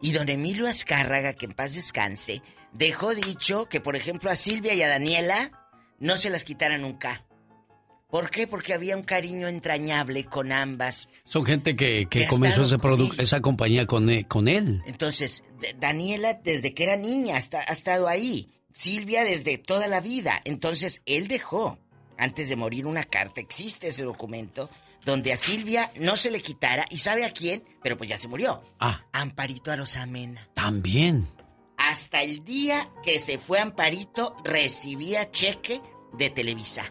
Y 0.00 0.12
don 0.12 0.28
Emilio 0.28 0.66
Azcárraga, 0.66 1.34
que 1.34 1.46
en 1.46 1.52
paz 1.52 1.74
descanse, 1.74 2.42
dejó 2.72 3.14
dicho 3.14 3.68
que, 3.68 3.80
por 3.80 3.96
ejemplo, 3.96 4.30
a 4.30 4.36
Silvia 4.36 4.74
y 4.74 4.82
a 4.82 4.88
Daniela 4.88 5.61
no 6.02 6.16
se 6.18 6.28
las 6.28 6.44
quitaran 6.44 6.82
nunca. 6.82 7.24
¿Por 8.10 8.28
qué? 8.28 8.46
Porque 8.46 8.74
había 8.74 8.94
un 8.94 9.04
cariño 9.04 9.48
entrañable 9.48 10.26
con 10.26 10.52
ambas. 10.52 11.08
Son 11.24 11.46
gente 11.46 11.74
que, 11.76 12.06
comenzó 12.28 12.64
ese 12.64 12.76
esa 13.22 13.40
compañía 13.40 13.86
con 13.86 14.10
él, 14.10 14.26
con 14.26 14.48
él. 14.48 14.82
Entonces, 14.84 15.44
Daniela 15.78 16.34
desde 16.34 16.74
que 16.74 16.84
era 16.84 16.96
niña 16.96 17.36
ha 17.36 17.72
estado 17.72 18.08
ahí. 18.08 18.50
Silvia 18.70 19.24
desde 19.24 19.56
toda 19.56 19.86
la 19.86 20.00
vida. 20.00 20.42
Entonces, 20.44 21.02
él 21.06 21.28
dejó, 21.28 21.78
antes 22.18 22.50
de 22.50 22.56
morir, 22.56 22.86
una 22.86 23.04
carta. 23.04 23.40
Existe 23.40 23.88
ese 23.88 24.04
documento 24.04 24.68
donde 25.06 25.32
a 25.32 25.36
Silvia 25.36 25.90
no 25.98 26.16
se 26.16 26.30
le 26.30 26.42
quitara. 26.42 26.84
¿Y 26.90 26.98
sabe 26.98 27.24
a 27.24 27.32
quién? 27.32 27.64
Pero 27.82 27.96
pues 27.96 28.10
ya 28.10 28.18
se 28.18 28.28
murió. 28.28 28.62
Ah. 28.78 29.06
Amparito 29.12 29.70
Arosamena. 29.70 30.48
También. 30.52 31.28
Hasta 31.78 32.22
el 32.22 32.44
día 32.44 32.90
que 33.02 33.18
se 33.18 33.38
fue 33.38 33.58
Amparito, 33.58 34.36
recibía 34.44 35.30
cheque 35.30 35.80
de 36.12 36.30
Televisa. 36.30 36.84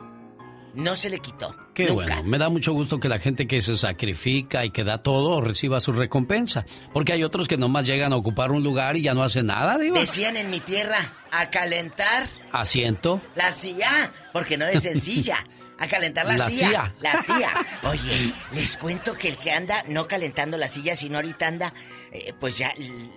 No 0.73 0.95
se 0.95 1.09
le 1.09 1.19
quitó. 1.19 1.55
Qué 1.73 1.91
bueno, 1.91 2.23
me 2.23 2.37
da 2.37 2.49
mucho 2.49 2.73
gusto 2.73 2.99
que 2.99 3.09
la 3.09 3.19
gente 3.19 3.47
que 3.47 3.61
se 3.61 3.75
sacrifica 3.75 4.65
y 4.65 4.71
que 4.71 4.83
da 4.83 4.99
todo 4.99 5.41
reciba 5.41 5.81
su 5.81 5.91
recompensa. 5.91 6.65
Porque 6.93 7.13
hay 7.13 7.23
otros 7.23 7.47
que 7.47 7.57
nomás 7.57 7.85
llegan 7.85 8.13
a 8.13 8.15
ocupar 8.15 8.51
un 8.51 8.63
lugar 8.63 8.95
y 8.95 9.03
ya 9.03 9.13
no 9.13 9.23
hacen 9.23 9.47
nada, 9.47 9.77
digo. 9.77 9.97
Decían 9.99 10.37
en 10.37 10.49
mi 10.49 10.59
tierra, 10.59 11.13
a 11.31 11.49
calentar. 11.49 12.25
Asiento. 12.51 13.21
La 13.35 13.51
silla, 13.51 14.11
porque 14.31 14.57
no 14.57 14.65
es 14.65 14.83
sencilla. 14.83 15.45
A 15.77 15.87
calentar 15.87 16.27
la, 16.27 16.47
silla. 16.49 16.93
La 17.01 17.23
silla. 17.23 17.49
Oye, 17.89 18.31
les 18.53 18.77
cuento 18.77 19.13
que 19.13 19.29
el 19.29 19.37
que 19.37 19.51
anda 19.51 19.83
no 19.87 20.07
calentando 20.07 20.57
la 20.57 20.67
silla, 20.67 20.95
sino 20.95 21.15
ahorita 21.15 21.47
anda, 21.47 21.73
eh, 22.11 22.33
pues 22.39 22.55
ya 22.57 22.71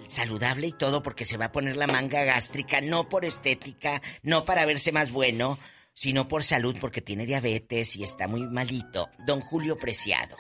saludable 0.07 0.69
y 0.69 0.73
todo, 0.73 1.03
porque 1.03 1.27
se 1.27 1.37
va 1.37 1.47
a 1.47 1.53
poner 1.53 1.77
la 1.77 1.87
manga 1.87 2.25
gástrica, 2.25 2.81
no 2.81 3.09
por 3.11 3.27
estética, 3.27 4.01
no 4.23 4.47
para 4.47 4.65
verse 4.65 4.93
más 4.93 5.11
bueno, 5.13 5.59
sino 5.95 6.29
por 6.29 6.43
salud 6.43 6.77
porque 6.81 7.01
tiene 7.01 7.25
diabetes 7.25 7.97
y 7.97 8.03
está 8.05 8.29
muy 8.29 8.47
malito, 8.47 9.09
don 9.27 9.41
Julio 9.41 9.79
Preciado. 9.79 10.37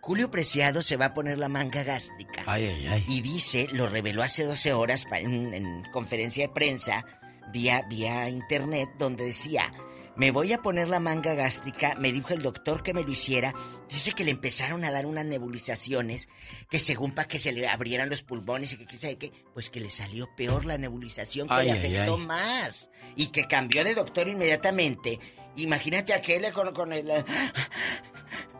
Julio 0.00 0.30
Preciado 0.30 0.82
se 0.82 0.96
va 0.96 1.06
a 1.06 1.14
poner 1.14 1.38
la 1.38 1.48
manga 1.48 1.82
gástrica. 1.82 2.42
Ay, 2.46 2.66
ay, 2.66 2.86
ay. 2.86 3.04
Y 3.08 3.20
dice, 3.20 3.68
lo 3.72 3.86
reveló 3.86 4.22
hace 4.22 4.44
12 4.44 4.72
horas 4.72 5.06
en, 5.12 5.52
en 5.52 5.84
conferencia 5.92 6.46
de 6.46 6.52
prensa, 6.52 7.04
vía, 7.52 7.82
vía 7.82 8.28
internet, 8.28 8.88
donde 8.98 9.24
decía, 9.24 9.70
me 10.18 10.32
voy 10.32 10.52
a 10.52 10.60
poner 10.60 10.88
la 10.88 10.98
manga 10.98 11.34
gástrica, 11.34 11.94
me 11.94 12.10
dijo 12.10 12.34
el 12.34 12.42
doctor 12.42 12.82
que 12.82 12.92
me 12.92 13.04
lo 13.04 13.12
hiciera. 13.12 13.54
Dice 13.88 14.12
que 14.12 14.24
le 14.24 14.32
empezaron 14.32 14.84
a 14.84 14.90
dar 14.90 15.06
unas 15.06 15.24
nebulizaciones 15.24 16.28
que 16.68 16.80
según 16.80 17.12
para 17.12 17.28
que 17.28 17.38
se 17.38 17.52
le 17.52 17.68
abrieran 17.68 18.10
los 18.10 18.24
pulmones 18.24 18.72
y 18.72 18.78
que 18.78 18.86
quién 18.86 19.00
sabe 19.00 19.16
qué, 19.16 19.32
pues 19.54 19.70
que 19.70 19.78
le 19.78 19.90
salió 19.90 20.28
peor 20.34 20.64
la 20.64 20.76
nebulización, 20.76 21.48
que 21.48 21.62
le 21.62 21.70
afectó 21.70 22.18
más. 22.18 22.90
Y 23.14 23.28
que 23.28 23.46
cambió 23.46 23.84
de 23.84 23.94
doctor 23.94 24.26
inmediatamente. 24.26 25.20
Imagínate 25.54 26.12
aquel 26.12 26.52
con, 26.52 26.74
con 26.74 26.92
el... 26.92 27.10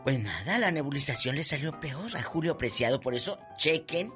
Pues 0.05 0.17
nada, 0.17 0.57
la 0.57 0.71
nebulización 0.71 1.35
le 1.35 1.43
salió 1.43 1.77
peor 1.77 2.15
a 2.15 2.23
Julio 2.23 2.57
Preciado. 2.57 3.01
Por 3.01 3.15
eso, 3.15 3.37
chequen 3.57 4.13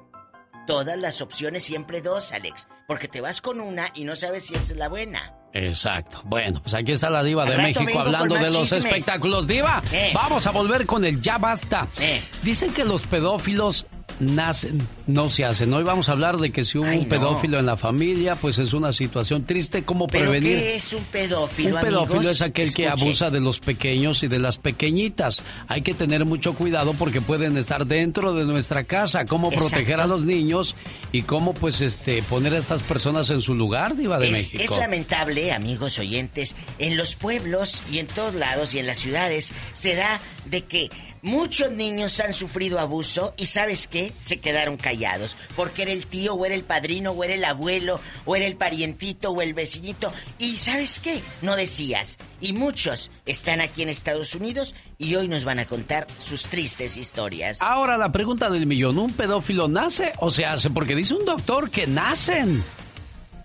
todas 0.66 0.98
las 0.98 1.20
opciones, 1.20 1.62
siempre 1.62 2.00
dos, 2.00 2.32
Alex. 2.32 2.68
Porque 2.88 3.06
te 3.06 3.20
vas 3.20 3.42
con 3.42 3.60
una 3.60 3.90
y 3.94 4.04
no 4.04 4.16
sabes 4.16 4.46
si 4.46 4.54
es 4.54 4.74
la 4.74 4.88
buena. 4.88 5.43
Exacto. 5.54 6.20
Bueno, 6.24 6.60
pues 6.60 6.74
aquí 6.74 6.92
está 6.92 7.08
la 7.10 7.22
diva 7.22 7.46
de 7.46 7.56
México 7.56 8.00
hablando 8.00 8.34
de 8.34 8.50
los 8.50 8.72
espectáculos. 8.72 9.46
Diva, 9.46 9.82
eh. 9.92 10.10
vamos 10.12 10.44
a 10.48 10.50
volver 10.50 10.84
con 10.84 11.04
el 11.04 11.22
ya 11.22 11.38
basta. 11.38 11.86
Eh. 12.00 12.22
Dicen 12.42 12.74
que 12.74 12.84
los 12.84 13.06
pedófilos 13.06 13.86
nacen, 14.20 14.78
no 15.06 15.28
se 15.28 15.44
hacen. 15.44 15.72
Hoy 15.72 15.82
vamos 15.82 16.08
a 16.08 16.12
hablar 16.12 16.38
de 16.38 16.50
que 16.50 16.64
si 16.64 16.78
hubo 16.78 16.90
un 16.90 17.08
pedófilo 17.08 17.58
en 17.58 17.66
la 17.66 17.76
familia, 17.76 18.34
pues 18.34 18.58
es 18.58 18.72
una 18.72 18.92
situación 18.92 19.44
triste. 19.44 19.84
¿Cómo 19.84 20.06
prevenir? 20.06 20.58
¿Qué 20.58 20.76
es 20.76 20.92
un 20.92 21.04
pedófilo? 21.04 21.76
Un 21.76 21.82
pedófilo 21.82 22.30
es 22.30 22.42
aquel 22.42 22.72
que 22.72 22.88
abusa 22.88 23.30
de 23.30 23.40
los 23.40 23.60
pequeños 23.60 24.22
y 24.22 24.28
de 24.28 24.38
las 24.38 24.58
pequeñitas. 24.58 25.42
Hay 25.68 25.82
que 25.82 25.94
tener 25.94 26.24
mucho 26.24 26.54
cuidado 26.54 26.94
porque 26.94 27.20
pueden 27.20 27.56
estar 27.56 27.86
dentro 27.86 28.34
de 28.34 28.44
nuestra 28.44 28.84
casa. 28.84 29.24
Cómo 29.24 29.50
proteger 29.50 30.00
a 30.00 30.06
los 30.06 30.24
niños 30.24 30.74
y 31.12 31.22
cómo, 31.22 31.54
pues, 31.54 31.80
este, 31.80 32.22
poner 32.22 32.54
a 32.54 32.58
estas 32.58 32.82
personas 32.82 33.30
en 33.30 33.40
su 33.40 33.54
lugar, 33.54 33.96
Diva 33.96 34.18
de 34.18 34.30
México. 34.30 34.62
Es 34.62 34.70
lamentable, 34.70 35.52
amigos 35.52 35.98
oyentes, 35.98 36.56
en 36.78 36.96
los 36.96 37.16
pueblos 37.16 37.82
y 37.90 37.98
en 37.98 38.06
todos 38.06 38.34
lados 38.34 38.74
y 38.74 38.78
en 38.78 38.86
las 38.86 38.98
ciudades 38.98 39.52
se 39.72 39.94
da 39.94 40.20
de 40.46 40.62
que 40.62 40.90
Muchos 41.24 41.70
niños 41.70 42.20
han 42.20 42.34
sufrido 42.34 42.78
abuso 42.78 43.32
y 43.38 43.46
¿sabes 43.46 43.88
qué? 43.88 44.12
Se 44.20 44.40
quedaron 44.40 44.76
callados. 44.76 45.38
Porque 45.56 45.80
era 45.80 45.90
el 45.90 46.06
tío, 46.06 46.34
o 46.34 46.44
era 46.44 46.54
el 46.54 46.64
padrino, 46.64 47.12
o 47.12 47.24
era 47.24 47.32
el 47.32 47.46
abuelo, 47.46 47.98
o 48.26 48.36
era 48.36 48.44
el 48.44 48.56
parientito, 48.56 49.30
o 49.30 49.40
el 49.40 49.54
vecinito. 49.54 50.12
Y 50.38 50.58
¿sabes 50.58 51.00
qué? 51.00 51.22
No 51.40 51.56
decías. 51.56 52.18
Y 52.42 52.52
muchos 52.52 53.10
están 53.24 53.62
aquí 53.62 53.80
en 53.80 53.88
Estados 53.88 54.34
Unidos 54.34 54.74
y 54.98 55.14
hoy 55.14 55.26
nos 55.26 55.46
van 55.46 55.60
a 55.60 55.64
contar 55.64 56.06
sus 56.18 56.42
tristes 56.42 56.98
historias. 56.98 57.62
Ahora 57.62 57.96
la 57.96 58.12
pregunta 58.12 58.50
del 58.50 58.66
millón, 58.66 58.98
¿un 58.98 59.14
pedófilo 59.14 59.66
nace 59.66 60.12
o 60.18 60.30
se 60.30 60.44
hace? 60.44 60.68
Porque 60.68 60.94
dice 60.94 61.14
un 61.14 61.24
doctor 61.24 61.70
que 61.70 61.86
nacen. 61.86 62.62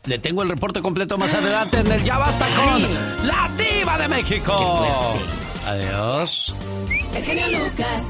Le 0.03 0.19
tengo 0.19 0.43
el 0.43 0.49
reporte 0.49 0.81
completo 0.81 1.17
más 1.17 1.33
adelante 1.33 1.77
en 1.77 1.89
el 1.93 2.03
Ya 2.03 2.17
Basta 2.17 2.45
con 2.57 3.25
La 3.25 3.49
Diva 3.57 3.97
de 3.97 4.07
México. 4.09 5.15
Adiós. 5.65 6.53
El 7.15 7.23
genio 7.23 7.47
Lucas. 7.47 8.03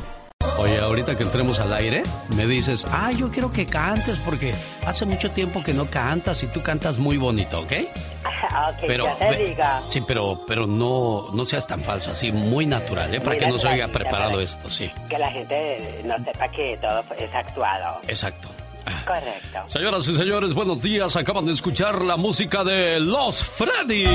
Oye, 0.57 0.77
ahorita 0.77 1.17
que 1.17 1.23
entremos 1.23 1.59
al 1.59 1.73
aire, 1.73 2.03
me 2.35 2.45
dices, 2.45 2.85
ah, 2.91 3.11
yo 3.11 3.29
quiero 3.29 3.51
que 3.51 3.65
cantes 3.65 4.17
porque 4.25 4.53
hace 4.85 5.05
mucho 5.05 5.31
tiempo 5.31 5.63
que 5.63 5.73
no 5.73 5.85
cantas 5.85 6.43
y 6.43 6.47
tú 6.47 6.61
cantas 6.61 6.97
muy 6.97 7.17
bonito, 7.17 7.61
¿ok? 7.61 7.71
ok, 8.25 8.83
pero, 8.85 9.05
te 9.17 9.45
diga. 9.45 9.81
Sí, 9.87 10.01
pero, 10.05 10.41
pero 10.47 10.67
no, 10.67 11.29
no 11.33 11.45
seas 11.45 11.65
tan 11.65 11.81
falso, 11.81 12.11
así, 12.11 12.31
muy 12.31 12.65
natural, 12.65 13.13
¿eh? 13.13 13.21
Para 13.21 13.37
que 13.37 13.47
no 13.47 13.57
se 13.57 13.67
oiga 13.67 13.87
preparado 13.87 14.41
esto, 14.41 14.67
sí. 14.67 14.91
Que 15.09 15.17
la 15.17 15.31
gente 15.31 16.01
no 16.05 16.15
sepa 16.23 16.49
que 16.49 16.77
todo 16.81 17.03
es 17.17 17.33
actuado. 17.33 18.01
Exacto. 18.07 18.49
Correcto. 19.05 19.59
Señoras 19.67 20.07
y 20.07 20.15
señores, 20.15 20.53
buenos 20.53 20.81
días. 20.81 21.15
Acaban 21.15 21.45
de 21.45 21.53
escuchar 21.53 22.01
la 22.01 22.17
música 22.17 22.63
de 22.63 22.99
Los 22.99 23.43
Freddys 23.43 24.09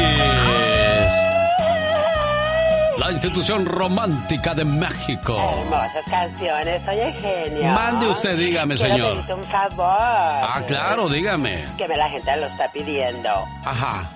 la 2.99 3.13
institución 3.13 3.67
romántica 3.67 4.55
de 4.55 4.65
México. 4.65 5.37
Hermosas 5.37 6.05
canciones, 6.11 6.83
oye 6.89 7.13
genio. 7.13 7.73
Mande 7.73 8.07
usted, 8.09 8.37
dígame, 8.37 8.77
señor. 8.79 9.17
un 9.17 9.45
favor. 9.45 9.87
Ah, 9.99 10.63
claro, 10.67 11.09
dígame. 11.09 11.65
Que 11.77 11.89
la 11.89 12.09
gente 12.09 12.37
lo 12.37 12.47
está 12.47 12.71
pidiendo. 12.73 13.31
Ajá. 13.65 14.11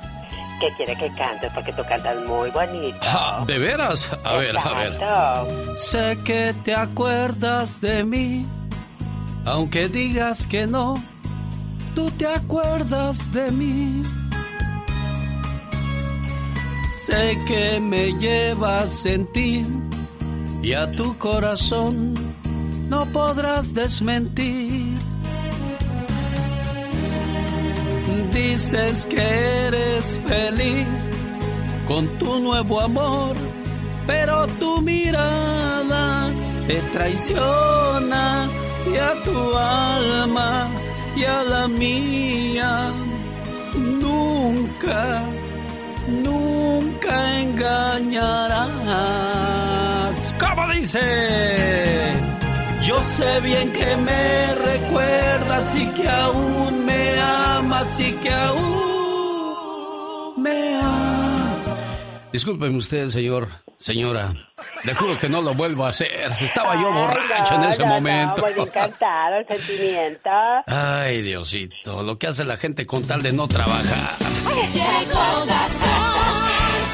Que 0.60 0.72
quiere 0.72 0.96
que 0.96 1.10
cantes 1.12 1.52
porque 1.54 1.72
tú 1.72 1.82
cantas 1.88 2.16
muy 2.26 2.50
bonito. 2.50 2.98
Ah, 3.02 3.44
¿De 3.46 3.58
veras? 3.58 4.08
A 4.24 4.34
ver, 4.34 4.56
a 4.58 4.72
ver. 4.72 5.78
Sé 5.78 6.18
que 6.24 6.54
te 6.64 6.74
acuerdas 6.74 7.80
de 7.80 8.04
mí, 8.04 8.44
aunque 9.44 9.88
digas 9.88 10.46
que 10.46 10.66
no, 10.66 10.94
tú 11.94 12.10
te 12.12 12.26
acuerdas 12.26 13.32
de 13.32 13.50
mí. 13.52 14.02
Sé 17.08 17.38
que 17.46 17.80
me 17.80 18.12
llevas 18.18 19.06
en 19.06 19.24
ti 19.32 19.64
y 20.62 20.74
a 20.74 20.92
tu 20.92 21.16
corazón 21.16 22.12
no 22.90 23.06
podrás 23.06 23.72
desmentir. 23.72 24.94
Dices 28.30 29.06
que 29.06 29.22
eres 29.68 30.20
feliz 30.26 30.86
con 31.86 32.06
tu 32.18 32.40
nuevo 32.40 32.78
amor, 32.78 33.34
pero 34.06 34.46
tu 34.60 34.82
mirada 34.82 36.30
te 36.66 36.76
traiciona 36.92 38.50
y 38.86 38.96
a 38.98 39.22
tu 39.24 39.56
alma 39.56 40.68
y 41.16 41.24
a 41.24 41.42
la 41.42 41.68
mía 41.68 42.90
nunca 43.74 45.22
nunca 46.08 47.40
engañarás. 47.40 48.68
¿Cómo 50.38 50.68
dice? 50.72 52.12
Yo 52.82 53.02
sé 53.02 53.40
bien 53.40 53.70
que 53.72 53.96
me 53.96 54.54
recuerdas 54.54 55.74
y 55.76 55.86
que 55.88 56.08
aún 56.08 56.86
me 56.86 57.20
amas 57.20 58.00
y 58.00 58.12
que 58.12 58.30
aún 58.32 58.72
me 60.42 60.76
amas. 60.80 61.27
Discúlpeme 62.32 62.76
usted, 62.76 63.08
señor, 63.08 63.48
señora. 63.78 64.34
Le 64.84 64.94
juro 64.94 65.16
que 65.18 65.28
no 65.28 65.40
lo 65.40 65.54
vuelvo 65.54 65.86
a 65.86 65.88
hacer. 65.88 66.30
Estaba 66.40 66.74
yo 66.74 66.92
borracho 66.92 67.54
en 67.54 67.64
ese 67.64 67.84
momento. 67.84 68.36
No, 68.36 68.54
muy 68.54 68.68
encantado 68.68 69.36
el 69.36 69.46
sentimiento. 69.48 70.30
Ay, 70.66 71.22
Diosito, 71.22 72.02
lo 72.02 72.18
que 72.18 72.26
hace 72.26 72.44
la 72.44 72.56
gente 72.56 72.84
con 72.84 73.02
tal 73.06 73.22
de 73.22 73.32
no 73.32 73.48
trabajar. 73.48 74.18
Llegó 74.70 75.44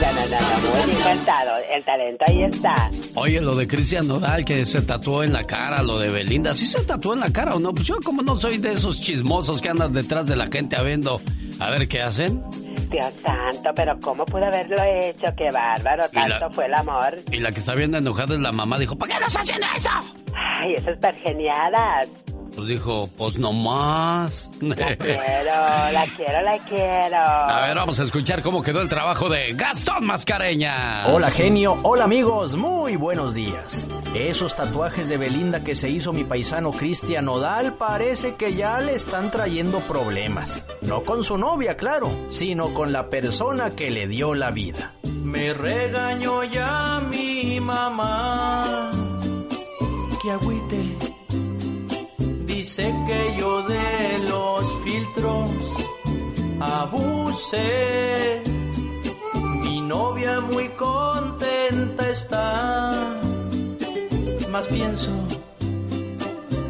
No, 0.01 0.13
no, 0.13 0.21
no, 0.29 0.41
no, 0.41 0.85
muy 0.85 0.91
encantado. 1.01 1.51
El 1.73 1.85
talento 1.85 2.25
ahí 2.29 2.43
está. 2.43 2.91
Oye, 3.15 3.41
lo 3.41 3.55
de 3.55 3.67
Cristian 3.69 4.09
Nodal 4.09 4.45
que 4.45 4.67
se 4.67 4.83
tatuó 4.83 5.23
en 5.23 5.33
la 5.33 5.45
cara, 5.47 5.83
lo 5.83 5.99
de 5.99 6.11
Belinda, 6.11 6.53
¿sí 6.53 6.67
se 6.67 6.83
tatuó 6.85 7.15
en 7.15 7.21
la 7.21 7.31
cara 7.33 7.55
o 7.55 7.61
no? 7.61 7.73
Pues 7.73 7.87
yo 7.87 7.97
como 8.05 8.21
no 8.23 8.37
soy 8.37 8.59
de 8.59 8.73
esos 8.73 9.01
chismosos 9.01 9.61
que 9.61 9.69
andan 9.69 9.93
detrás 9.93 10.27
de 10.27 10.37
la 10.37 10.49
gente 10.49 10.77
a 10.77 10.83
viendo 10.83 11.21
a 11.61 11.71
ver 11.71 11.87
qué 11.89 12.01
hacen. 12.03 12.43
Dios 12.91 13.13
santo, 13.25 13.71
pero 13.75 13.99
¿cómo 14.01 14.25
pudo 14.27 14.45
haberlo 14.45 14.77
hecho? 14.83 15.27
Qué 15.37 15.49
bárbaro, 15.53 16.05
la- 16.13 16.39
tanto 16.39 16.51
fue 16.51 16.67
el 16.67 16.75
amor. 16.75 17.17
Y 17.33 17.39
la 17.39 17.51
que 17.53 17.61
está 17.61 17.75
bien 17.75 17.95
enojada 17.95 18.35
es 18.35 18.41
la 18.41 18.53
mamá, 18.53 18.79
dijo, 18.79 18.97
¿para 18.97 19.15
qué 19.15 19.21
no 19.21 19.27
está 19.27 19.41
haciendo 19.41 19.67
eso? 19.77 19.91
Ay, 20.35 20.75
esas 20.75 20.99
pergeniadas. 20.99 22.09
Pues 22.55 22.69
dijo, 22.69 23.09
pues 23.19 23.37
no 23.37 23.53
más. 23.53 24.49
La 24.61 24.75
quiero, 24.77 25.51
la 25.93 26.07
quiero, 26.17 26.43
la 26.43 26.59
quiero. 26.69 27.17
A 27.17 27.67
ver, 27.67 27.77
vamos 27.77 27.99
a 27.99 28.05
escuchar 28.05 28.43
cómo 28.43 28.63
quedó 28.63 28.81
el 28.81 28.89
trabajo 28.89 29.29
de 29.29 29.53
Gastón 29.55 30.07
Mascareña. 30.07 31.07
Hola 31.09 31.31
genio, 31.31 31.79
hola 31.83 32.05
amigos, 32.05 32.55
muy 32.57 32.97
buenos 32.97 33.35
días. 33.35 33.89
Esos 34.15 34.55
tatuajes 34.55 35.09
de 35.09 35.17
Belinda 35.17 35.65
que 35.65 35.75
se 35.75 35.89
hizo 35.91 36.13
mi 36.13 36.23
paisano 36.23 36.71
Cristian 36.71 37.25
Nodal 37.25 37.75
parece 37.75 38.35
que 38.35 38.55
ya 38.55 38.81
le 38.81 38.95
están 38.95 39.31
trayendo 39.33 39.81
problemas. 39.81 40.65
No 40.83 41.03
con 41.03 41.25
su 41.25 41.37
novia, 41.37 41.77
claro, 41.77 42.11
sino 42.31 42.73
con 42.73 42.93
la 42.93 43.09
persona 43.09 43.71
que 43.71 43.91
le 43.91 44.07
dio 44.07 44.35
la 44.35 44.53
vida. 44.53 44.93
Me 45.03 45.53
regañó 45.53 46.45
ya 46.45 47.03
mi 47.11 47.59
mamá. 47.59 48.91
Que 50.23 50.31
agüite. 50.31 50.84
Dice 52.65 52.95
que 53.07 53.37
yo 53.39 53.63
de 53.65 54.21
los 54.27 54.67
filtros 54.85 55.51
abusé. 56.59 58.41
Mi 59.61 59.83
novia 59.83 60.41
muy 60.41 60.71
contenta 60.71 62.09
está. 62.09 63.21
Más 64.51 64.67
pienso, 64.69 65.11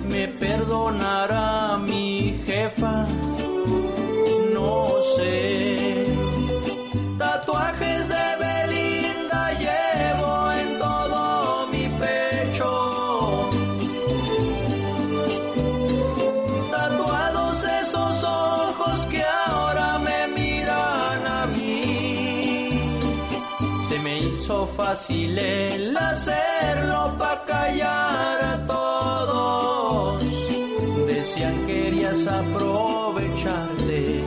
me 0.08 0.26
perdonará 0.26 1.78
mi 1.78 2.42
jefa. 2.44 3.06
No 4.52 4.88
sé. 5.16 5.53
Fácil 24.94 25.36
el 25.36 25.96
hacerlo 25.96 27.12
pa' 27.18 27.44
callar 27.44 28.38
a 28.54 28.56
todos. 28.64 30.22
Decían 31.08 31.66
querías 31.66 32.24
aprovecharte 32.28 34.22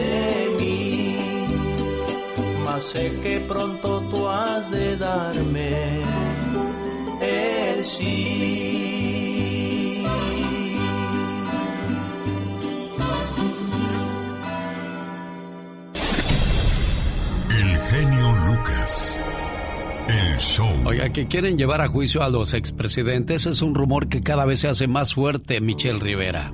de 0.00 0.56
mí. 0.58 1.16
Mas 2.64 2.82
sé 2.82 3.04
que 3.22 3.38
pronto 3.38 4.00
tú 4.10 4.26
has 4.26 4.68
de 4.72 4.96
darme 4.96 6.02
el 7.20 7.84
sí. 7.84 8.87
Show. 20.38 20.68
Oiga, 20.86 21.10
que 21.10 21.26
quieren 21.26 21.58
llevar 21.58 21.80
a 21.80 21.88
juicio 21.88 22.22
a 22.22 22.28
los 22.28 22.54
expresidentes 22.54 23.46
es 23.46 23.62
un 23.62 23.74
rumor 23.74 24.08
que 24.08 24.20
cada 24.20 24.44
vez 24.44 24.60
se 24.60 24.68
hace 24.68 24.86
más 24.86 25.14
fuerte, 25.14 25.60
Michelle 25.60 25.98
Rivera. 25.98 26.52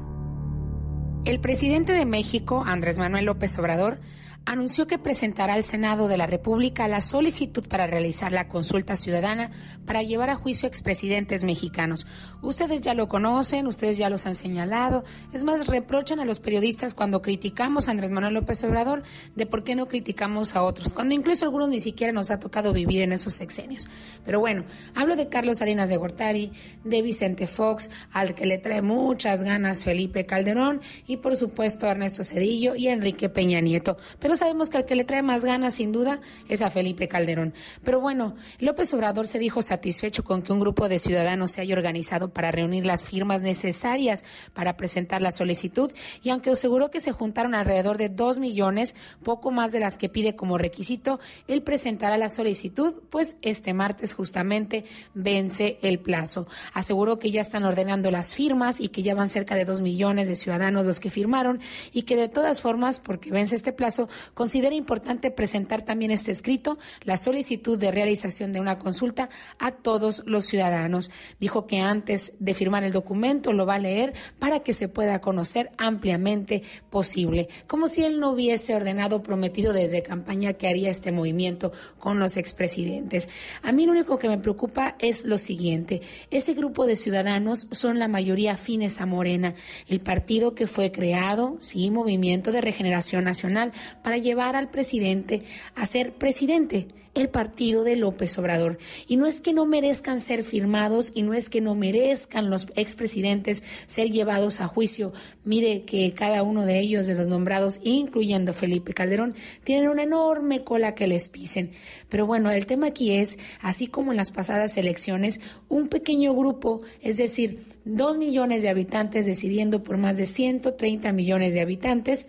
El 1.24 1.40
presidente 1.40 1.92
de 1.92 2.04
México, 2.04 2.64
Andrés 2.66 2.98
Manuel 2.98 3.24
López 3.24 3.58
Obrador, 3.58 4.00
anunció 4.46 4.86
que 4.86 4.98
presentará 4.98 5.54
al 5.54 5.64
Senado 5.64 6.06
de 6.08 6.16
la 6.16 6.26
República 6.26 6.86
la 6.88 7.00
solicitud 7.00 7.66
para 7.66 7.86
realizar 7.86 8.32
la 8.32 8.48
consulta 8.48 8.96
ciudadana 8.96 9.50
para 9.86 10.02
llevar 10.02 10.30
a 10.30 10.36
juicio 10.36 10.66
a 10.66 10.68
expresidentes 10.68 11.44
mexicanos. 11.44 12.06
Ustedes 12.42 12.80
ya 12.80 12.94
lo 12.94 13.08
conocen, 13.08 13.66
ustedes 13.66 13.96
ya 13.96 14.10
los 14.10 14.26
han 14.26 14.34
señalado. 14.34 15.04
Es 15.32 15.44
más, 15.44 15.66
reprochan 15.66 16.20
a 16.20 16.24
los 16.24 16.40
periodistas 16.40 16.94
cuando 16.94 17.22
criticamos 17.22 17.88
a 17.88 17.92
Andrés 17.92 18.10
Manuel 18.10 18.34
López 18.34 18.62
Obrador 18.64 19.02
de 19.34 19.46
por 19.46 19.64
qué 19.64 19.74
no 19.74 19.86
criticamos 19.86 20.56
a 20.56 20.62
otros, 20.62 20.92
cuando 20.92 21.14
incluso 21.14 21.44
algunos 21.44 21.68
ni 21.68 21.80
siquiera 21.80 22.12
nos 22.12 22.30
ha 22.30 22.38
tocado 22.38 22.72
vivir 22.72 23.02
en 23.02 23.12
esos 23.12 23.34
sexenios. 23.34 23.88
Pero 24.24 24.40
bueno, 24.40 24.64
hablo 24.94 25.16
de 25.16 25.28
Carlos 25.28 25.58
Salinas 25.58 25.88
de 25.88 25.96
Gortari, 25.96 26.52
de 26.84 27.02
Vicente 27.02 27.46
Fox, 27.46 27.90
al 28.12 28.34
que 28.34 28.46
le 28.46 28.58
trae 28.58 28.82
muchas 28.82 29.42
ganas 29.42 29.84
Felipe 29.84 30.26
Calderón 30.26 30.80
y 31.06 31.18
por 31.18 31.36
supuesto 31.36 31.86
Ernesto 31.86 32.24
Cedillo 32.24 32.74
y 32.74 32.88
Enrique 32.88 33.28
Peña 33.28 33.60
Nieto. 33.60 33.96
Pero 34.18 34.33
sabemos 34.36 34.70
que 34.70 34.78
al 34.78 34.86
que 34.86 34.94
le 34.94 35.04
trae 35.04 35.22
más 35.22 35.44
ganas 35.44 35.74
sin 35.74 35.92
duda 35.92 36.20
es 36.48 36.62
a 36.62 36.70
Felipe 36.70 37.08
Calderón. 37.08 37.54
Pero 37.82 38.00
bueno, 38.00 38.36
López 38.58 38.92
Obrador 38.94 39.26
se 39.26 39.38
dijo 39.38 39.62
satisfecho 39.62 40.24
con 40.24 40.42
que 40.42 40.52
un 40.52 40.60
grupo 40.60 40.88
de 40.88 40.98
ciudadanos 40.98 41.52
se 41.52 41.60
haya 41.60 41.74
organizado 41.74 42.32
para 42.32 42.50
reunir 42.50 42.86
las 42.86 43.04
firmas 43.04 43.42
necesarias 43.42 44.24
para 44.52 44.76
presentar 44.76 45.22
la 45.22 45.32
solicitud 45.32 45.92
y 46.22 46.30
aunque 46.30 46.50
aseguró 46.50 46.90
que 46.90 47.00
se 47.00 47.12
juntaron 47.12 47.54
alrededor 47.54 47.98
de 47.98 48.08
dos 48.08 48.38
millones, 48.38 48.94
poco 49.22 49.50
más 49.50 49.72
de 49.72 49.80
las 49.80 49.96
que 49.96 50.08
pide 50.08 50.36
como 50.36 50.58
requisito, 50.58 51.20
él 51.48 51.62
presentará 51.62 52.16
la 52.16 52.28
solicitud, 52.28 52.94
pues 53.10 53.36
este 53.42 53.74
martes 53.74 54.14
justamente 54.14 54.84
vence 55.14 55.78
el 55.82 55.98
plazo. 55.98 56.46
Aseguró 56.72 57.18
que 57.18 57.30
ya 57.30 57.40
están 57.40 57.64
ordenando 57.64 58.10
las 58.10 58.34
firmas 58.34 58.80
y 58.80 58.88
que 58.88 59.02
ya 59.02 59.14
van 59.14 59.28
cerca 59.28 59.54
de 59.54 59.64
dos 59.64 59.80
millones 59.80 60.28
de 60.28 60.34
ciudadanos 60.34 60.86
los 60.86 61.00
que 61.00 61.10
firmaron 61.10 61.60
y 61.92 62.02
que 62.02 62.16
de 62.16 62.28
todas 62.28 62.62
formas, 62.62 63.00
porque 63.00 63.30
vence 63.30 63.54
este 63.56 63.72
plazo, 63.72 64.08
considera 64.32 64.74
importante 64.74 65.30
presentar 65.30 65.82
también 65.82 66.10
este 66.10 66.32
escrito, 66.32 66.78
la 67.02 67.16
solicitud 67.16 67.78
de 67.78 67.90
realización 67.90 68.52
de 68.52 68.60
una 68.60 68.78
consulta 68.78 69.28
a 69.58 69.72
todos 69.72 70.22
los 70.26 70.46
ciudadanos. 70.46 71.10
Dijo 71.40 71.66
que 71.66 71.80
antes 71.80 72.32
de 72.38 72.54
firmar 72.54 72.84
el 72.84 72.92
documento 72.92 73.52
lo 73.52 73.66
va 73.66 73.74
a 73.74 73.78
leer 73.78 74.14
para 74.38 74.60
que 74.60 74.74
se 74.74 74.88
pueda 74.88 75.20
conocer 75.20 75.70
ampliamente 75.78 76.62
posible, 76.90 77.48
como 77.66 77.88
si 77.88 78.04
él 78.04 78.20
no 78.20 78.30
hubiese 78.30 78.74
ordenado 78.74 79.22
prometido 79.22 79.72
desde 79.72 80.02
campaña 80.02 80.54
que 80.54 80.68
haría 80.68 80.90
este 80.90 81.12
movimiento 81.12 81.72
con 81.98 82.18
los 82.18 82.36
expresidentes. 82.36 83.28
A 83.62 83.72
mí 83.72 83.86
lo 83.86 83.92
único 83.92 84.18
que 84.18 84.28
me 84.28 84.38
preocupa 84.38 84.96
es 84.98 85.24
lo 85.24 85.38
siguiente, 85.38 86.00
ese 86.30 86.54
grupo 86.54 86.86
de 86.86 86.96
ciudadanos 86.96 87.66
son 87.70 87.98
la 87.98 88.08
mayoría 88.08 88.52
afines 88.52 89.00
a 89.00 89.06
Morena, 89.06 89.54
el 89.88 90.00
partido 90.00 90.54
que 90.54 90.66
fue 90.66 90.92
creado, 90.92 91.56
sí, 91.58 91.90
Movimiento 91.90 92.52
de 92.52 92.60
Regeneración 92.60 93.24
Nacional, 93.24 93.72
para 94.02 94.13
llevar 94.16 94.56
al 94.56 94.70
presidente 94.70 95.42
a 95.74 95.86
ser 95.86 96.14
presidente 96.14 96.88
el 97.14 97.28
partido 97.28 97.84
de 97.84 97.96
López 97.96 98.36
Obrador. 98.38 98.78
Y 99.06 99.16
no 99.16 99.26
es 99.26 99.40
que 99.40 99.52
no 99.52 99.66
merezcan 99.66 100.20
ser 100.20 100.42
firmados 100.42 101.12
y 101.14 101.22
no 101.22 101.32
es 101.32 101.48
que 101.48 101.60
no 101.60 101.74
merezcan 101.74 102.50
los 102.50 102.66
expresidentes 102.74 103.62
ser 103.86 104.10
llevados 104.10 104.60
a 104.60 104.66
juicio. 104.66 105.12
Mire 105.44 105.82
que 105.82 106.12
cada 106.12 106.42
uno 106.42 106.66
de 106.66 106.80
ellos, 106.80 107.06
de 107.06 107.14
los 107.14 107.28
nombrados, 107.28 107.80
incluyendo 107.84 108.52
Felipe 108.52 108.94
Calderón, 108.94 109.34
tienen 109.62 109.88
una 109.88 110.02
enorme 110.02 110.64
cola 110.64 110.94
que 110.94 111.06
les 111.06 111.28
pisen. 111.28 111.70
Pero 112.08 112.26
bueno, 112.26 112.50
el 112.50 112.66
tema 112.66 112.88
aquí 112.88 113.12
es, 113.12 113.38
así 113.60 113.86
como 113.86 114.10
en 114.10 114.16
las 114.16 114.32
pasadas 114.32 114.76
elecciones, 114.76 115.40
un 115.68 115.88
pequeño 115.88 116.34
grupo, 116.34 116.82
es 117.00 117.16
decir, 117.16 117.66
dos 117.84 118.16
millones 118.16 118.62
de 118.62 118.70
habitantes 118.70 119.26
decidiendo 119.26 119.82
por 119.82 119.98
más 119.98 120.16
de 120.16 120.26
130 120.26 121.12
millones 121.12 121.54
de 121.54 121.60
habitantes, 121.60 122.28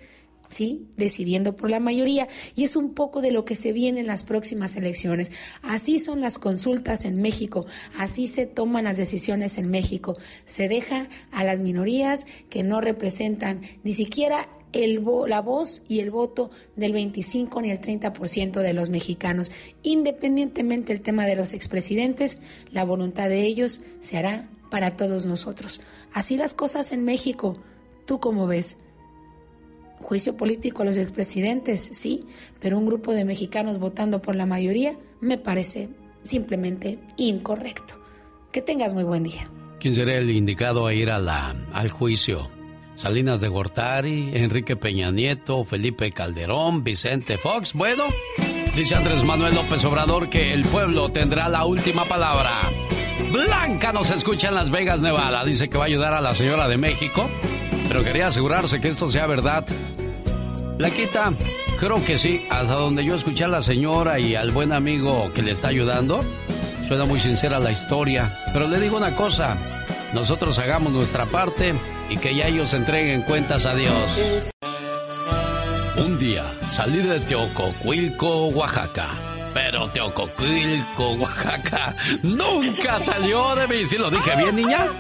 ¿sí? 0.56 0.88
Decidiendo 0.96 1.58
por 1.58 1.70
la 1.70 1.82
mayoría. 1.82 2.30
Y 2.56 2.64
es 2.64 2.78
un 2.78 2.94
poco 2.94 3.20
de 3.20 3.32
lo 3.32 3.44
que 3.44 3.56
se 3.56 3.74
viene 3.74 4.00
en 4.00 4.08
las 4.08 4.24
próximas 4.24 4.78
elecciones. 4.78 5.32
Así 5.62 6.00
son 6.00 6.22
las 6.22 6.40
consultas 6.40 7.04
en 7.04 7.22
México, 7.22 7.66
así 7.98 8.28
se 8.28 8.46
toman 8.46 8.86
las 8.86 8.98
decisiones 8.98 9.58
en 9.58 9.70
México. 9.70 10.18
Se 10.46 10.70
deja 10.70 11.10
a 11.32 11.44
las 11.44 11.60
minorías 11.60 12.26
que 12.50 12.64
no 12.64 12.80
representan 12.80 13.62
ni 13.84 13.94
siquiera 13.94 14.48
el 14.72 15.04
la 15.28 15.42
voz 15.42 15.82
y 15.90 16.00
el 16.00 16.12
voto 16.12 16.52
del 16.76 16.94
25 16.94 17.62
ni 17.62 17.72
el 17.72 17.82
30% 17.82 18.62
de 18.62 18.74
los 18.74 18.90
mexicanos. 18.90 19.52
Independientemente 19.84 20.94
del 20.94 21.02
tema 21.02 21.26
de 21.26 21.36
los 21.36 21.54
expresidentes, 21.54 22.38
la 22.72 22.86
voluntad 22.86 23.28
de 23.28 23.42
ellos 23.42 23.82
se 24.00 24.18
hará 24.18 24.50
para 24.72 24.96
todos 24.96 25.26
nosotros. 25.26 25.82
Así 26.14 26.38
las 26.38 26.54
cosas 26.54 26.94
en 26.94 27.04
México. 27.04 27.58
¿Tú 28.06 28.20
cómo 28.20 28.48
ves? 28.48 28.78
Juicio 30.06 30.38
político 30.38 30.84
a 30.84 30.86
los 30.86 30.98
expresidentes, 30.98 31.82
sí, 31.82 32.26
pero 32.60 32.78
un 32.78 32.86
grupo 32.86 33.12
de 33.12 33.26
mexicanos 33.26 33.80
votando 33.80 34.22
por 34.22 34.36
la 34.36 34.46
mayoría 34.46 34.96
me 35.20 35.40
parece 35.40 35.90
simplemente 36.22 37.00
incorrecto. 37.18 37.96
Que 38.52 38.62
tengas 38.62 38.94
muy 38.94 39.04
buen 39.04 39.24
día. 39.24 39.50
¿Quién 39.80 39.96
sería 39.96 40.20
el 40.20 40.30
indicado 40.30 40.86
a 40.86 40.94
ir 40.94 41.10
al 41.10 41.90
juicio? 41.90 42.52
Salinas 42.94 43.42
de 43.42 43.48
Gortari, 43.48 44.30
Enrique 44.36 44.76
Peña 44.76 45.10
Nieto, 45.10 45.66
Felipe 45.66 46.12
Calderón, 46.12 46.84
Vicente 46.84 47.40
Fox. 47.40 47.74
Bueno, 47.74 48.04
dice 48.76 48.94
Andrés 48.94 49.24
Manuel 49.24 49.56
López 49.56 49.84
Obrador 49.86 50.30
que 50.30 50.54
el 50.54 50.66
pueblo 50.66 51.10
tendrá 51.10 51.50
la 51.50 51.66
última 51.66 52.06
palabra. 52.06 52.60
Blanca 53.32 53.92
nos 53.92 54.12
escucha 54.12 54.50
en 54.50 54.56
Las 54.56 54.70
Vegas, 54.70 55.02
Nevada. 55.02 55.44
Dice 55.44 55.68
que 55.68 55.80
va 55.80 55.86
a 55.86 55.88
ayudar 55.88 56.14
a 56.14 56.22
la 56.22 56.36
señora 56.36 56.68
de 56.68 56.78
México, 56.78 57.28
pero 57.96 58.04
quería 58.04 58.28
asegurarse 58.28 58.82
que 58.82 58.90
esto 58.90 59.10
sea 59.10 59.26
verdad. 59.26 59.64
Blanquita, 60.78 61.32
creo 61.80 62.04
que 62.04 62.18
sí. 62.18 62.46
Hasta 62.50 62.74
donde 62.74 63.06
yo 63.06 63.16
escuché 63.16 63.46
a 63.46 63.48
la 63.48 63.62
señora 63.62 64.20
y 64.20 64.36
al 64.36 64.52
buen 64.52 64.74
amigo 64.74 65.32
que 65.34 65.42
le 65.42 65.52
está 65.52 65.70
ayudando, 65.70 66.22
suena 66.90 67.06
muy 67.06 67.22
sincera 67.22 67.58
la 67.58 67.72
historia. 67.72 68.38
Pero 68.52 68.68
le 68.68 68.82
digo 68.82 68.98
una 68.98 69.16
cosa, 69.16 69.56
nosotros 70.14 70.60
hagamos 70.60 70.92
nuestra 70.92 71.26
parte 71.26 71.74
y 72.10 72.18
que 72.18 72.36
ya 72.36 72.48
ellos 72.48 72.74
entreguen 72.74 73.22
cuentas 73.22 73.66
a 73.66 73.74
Dios. 73.74 73.96
Un 75.96 76.20
día 76.20 76.52
salí 76.68 76.98
de 76.98 77.22
Teococuilco, 77.22 78.48
Oaxaca. 78.48 79.12
Pero 79.54 79.88
Teococuilco, 79.88 81.12
Oaxaca, 81.12 81.96
nunca 82.24 83.00
salió 83.00 83.56
de 83.56 83.70
mí. 83.70 83.86
¿Sí 83.86 83.98
lo 83.98 84.12
dije 84.12 84.36
bien, 84.36 84.54
niña? 84.58 84.92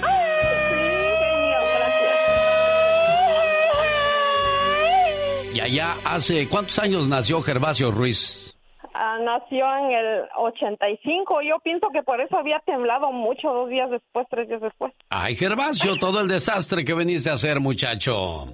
Y 5.55 5.61
allá 5.61 5.95
hace, 6.03 6.49
¿cuántos 6.49 6.77
años 6.79 7.07
nació 7.07 7.41
Gervasio 7.41 7.89
Ruiz? 7.89 8.53
Ah, 8.93 9.17
nació 9.23 9.65
en 9.77 9.91
el 9.95 10.23
85. 10.37 11.41
Yo 11.43 11.59
pienso 11.63 11.87
que 11.93 12.03
por 12.03 12.19
eso 12.19 12.37
había 12.37 12.59
temblado 12.65 13.13
mucho 13.13 13.47
dos 13.53 13.69
días 13.69 13.89
después, 13.89 14.27
tres 14.29 14.49
días 14.49 14.59
después. 14.59 14.91
Ay, 15.09 15.33
Gervasio, 15.37 15.95
todo 15.95 16.19
el 16.19 16.27
desastre 16.27 16.83
que 16.83 16.93
veniste 16.93 17.29
a 17.29 17.35
hacer, 17.35 17.61
muchacho. 17.61 18.49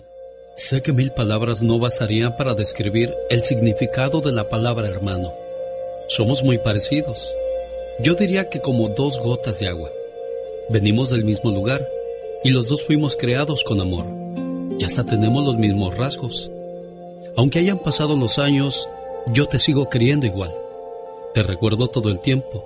Sé 0.56 0.84
que 0.84 0.94
mil 0.94 1.12
palabras 1.12 1.64
no 1.64 1.80
bastarían 1.80 2.38
para 2.38 2.54
describir 2.54 3.12
el 3.32 3.42
significado 3.42 4.22
de 4.22 4.34
la 4.34 4.48
palabra 4.48 4.88
hermano. 4.88 5.30
Somos 6.08 6.44
muy 6.44 6.60
parecidos. 6.60 7.34
Yo 8.04 8.14
diría 8.14 8.48
que 8.48 8.62
como 8.62 8.90
dos 8.90 9.20
gotas 9.20 9.60
de 9.60 9.70
agua. 9.70 9.90
Venimos 10.70 11.10
del 11.10 11.26
mismo 11.26 11.50
lugar 11.50 11.82
y 12.44 12.52
los 12.52 12.70
dos 12.70 12.86
fuimos 12.86 13.18
creados 13.18 13.64
con 13.64 13.82
amor. 13.82 14.06
Y 14.80 14.84
hasta 14.84 15.04
tenemos 15.04 15.44
los 15.44 15.58
mismos 15.58 15.98
rasgos. 15.98 16.51
Aunque 17.38 17.60
hayan 17.60 17.80
pasado 17.80 18.16
los 18.18 18.40
años, 18.40 18.90
yo 19.28 19.48
te 19.48 19.58
sigo 19.58 19.90
queriendo 19.90 20.26
igual. 20.26 20.54
Te 21.34 21.44
recuerdo 21.44 21.88
todo 21.88 22.10
el 22.10 22.20
tiempo. 22.20 22.66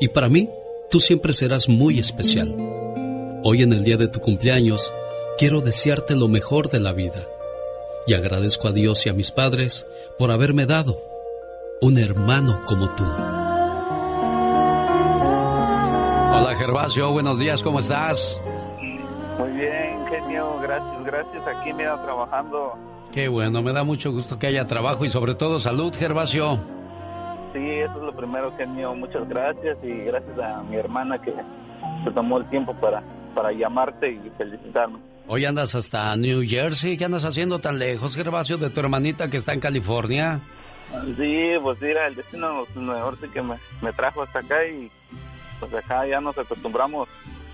Y 0.00 0.08
para 0.08 0.30
mí, 0.30 0.48
tú 0.90 0.98
siempre 0.98 1.34
serás 1.34 1.68
muy 1.68 1.98
especial. 1.98 2.54
Hoy 3.44 3.62
en 3.62 3.72
el 3.72 3.84
día 3.84 3.98
de 3.98 4.08
tu 4.08 4.20
cumpleaños, 4.20 4.92
quiero 5.36 5.60
desearte 5.60 6.16
lo 6.16 6.26
mejor 6.26 6.70
de 6.70 6.80
la 6.80 6.92
vida. 6.92 7.26
Y 8.06 8.14
agradezco 8.14 8.68
a 8.68 8.72
Dios 8.72 9.04
y 9.04 9.10
a 9.10 9.12
mis 9.12 9.30
padres 9.30 9.86
por 10.18 10.30
haberme 10.30 10.64
dado 10.66 10.98
un 11.80 11.98
hermano 11.98 12.62
como 12.66 12.88
tú. 12.94 13.04
Hola 16.34 16.54
Gervasio, 16.56 17.12
buenos 17.12 17.38
días, 17.38 17.60
¿cómo 17.62 17.80
estás? 17.80 18.40
Muy 19.38 19.50
bien, 19.52 20.06
genio, 20.08 20.58
gracias, 20.62 21.04
gracias. 21.04 21.46
Aquí 21.46 21.72
me 21.72 21.82
iba 21.82 22.02
trabajando 22.02 22.74
Qué 23.12 23.28
bueno, 23.28 23.60
me 23.60 23.72
da 23.72 23.84
mucho 23.84 24.10
gusto 24.10 24.38
que 24.38 24.46
haya 24.46 24.66
trabajo 24.66 25.04
y 25.04 25.10
sobre 25.10 25.34
todo 25.34 25.60
salud, 25.60 25.94
Gervasio. 25.94 26.58
Sí, 27.52 27.68
eso 27.68 27.96
es 27.98 28.02
lo 28.02 28.16
primero, 28.16 28.56
genio. 28.56 28.94
Muchas 28.94 29.28
gracias 29.28 29.76
y 29.82 29.90
gracias 30.04 30.38
a 30.38 30.62
mi 30.62 30.76
hermana 30.76 31.20
que 31.20 31.34
se 32.04 32.10
tomó 32.12 32.38
el 32.38 32.48
tiempo 32.48 32.74
para, 32.74 33.02
para 33.34 33.52
llamarte 33.52 34.12
y 34.12 34.30
felicitarme. 34.38 34.98
Hoy 35.28 35.44
andas 35.44 35.74
hasta 35.74 36.16
New 36.16 36.42
Jersey. 36.46 36.96
¿Qué 36.96 37.04
andas 37.04 37.26
haciendo 37.26 37.58
tan 37.58 37.78
lejos, 37.78 38.16
Gervasio, 38.16 38.56
de 38.56 38.70
tu 38.70 38.80
hermanita 38.80 39.28
que 39.28 39.36
está 39.36 39.52
en 39.52 39.60
California? 39.60 40.40
Sí, 41.16 41.52
pues 41.62 41.80
mira, 41.80 42.06
el 42.06 42.14
destino 42.14 42.66
mejor 42.74 43.18
sí 43.20 43.28
que 43.28 43.42
me, 43.42 43.56
me 43.82 43.92
trajo 43.92 44.22
hasta 44.22 44.38
acá 44.38 44.66
y 44.66 44.90
pues 45.60 45.72
acá 45.74 46.06
ya 46.06 46.20
nos 46.20 46.36
acostumbramos 46.36 47.08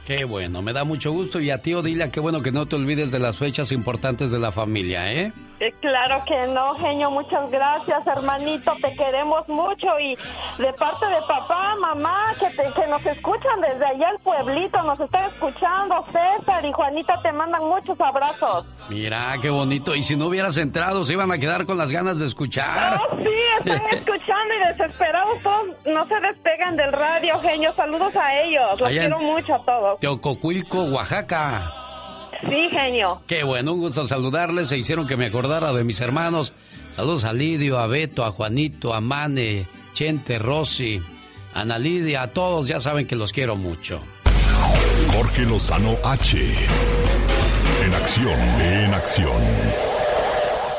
Qué 0.09 0.25
bueno, 0.25 0.63
me 0.63 0.73
da 0.73 0.85
mucho 0.85 1.13
gusto. 1.13 1.39
Y 1.39 1.51
a 1.51 1.61
ti, 1.61 1.75
Odilia, 1.75 2.11
qué 2.11 2.19
bueno 2.19 2.41
que 2.41 2.51
no 2.51 2.65
te 2.65 2.77
olvides 2.77 3.11
de 3.11 3.19
las 3.19 3.37
fechas 3.37 3.73
importantes 3.73 4.31
de 4.31 4.39
la 4.39 4.51
familia, 4.51 5.13
¿eh? 5.13 5.35
Eh, 5.61 5.75
claro 5.81 6.23
que 6.25 6.47
no, 6.47 6.77
genio, 6.77 7.11
muchas 7.11 7.51
gracias, 7.51 8.07
hermanito, 8.07 8.73
te 8.81 8.95
queremos 8.95 9.49
mucho 9.49 9.89
y 9.99 10.15
de 10.63 10.73
parte 10.75 11.05
de 11.07 11.21
papá, 11.27 11.75
mamá, 11.81 12.33
que, 12.39 12.47
que 12.49 12.87
nos 12.87 13.05
escuchan 13.05 13.61
desde 13.61 13.85
allá 13.85 14.11
el 14.11 14.19
pueblito, 14.21 14.81
nos 14.85 15.01
están 15.01 15.25
escuchando, 15.25 16.07
César 16.13 16.65
y 16.65 16.71
Juanita 16.71 17.21
te 17.23 17.33
mandan 17.33 17.65
muchos 17.65 18.01
abrazos. 18.01 18.79
Mira, 18.89 19.35
qué 19.43 19.51
bonito, 19.51 19.97
y 19.97 20.05
si 20.05 20.15
no 20.15 20.29
hubieras 20.29 20.57
entrado, 20.59 21.05
se 21.05 21.15
iban 21.15 21.33
a 21.33 21.39
quedar 21.39 21.67
con 21.67 21.77
las 21.77 21.91
ganas 21.91 22.21
de 22.21 22.27
escuchar. 22.27 23.01
Oh, 23.11 23.17
sí, 23.17 23.29
están 23.59 23.83
escuchando 23.91 24.55
y 24.55 24.69
desesperados 24.69 25.43
todos, 25.43 25.67
no 25.87 26.07
se 26.07 26.21
despegan 26.21 26.77
del 26.77 26.93
radio, 26.93 27.41
genio, 27.41 27.75
saludos 27.75 28.15
a 28.15 28.41
ellos, 28.43 28.79
los 28.79 28.89
quiero 28.91 29.19
mucho 29.19 29.57
a 29.57 29.65
todos. 29.65 29.98
Teococuilco, 30.01 30.83
Oaxaca. 30.85 31.73
Sí, 32.41 32.69
genio. 32.71 33.19
Qué 33.27 33.43
bueno, 33.43 33.73
un 33.73 33.81
gusto 33.81 34.07
saludarles. 34.07 34.69
Se 34.69 34.79
hicieron 34.79 35.07
que 35.07 35.17
me 35.17 35.27
acordara 35.27 35.73
de 35.73 35.85
mis 35.85 36.01
hermanos. 36.01 36.53
Saludos 36.91 37.25
a 37.25 37.33
Lidio, 37.33 37.79
a 37.79 37.87
Beto, 37.87 38.25
a 38.25 38.31
Juanito, 38.31 38.95
a 38.95 39.01
Mane, 39.01 39.67
Chente, 39.93 40.39
Rosy, 40.39 41.01
a 41.53 41.61
Ana 41.61 41.79
Lidia, 41.79 42.23
a 42.23 42.29
todos. 42.29 42.69
Ya 42.69 42.81
saben 42.81 43.07
que 43.07 43.17
los 43.17 43.33
quiero 43.33 43.57
mucho. 43.57 44.01
Jorge 45.13 45.43
Lozano 45.43 45.95
H. 46.05 46.39
En 47.85 47.95
acción, 47.95 48.39
en 48.61 48.95
acción 48.95 49.98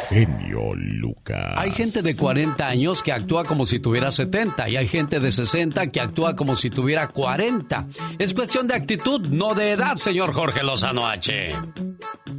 genio 0.10 0.74
Lucas. 0.76 1.54
Hay 1.56 1.72
gente 1.72 2.02
de 2.02 2.16
40 2.16 2.68
años 2.68 3.04
que 3.04 3.14
actúa 3.14 3.44
como 3.46 3.66
si 3.66 3.80
tuviera 3.80 4.10
70 4.10 4.68
y 4.70 4.78
hay 4.78 4.88
gente 4.88 5.20
de 5.20 5.32
60 5.32 5.92
que 5.92 6.02
actúa 6.02 6.36
como 6.36 6.56
si 6.56 6.72
tuviera 6.72 7.08
40. 7.08 7.88
Es 8.18 8.34
cuestión 8.34 8.68
de 8.68 8.76
actitud, 8.76 9.28
no 9.28 9.54
de 9.54 9.74
edad, 9.74 9.98
señor 9.98 10.34
Jorge 10.34 10.64
Lozano 10.64 11.08
H. 11.08 11.52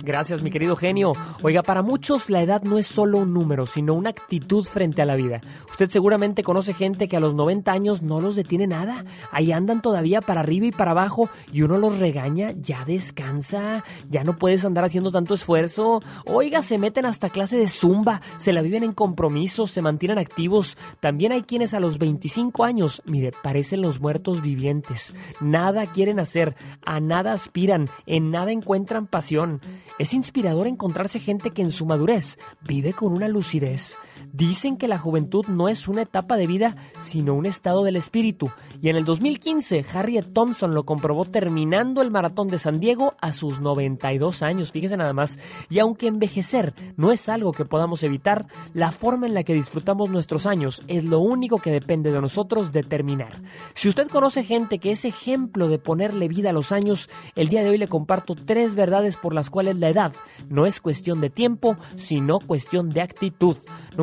Gracias, 0.02 0.42
mi 0.42 0.51
querido 0.51 0.76
genio. 0.76 1.12
Oiga, 1.42 1.62
para 1.62 1.82
muchos 1.82 2.30
la 2.30 2.42
edad 2.42 2.62
no 2.62 2.78
es 2.78 2.86
solo 2.86 3.18
un 3.18 3.32
número, 3.32 3.66
sino 3.66 3.94
una 3.94 4.10
actitud 4.10 4.64
frente 4.64 5.02
a 5.02 5.06
la 5.06 5.14
vida. 5.14 5.40
Usted 5.70 5.90
seguramente 5.90 6.42
conoce 6.42 6.74
gente 6.74 7.06
que 7.06 7.16
a 7.16 7.20
los 7.20 7.34
90 7.34 7.70
años 7.70 8.02
no 8.02 8.20
los 8.20 8.34
detiene 8.34 8.66
nada. 8.66 9.05
Ahí 9.30 9.52
andan 9.52 9.82
todavía 9.82 10.20
para 10.20 10.40
arriba 10.40 10.66
y 10.66 10.72
para 10.72 10.92
abajo 10.92 11.28
y 11.52 11.62
uno 11.62 11.78
los 11.78 11.98
regaña, 11.98 12.52
ya 12.56 12.84
descansa, 12.84 13.84
ya 14.09 14.24
no 14.24 14.36
puedes 14.36 14.64
andar 14.64 14.84
haciendo 14.84 15.12
tanto 15.12 15.34
esfuerzo. 15.34 16.02
Oiga, 16.26 16.62
se 16.62 16.78
meten 16.78 17.05
hasta 17.05 17.28
clase 17.28 17.60
de 17.61 17.69
zumba, 17.69 18.20
se 18.39 18.53
la 18.53 18.62
viven 18.62 18.82
en 18.82 18.93
compromisos, 18.93 19.70
se 19.70 19.82
mantienen 19.82 20.19
activos. 20.19 20.77
También 21.01 21.32
hay 21.32 21.43
quienes 21.43 21.74
a 21.74 21.81
los 21.81 21.99
25 21.99 22.65
años, 22.65 23.03
mire, 23.05 23.32
parecen 23.43 23.82
los 23.82 24.01
muertos 24.01 24.43
vivientes. 24.43 25.15
Nada 25.41 25.87
quieren 25.87 26.19
hacer, 26.19 26.57
a 26.85 27.01
nada 27.01 27.32
aspiran, 27.32 27.89
en 28.07 28.31
nada 28.31 28.53
encuentran 28.53 29.07
pasión. 29.07 29.61
Es 29.99 30.15
inspirador 30.15 30.66
encontrarse 30.66 31.20
gente 31.20 31.51
que 31.51 31.62
en 31.62 31.70
su 31.70 31.87
madurez 31.87 32.39
vive 32.62 32.93
con 32.93 33.12
una 33.12 33.28
lucidez. 33.28 33.97
Dicen 34.32 34.76
que 34.76 34.88
la 34.88 34.98
juventud 34.98 35.47
no 35.47 35.68
es 35.68 35.88
una 35.88 36.02
etapa 36.02 36.36
de 36.36 36.47
vida, 36.47 36.76
sino 36.98 37.34
un 37.34 37.47
estado 37.47 37.84
del 37.84 37.97
espíritu. 37.97 38.51
Y 38.80 38.88
en 38.88 38.97
el 38.97 39.05
2015, 39.05 39.84
Harriet 39.92 40.32
Thompson 40.32 40.74
lo 40.74 40.84
comprobó 40.84 41.24
terminando 41.24 42.02
el 42.02 42.10
maratón 42.10 42.48
de 42.48 42.59
San 42.59 42.80
Diego 42.80 43.14
a 43.20 43.32
sus 43.32 43.60
92 43.60 44.42
años. 44.42 44.72
Fíjese 44.72 44.97
nada 44.97 45.12
más. 45.12 45.38
Y 45.68 45.78
aunque 45.78 46.06
envejecer 46.06 46.74
no 46.97 47.12
es 47.12 47.28
algo 47.28 47.52
que 47.52 47.64
podamos 47.64 48.02
evitar, 48.02 48.47
la 48.74 48.92
forma 48.92 49.26
en 49.26 49.34
la 49.34 49.42
que 49.42 49.55
disfrutamos 49.55 50.10
nuestros 50.10 50.47
años 50.47 50.82
es 50.88 51.05
lo 51.05 51.20
único 51.20 51.59
que 51.59 51.70
depende 51.70 52.12
de 52.12 52.20
nosotros 52.20 52.72
determinar. 52.72 53.42
Si 53.74 53.88
usted 53.88 54.09
conoce 54.09 54.44
gente 54.44 54.78
que 54.78 54.92
es 54.92 55.05
ejemplo 55.05 55.68
de 55.68 55.78
ponerle 55.78 56.28
vida 56.28 56.51
a 56.51 56.55
los 56.55 56.72
años, 56.72 57.10
el 57.34 57.48
día 57.48 57.62
de 57.62 57.70
hoy 57.70 57.78
le 57.78 57.88
comparto 57.88 58.34
tres 58.34 58.74
verdades 58.74 59.16
por 59.16 59.34
las 59.34 59.51
cuales 59.51 59.76
la 59.76 59.88
edad 59.88 60.12
no 60.48 60.66
es 60.66 60.80
cuestión 60.80 61.20
de 61.20 61.30
tiempo, 61.30 61.76
sino 61.97 62.40
cuestión 62.40 62.90
de 62.90 63.02
actitud. 63.02 63.56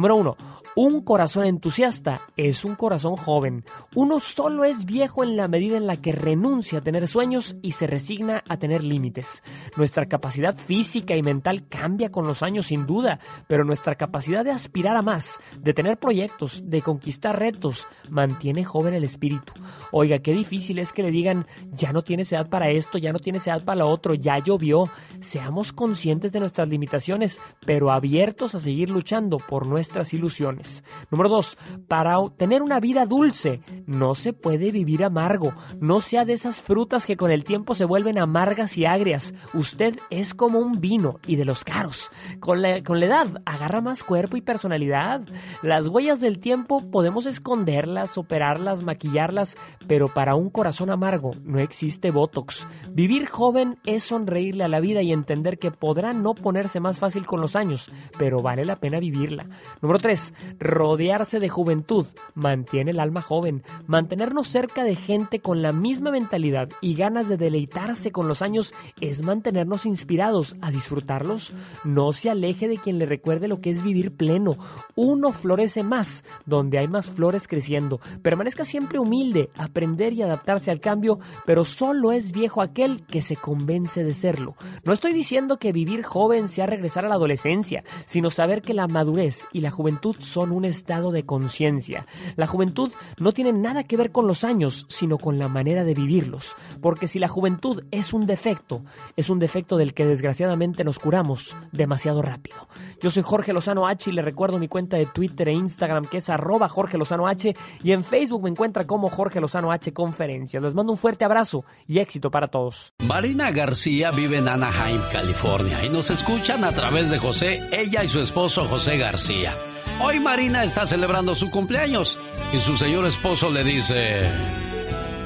Número 0.08 0.22
uno, 0.22 0.38
Un 0.80 1.02
corazón 1.02 1.45
entusiasta 1.45 2.22
es 2.38 2.64
un 2.64 2.76
corazón 2.76 3.16
joven. 3.16 3.66
Uno 3.95 4.20
solo 4.20 4.64
es 4.64 4.86
viejo 4.86 5.24
en 5.24 5.36
la 5.36 5.48
medida 5.48 5.76
en 5.76 5.88
la 5.88 5.98
que 5.98 6.12
renuncia 6.12 6.78
a 6.78 6.84
tener 6.84 7.08
sueños 7.08 7.56
y 7.64 7.72
se 7.72 7.88
resigna 7.88 8.44
a 8.48 8.58
tener 8.58 8.84
límites. 8.84 9.41
Nuestra 9.76 10.06
capacidad 10.06 10.56
física 10.56 11.16
y 11.16 11.24
mental 11.24 11.68
cambia 11.68 12.12
con 12.12 12.28
los 12.28 12.44
años 12.44 12.68
sin 12.68 12.86
duda, 12.86 13.20
pero 13.48 13.64
nuestra 13.64 13.95
capacidad 13.95 14.45
de 14.45 14.52
aspirar 14.52 14.95
a 14.95 15.02
más, 15.02 15.40
de 15.60 15.74
tener 15.74 15.98
proyectos, 15.98 16.62
de 16.70 16.84
conquistar 16.84 17.40
retos, 17.40 17.88
mantiene 18.12 18.64
joven 18.64 18.94
el 18.94 19.04
espíritu. 19.04 19.54
Oiga, 19.91 20.20
qué 20.20 20.32
difícil 20.32 20.78
es 20.78 20.94
que 20.94 21.02
le 21.02 21.10
digan, 21.10 21.48
ya 21.72 21.91
no 21.91 22.04
tienes 22.04 22.32
edad 22.32 22.49
para 22.49 22.70
esto, 22.70 22.99
ya 22.99 23.12
no 23.12 23.18
tienes 23.18 23.48
edad 23.48 23.66
para 23.66 23.80
lo 23.80 23.90
otro, 23.90 24.14
ya 24.14 24.38
llovió. 24.38 24.91
Seamos 25.22 25.74
conscientes 25.74 26.34
de 26.34 26.40
nuestras 26.40 26.70
limitaciones, 26.70 27.40
pero 27.66 27.90
abiertos 27.90 28.54
a 28.54 28.60
seguir 28.60 28.91
luchando 28.91 29.40
por 29.40 29.66
nuestras 29.66 30.14
ilusiones. 30.14 30.66
Número 31.11 31.30
dos, 31.30 31.57
para 31.88 32.18
tener 32.38 32.61
una 32.61 32.80
vida 32.80 33.06
dulce 33.06 33.61
no 33.85 34.15
se 34.15 34.34
puede 34.34 34.72
vivir 34.72 35.03
amargo. 35.03 35.53
No 35.80 36.02
sea 36.02 36.26
de 36.26 36.34
esas 36.34 36.61
frutas 36.61 37.06
que 37.06 37.18
con 37.18 37.31
el 37.31 37.44
tiempo 37.44 37.73
se 37.73 37.85
vuelven 37.85 38.18
amargas 38.18 38.77
y 38.77 38.85
agrias. 38.85 39.34
Usted 39.53 39.98
es 40.10 40.34
como 40.34 40.60
un 40.60 40.80
vino 40.80 41.19
y 41.26 41.35
de 41.35 41.45
los 41.45 41.64
caros. 41.64 42.11
Con 42.39 42.61
la, 42.61 42.84
con 42.84 42.99
la 42.99 43.06
edad 43.06 43.41
agarra 43.45 43.81
más 43.81 44.03
cuerpo 44.03 44.38
y 44.38 44.41
personalidad. 44.41 45.22
Las 45.61 45.88
huellas 45.88 46.22
del 46.22 46.39
tiempo 46.39 46.89
podemos 46.91 47.26
esconderlas, 47.26 48.18
operarlas, 48.18 48.84
maquillarlas, 48.84 49.56
pero 49.88 50.07
para 50.07 50.35
un 50.35 50.49
corazón 50.49 50.89
amargo 50.89 51.34
no 51.44 51.60
existe 51.60 52.11
Botox. 52.11 52.68
Vivir 52.91 53.27
joven 53.27 53.77
es 53.85 54.03
sonreírle 54.03 54.64
a 54.64 54.68
la 54.68 54.80
vida 54.80 55.02
y 55.02 55.11
entender 55.11 55.60
que 55.60 55.72
podrá 55.72 56.14
no 56.14 56.34
ponerse 56.35 56.80
más 56.80 56.99
fácil 56.99 57.26
con 57.26 57.41
los 57.41 57.56
años, 57.56 57.91
pero 58.18 58.41
vale 58.41 58.65
la 58.65 58.77
pena 58.77 58.99
vivirla. 58.99 59.48
Número 59.81 59.99
3. 59.99 60.34
Rodearse 60.60 61.40
de 61.40 61.49
juventud 61.49 62.06
mantiene 62.36 62.91
el 62.91 62.99
alma 62.99 63.22
joven. 63.22 63.64
Mantenernos 63.86 64.48
cerca 64.48 64.84
de 64.84 64.95
gente 64.95 65.40
con 65.40 65.61
la 65.61 65.72
misma 65.72 66.11
mentalidad 66.11 66.69
y 66.82 66.95
ganas 66.95 67.30
de 67.30 67.38
deleitarse 67.38 68.11
con 68.11 68.28
los 68.28 68.41
años 68.41 68.74
es 69.02 69.24
mantenernos 69.24 69.86
inspirados 69.86 70.56
a 70.61 70.72
disfrutarlos. 70.72 71.53
No 71.84 72.14
se 72.14 72.30
aleje 72.30 72.68
de 72.68 72.78
quien 72.78 72.99
le 72.99 73.06
recuerde 73.06 73.48
lo 73.48 73.61
que 73.61 73.69
es 73.69 73.84
vivir 73.84 74.15
pleno. 74.15 74.57
Uno 74.95 75.32
florece 75.32 75.84
más 75.84 76.24
donde 76.45 76.80
hay 76.80 76.88
más 76.88 77.11
flores 77.11 77.48
creciendo. 77.48 77.99
Permanezca 78.22 78.64
siempre 78.64 78.99
humilde, 78.99 79.49
aprender 79.56 80.14
y 80.14 80.22
adaptarse 80.22 80.72
al 80.72 80.80
cambio, 80.80 81.19
pero 81.45 81.65
solo 81.65 82.11
es 82.11 82.32
viejo 82.32 82.61
aquel 82.61 83.06
que 83.06 83.22
se 83.22 83.36
convence 83.36 84.03
de 84.03 84.14
serlo. 84.14 84.56
No 84.84 84.94
estoy 84.94 85.14
diciendo 85.14 85.57
que 85.57 85.72
vivir 85.72 86.03
joven 86.03 86.48
sea 86.48 86.65
regresar 86.65 87.06
a 87.06 87.10
la 87.10 87.15
adolescencia, 87.15 87.84
sino 88.06 88.30
saber 88.30 88.61
que 88.61 88.74
la 88.74 88.88
madurez 88.88 89.48
y 89.52 89.61
la 89.61 89.72
juventud 89.72 90.15
son 90.19 90.36
un 90.43 90.65
estado 90.65 91.11
de 91.11 91.26
conciencia. 91.26 92.05
La 92.35 92.47
juventud 92.47 92.91
no 93.18 93.31
tiene 93.31 93.53
nada 93.53 93.84
que 93.84 93.97
ver 93.97 94.11
con 94.11 94.27
los 94.27 94.43
años, 94.43 94.85
sino 94.89 95.18
con 95.18 95.39
la 95.39 95.47
manera 95.47 95.84
de 95.84 95.93
vivirlos. 95.93 96.55
Porque 96.81 97.07
si 97.07 97.19
la 97.19 97.27
juventud 97.27 97.84
es 97.91 98.14
un 98.14 98.26
defecto, 98.26 98.84
es 99.15 99.30
un 99.30 99.39
defecto 99.39 99.77
del 99.77 99.93
que 99.93 100.05
desgraciadamente 100.05 100.84
nos 100.84 100.99
curamos 100.99 101.55
demasiado 101.72 102.22
rápido. 102.22 102.68
Yo 103.01 103.09
soy 103.09 103.23
Jorge 103.23 103.53
Lozano 103.53 103.88
H 103.88 104.09
y 104.09 104.14
le 104.14 104.22
recuerdo 104.22 104.59
mi 104.59 104.68
cuenta 104.68 104.97
de 104.97 105.05
Twitter 105.05 105.49
e 105.49 105.53
Instagram 105.53 106.05
que 106.05 106.18
es 106.18 106.30
arroba 106.30 106.69
Jorge 106.69 106.97
Lozano 106.97 107.27
H 107.27 107.55
y 107.84 107.91
en 107.91 108.03
Facebook 108.03 108.43
me 108.43 108.49
encuentra 108.49 108.85
como 108.85 109.09
Jorge 109.09 109.41
Lozano 109.41 109.72
H 109.72 109.93
Conferencias. 109.93 110.61
Les 110.61 110.76
mando 110.76 110.91
un 110.91 110.97
fuerte 110.97 111.26
abrazo 111.26 111.65
y 111.88 111.99
éxito 111.99 112.31
para 112.31 112.47
todos. 112.47 112.93
Marina 112.99 113.51
García 113.51 114.11
vive 114.11 114.38
en 114.38 114.47
Anaheim, 114.47 115.01
California 115.11 115.84
y 115.84 115.89
nos 115.89 116.09
escuchan 116.09 116.64
a 116.64 116.72
través 116.72 117.09
de 117.09 117.19
José, 117.19 117.61
ella 117.72 118.03
y 118.03 118.09
su 118.09 118.19
esposo 118.19 118.65
José 118.68 118.97
García. 118.97 119.53
Hoy 119.99 120.19
Marina 120.19 120.64
está 120.64 120.86
celebrando 120.86 121.36
su 121.36 121.49
cumpleaños 121.49 122.19
y 122.53 122.60
su 122.60 122.78
señor 122.78 123.06
esposo 123.07 123.49
le 123.49 123.64
dice... 123.64 124.30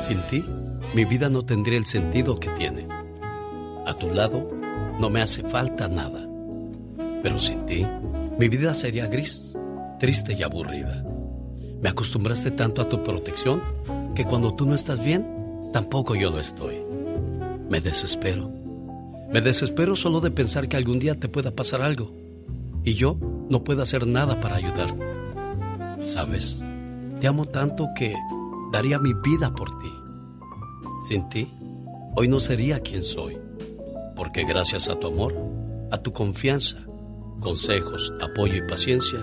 Sin 0.08 0.22
ti, 0.30 0.46
mi 0.96 1.04
vida 1.04 1.28
no 1.28 1.44
tendría 1.44 1.78
el 1.78 1.86
sentido 1.86 2.40
que 2.40 2.50
tiene. 2.52 2.88
A 3.86 3.94
tu 3.96 4.10
lado, 4.14 4.48
no 4.98 5.10
me 5.10 5.22
hace 5.22 5.44
falta 5.44 5.90
nada. 5.90 6.26
Pero 7.22 7.38
sin 7.38 7.66
ti, 7.66 7.86
mi 8.40 8.48
vida 8.48 8.74
sería 8.74 9.08
gris, 9.08 9.44
triste 10.00 10.34
y 10.34 10.42
aburrida. 10.42 11.04
Me 11.82 11.90
acostumbraste 11.90 12.52
tanto 12.52 12.82
a 12.82 12.88
tu 12.88 13.04
protección 13.04 13.62
que 14.16 14.24
cuando 14.24 14.56
tú 14.56 14.66
no 14.66 14.74
estás 14.74 15.04
bien, 15.04 15.28
tampoco 15.74 16.16
yo 16.16 16.32
lo 16.32 16.40
estoy. 16.40 16.78
Me 17.70 17.82
desespero. 17.82 18.50
Me 19.34 19.42
desespero 19.42 19.98
solo 19.98 20.22
de 20.22 20.32
pensar 20.32 20.70
que 20.70 20.78
algún 20.78 20.98
día 20.98 21.20
te 21.20 21.28
pueda 21.28 21.52
pasar 21.52 21.82
algo 21.82 22.21
y 22.84 22.94
yo 22.96 23.18
no 23.50 23.64
puedo 23.64 23.84
hacer 23.84 24.08
nada 24.08 24.40
para 24.40 24.56
ayudar. 24.56 24.96
¿Sabes? 26.06 26.64
Te 27.20 27.28
amo 27.28 27.46
tanto 27.46 27.88
que 27.96 28.16
daría 28.72 28.98
mi 29.00 29.14
vida 29.14 29.54
por 29.54 29.78
ti. 29.80 29.92
Sin 31.08 31.30
ti, 31.30 31.52
hoy 32.16 32.28
no 32.28 32.40
sería 32.40 32.80
quien 32.80 33.04
soy, 33.04 33.38
porque 34.16 34.44
gracias 34.44 34.88
a 34.88 34.96
tu 34.96 35.08
amor, 35.08 35.36
a 35.92 35.98
tu 35.98 36.14
confianza, 36.14 36.78
consejos, 37.40 38.12
apoyo 38.22 38.56
y 38.56 38.68
paciencia, 38.68 39.20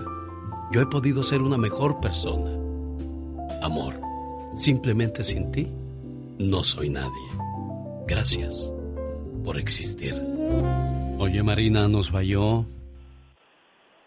yo 0.71 0.81
he 0.81 0.85
podido 0.85 1.23
ser 1.23 1.41
una 1.41 1.57
mejor 1.57 1.99
persona. 1.99 2.51
Amor, 3.61 3.99
simplemente 4.55 5.23
sin 5.23 5.51
ti, 5.51 5.67
no 6.37 6.63
soy 6.63 6.89
nadie. 6.89 7.09
Gracias 8.07 8.69
por 9.43 9.57
existir. 9.57 10.15
Oye, 11.17 11.43
Marina, 11.43 11.87
nos 11.87 12.11
falló. 12.11 12.65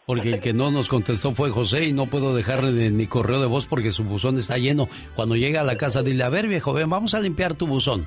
Porque 0.07 0.35
el 0.35 0.41
que 0.41 0.53
no 0.53 0.71
nos 0.71 0.89
contestó 0.89 1.35
fue 1.35 1.51
José 1.51 1.85
y 1.85 1.93
no 1.93 2.07
puedo 2.07 2.35
dejarle 2.35 2.91
ni 2.91 3.07
correo 3.07 3.41
de 3.41 3.47
voz 3.47 3.67
porque 3.67 3.93
su 3.93 4.03
buzón 4.05 4.37
está 4.37 4.59
lleno. 4.59 4.89
Cuando 5.15 5.37
llega 5.37 5.61
a 5.61 5.65
la 5.65 5.77
casa, 5.77 6.03
dile, 6.03 6.25
a 6.25 6.29
ver 6.29 6.49
viejo, 6.49 6.73
ven, 6.73 6.91
vamos 6.91 7.15
a 7.15 7.21
limpiar 7.21 7.55
tu 7.55 7.67
buzón. 7.67 8.07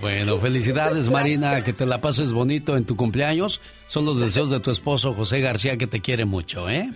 Bueno, 0.00 0.38
felicidades 0.38 1.10
Marina, 1.10 1.62
que 1.62 1.74
te 1.74 1.84
la 1.84 2.00
pases 2.00 2.32
bonito 2.32 2.76
en 2.76 2.86
tu 2.86 2.96
cumpleaños. 2.96 3.60
Son 3.86 4.04
los 4.04 4.18
deseos 4.18 4.50
de 4.50 4.58
tu 4.58 4.70
esposo 4.70 5.12
José 5.12 5.40
García 5.40 5.76
que 5.76 5.86
te 5.86 6.00
quiere 6.00 6.24
mucho, 6.24 6.68
¿eh? 6.70 6.88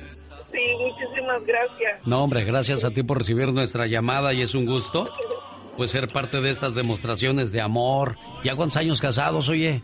Sí, 0.50 0.60
muchísimas 0.78 1.44
gracias. 1.44 2.06
No, 2.06 2.24
hombre, 2.24 2.44
gracias 2.44 2.82
a 2.82 2.90
ti 2.90 3.02
por 3.02 3.18
recibir 3.18 3.52
nuestra 3.52 3.86
llamada 3.86 4.32
y 4.32 4.40
es 4.40 4.54
un 4.54 4.64
gusto 4.64 5.06
pues 5.76 5.90
ser 5.90 6.08
parte 6.08 6.40
de 6.40 6.50
estas 6.50 6.74
demostraciones 6.74 7.52
de 7.52 7.60
amor. 7.60 8.16
¿Ya 8.42 8.54
cuántos 8.54 8.76
años 8.76 9.00
casados, 9.00 9.48
oye? 9.48 9.82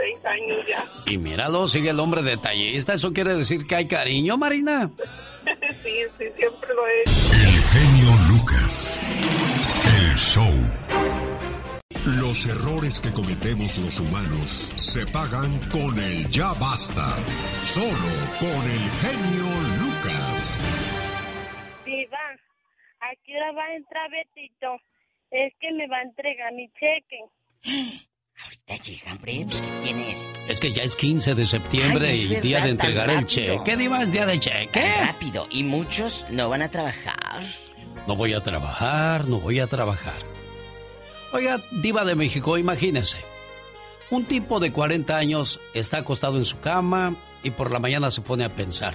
26 0.00 0.24
años 0.24 0.58
ya. 0.68 0.88
Y 1.06 1.18
míralo, 1.18 1.68
sigue 1.68 1.90
el 1.90 2.00
hombre 2.00 2.22
detallista. 2.22 2.94
¿Eso 2.94 3.12
quiere 3.12 3.34
decir 3.34 3.66
que 3.66 3.76
hay 3.76 3.86
cariño, 3.86 4.36
Marina? 4.36 4.90
sí, 5.82 5.96
sí, 6.18 6.24
siempre 6.36 6.74
lo 6.74 6.86
es. 6.86 7.32
El 7.44 7.62
genio 7.62 8.10
Lucas. 8.28 9.00
El 9.86 10.16
show. 10.16 11.00
Los 12.18 12.46
errores 12.46 12.98
que 12.98 13.12
cometemos 13.12 13.76
los 13.78 14.00
humanos 14.00 14.72
se 14.76 15.06
pagan 15.06 15.60
con 15.70 15.98
el 15.98 16.28
ya 16.30 16.52
basta. 16.54 17.16
Solo 17.58 18.10
con 18.40 18.62
el 18.70 18.84
genio 19.02 19.48
Lucas. 19.80 20.64
Diva, 21.84 22.18
¿a 23.00 23.10
qué 23.24 23.36
hora 23.36 23.52
va 23.52 23.64
a 23.64 23.76
entrar 23.76 24.10
Betito? 24.10 24.80
Es 25.30 25.52
que 25.60 25.72
me 25.72 25.86
va 25.88 25.98
a 25.98 26.02
entregar 26.02 26.52
mi 26.54 26.68
cheque. 26.70 27.20
¿qué 28.78 29.70
tienes? 29.82 30.32
Es 30.48 30.60
que 30.60 30.72
ya 30.72 30.82
es 30.82 30.96
15 30.96 31.34
de 31.34 31.46
septiembre 31.46 32.08
Ay, 32.08 32.20
y 32.20 32.26
verdad, 32.28 32.42
día 32.42 32.60
de 32.60 32.70
entregar 32.70 33.10
el 33.10 33.26
cheque. 33.26 33.76
Diva, 33.76 34.02
es 34.02 34.12
día 34.12 34.26
de 34.26 34.38
cheque. 34.38 34.68
Tan 34.80 35.06
rápido. 35.06 35.46
Y 35.50 35.64
muchos 35.64 36.26
no 36.30 36.48
van 36.48 36.62
a 36.62 36.70
trabajar. 36.70 37.42
No 38.06 38.16
voy 38.16 38.34
a 38.34 38.40
trabajar, 38.40 39.26
no 39.28 39.40
voy 39.40 39.60
a 39.60 39.66
trabajar. 39.66 40.18
Oiga, 41.32 41.60
Diva 41.70 42.04
de 42.04 42.14
México, 42.14 42.58
imagínese. 42.58 43.18
Un 44.10 44.24
tipo 44.24 44.58
de 44.58 44.72
40 44.72 45.16
años 45.16 45.60
está 45.74 45.98
acostado 45.98 46.36
en 46.36 46.44
su 46.44 46.58
cama 46.60 47.16
y 47.42 47.50
por 47.50 47.70
la 47.70 47.78
mañana 47.78 48.10
se 48.10 48.20
pone 48.20 48.44
a 48.44 48.54
pensar. 48.54 48.94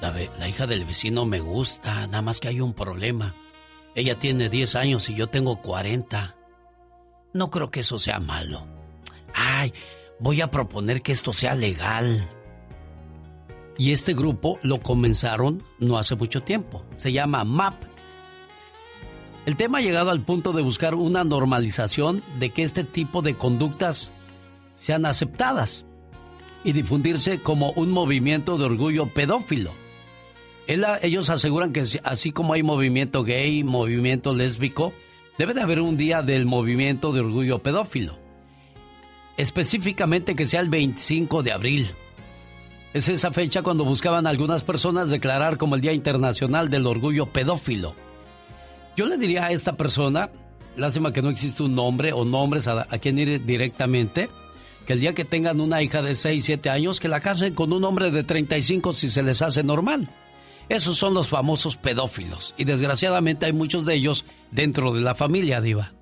La 0.00 0.48
hija 0.48 0.68
del 0.68 0.84
vecino 0.84 1.24
me 1.24 1.40
gusta, 1.40 2.06
nada 2.06 2.22
más 2.22 2.38
que 2.38 2.48
hay 2.48 2.60
un 2.60 2.72
problema. 2.72 3.34
Ella 3.96 4.14
tiene 4.14 4.48
10 4.48 4.76
años 4.76 5.08
y 5.08 5.14
yo 5.16 5.26
tengo 5.26 5.60
40. 5.60 6.37
No 7.38 7.52
creo 7.52 7.70
que 7.70 7.80
eso 7.80 8.00
sea 8.00 8.18
malo. 8.18 8.64
Ay, 9.32 9.72
voy 10.18 10.40
a 10.40 10.50
proponer 10.50 11.02
que 11.02 11.12
esto 11.12 11.32
sea 11.32 11.54
legal. 11.54 12.28
Y 13.76 13.92
este 13.92 14.12
grupo 14.12 14.58
lo 14.64 14.80
comenzaron 14.80 15.62
no 15.78 15.98
hace 15.98 16.16
mucho 16.16 16.40
tiempo. 16.40 16.82
Se 16.96 17.12
llama 17.12 17.44
MAP. 17.44 17.74
El 19.46 19.56
tema 19.56 19.78
ha 19.78 19.82
llegado 19.82 20.10
al 20.10 20.22
punto 20.22 20.52
de 20.52 20.62
buscar 20.62 20.96
una 20.96 21.22
normalización 21.22 22.24
de 22.40 22.50
que 22.50 22.64
este 22.64 22.82
tipo 22.82 23.22
de 23.22 23.36
conductas 23.36 24.10
sean 24.74 25.06
aceptadas 25.06 25.84
y 26.64 26.72
difundirse 26.72 27.40
como 27.40 27.70
un 27.70 27.92
movimiento 27.92 28.58
de 28.58 28.64
orgullo 28.64 29.14
pedófilo. 29.14 29.74
Ellos 30.66 31.30
aseguran 31.30 31.72
que 31.72 31.84
así 32.02 32.32
como 32.32 32.54
hay 32.54 32.64
movimiento 32.64 33.22
gay, 33.22 33.62
movimiento 33.62 34.34
lésbico, 34.34 34.92
debe 35.38 35.54
de 35.54 35.62
haber 35.62 35.80
un 35.80 35.96
día 35.96 36.20
del 36.20 36.44
movimiento 36.44 37.12
de 37.12 37.20
orgullo 37.20 37.60
pedófilo. 37.60 38.18
Específicamente 39.36 40.34
que 40.34 40.44
sea 40.44 40.60
el 40.60 40.68
25 40.68 41.44
de 41.44 41.52
abril. 41.52 41.86
Es 42.92 43.08
esa 43.08 43.30
fecha 43.30 43.62
cuando 43.62 43.84
buscaban 43.84 44.26
algunas 44.26 44.64
personas 44.64 45.10
declarar 45.10 45.56
como 45.56 45.76
el 45.76 45.80
Día 45.80 45.92
Internacional 45.92 46.68
del 46.68 46.86
Orgullo 46.86 47.26
Pedófilo. 47.26 47.94
Yo 48.96 49.06
le 49.06 49.16
diría 49.16 49.44
a 49.44 49.52
esta 49.52 49.76
persona, 49.76 50.30
lástima 50.76 51.12
que 51.12 51.22
no 51.22 51.28
existe 51.28 51.62
un 51.62 51.74
nombre 51.74 52.12
o 52.12 52.24
nombres 52.24 52.66
a, 52.66 52.88
a 52.90 52.98
quien 52.98 53.18
ir 53.18 53.44
directamente, 53.44 54.28
que 54.86 54.94
el 54.94 55.00
día 55.00 55.14
que 55.14 55.24
tengan 55.24 55.60
una 55.60 55.82
hija 55.82 56.02
de 56.02 56.16
6, 56.16 56.44
7 56.44 56.70
años, 56.70 56.98
que 56.98 57.08
la 57.08 57.20
casen 57.20 57.54
con 57.54 57.72
un 57.72 57.84
hombre 57.84 58.10
de 58.10 58.24
35 58.24 58.92
si 58.92 59.10
se 59.10 59.22
les 59.22 59.40
hace 59.42 59.62
normal. 59.62 60.08
Esos 60.68 60.98
son 60.98 61.14
los 61.14 61.28
famosos 61.28 61.76
pedófilos 61.76 62.54
y 62.58 62.64
desgraciadamente 62.64 63.46
hay 63.46 63.52
muchos 63.54 63.86
de 63.86 63.94
ellos 63.94 64.26
dentro 64.50 64.92
de 64.92 65.00
la 65.00 65.14
familia, 65.14 65.62
diva. 65.62 65.92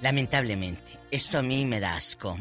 Lamentablemente, 0.00 0.98
esto 1.10 1.38
a 1.38 1.42
mí 1.42 1.64
me 1.66 1.78
da 1.78 1.94
asco, 1.94 2.38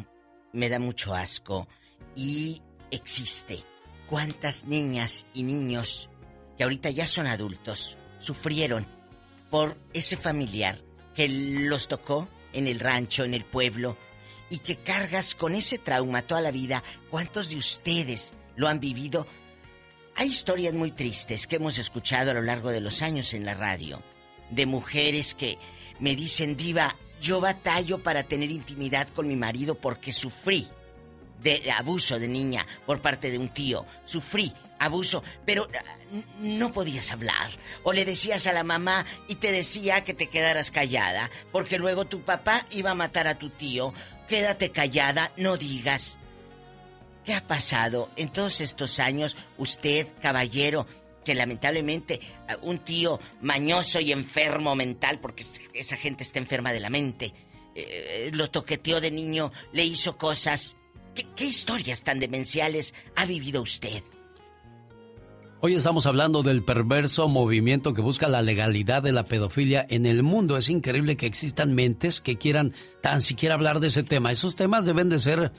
me 0.54 0.70
da 0.70 0.80
mucho 0.80 1.14
asco 1.14 1.68
y 2.16 2.62
existe. 2.90 3.64
¿Cuántas 4.08 4.66
niñas 4.66 5.26
y 5.34 5.44
niños 5.44 6.10
que 6.58 6.64
ahorita 6.64 6.90
ya 6.90 7.08
son 7.08 7.28
adultos 7.28 7.98
sufrieron 8.20 8.86
por 9.50 9.78
ese 9.94 10.16
familiar 10.18 10.80
que 11.16 11.28
los 11.28 11.88
tocó 11.88 12.28
en 12.54 12.68
el 12.68 12.80
rancho, 12.80 13.24
en 13.24 13.34
el 13.34 13.44
pueblo, 13.44 13.98
y 14.50 14.60
que 14.60 14.78
cargas 14.78 15.36
con 15.36 15.56
ese 15.56 15.80
trauma 15.80 16.22
toda 16.22 16.42
la 16.42 16.52
vida? 16.52 16.84
¿Cuántos 17.10 17.50
de 17.50 17.58
ustedes 17.58 18.34
lo 18.56 18.68
han 18.68 18.80
vivido? 18.80 19.28
Hay 20.16 20.30
historias 20.30 20.74
muy 20.74 20.92
tristes 20.92 21.48
que 21.48 21.56
hemos 21.56 21.78
escuchado 21.78 22.32
a 22.32 22.34
lo 22.36 22.42
largo 22.42 22.70
de 22.70 22.82
los 22.82 23.02
años 23.02 23.34
en 23.34 23.46
la 23.46 23.56
radio, 23.56 24.02
de 24.52 24.66
mujeres 24.66 25.34
que 25.34 25.58
me 26.00 26.16
dicen, 26.16 26.56
diva, 26.56 26.96
yo 27.20 27.42
batallo 27.42 28.04
para 28.04 28.24
tener 28.24 28.52
intimidad 28.52 29.08
con 29.10 29.28
mi 29.28 29.36
marido 29.36 29.76
porque 29.76 30.12
sufrí 30.12 30.68
de 31.42 31.72
abuso 31.72 32.20
de 32.20 32.28
niña 32.28 32.66
por 32.86 33.02
parte 33.02 33.32
de 33.32 33.38
un 33.38 33.50
tío. 33.50 33.86
Sufrí 34.06 34.54
abuso, 34.80 35.24
pero 35.46 35.68
ah, 35.74 36.22
no 36.40 36.72
podías 36.72 37.12
hablar. 37.12 37.50
O 37.84 37.92
le 37.92 38.06
decías 38.06 38.46
a 38.48 38.54
la 38.54 38.64
mamá 38.64 39.06
y 39.28 39.36
te 39.36 39.52
decía 39.52 40.04
que 40.04 40.14
te 40.14 40.28
quedaras 40.28 40.72
callada, 40.72 41.30
porque 41.52 41.80
luego 41.80 42.06
tu 42.06 42.22
papá 42.22 42.66
iba 42.72 42.92
a 42.92 42.96
matar 42.96 43.28
a 43.28 43.38
tu 43.38 43.50
tío. 43.50 43.94
Quédate 44.28 44.72
callada, 44.72 45.32
no 45.38 45.58
digas. 45.58 46.18
¿Qué 47.24 47.34
ha 47.34 47.46
pasado 47.46 48.10
en 48.16 48.30
todos 48.30 48.62
estos 48.62 49.00
años, 49.00 49.38
usted, 49.58 50.08
caballero, 50.22 50.86
que 51.24 51.36
lamentablemente 51.36 52.20
ah, 52.50 52.58
un 52.62 52.80
tío 52.80 53.20
mañoso 53.42 54.00
y 54.00 54.12
enfermo 54.12 54.76
mental, 54.76 55.20
porque 55.20 55.46
esa 55.74 55.96
gente 55.96 56.24
está 56.24 56.40
enferma 56.40 56.74
de 56.74 56.80
la 56.80 56.90
mente, 56.90 57.34
eh, 57.76 58.30
lo 58.34 58.50
toqueteó 58.50 59.00
de 59.00 59.12
niño, 59.12 59.52
le 59.72 59.86
hizo 59.86 60.18
cosas 60.18 60.76
¿Qué, 61.36 61.46
historias 61.46 62.04
tan 62.04 62.20
demenciales 62.20 62.94
ha 63.16 63.26
vivido 63.26 63.62
usted? 63.62 64.04
Hoy 65.62 65.76
estamos 65.76 66.06
hablando 66.06 66.44
del 66.44 66.64
perverso 66.64 67.30
movimiento 67.30 67.94
que 67.94 68.02
busca 68.02 68.28
la 68.28 68.42
legalidad 68.42 69.02
de 69.02 69.14
la 69.14 69.28
pedofilia 69.28 69.86
en 69.90 70.06
el 70.06 70.22
mundo. 70.22 70.58
Es 70.58 70.68
increíble 70.68 71.16
que 71.16 71.26
existan 71.26 71.74
mentes 71.74 72.20
que 72.20 72.38
quieran 72.38 72.74
tan 73.02 73.22
siquiera 73.22 73.56
hablar 73.56 73.80
de 73.80 73.88
ese 73.88 74.04
tema. 74.04 74.32
Esos 74.32 74.58
temas 74.58 74.86
deben 74.86 75.08
de 75.08 75.20
ser 75.20 75.54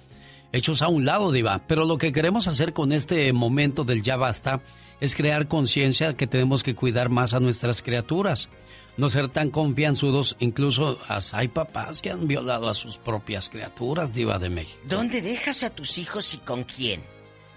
hechos 0.55 0.83
a 0.83 0.89
un 0.89 1.05
lado, 1.05 1.33
Diva. 1.33 1.63
Pero 1.67 1.85
lo 1.85 1.99
que 1.99 2.13
queremos 2.13 2.49
hacer 2.49 2.73
con 2.73 2.93
este 2.93 3.33
momento 3.33 3.85
del 3.85 4.03
ya 4.03 4.17
basta 4.17 4.61
es 5.01 5.15
crear 5.15 5.49
conciencia 5.49 6.15
que 6.15 6.27
tenemos 6.27 6.63
que 6.63 6.75
cuidar 6.75 7.11
más 7.11 7.35
a 7.35 7.41
nuestras 7.41 7.83
criaturas 7.83 8.49
no 8.97 9.09
ser 9.09 9.29
tan 9.29 9.51
confianzudos. 9.51 10.37
Incluso 10.39 10.99
hay 11.33 11.49
papás 11.49 12.01
que 12.01 12.11
han 12.11 12.27
violado 12.27 12.69
a 12.69 12.75
sus 12.75 12.97
propias 12.97 13.51
criaturas, 13.51 14.13
Diva 14.13 14.39
de 14.39 14.51
México. 14.51 14.79
¿Dónde 14.85 15.21
dejas 15.21 15.63
a 15.65 15.71
tus 15.71 15.99
hijos 15.99 16.35
y 16.35 16.39
con 16.39 16.65
quién? 16.65 17.03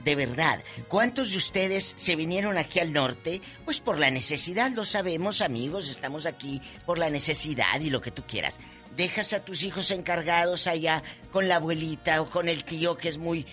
De 0.04 0.16
verdad, 0.16 0.64
¿cuántos 0.88 1.32
de 1.32 1.38
ustedes 1.38 1.94
se 1.98 2.16
vinieron 2.16 2.58
aquí 2.58 2.80
al 2.80 2.94
norte? 2.94 3.42
Pues 3.66 3.80
por 3.80 4.00
la 4.00 4.10
necesidad, 4.10 4.72
lo 4.72 4.86
sabemos, 4.86 5.42
amigos, 5.42 5.90
estamos 5.90 6.26
aquí 6.26 6.62
por 6.86 6.98
la 6.98 7.10
necesidad 7.10 7.80
y 7.82 7.90
lo 7.90 8.00
que 8.00 8.12
tú 8.12 8.24
quieras. 8.26 8.60
Dejas 8.98 9.32
a 9.34 9.46
tus 9.46 9.62
hijos 9.62 9.92
encargados 9.92 10.66
allá 10.66 11.04
con 11.32 11.48
la 11.48 11.58
abuelita 11.58 12.20
o 12.20 12.30
con 12.32 12.50
el 12.50 12.64
tío 12.64 12.98
que 12.98 13.10
es 13.10 13.20
muy, 13.20 13.46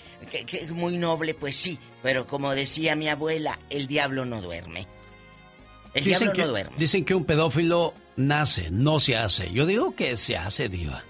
muy 0.71 0.97
noble, 0.97 1.35
pues 1.35 1.55
sí, 1.55 1.79
pero 2.03 2.27
como 2.27 2.55
decía 2.55 2.97
mi 2.97 3.09
abuela, 3.09 3.61
el 3.69 3.87
diablo 3.87 4.25
no 4.25 4.41
duerme. 4.41 4.89
El 5.93 6.03
dicen 6.03 6.19
diablo 6.19 6.33
que, 6.33 6.41
no 6.41 6.49
duerme. 6.49 6.77
Dicen 6.79 7.05
que 7.05 7.15
un 7.15 7.27
pedófilo 7.27 7.93
nace, 8.17 8.71
no 8.71 8.99
se 8.99 9.17
hace. 9.17 9.53
Yo 9.53 9.67
digo 9.67 9.95
que 9.95 10.17
se 10.17 10.39
hace, 10.39 10.71
diva. 10.71 11.05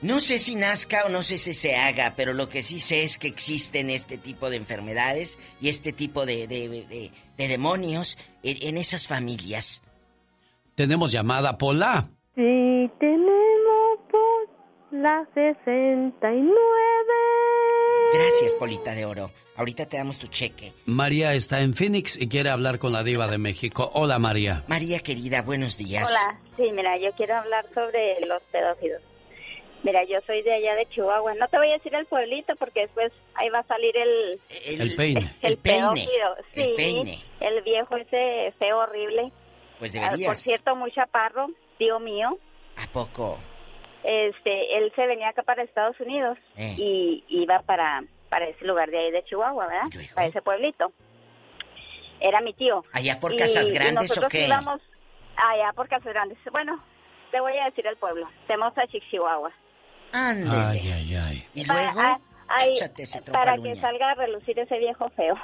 No 0.00 0.20
sé 0.20 0.38
si 0.38 0.54
nazca 0.54 1.04
o 1.04 1.08
no 1.08 1.24
sé 1.24 1.36
si 1.36 1.52
se 1.52 1.74
haga, 1.74 2.14
pero 2.16 2.34
lo 2.34 2.48
que 2.48 2.62
sí 2.62 2.78
sé 2.78 3.02
es 3.02 3.18
que 3.18 3.26
existen 3.26 3.90
este 3.90 4.16
tipo 4.16 4.48
de 4.48 4.58
enfermedades 4.58 5.40
y 5.60 5.70
este 5.70 5.92
tipo 5.92 6.24
de, 6.24 6.46
de, 6.46 7.10
demonios 7.36 8.16
en, 8.44 8.58
en, 8.60 8.78
esas 8.78 9.08
familias. 9.08 9.82
Tenemos 10.76 11.10
llamada 11.10 11.58
Pola. 11.58 12.10
Sí, 12.36 12.90
tenemos 13.00 13.45
la 15.02 15.26
69. 15.34 16.50
Gracias, 18.12 18.54
Polita 18.54 18.94
de 18.94 19.04
Oro. 19.04 19.30
Ahorita 19.56 19.86
te 19.86 19.96
damos 19.96 20.18
tu 20.18 20.26
cheque. 20.26 20.72
María 20.84 21.32
está 21.34 21.60
en 21.60 21.74
Phoenix 21.74 22.20
y 22.20 22.28
quiere 22.28 22.50
hablar 22.50 22.78
con 22.78 22.92
la 22.92 23.02
diva 23.02 23.26
de 23.26 23.38
México. 23.38 23.90
Hola, 23.94 24.18
María. 24.18 24.64
María, 24.68 24.98
querida, 25.00 25.42
buenos 25.42 25.78
días. 25.78 26.08
Hola, 26.10 26.38
sí, 26.56 26.70
mira, 26.72 26.98
yo 26.98 27.10
quiero 27.16 27.36
hablar 27.36 27.64
sobre 27.74 28.20
los 28.26 28.42
pedófilos. 28.52 29.00
Mira, 29.82 30.04
yo 30.04 30.18
soy 30.26 30.42
de 30.42 30.52
allá 30.52 30.74
de 30.74 30.86
Chihuahua. 30.88 31.34
No 31.34 31.48
te 31.48 31.58
voy 31.58 31.70
a 31.70 31.74
decir 31.74 31.94
el 31.94 32.06
pueblito 32.06 32.54
porque 32.56 32.80
después 32.82 33.12
ahí 33.34 33.48
va 33.50 33.60
a 33.60 33.66
salir 33.66 33.96
el... 33.96 34.40
El, 34.80 34.94
peine. 34.96 35.34
El, 35.42 35.52
el 35.52 35.58
peine. 35.58 36.06
Sí, 36.54 36.60
el 36.60 36.74
peine. 36.74 37.18
El 37.40 37.62
viejo 37.62 37.96
ese 37.96 38.52
feo 38.58 38.78
horrible. 38.78 39.32
Pues 39.78 39.94
Ah, 39.96 40.00
deberías. 40.06 40.28
Por 40.28 40.36
cierto, 40.36 40.74
muy 40.76 40.90
chaparro, 40.92 41.46
tío 41.78 41.98
mío. 42.00 42.38
¿A 42.76 42.86
poco? 42.92 43.38
Este, 44.08 44.76
él 44.78 44.92
se 44.94 45.04
venía 45.06 45.30
acá 45.30 45.42
para 45.42 45.62
Estados 45.64 45.98
Unidos 46.00 46.38
Eh. 46.56 46.74
y 46.78 47.24
iba 47.28 47.60
para, 47.62 48.04
para 48.28 48.46
ese 48.46 48.64
lugar 48.64 48.88
de 48.90 48.98
ahí 48.98 49.10
de 49.10 49.24
Chihuahua, 49.24 49.66
¿verdad? 49.66 49.88
Para 50.14 50.28
ese 50.28 50.42
pueblito. 50.42 50.92
Era 52.20 52.40
mi 52.40 52.54
tío. 52.54 52.84
¿Allá 52.92 53.18
por 53.18 53.32
Y- 53.32 53.36
Casas 53.36 53.70
y 53.70 53.74
Grandes 53.74 53.96
o 54.10 54.14
nosotros 54.20 54.32
qué? 54.32 54.46
íbamos 54.46 54.80
allá 55.36 55.72
por 55.74 55.88
Casas 55.88 56.12
Grandes. 56.12 56.38
Bueno, 56.52 56.82
te 57.30 57.40
voy 57.40 57.56
a 57.58 57.64
decir 57.66 57.86
el 57.86 57.96
pueblo. 57.96 58.28
Tenemos 58.46 58.72
a 58.78 58.86
Chihuahua. 58.86 59.52
Ándele. 60.12 60.50
Ay, 60.56 60.92
ay, 60.92 61.16
ay. 61.16 61.46
Y 61.54 61.66
Para- 61.66 61.82
luego, 61.92 62.00
ah, 62.00 62.20
ahí, 62.48 62.72
échate 62.74 63.02
ese 63.02 63.20
para 63.22 63.56
que 63.58 63.74
salga 63.76 64.12
a 64.12 64.14
relucir 64.14 64.56
ese 64.58 64.78
viejo 64.78 65.10
feo. 65.10 65.34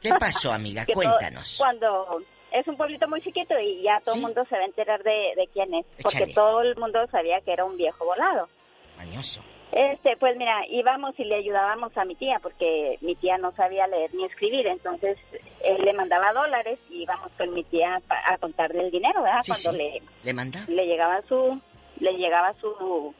¿Qué 0.00 0.10
pasó, 0.18 0.52
amiga? 0.52 0.86
Cuéntanos. 0.94 1.56
Cuando 1.58 2.22
es 2.52 2.66
un 2.68 2.76
pueblito 2.76 3.08
muy 3.08 3.20
chiquito 3.22 3.58
y 3.58 3.82
ya 3.82 4.00
todo 4.04 4.14
el 4.16 4.20
mundo 4.22 4.44
se 4.48 4.56
va 4.56 4.62
a 4.62 4.66
enterar 4.66 5.02
de, 5.02 5.32
de 5.36 5.48
quién 5.52 5.72
es, 5.74 5.86
porque 6.02 6.18
Échale. 6.18 6.34
todo 6.34 6.62
el 6.62 6.76
mundo 6.76 7.06
sabía 7.10 7.40
que 7.40 7.52
era 7.52 7.64
un 7.64 7.76
viejo 7.76 8.04
volado. 8.04 8.48
Mañoso. 8.96 9.42
Este, 9.72 10.18
pues 10.18 10.36
mira, 10.36 10.66
íbamos 10.68 11.18
y 11.18 11.24
le 11.24 11.36
ayudábamos 11.36 11.96
a 11.96 12.04
mi 12.04 12.14
tía 12.14 12.38
porque 12.42 12.98
mi 13.00 13.14
tía 13.14 13.38
no 13.38 13.52
sabía 13.52 13.86
leer 13.86 14.14
ni 14.14 14.24
escribir, 14.26 14.66
entonces 14.66 15.16
él 15.64 15.82
le 15.82 15.94
mandaba 15.94 16.30
dólares 16.34 16.78
y 16.90 17.04
íbamos 17.04 17.32
con 17.38 17.54
mi 17.54 17.64
tía 17.64 18.02
a 18.26 18.36
contarle 18.36 18.82
el 18.84 18.90
dinero, 18.90 19.22
¿verdad? 19.22 19.40
Sí, 19.42 19.52
Cuando 19.52 19.72
sí. 19.72 19.78
le 19.78 20.02
¿Le 20.24 20.32
manda? 20.34 20.64
le 20.68 20.86
llegaba 20.86 21.22
su 21.22 21.58
le 22.00 22.12
llegaba 22.18 22.52
su 22.60 23.14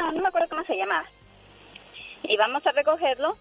ah, 0.00 0.10
no 0.12 0.20
me 0.20 0.28
acuerdo 0.28 0.48
cómo 0.50 0.64
se 0.64 0.76
llamaba. 0.76 1.06
Íbamos 2.24 2.66
a 2.66 2.72
recogerlo, 2.72 3.36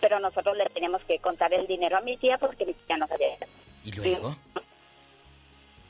pero 0.00 0.18
nosotros 0.18 0.56
le 0.56 0.64
teníamos 0.66 1.02
que 1.04 1.18
contar 1.18 1.52
el 1.52 1.66
dinero 1.66 1.98
a 1.98 2.00
mi 2.00 2.16
tía 2.16 2.38
porque 2.38 2.64
mi 2.64 2.72
tía 2.72 2.96
no 2.96 3.06
sabía. 3.06 3.36
¿Y 3.84 3.92
luego? 3.92 4.36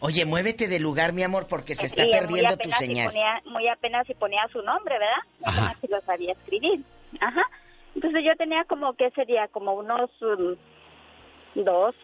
Oye, 0.00 0.24
muévete 0.24 0.66
del 0.66 0.82
lugar, 0.82 1.12
mi 1.12 1.22
amor, 1.22 1.46
porque 1.46 1.74
se 1.76 1.86
está 1.86 2.02
perdiendo 2.04 2.48
tu 2.56 2.62
apenas 2.62 2.78
si 2.78 2.86
señal. 2.86 3.06
ponía- 3.08 3.42
muy 3.44 3.68
apenas 3.68 4.06
si 4.06 4.14
ponía 4.14 4.48
su 4.52 4.60
nombre, 4.62 4.98
¿verdad? 4.98 5.22
Apenas 5.46 5.76
si 5.80 5.86
lo 5.86 6.00
sabía 6.02 6.32
escribir. 6.32 6.82
Ajá. 7.20 7.42
Entonces 7.94 8.22
yo 8.24 8.34
tenía 8.36 8.64
como, 8.64 8.94
¿qué 8.94 9.10
sería? 9.10 9.46
Como 9.48 9.74
unos 9.74 10.10
um, 10.22 10.56
12, 11.54 11.96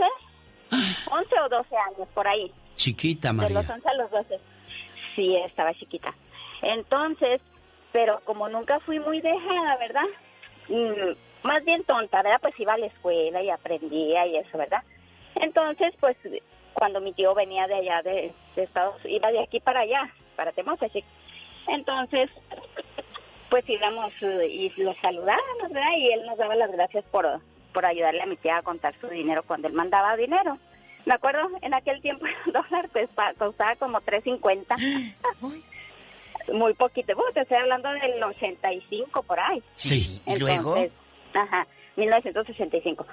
11 1.10 1.40
o 1.44 1.48
12 1.48 1.76
años 1.76 2.08
por 2.14 2.28
ahí. 2.28 2.52
Chiquita, 2.76 3.28
De 3.28 3.32
María. 3.34 3.62
los 3.62 3.68
11 3.68 3.88
a 3.88 3.94
los 3.94 4.10
12. 4.12 4.38
Sí, 5.16 5.34
estaba 5.44 5.74
chiquita. 5.74 6.14
Entonces, 6.62 7.40
pero 7.90 8.20
como 8.24 8.48
nunca 8.48 8.78
fui 8.80 9.00
muy 9.00 9.20
dejada, 9.20 9.76
¿verdad? 9.78 10.04
Mm, 10.68 11.46
más 11.46 11.64
bien 11.64 11.82
tonta, 11.82 12.22
¿verdad? 12.22 12.38
Pues 12.42 12.54
iba 12.60 12.74
a 12.74 12.78
la 12.78 12.86
escuela 12.86 13.42
y 13.42 13.50
aprendía 13.50 14.24
y 14.26 14.36
eso, 14.36 14.56
¿verdad? 14.56 14.84
Entonces, 15.40 15.94
pues 16.00 16.16
cuando 16.74 17.00
mi 17.00 17.12
tío 17.12 17.34
venía 17.34 17.66
de 17.66 17.74
allá 17.74 18.02
de, 18.02 18.32
de 18.56 18.62
Estados 18.62 18.96
iba 19.04 19.30
de 19.30 19.42
aquí 19.42 19.60
para 19.60 19.80
allá, 19.80 20.12
para 20.36 20.52
Temosachic. 20.52 21.04
Entonces, 21.68 22.30
pues 23.50 23.68
íbamos 23.68 24.12
eh, 24.22 24.46
y 24.46 24.82
lo 24.82 24.94
saludábamos, 25.02 25.70
¿verdad? 25.70 25.96
Y 25.96 26.12
él 26.12 26.26
nos 26.26 26.38
daba 26.38 26.54
las 26.54 26.70
gracias 26.70 27.04
por, 27.10 27.26
por 27.72 27.86
ayudarle 27.86 28.22
a 28.22 28.26
mi 28.26 28.36
tía 28.36 28.58
a 28.58 28.62
contar 28.62 28.94
su 29.00 29.08
dinero 29.08 29.42
cuando 29.42 29.68
él 29.68 29.74
mandaba 29.74 30.16
dinero. 30.16 30.58
Me 31.04 31.14
acuerdo, 31.14 31.48
en 31.62 31.74
aquel 31.74 32.00
tiempo 32.00 32.26
el 32.46 32.52
dólar 32.52 32.88
pues, 32.90 33.08
costaba 33.38 33.76
como 33.76 34.00
3.50. 34.00 35.62
Muy 36.52 36.74
poquito. 36.74 37.14
Bueno, 37.14 37.32
te 37.32 37.40
estoy 37.40 37.58
hablando 37.58 37.90
del 37.90 38.22
85 38.22 39.22
por 39.22 39.38
ahí. 39.38 39.62
Sí, 39.74 39.94
sí. 39.94 40.22
¿Y 40.26 40.36
luego? 40.36 40.76
Entonces, 40.76 40.92
Ajá. 41.34 41.66
1965. 41.96 43.06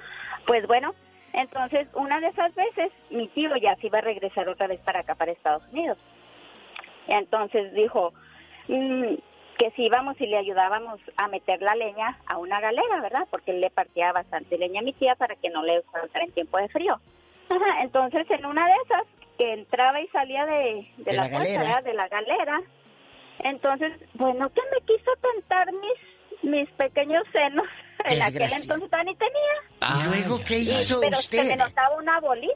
Pues 0.46 0.66
bueno, 0.68 0.94
entonces 1.36 1.88
una 1.94 2.20
de 2.20 2.28
esas 2.28 2.54
veces 2.56 2.92
mi 3.10 3.28
tío 3.30 3.56
ya 3.58 3.76
se 3.78 3.88
iba 3.88 4.00
a 4.00 4.02
regresar 4.02 4.48
otra 4.50 4.68
vez 4.68 4.80
para 4.82 5.02
acá, 5.02 5.16
para 5.16 5.32
Estados 5.32 5.64
Unidos. 5.72 5.98
Entonces 7.08 7.74
dijo 7.74 8.14
mm, 8.68 9.16
que 9.58 9.72
si 9.76 9.86
íbamos 9.86 10.20
y 10.20 10.28
le 10.28 10.38
ayudábamos 10.38 11.00
a 11.18 11.28
meter 11.28 11.62
la 11.62 11.76
leña 11.76 12.18
a 12.26 12.38
una 12.38 12.60
galera, 12.60 13.02
¿verdad? 13.02 13.28
Porque 13.30 13.52
él 13.52 13.62
le 13.62 13.70
partía 13.70 14.12
bastante 14.12 14.58
leña 14.58 14.82
a 14.82 14.84
mi 14.84 14.94
tía 14.94 15.16
para 15.16 15.36
que 15.36 15.50
no 15.50 15.64
le 15.64 15.82
faltara 15.84 16.26
en 16.26 16.32
tiempo 16.32 16.58
de 16.58 16.70
frío. 16.70 17.00
Ajá, 17.50 17.82
entonces 17.84 18.30
en 18.32 18.46
una 18.46 18.66
de 18.68 18.74
esas 18.86 19.04
que 19.38 19.54
entraba 19.54 20.02
y 20.02 20.08
salía 20.08 20.46
de, 20.46 20.88
de 20.98 21.12
De 21.12 21.14
la, 21.14 21.24
la 21.24 21.30
puerta, 21.30 21.44
galera. 21.46 21.60
¿verdad? 21.64 21.84
de 21.84 21.94
la 21.94 22.08
galera, 22.08 22.62
entonces, 23.40 23.92
bueno, 24.14 24.50
que 24.50 24.62
me 24.72 24.86
quiso 24.86 25.12
tentar 25.22 25.68
mis, 25.74 26.44
mis 26.44 26.70
pequeños 26.72 27.24
senos. 27.32 27.68
En 28.06 28.22
aquel 28.22 28.42
entonces 28.44 28.90
todavía 28.90 29.12
ni 29.12 29.16
tenía. 29.18 30.00
¿Y 30.00 30.04
luego 30.06 30.40
qué 30.46 30.60
Y- 30.60 30.70
hizo 30.70 31.00
pero 31.00 31.16
se 31.18 31.36
me 31.38 31.42
usted? 31.44 31.58
notaba 31.58 31.96
una 31.98 32.20
bolita 32.20 32.54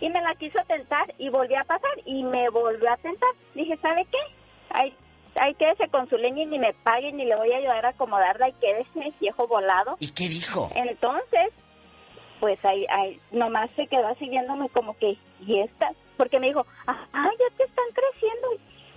y 0.00 0.10
me 0.10 0.20
la 0.20 0.34
quiso 0.34 0.58
tentar 0.66 1.12
y 1.18 1.28
volví 1.28 1.54
a 1.54 1.64
pasar 1.64 1.90
y 2.04 2.22
me 2.24 2.48
volvió 2.50 2.90
a 2.92 2.96
tentar. 2.98 3.30
Dije, 3.54 3.76
¿sabe 3.80 4.04
qué? 4.10 4.18
Ay, 4.70 4.94
ay, 5.36 5.54
quédese 5.54 5.88
con 5.88 6.08
su 6.08 6.16
leña 6.16 6.42
y 6.42 6.46
ni 6.46 6.58
me 6.58 6.72
pague 6.74 7.12
ni 7.12 7.24
le 7.24 7.36
voy 7.36 7.52
a 7.52 7.56
ayudar 7.58 7.86
a 7.86 7.90
acomodarla 7.90 8.48
y 8.48 8.52
quédese, 8.54 9.12
viejo 9.20 9.46
volado. 9.46 9.96
¿Y 10.00 10.10
qué 10.12 10.28
dijo? 10.28 10.70
Entonces, 10.74 11.50
pues 12.40 12.58
ahí, 12.64 12.84
ahí 12.90 13.20
nomás 13.30 13.70
se 13.76 13.86
quedó 13.86 14.08
así 14.08 14.28
viéndome 14.28 14.68
como 14.70 14.96
que, 14.98 15.16
¿y 15.46 15.60
esta? 15.60 15.90
Porque 16.16 16.38
me 16.40 16.48
dijo, 16.48 16.66
ah, 16.86 17.06
ya 17.12 17.56
te 17.56 17.64
están 17.64 17.84
creciendo. 17.94 18.48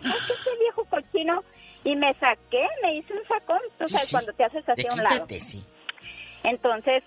Ay, 0.04 0.20
que 0.28 0.34
ese 0.34 0.58
viejo 0.60 0.86
cochino. 0.86 1.44
Y 1.84 1.96
me 1.96 2.12
saqué, 2.16 2.66
me 2.82 2.96
hice 2.96 3.14
un 3.14 3.24
sacón. 3.28 3.60
Tú 3.78 3.86
Sí, 3.88 3.94
sabes, 3.94 4.08
sí. 4.10 4.16
cuando 4.16 4.34
te 4.34 4.44
haces 4.44 4.68
así 4.68 4.82
De 4.82 4.88
a 4.90 4.94
un 4.94 5.04
lado. 5.04 5.28
sí. 5.40 5.64
Entonces, 6.46 7.04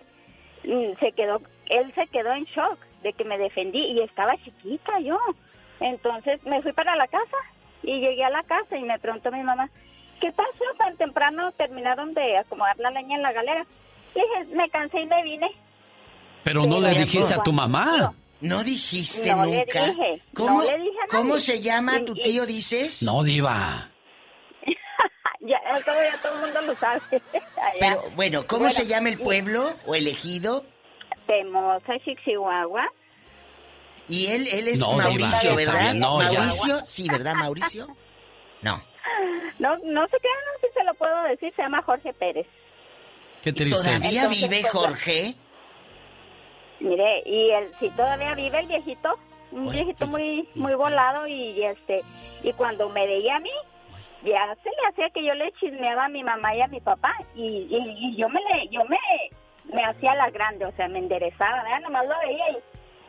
mm, 0.64 0.98
se 1.00 1.12
quedó, 1.12 1.40
él 1.66 1.92
se 1.94 2.06
quedó 2.08 2.32
en 2.32 2.44
shock 2.44 2.78
de 3.02 3.12
que 3.12 3.24
me 3.24 3.38
defendí 3.38 3.78
y 3.78 4.00
estaba 4.00 4.34
chiquita 4.44 4.98
yo. 5.00 5.18
Entonces 5.80 6.42
me 6.44 6.60
fui 6.62 6.72
para 6.72 6.96
la 6.96 7.06
casa 7.06 7.36
y 7.82 8.00
llegué 8.00 8.24
a 8.24 8.30
la 8.30 8.42
casa 8.42 8.76
y 8.76 8.82
me 8.82 8.98
preguntó 8.98 9.30
mi 9.30 9.42
mamá, 9.42 9.68
¿qué 10.20 10.32
pasó? 10.32 10.64
Tan 10.78 10.96
temprano 10.96 11.52
terminaron 11.52 12.14
de 12.14 12.38
acomodar 12.38 12.76
la 12.78 12.90
leña 12.90 13.16
en 13.16 13.22
la 13.22 13.32
galera. 13.32 13.64
Y 14.14 14.20
dije, 14.20 14.56
me 14.56 14.68
cansé 14.70 15.00
y 15.00 15.06
me 15.06 15.22
vine. 15.22 15.50
Pero 16.44 16.66
no 16.66 16.80
le 16.80 16.90
dijiste 16.90 17.34
a 17.34 17.42
tu 17.42 17.52
mamá. 17.52 18.12
¿No 18.40 18.62
dijiste 18.62 19.34
No 19.34 19.44
le 19.46 19.58
nunca? 19.58 19.86
dije, 19.88 20.22
¿Cómo, 20.32 20.62
no 20.62 20.70
le 20.70 20.78
dije 20.78 20.90
a 20.90 21.06
nadie. 21.06 21.08
¿Cómo 21.10 21.38
se 21.40 21.60
llama 21.60 21.98
Y- 21.98 22.04
tu 22.04 22.14
tío, 22.14 22.46
dices? 22.46 23.02
No, 23.02 23.22
diva. 23.24 23.90
Al 25.70 25.84
cabo 25.84 25.98
ya 26.02 26.20
todo 26.22 26.34
el 26.34 26.40
mundo 26.40 26.60
lo 26.62 26.76
sabe. 26.76 27.00
Allá. 27.12 27.78
Pero, 27.80 28.02
bueno, 28.16 28.46
¿cómo 28.46 28.60
Bueno, 28.64 28.74
se 28.74 28.86
llama 28.86 29.08
el 29.10 29.20
y- 29.20 29.24
pueblo 29.24 29.74
o 29.86 29.94
el 29.94 30.06
ejido? 30.06 30.64
Temosa, 31.26 31.98
Chichihuahua. 32.04 32.90
Y 34.08 34.28
él, 34.28 34.48
él 34.50 34.68
es 34.68 34.78
No, 34.80 34.92
Mauricio, 34.92 35.54
¿verdad? 35.54 35.92
ya. 35.92 35.94
Mauricio, 35.94 36.80
sí, 36.86 37.06
¿verdad, 37.10 37.34
Mauricio? 37.34 37.86
No. 38.62 38.82
No, 39.58 39.76
no 39.84 40.06
sé 40.06 40.16
qué, 40.22 40.28
no 40.28 40.60
sé 40.60 40.68
si 40.68 40.72
se 40.74 40.84
lo 40.84 40.94
puedo 40.94 41.22
decir, 41.24 41.52
se 41.54 41.62
llama 41.62 41.82
Jorge 41.82 42.12
Pérez. 42.14 42.46
Qué 43.42 43.52
triste. 43.52 43.78
¿Todavía 43.82 44.22
Entonces, 44.22 44.48
vive 44.48 44.60
pues, 44.62 44.72
Jorge? 44.72 45.34
Mire, 46.80 47.22
y 47.26 47.50
él, 47.50 47.70
si 47.80 47.90
todavía 47.90 48.34
vive 48.34 48.60
el 48.60 48.66
viejito, 48.68 49.18
un 49.50 49.68
viejito 49.70 50.06
muy 50.06 50.48
muy 50.54 50.74
volado 50.74 51.26
y 51.26 51.62
este 51.62 52.02
y 52.42 52.52
cuando 52.52 52.88
me 52.88 53.06
veía 53.06 53.36
a 53.36 53.40
mí, 53.40 53.50
ya 54.24 54.54
se 54.62 54.68
le 54.70 54.88
hacía 54.90 55.10
que 55.14 55.24
yo 55.26 55.34
le 55.34 55.52
chismeaba 55.60 56.06
a 56.06 56.08
mi 56.08 56.22
mamá 56.24 56.54
y 56.54 56.60
a 56.62 56.66
mi 56.68 56.80
papá 56.80 57.12
y, 57.34 57.42
y, 57.70 57.76
y 58.12 58.16
yo 58.16 58.28
me 58.28 58.40
le 58.40 58.68
yo 58.70 58.84
me 58.86 58.96
me 59.74 59.82
hacía 59.84 60.14
la 60.14 60.30
grande, 60.30 60.64
o 60.64 60.72
sea, 60.72 60.88
me 60.88 60.98
enderezaba, 60.98 61.62
¿verdad? 61.62 61.80
Nomás 61.82 62.06
lo 62.06 62.14
veía 62.26 62.50
y 62.52 62.56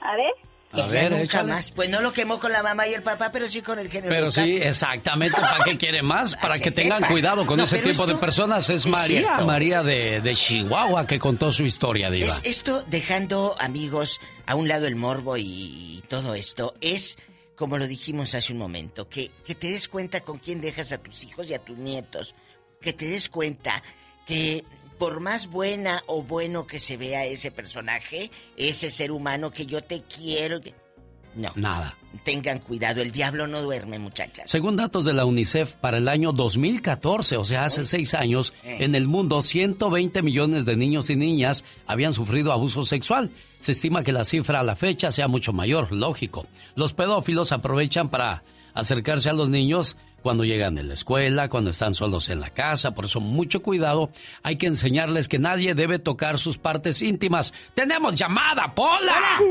a 0.01 0.15
ver, 0.15 0.31
A 0.73 0.87
ver, 0.87 1.11
nunca 1.11 1.23
échale. 1.23 1.53
más. 1.53 1.71
Pues 1.71 1.89
no 1.89 2.01
lo 2.01 2.11
quemó 2.13 2.37
con 2.37 2.51
la 2.51 2.61
mamá 2.61 2.85
y 2.87 2.93
el 2.93 3.01
papá, 3.01 3.31
pero 3.31 3.47
sí 3.47 3.61
con 3.61 3.79
el 3.79 3.89
género. 3.89 4.09
Pero 4.13 4.25
Lucas. 4.27 4.43
sí, 4.43 4.57
exactamente. 4.61 5.39
¿Para 5.39 5.63
qué 5.63 5.77
quiere 5.77 6.01
más? 6.03 6.35
Para 6.35 6.57
que 6.57 6.65
que 6.65 6.71
tengan 6.71 7.03
cuidado 7.05 7.45
con 7.45 7.57
No, 7.57 7.63
ese 7.63 7.79
tipo 7.79 8.05
de 8.05 8.15
personas. 8.15 8.69
Es 8.69 8.81
es 8.81 8.85
María, 8.85 9.19
cierto. 9.21 9.45
María 9.45 9.83
de, 9.83 10.19
de 10.21 10.35
Chihuahua, 10.35 11.07
que 11.07 11.17
contó 11.17 11.51
su 11.53 11.63
historia, 11.65 12.09
Diva. 12.11 12.27
Es 12.27 12.41
esto 12.43 12.83
dejando, 12.87 13.55
amigos, 13.59 14.19
a 14.45 14.55
un 14.55 14.67
lado 14.67 14.85
el 14.85 14.95
morbo 14.97 15.37
y, 15.37 15.43
y 15.43 16.03
todo 16.09 16.33
esto, 16.35 16.73
es, 16.81 17.17
como 17.59 17.77
lo 17.77 17.87
dijimos 17.87 18.35
hace 18.35 18.53
un 18.53 18.59
momento, 18.59 19.09
que, 19.09 19.31
que 19.45 19.53
te 19.53 19.69
des 19.69 19.89
cuenta 19.89 20.21
con 20.21 20.37
quién 20.39 20.61
dejas 20.61 20.93
a 20.93 20.97
tus 20.97 21.25
hijos 21.25 21.49
y 21.49 21.53
a 21.53 21.59
tus 21.59 21.77
nietos. 21.77 22.33
Que 22.79 22.93
te 22.93 23.05
des 23.05 23.27
cuenta 23.27 23.83
que 24.25 24.63
por 24.97 25.19
más 25.19 25.47
buena 25.47 26.01
o 26.07 26.23
bueno 26.23 26.65
que 26.65 26.79
se 26.79 26.95
vea 26.95 27.25
ese 27.25 27.51
personaje, 27.51 28.31
ese 28.55 28.89
ser 28.89 29.11
humano 29.11 29.51
que 29.51 29.65
yo 29.65 29.83
te 29.83 30.03
quiero... 30.03 30.61
No, 31.35 31.51
Nada. 31.55 31.95
tengan 32.23 32.59
cuidado, 32.59 33.01
el 33.01 33.11
diablo 33.11 33.47
no 33.47 33.61
duerme, 33.61 33.99
muchachas. 33.99 34.49
Según 34.49 34.75
datos 34.75 35.05
de 35.05 35.13
la 35.13 35.25
UNICEF, 35.25 35.73
para 35.73 35.97
el 35.97 36.07
año 36.07 36.31
2014, 36.31 37.37
o 37.37 37.45
sea, 37.45 37.65
hace 37.65 37.85
seis 37.85 38.13
años, 38.13 38.53
Eh. 38.63 38.77
en 38.83 38.95
el 38.95 39.07
mundo 39.07 39.41
120 39.41 40.21
millones 40.21 40.65
de 40.65 40.75
niños 40.75 41.09
y 41.09 41.15
niñas 41.15 41.63
habían 41.87 42.13
sufrido 42.13 42.51
abuso 42.51 42.83
sexual. 42.85 43.29
Se 43.59 43.73
estima 43.73 44.03
que 44.03 44.11
la 44.11 44.25
cifra 44.25 44.59
a 44.59 44.63
la 44.63 44.75
fecha 44.75 45.11
sea 45.11 45.27
mucho 45.27 45.53
mayor, 45.53 45.91
lógico. 45.91 46.47
Los 46.75 46.93
pedófilos 46.93 47.51
aprovechan 47.51 48.09
para 48.09 48.43
acercarse 48.73 49.29
a 49.29 49.33
los 49.33 49.49
niños 49.49 49.97
cuando 50.21 50.43
llegan 50.43 50.75
de 50.75 50.83
la 50.83 50.93
escuela, 50.93 51.49
cuando 51.49 51.71
están 51.71 51.93
solos 51.93 52.29
en 52.29 52.39
la 52.39 52.49
casa, 52.49 52.91
por 52.91 53.05
eso 53.05 53.19
mucho 53.19 53.61
cuidado. 53.61 54.11
Hay 54.43 54.57
que 54.57 54.67
enseñarles 54.67 55.27
que 55.27 55.39
nadie 55.39 55.75
debe 55.75 55.99
tocar 55.99 56.37
sus 56.37 56.57
partes 56.57 57.01
íntimas. 57.01 57.53
¡Tenemos 57.73 58.15
llamada, 58.15 58.73
Pola! 58.73 59.39
Sí, 59.39 59.45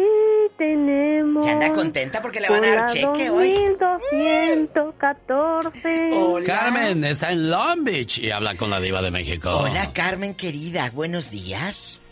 tenemos. 0.57 1.45
Ya 1.45 1.53
anda 1.53 1.73
contenta 1.73 2.21
porque 2.21 2.41
le 2.41 2.49
van 2.49 2.65
a 2.65 2.77
dar 2.77 2.87
cheque 2.87 3.31
hoy. 3.31 3.53
2214. 3.79 6.11
Hola. 6.13 6.47
Carmen 6.47 7.05
está 7.05 7.33
en 7.33 7.51
Long 7.51 7.85
Beach 7.85 8.19
y 8.19 8.31
habla 8.31 8.57
con 8.57 8.71
la 8.71 8.81
diva 8.81 9.03
de 9.03 9.11
México. 9.11 9.51
Hola, 9.51 9.93
Carmen 9.93 10.35
querida, 10.35 10.91
buenos 10.91 11.31
días. 11.31 12.03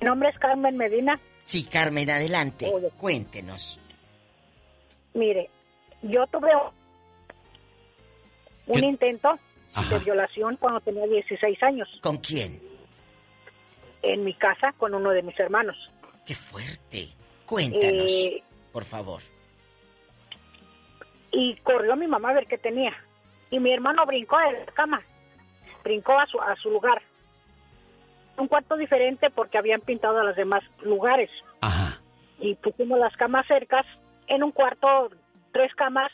Mi 0.00 0.06
nombre 0.06 0.30
es 0.30 0.38
Carmen 0.38 0.76
Medina. 0.76 1.18
Sí, 1.42 1.64
Carmen, 1.64 2.08
adelante. 2.08 2.70
Cuéntenos. 2.98 3.80
Mire, 5.14 5.50
yo 6.02 6.26
tuve 6.28 6.48
un, 8.66 8.84
intento 8.84 9.38
de 9.88 9.98
violación 10.00 10.56
cuando 10.56 10.80
tenía 10.80 11.06
16 11.06 11.62
años. 11.62 11.88
¿Con 12.02 12.18
quién? 12.18 12.60
En 14.02 14.24
mi 14.24 14.34
casa 14.34 14.72
con 14.78 14.94
uno 14.94 15.10
de 15.10 15.22
mis 15.22 15.38
hermanos. 15.38 15.76
¡Qué 16.26 16.34
fuerte! 16.34 17.08
Cuéntanos, 17.46 18.10
Eh, 18.10 18.42
por 18.72 18.84
favor. 18.84 19.20
y 21.32 21.56
corrió 21.56 21.96
mi 21.96 22.06
mamá 22.06 22.30
a 22.30 22.34
ver 22.34 22.46
qué 22.46 22.58
tenía. 22.58 22.92
Y 23.50 23.58
mi 23.60 23.72
hermano 23.72 24.04
brincó 24.06 24.38
de 24.38 24.52
la 24.64 24.72
cama, 24.72 25.00
brincó 25.82 26.18
a 26.18 26.26
su, 26.26 26.40
a 26.40 26.54
su 26.56 26.70
lugar. 26.70 27.02
Un 28.36 28.46
cuarto 28.48 28.76
diferente 28.76 29.30
porque 29.30 29.58
habían 29.58 29.80
pintado 29.80 30.18
a 30.20 30.24
los 30.24 30.36
demás 30.36 30.62
lugares. 30.82 31.30
Y 32.40 32.54
pusimos 32.54 32.98
las 32.98 33.14
camas 33.16 33.46
cercas 33.46 33.84
en 34.28 34.42
un 34.42 34.50
cuarto, 34.52 35.10
tres 35.52 35.74
camas, 35.74 36.10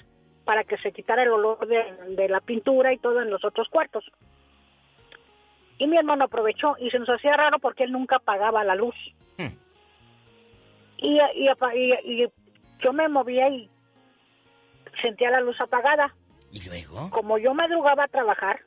para 0.46 0.64
que 0.64 0.78
se 0.78 0.92
quitara 0.92 1.24
el 1.24 1.28
olor 1.30 1.66
de, 1.66 1.82
de 2.16 2.28
la 2.30 2.40
pintura 2.40 2.92
y 2.94 2.98
todo 2.98 3.20
en 3.20 3.28
los 3.30 3.44
otros 3.44 3.68
cuartos. 3.68 4.04
Y 5.76 5.86
mi 5.88 5.98
hermano 5.98 6.24
aprovechó 6.24 6.76
y 6.78 6.88
se 6.88 6.98
nos 6.98 7.08
hacía 7.10 7.36
raro 7.36 7.58
porque 7.58 7.84
él 7.84 7.92
nunca 7.92 8.16
apagaba 8.16 8.64
la 8.64 8.74
luz. 8.76 8.94
Y, 10.98 11.18
y, 11.34 11.48
y- 11.74 12.22
y 12.22 12.26
yo 12.82 12.92
me 12.94 13.06
movía 13.08 13.48
y 13.50 13.68
sentía 15.02 15.30
la 15.30 15.40
luz 15.40 15.60
apagada. 15.60 16.14
¿Y 16.52 16.66
luego? 16.66 17.10
Como 17.10 17.36
yo 17.36 17.52
madrugaba 17.52 18.04
a 18.04 18.08
trabajar, 18.08 18.60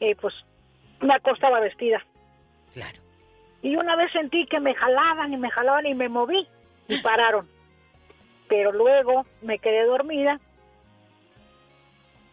eh, 0.00 0.16
pues 0.16 0.34
me 1.00 1.14
acostaba 1.14 1.60
vestida. 1.60 2.02
Claro. 2.72 2.98
Y 3.62 3.76
una 3.76 3.94
vez 3.94 4.10
sentí 4.12 4.46
que 4.46 4.58
me 4.58 4.74
jalaban 4.74 5.32
y 5.32 5.36
me 5.36 5.50
jalaban 5.50 5.86
y 5.86 5.94
me 5.94 6.08
moví 6.08 6.44
y 6.88 6.98
pararon. 7.02 7.48
Pero 8.48 8.72
luego 8.72 9.24
me 9.42 9.58
quedé 9.58 9.84
dormida 9.86 10.38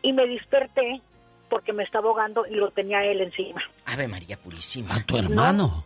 y 0.01 0.13
me 0.13 0.27
desperté 0.27 1.01
porque 1.49 1.73
me 1.73 1.83
estaba 1.83 2.07
ahogando 2.09 2.45
y 2.45 2.55
lo 2.55 2.71
tenía 2.71 3.03
él 3.05 3.21
encima. 3.21 3.61
Ave 3.85 4.07
María 4.07 4.38
Purísima. 4.38 4.95
A 4.95 5.03
tu 5.03 5.17
hermano. 5.17 5.85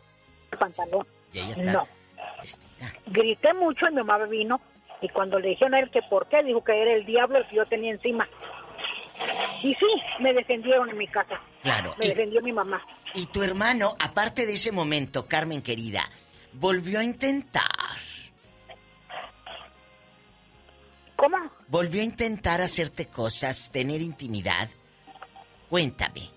El 0.52 0.58
pantalón. 0.58 1.06
Y 1.34 1.40
ella 1.40 1.52
está 1.52 1.72
No. 1.72 1.88
Grité 3.08 3.54
mucho 3.54 3.88
y 3.90 3.94
mi 3.96 4.04
mamá 4.04 4.26
vino 4.26 4.62
y 5.02 5.10
cuando 5.10 5.40
le 5.40 5.50
dijeron 5.50 5.74
a 5.74 5.80
él 5.80 5.90
que 5.92 6.02
por 6.10 6.28
qué, 6.28 6.44
dijo 6.44 6.64
que 6.64 6.80
era 6.82 6.94
el 6.94 7.06
diablo 7.06 7.38
el 7.40 7.48
que 7.48 7.56
yo 7.58 7.66
tenía 7.66 7.92
encima. 7.92 8.28
Y 9.64 9.74
sí, 9.76 9.86
me 10.20 10.34
defendieron 10.34 10.90
en 10.90 10.98
mi 10.98 11.08
casa. 11.08 11.40
Claro. 11.62 11.96
Me 12.00 12.06
Y, 12.06 12.10
defendió 12.10 12.42
mi 12.42 12.52
mamá. 12.52 12.82
y 13.14 13.26
tu 13.28 13.42
hermano, 13.44 13.96
aparte 14.00 14.46
de 14.46 14.54
ese 14.54 14.72
momento, 14.72 15.26
Carmen 15.28 15.62
querida, 15.62 16.02
volvió 16.54 17.00
a 17.00 17.04
intentar. 17.04 17.64
¿Cómo? 21.26 21.38
Volvió 21.68 22.02
a 22.02 22.06
intentar 22.06 22.62
hacerte 22.62 23.08
cosas, 23.08 23.72
tener 23.72 24.02
intimidad. 24.02 24.70
Cuéntame. 25.70 26.30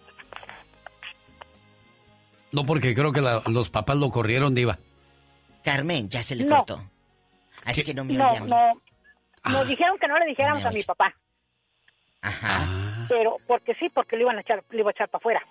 No, 2.52 2.65
porque 2.65 2.94
creo 2.94 3.12
que 3.12 3.20
la- 3.20 3.43
los 3.47 3.69
papás 3.69 3.97
lo 3.98 4.10
corrieron, 4.10 4.55
Diva. 4.55 4.78
Carmen, 5.62 6.09
ya 6.09 6.23
se 6.23 6.35
le 6.36 6.44
No. 6.44 6.56
cortó. 6.56 6.82
Ah, 7.65 7.73
es 7.73 7.85
que 7.85 7.93
no 7.93 8.05
me 8.05 8.15
No, 8.15 8.28
oye 8.31 8.39
a 8.39 8.40
mí. 8.44 8.48
no. 8.51 8.82
Ah. 9.43 9.51
Nos 9.52 9.69
dijeron 9.69 9.98
que 9.98 10.09
no 10.09 10.19
le 10.19 10.27
dijéramos 10.27 10.65
a 10.65 10.70
mi 10.70 10.82
papá. 10.82 11.15
Ajá. 12.23 13.06
Pero, 13.10 13.36
porque 13.47 13.74
sí, 13.74 13.89
porque 13.90 14.16
le 14.16 14.23
iban 14.23 14.39
a 14.39 14.40
echar, 14.40 14.65
le 14.70 14.81
iba 14.81 14.89
a 14.89 14.93
echar 14.93 15.09
para 15.10 15.20
afuera. 15.20 15.43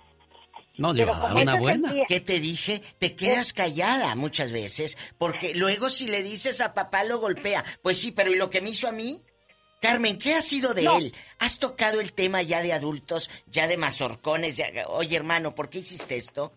No, 0.77 0.93
le 0.93 1.01
iba 1.03 1.15
a 1.17 1.19
dar 1.33 1.43
una 1.43 1.55
buena. 1.55 1.87
sentía- 1.89 2.05
¿Qué 2.07 2.19
te 2.19 2.39
dije? 2.39 2.81
Te 2.99 3.15
quedas 3.15 3.51
callada 3.53 4.15
muchas 4.15 4.51
veces, 4.51 4.97
porque 5.17 5.55
luego 5.55 5.89
si 5.89 6.07
le 6.07 6.21
dices 6.23 6.61
a 6.61 6.73
papá 6.73 7.03
lo 7.03 7.19
golpea. 7.19 7.63
Pues 7.81 7.99
sí, 7.99 8.11
pero 8.11 8.31
¿y 8.31 8.37
lo 8.37 8.49
que 8.49 8.61
me 8.61 8.69
hizo 8.69 8.87
a 8.87 8.91
mí? 8.91 9.23
Carmen, 9.81 10.17
¿qué 10.17 10.33
ha 10.35 10.41
sido 10.41 10.73
de 10.73 10.83
No. 10.83 10.97
él? 10.97 11.13
¿Has 11.39 11.59
tocado 11.59 11.99
el 12.01 12.13
tema 12.13 12.41
ya 12.41 12.61
de 12.61 12.73
adultos, 12.73 13.29
ya 13.47 13.67
de 13.67 13.77
mazorcones? 13.77 14.57
ya- 14.57 14.71
Oye, 14.87 15.15
hermano, 15.15 15.53
¿por 15.55 15.69
qué 15.69 15.79
hiciste 15.79 16.15
esto? 16.15 16.51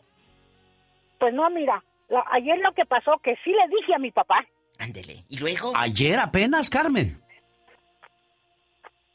Pues 1.19 1.33
no, 1.35 1.49
mira, 1.51 1.83
la- 2.09 2.25
ayer 2.33 2.59
lo 2.59 2.73
que 2.73 2.85
pasó, 2.87 3.13
que 3.23 3.35
sí 3.45 3.51
le 3.51 3.77
dije 3.77 3.95
a 3.95 3.99
mi 3.99 4.11
papá. 4.11 4.45
Ándele. 4.79 5.25
¿Y 5.29 5.37
luego? 5.39 5.73
Ayer 5.77 6.19
apenas, 6.19 6.71
Carmen. 6.71 7.23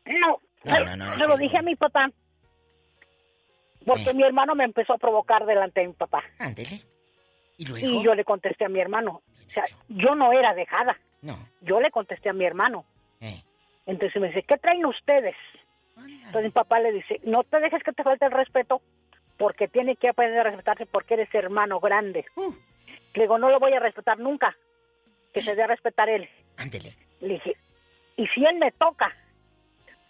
No, 0.06 0.40
No, 0.64 0.80
no, 0.86 0.95
no, 0.95 1.06
no, 1.07 1.15
se 1.15 1.27
lo 1.27 1.38
dije 1.38 1.57
a 1.57 1.61
mi 1.64 1.76
papá. 1.76 2.10
Porque 3.86 4.14
mi 4.14 4.24
hermano 4.24 4.56
me 4.56 4.64
empezó 4.64 4.94
a 4.94 4.98
provocar 4.98 5.45
delante 5.45 5.82
de 5.82 5.88
mi 5.88 5.94
papá. 5.94 6.24
Ándele. 6.40 6.82
¿Y 7.57 7.66
luego? 7.66 7.88
Y 7.88 8.03
yo 8.03 8.16
le 8.16 8.24
contesté 8.24 8.66
a 8.66 8.70
mi 8.70 8.80
hermano. 8.80 9.22
O 9.48 9.49
sea, 9.52 9.66
yo 9.88 10.16
no 10.16 10.34
era 10.34 10.53
dejada. 10.53 10.98
No. 11.22 11.38
Yo 11.62 11.80
le 11.80 11.91
contesté 11.91 12.30
a 12.30 12.34
mi 12.34 12.45
hermano. 12.45 12.86
Eh. 13.22 13.41
Entonces 13.86 14.20
me 14.22 14.28
dice, 14.28 14.44
¿qué 14.44 14.57
traen 14.57 14.86
ustedes? 14.86 15.36
Entonces 15.98 16.44
mi 16.44 16.49
papá 16.49 16.80
le 16.80 16.91
dice, 16.91 17.22
no 17.24 17.44
te 17.44 17.60
dejes 17.60 17.82
que 17.84 17.94
te 17.94 18.03
falte 18.03 18.26
el 18.26 18.32
respeto 18.32 18.82
porque 19.38 19.68
tiene 19.68 19.95
que 19.95 20.10
aprender 20.10 20.40
a 20.40 20.44
respetarse 20.44 20.86
porque 20.86 21.14
eres 21.14 21.34
hermano 21.34 21.80
grande. 21.80 22.26
Uh. 22.36 22.53
Le 23.14 23.22
digo, 23.24 23.38
no 23.38 23.49
lo 23.49 23.60
voy 23.60 23.74
a 23.74 23.80
respetar 23.80 24.20
nunca. 24.20 24.56
Que 25.34 25.41
se 25.41 25.56
dé 25.56 25.64
a 25.64 25.68
respetar 25.68 26.10
él. 26.10 26.30
Ándele. 26.57 26.95
Le 27.22 27.36
dije, 27.36 27.56
y 28.18 28.28
si 28.28 28.45
él 28.45 28.57
me 28.57 28.72
toca, 28.72 29.14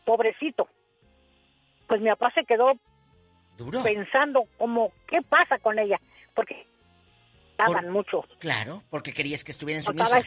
pobrecito, 0.05 0.67
pues 1.87 2.01
mi 2.01 2.09
papá 2.09 2.31
se 2.31 2.45
quedó 2.45 2.73
Duro. 3.57 3.81
pensando 3.83 4.43
como, 4.57 4.91
¿qué 5.07 5.21
pasa 5.21 5.57
con 5.59 5.77
ella? 5.79 5.99
Porque 6.33 6.65
estaban 7.51 7.89
mucho. 7.89 8.25
Claro, 8.39 8.83
porque 8.89 9.13
querías 9.13 9.43
que 9.43 9.51
estuviera 9.51 9.79
en 9.79 9.85
su 9.85 9.93
misa. 9.93 10.21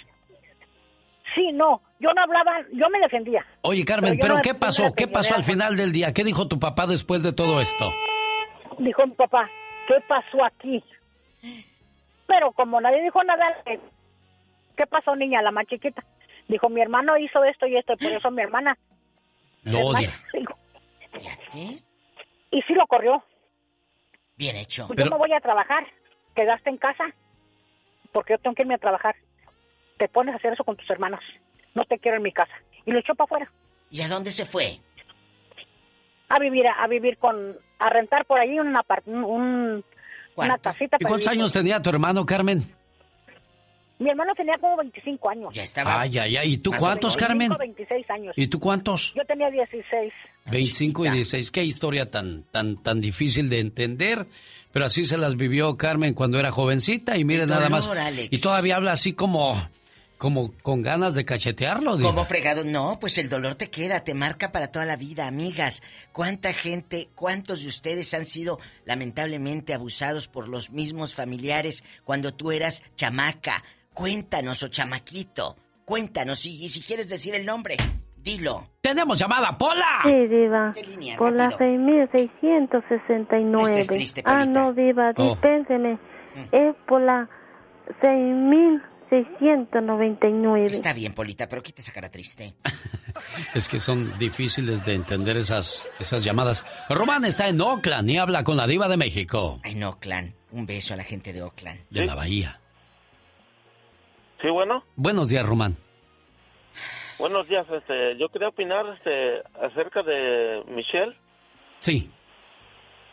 Sí, 1.34 1.52
no, 1.52 1.82
yo 2.00 2.10
no 2.14 2.22
hablaba, 2.22 2.62
yo 2.72 2.88
me 2.88 2.98
defendía. 3.00 3.44
Oye, 3.60 3.84
Carmen, 3.84 4.12
Pero 4.12 4.22
¿pero 4.22 4.34
no- 4.36 4.42
qué 4.42 4.54
pasó? 4.54 4.92
¿Qué 4.94 5.06
pasó 5.06 5.34
al 5.34 5.44
final 5.44 5.76
del 5.76 5.92
día? 5.92 6.12
¿Qué 6.14 6.24
dijo 6.24 6.48
tu 6.48 6.58
papá 6.58 6.86
después 6.86 7.22
de 7.22 7.32
todo 7.34 7.60
esto? 7.60 7.92
Dijo 8.78 9.06
mi 9.06 9.12
papá, 9.14 9.48
¿qué 9.86 9.96
pasó 10.08 10.42
aquí? 10.44 10.82
Pero 12.26 12.52
como 12.52 12.80
nadie 12.80 13.02
dijo 13.02 13.22
nada, 13.24 13.44
eh, 13.66 13.78
¿qué 14.76 14.86
pasó, 14.86 15.14
niña, 15.16 15.42
la 15.42 15.50
más 15.50 15.66
chiquita? 15.66 16.02
Dijo, 16.48 16.68
mi 16.70 16.80
hermano 16.80 17.18
hizo 17.18 17.44
esto 17.44 17.66
y 17.66 17.76
esto, 17.76 17.92
y 17.92 17.96
por 17.96 18.10
eso 18.10 18.30
mi 18.30 18.42
hermana. 18.42 18.76
Lo 19.64 19.80
odia. 19.80 20.10
dijo, 20.32 20.56
¿Eh? 21.54 21.78
Y 22.50 22.62
sí 22.62 22.74
lo 22.74 22.86
corrió. 22.86 23.22
Bien 24.36 24.56
hecho. 24.56 24.86
Pues 24.86 24.98
yo 24.98 25.06
no 25.06 25.18
voy 25.18 25.32
a 25.32 25.40
trabajar. 25.40 25.86
Quedaste 26.34 26.70
en 26.70 26.76
casa 26.78 27.04
porque 28.12 28.34
yo 28.34 28.38
tengo 28.38 28.54
que 28.54 28.62
irme 28.62 28.74
a 28.74 28.78
trabajar. 28.78 29.16
Te 29.98 30.08
pones 30.08 30.34
a 30.34 30.38
hacer 30.38 30.52
eso 30.52 30.64
con 30.64 30.76
tus 30.76 30.88
hermanos. 30.90 31.20
No 31.74 31.84
te 31.84 31.98
quiero 31.98 32.16
en 32.16 32.22
mi 32.22 32.32
casa. 32.32 32.52
Y 32.86 32.92
lo 32.92 33.00
echó 33.00 33.14
para 33.14 33.24
afuera. 33.26 33.52
¿Y 33.90 34.00
a 34.02 34.08
dónde 34.08 34.30
se 34.30 34.46
fue? 34.46 34.78
A 36.28 36.38
vivir, 36.38 36.66
a, 36.66 36.86
vivir 36.86 37.18
con, 37.18 37.56
a 37.78 37.90
rentar 37.90 38.24
por 38.26 38.38
ahí 38.38 38.58
un 38.60 38.74
apart- 38.76 39.02
un, 39.06 39.24
un- 39.24 39.84
una 40.36 40.58
casita. 40.58 40.98
¿Y 41.00 41.04
cuántos 41.04 41.20
vivir. 41.26 41.40
años 41.40 41.52
tenía 41.52 41.80
tu 41.82 41.90
hermano, 41.90 42.24
Carmen? 42.24 42.74
Mi 43.98 44.10
hermano 44.10 44.32
tenía 44.36 44.56
como 44.58 44.76
25 44.76 45.28
años. 45.30 45.54
Ya 45.54 45.64
estaba. 45.64 46.00
Ay, 46.02 46.16
ay, 46.18 46.36
ay. 46.36 46.52
¿Y 46.52 46.58
tú 46.58 46.70
cuántos, 46.78 47.16
25, 47.16 47.26
Carmen? 47.26 47.48
26 47.58 48.10
años. 48.10 48.34
¿Y 48.36 48.46
tú 48.46 48.60
cuántos? 48.60 49.12
Yo 49.14 49.24
tenía 49.24 49.50
16. 49.50 50.12
25 50.50 51.06
y 51.06 51.10
16. 51.10 51.50
Qué 51.50 51.64
historia 51.64 52.10
tan, 52.10 52.44
tan, 52.50 52.82
tan 52.82 53.00
difícil 53.00 53.48
de 53.48 53.60
entender. 53.60 54.26
Pero 54.72 54.86
así 54.86 55.04
se 55.04 55.16
las 55.16 55.36
vivió 55.36 55.76
Carmen 55.76 56.14
cuando 56.14 56.38
era 56.38 56.50
jovencita 56.52 57.16
y 57.16 57.24
mire 57.24 57.46
nada 57.46 57.68
más. 57.68 57.86
Alex. 57.86 58.28
Y 58.30 58.38
todavía 58.38 58.76
habla 58.76 58.92
así 58.92 59.14
como, 59.14 59.68
como 60.18 60.52
con 60.62 60.82
ganas 60.82 61.14
de 61.14 61.24
cachetearlo. 61.24 61.96
diva. 61.96 62.10
¿Cómo 62.10 62.24
fregado? 62.24 62.64
No, 62.64 62.98
pues 63.00 63.16
el 63.18 63.30
dolor 63.30 63.54
te 63.54 63.70
queda, 63.70 64.04
te 64.04 64.14
marca 64.14 64.52
para 64.52 64.68
toda 64.68 64.84
la 64.84 64.96
vida, 64.96 65.26
amigas. 65.26 65.82
¿Cuánta 66.12 66.52
gente, 66.52 67.08
cuántos 67.14 67.62
de 67.62 67.68
ustedes 67.68 68.12
han 68.12 68.26
sido 68.26 68.60
lamentablemente 68.84 69.72
abusados 69.72 70.28
por 70.28 70.48
los 70.48 70.70
mismos 70.70 71.14
familiares 71.14 71.82
cuando 72.04 72.34
tú 72.34 72.52
eras 72.52 72.82
chamaca? 72.94 73.64
Cuéntanos, 73.94 74.62
o 74.62 74.68
chamaquito. 74.68 75.56
Cuéntanos, 75.86 76.44
y, 76.44 76.62
y 76.62 76.68
si 76.68 76.82
quieres 76.82 77.08
decir 77.08 77.34
el 77.34 77.46
nombre, 77.46 77.78
dilo. 78.22 78.68
¡Tenemos 78.80 79.18
llamada, 79.18 79.58
Pola! 79.58 79.98
Sí, 80.02 80.26
Diva. 80.28 80.72
¿Qué 80.74 80.82
línea? 80.84 81.16
Por 81.18 81.32
la 81.32 81.48
Rápido. 81.50 82.06
6669. 82.12 83.62
Este 83.68 83.80
es 83.80 83.86
triste, 83.88 84.22
ah, 84.24 84.44
no, 84.46 84.72
Diva, 84.72 85.12
Oh. 85.16 85.30
dispénseme. 85.30 85.98
Es 86.52 86.74
por 86.86 87.00
la 87.02 87.28
6699. 88.00 90.66
Está 90.66 90.92
bien, 90.92 91.12
Polita, 91.14 91.48
pero 91.48 91.62
quita 91.62 91.80
esa 91.82 91.92
cara 91.92 92.08
triste. 92.10 92.54
Es 93.54 93.66
que 93.68 93.80
son 93.80 94.16
difíciles 94.18 94.84
de 94.84 94.94
entender 94.94 95.36
esas, 95.38 95.90
esas 95.98 96.22
llamadas. 96.22 96.64
Román 96.88 97.24
está 97.24 97.48
en 97.48 97.60
Oakland 97.60 98.08
y 98.10 98.18
habla 98.18 98.44
con 98.44 98.56
la 98.56 98.64
diva 98.66 98.86
de 98.88 98.96
México. 98.96 99.60
No, 99.74 99.88
Oakland. 99.90 100.34
Un 100.52 100.66
beso 100.66 100.94
a 100.94 100.96
la 100.96 101.02
gente 101.04 101.32
de 101.32 101.42
Oakland. 101.42 101.80
De 101.90 102.06
la 102.06 102.14
Bahía. 102.14 102.60
Sí, 104.40 104.48
bueno. 104.50 104.84
Buenos 104.94 105.28
días, 105.28 105.44
Román. 105.44 105.76
Buenos 107.18 107.48
días. 107.48 107.66
Este, 107.70 108.16
yo 108.16 108.28
quería 108.28 108.48
opinar 108.48 108.86
este, 108.96 109.42
acerca 109.60 110.02
de 110.02 110.62
Michelle. 110.68 111.16
Sí. 111.80 112.10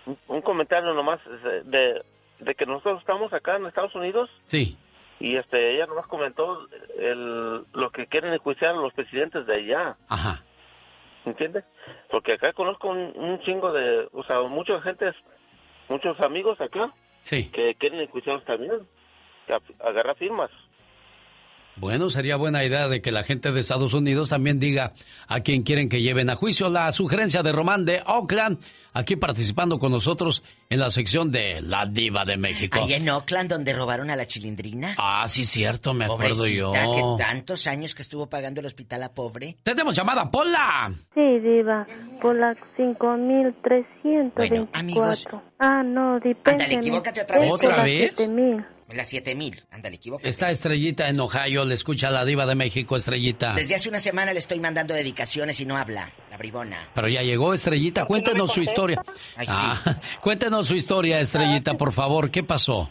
Un, 0.06 0.18
un 0.27 0.41
comentario 0.41 0.94
nomás 0.94 1.19
este, 1.26 1.64
de, 1.64 2.03
de 2.40 2.56
que 2.56 2.65
nosotros 2.65 2.99
estamos 2.99 3.34
acá 3.34 3.56
en 3.57 3.65
Estados 3.65 3.95
Unidos 3.95 4.30
Sí. 4.45 4.77
y 5.19 5.36
este, 5.38 5.76
ella 5.76 5.88
nomás 5.88 6.06
comentó 6.07 6.68
el, 6.99 7.65
lo 7.73 7.90
que 7.91 8.06
quieren 8.07 8.34
enjuiciar 8.34 8.72
a 8.72 8.80
los 8.80 8.94
presidentes 8.94 9.45
de 9.48 9.53
allá. 9.53 9.98
Ajá. 10.10 10.44
¿Entiendes? 11.26 11.64
Porque 12.11 12.34
acá 12.34 12.53
conozco 12.53 12.90
un, 12.90 13.11
un 13.15 13.40
chingo 13.41 13.72
de, 13.72 14.07
o 14.14 14.23
sea, 14.26 14.41
muchas 14.41 14.84
gentes, 14.84 15.15
muchos 15.90 16.19
amigos 16.22 16.61
acá 16.61 16.94
Sí. 17.23 17.49
que 17.49 17.73
quieren 17.76 17.99
enjuiciarlos 18.02 18.45
también. 18.45 18.88
Agarrar 19.80 20.15
firmas. 20.18 20.52
Bueno, 21.77 22.10
sería 22.10 22.38
buena 22.38 22.64
idea 22.64 22.88
de 22.88 23.02
que 23.02 23.11
la 23.11 23.23
gente 23.23 23.52
de 23.52 23.60
Estados 23.60 23.93
Unidos 23.93 24.30
también 24.30 24.60
diga 24.60 24.93
a 25.27 25.41
quién 25.41 25.64
quieren 25.64 25.89
que 25.89 26.02
lleven 26.02 26.30
a 26.30 26.35
juicio. 26.35 26.69
La 26.69 26.91
sugerencia 26.91 27.43
de 27.43 27.52
Román 27.52 27.84
de 27.84 28.02
Oakland, 28.06 28.60
aquí 28.93 29.18
participando 29.18 29.77
con 29.77 29.91
nosotros 29.91 30.41
en 30.69 30.80
la 30.80 30.89
sección 30.89 31.31
de 31.31 31.61
La 31.61 31.85
Diva 31.85 32.23
de 32.23 32.38
México. 32.38 32.80
Ahí 32.81 32.93
en 32.93 33.10
Oakland, 33.10 33.49
donde 33.49 33.73
robaron 33.73 34.10
a 34.10 34.15
la 34.15 34.26
chilindrina. 34.26 34.95
Ah, 34.97 35.26
sí, 35.27 35.43
cierto, 35.43 35.93
me 35.93 36.06
acuerdo 36.06 36.47
yo. 36.47 36.72
Pobrecita, 36.72 36.95
que 36.95 37.23
tantos 37.23 37.68
años 37.68 37.93
que 37.93 38.03
estuvo 38.03 38.27
pagando 38.27 38.61
el 38.61 38.68
hospital 38.68 39.03
a 39.03 39.14
pobre. 39.14 39.57
Tenemos 39.64 39.93
llamada, 39.95 40.31
Pola. 40.31 40.93
Sí, 41.14 41.39
Diva. 41.39 41.85
Por 42.22 42.38
la 42.38 42.56
5324. 42.77 44.31
Bueno, 44.35 44.69
amigos. 44.73 45.27
Ah, 45.60 45.84
no, 45.84 46.19
dispénseme. 46.19 46.64
Ándale, 46.64 46.76
equivócate 46.76 47.22
otra 47.22 47.39
vez. 47.39 47.52
¿Otra 47.53 47.84
vez? 47.84 48.15
7000. 48.15 48.74
Las 48.90 49.10
7000. 49.10 49.64
Ándale, 49.72 49.95
equivócate. 49.95 50.30
Está 50.30 50.52
Estrellita 50.52 51.10
en 51.10 51.20
Ohio, 51.20 51.66
le 51.66 51.74
escucha 51.74 52.10
a 52.10 52.12
la 52.12 52.24
Diva 52.24 52.45
de 52.45 52.53
México, 52.53 52.95
Estrellita. 52.95 53.53
Desde 53.56 53.76
hace 53.76 53.90
una 53.90 53.99
semana 53.99 54.32
le 54.32 54.40
estoy 54.40 54.60
mandando 54.60 54.94
dedicaciones 54.94 55.60
y 55.60 55.66
no 55.66 55.76
habla, 55.76 56.12
la 56.30 56.38
bribona. 56.38 56.90
Pero 56.94 57.07
ya 57.07 57.24
llegó 57.24 57.53
Estrellita, 57.53 58.06
cuéntenos 58.06 58.53
su 58.53 58.62
historia. 58.62 59.02
Ay, 59.36 59.48
sí. 59.48 59.53
Ah, 59.56 59.95
cuéntenos 60.22 60.68
su 60.68 60.76
historia, 60.76 61.20
Estrellita, 61.20 61.74
por 61.74 61.94
favor, 61.94 62.30
¿qué 62.30 62.44
pasó? 62.44 62.90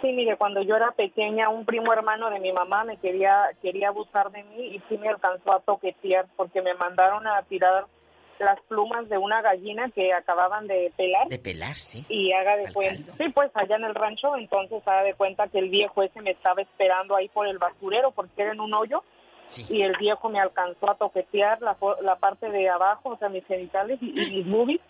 Sí, 0.00 0.12
mire, 0.12 0.36
cuando 0.36 0.62
yo 0.62 0.76
era 0.76 0.92
pequeña, 0.92 1.48
un 1.48 1.64
primo 1.64 1.92
hermano 1.92 2.30
de 2.30 2.38
mi 2.38 2.52
mamá 2.52 2.84
me 2.84 2.98
quería 2.98 3.46
quería 3.60 3.88
abusar 3.88 4.30
de 4.30 4.44
mí 4.44 4.76
y 4.76 4.82
sí 4.88 4.96
me 4.96 5.08
alcanzó 5.08 5.52
a 5.52 5.60
toquetear 5.60 6.26
porque 6.36 6.62
me 6.62 6.74
mandaron 6.74 7.26
a 7.26 7.42
tirar 7.42 7.86
las 8.38 8.60
plumas 8.68 9.08
de 9.08 9.18
una 9.18 9.42
gallina 9.42 9.90
que 9.94 10.12
acababan 10.12 10.66
de 10.66 10.92
pelar. 10.96 11.28
De 11.28 11.38
pelar, 11.38 11.74
sí. 11.74 12.04
Y 12.08 12.32
haga 12.32 12.56
de 12.56 12.72
cuenta, 12.72 13.12
sí, 13.12 13.28
pues 13.30 13.50
allá 13.54 13.76
en 13.76 13.84
el 13.84 13.94
rancho, 13.94 14.36
entonces 14.36 14.82
haga 14.86 15.02
de 15.02 15.14
cuenta 15.14 15.48
que 15.48 15.58
el 15.58 15.70
viejo 15.70 16.02
ese 16.02 16.20
me 16.20 16.30
estaba 16.30 16.62
esperando 16.62 17.16
ahí 17.16 17.28
por 17.28 17.46
el 17.46 17.58
basurero 17.58 18.10
porque 18.12 18.42
era 18.42 18.52
en 18.52 18.60
un 18.60 18.74
hoyo 18.74 19.02
y 19.68 19.82
el 19.82 19.96
viejo 19.96 20.28
me 20.28 20.40
alcanzó 20.40 20.90
a 20.90 20.96
toquetear 20.96 21.62
la, 21.62 21.76
la 22.02 22.16
parte 22.16 22.50
de 22.50 22.68
abajo, 22.68 23.10
o 23.10 23.16
sea, 23.16 23.28
mis 23.28 23.46
genitales 23.46 23.98
y, 24.02 24.08
y 24.10 24.36
mis 24.36 24.50
boobies. 24.50 24.80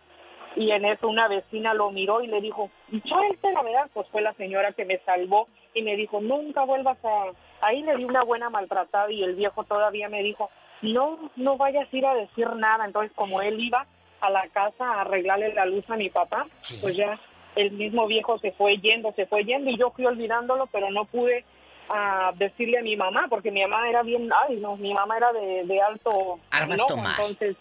Y 0.56 0.72
en 0.72 0.84
eso 0.84 1.06
una 1.06 1.28
vecina 1.28 1.74
lo 1.74 1.90
miró 1.92 2.20
y 2.22 2.26
le 2.26 2.40
dijo, 2.40 2.70
suelte 3.04 3.52
la 3.52 3.62
verdad, 3.62 3.90
pues 3.92 4.08
fue 4.08 4.22
la 4.22 4.32
señora 4.34 4.72
que 4.72 4.84
me 4.84 4.98
salvó 5.00 5.46
y 5.74 5.82
me 5.82 5.94
dijo, 5.94 6.20
nunca 6.20 6.64
vuelvas 6.64 6.98
a... 7.04 7.26
Ahí 7.60 7.82
le 7.82 7.96
di 7.96 8.04
una 8.04 8.24
buena 8.24 8.50
maltratada 8.50 9.10
y 9.12 9.22
el 9.22 9.36
viejo 9.36 9.62
todavía 9.64 10.08
me 10.08 10.22
dijo, 10.22 10.50
no, 10.82 11.30
no 11.36 11.56
vayas 11.56 11.88
a 11.92 11.96
ir 11.96 12.06
a 12.06 12.14
decir 12.14 12.48
nada. 12.56 12.84
Entonces, 12.84 13.12
como 13.14 13.40
él 13.40 13.60
iba 13.60 13.86
a 14.20 14.30
la 14.30 14.48
casa 14.48 14.84
a 14.84 15.00
arreglarle 15.02 15.54
la 15.54 15.66
luz 15.66 15.84
a 15.88 15.96
mi 15.96 16.10
papá, 16.10 16.46
pues 16.80 16.96
ya 16.96 17.18
el 17.56 17.72
mismo 17.72 18.06
viejo 18.06 18.38
se 18.38 18.52
fue 18.52 18.78
yendo, 18.78 19.12
se 19.12 19.26
fue 19.26 19.44
yendo 19.44 19.70
y 19.70 19.78
yo 19.78 19.90
fui 19.90 20.06
olvidándolo, 20.06 20.66
pero 20.66 20.90
no 20.90 21.04
pude 21.04 21.44
ah, 21.88 22.32
decirle 22.36 22.78
a 22.78 22.82
mi 22.82 22.96
mamá, 22.96 23.26
porque 23.28 23.50
mi 23.50 23.62
mamá 23.62 23.88
era 23.88 24.02
bien, 24.02 24.28
ay 24.46 24.56
no, 24.56 24.76
mi 24.76 24.92
mamá 24.92 25.16
era 25.16 25.32
de, 25.32 25.64
de 25.64 25.80
alto 25.80 26.38
Armas 26.50 26.80
entonces 26.88 27.56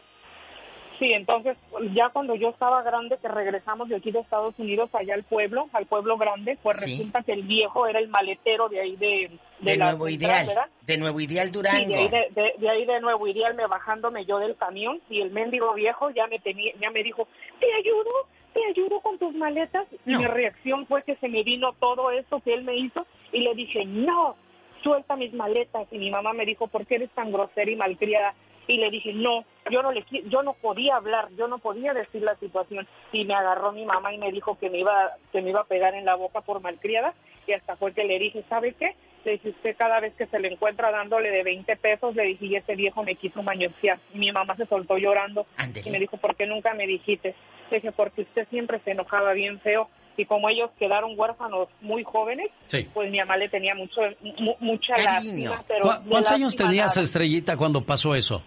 Sí, 0.99 1.13
entonces 1.13 1.55
ya 1.93 2.09
cuando 2.09 2.33
yo 2.35 2.49
estaba 2.49 2.81
grande, 2.81 3.17
que 3.21 3.27
regresamos 3.27 3.87
de 3.87 3.97
aquí 3.97 4.09
de 4.11 4.19
Estados 4.19 4.55
Unidos 4.57 4.89
allá 4.93 5.13
al 5.13 5.23
pueblo, 5.23 5.69
al 5.73 5.85
pueblo 5.85 6.17
grande, 6.17 6.57
pues 6.63 6.79
Sí. 6.79 6.91
resulta 6.97 7.21
que 7.21 7.33
el 7.33 7.43
viejo 7.43 7.85
era 7.85 7.99
el 7.99 8.07
maletero 8.07 8.67
de 8.67 8.81
ahí 8.81 8.95
de, 8.95 9.29
de, 9.59 9.71
De 9.73 9.77
la 9.77 9.91
Nuevo 9.91 10.09
Ideal. 10.09 10.47
¿verdad? 10.47 10.65
De 10.81 10.97
Nuevo 10.97 11.19
Ideal 11.19 11.47
Sí, 11.47 11.51
Durango. 11.53 11.87
de 11.89 11.95
ahí 11.95 12.09
de, 12.09 12.27
de- 12.41 12.53
de 12.57 12.69
ahí 12.69 12.85
de 12.85 12.99
Nuevo 12.99 13.27
Ideal 13.27 13.53
me 13.53 13.67
bajándome 13.67 14.25
yo 14.25 14.39
del 14.39 14.55
camión 14.55 14.99
y 15.09 15.21
el 15.21 15.29
mendigo 15.29 15.71
viejo 15.75 16.09
ya 16.09 16.25
me 16.27 16.39
tenía, 16.39 16.73
ya 16.81 16.89
me 16.89 17.03
dijo, 17.03 17.27
te 17.59 17.67
ayudo, 17.73 18.09
te 18.53 18.65
ayudo 18.65 18.99
con 19.01 19.19
tus 19.19 19.35
maletas. 19.35 19.85
Y 20.05 20.15
mi 20.15 20.25
reacción 20.25 20.87
fue 20.87 21.03
que 21.03 21.15
se 21.17 21.29
me 21.29 21.43
vino 21.43 21.73
todo 21.73 22.09
eso 22.09 22.39
que 22.41 22.55
él 22.55 22.63
me 22.63 22.75
hizo 22.75 23.05
y 23.31 23.41
le 23.41 23.53
dije, 23.53 23.85
no, 23.85 24.35
suelta 24.81 25.15
mis 25.15 25.31
maletas. 25.33 25.87
Y 25.91 25.99
mi 25.99 26.09
mamá 26.09 26.33
me 26.33 26.43
dijo, 26.45 26.65
¿por 26.67 26.87
qué 26.87 26.95
eres 26.95 27.11
tan 27.11 27.31
grosera 27.31 27.69
y 27.69 27.75
malcriada? 27.75 28.33
Y 28.67 28.77
le 28.77 28.89
dije, 28.91 29.13
no, 29.13 29.45
yo 29.71 29.81
no 29.81 29.91
le 29.91 30.03
yo 30.25 30.43
no 30.43 30.53
podía 30.53 30.97
hablar, 30.97 31.29
yo 31.37 31.47
no 31.47 31.57
podía 31.59 31.93
decir 31.93 32.21
la 32.21 32.35
situación. 32.35 32.87
Y 33.13 33.23
me 33.25 33.33
agarró 33.33 33.71
mi 33.71 33.85
mamá 33.85 34.13
y 34.13 34.17
me 34.17 34.31
dijo 34.31 34.57
que 34.59 34.69
me 34.69 34.79
iba, 34.79 35.13
que 35.31 35.41
me 35.41 35.51
iba 35.51 35.61
a 35.61 35.65
pegar 35.65 35.93
en 35.95 36.05
la 36.05 36.15
boca 36.15 36.41
por 36.41 36.61
malcriada. 36.61 37.13
Y 37.47 37.53
hasta 37.53 37.77
fue 37.77 37.93
que 37.93 38.03
le 38.03 38.19
dije, 38.19 38.43
¿sabe 38.49 38.73
qué? 38.73 38.95
Le 39.23 39.33
dije, 39.33 39.49
usted 39.49 39.75
cada 39.77 39.99
vez 40.01 40.13
que 40.15 40.25
se 40.27 40.39
le 40.39 40.49
encuentra 40.49 40.91
dándole 40.91 41.31
de 41.31 41.43
20 41.43 41.75
pesos, 41.77 42.13
le 42.15 42.23
dije, 42.23 42.45
y 42.45 42.55
ese 42.57 42.75
viejo 42.75 43.03
me 43.03 43.15
quiso 43.15 43.41
mañosear. 43.41 43.99
Y 44.13 44.17
mi 44.19 44.31
mamá 44.33 44.55
se 44.57 44.65
soltó 44.65 44.97
llorando 44.97 45.45
y 45.85 45.89
me 45.89 45.99
dijo, 45.99 46.17
¿por 46.17 46.35
qué 46.35 46.45
nunca 46.45 46.73
me 46.73 46.85
dijiste? 46.85 47.35
Le 47.71 47.77
dije, 47.77 47.91
porque 47.93 48.21
usted 48.23 48.47
siempre 48.49 48.79
se 48.83 48.91
enojaba 48.91 49.31
bien 49.33 49.59
feo. 49.61 49.89
Y 50.19 50.25
como 50.25 50.49
ellos 50.49 50.71
quedaron 50.79 51.11
huérfanos 51.15 51.69
muy 51.79 52.03
jóvenes, 52.03 52.47
Sí. 52.65 52.87
pues 52.93 53.11
mi 53.11 53.19
mamá 53.19 53.37
le 53.37 53.49
tenía 53.49 53.75
mucho, 53.75 54.01
mu- 54.39 54.55
mucha 54.59 54.95
Cariño. 54.95 55.51
lástima. 55.51 55.63
Pero 55.67 55.83
¿Cu- 55.83 56.03
de 56.03 56.09
¿Cuántos 56.09 56.31
años 56.31 56.55
tenías, 56.55 56.95
nada. 56.95 57.01
Estrellita, 57.05 57.55
cuando 57.55 57.81
pasó 57.85 58.15
eso? 58.15 58.41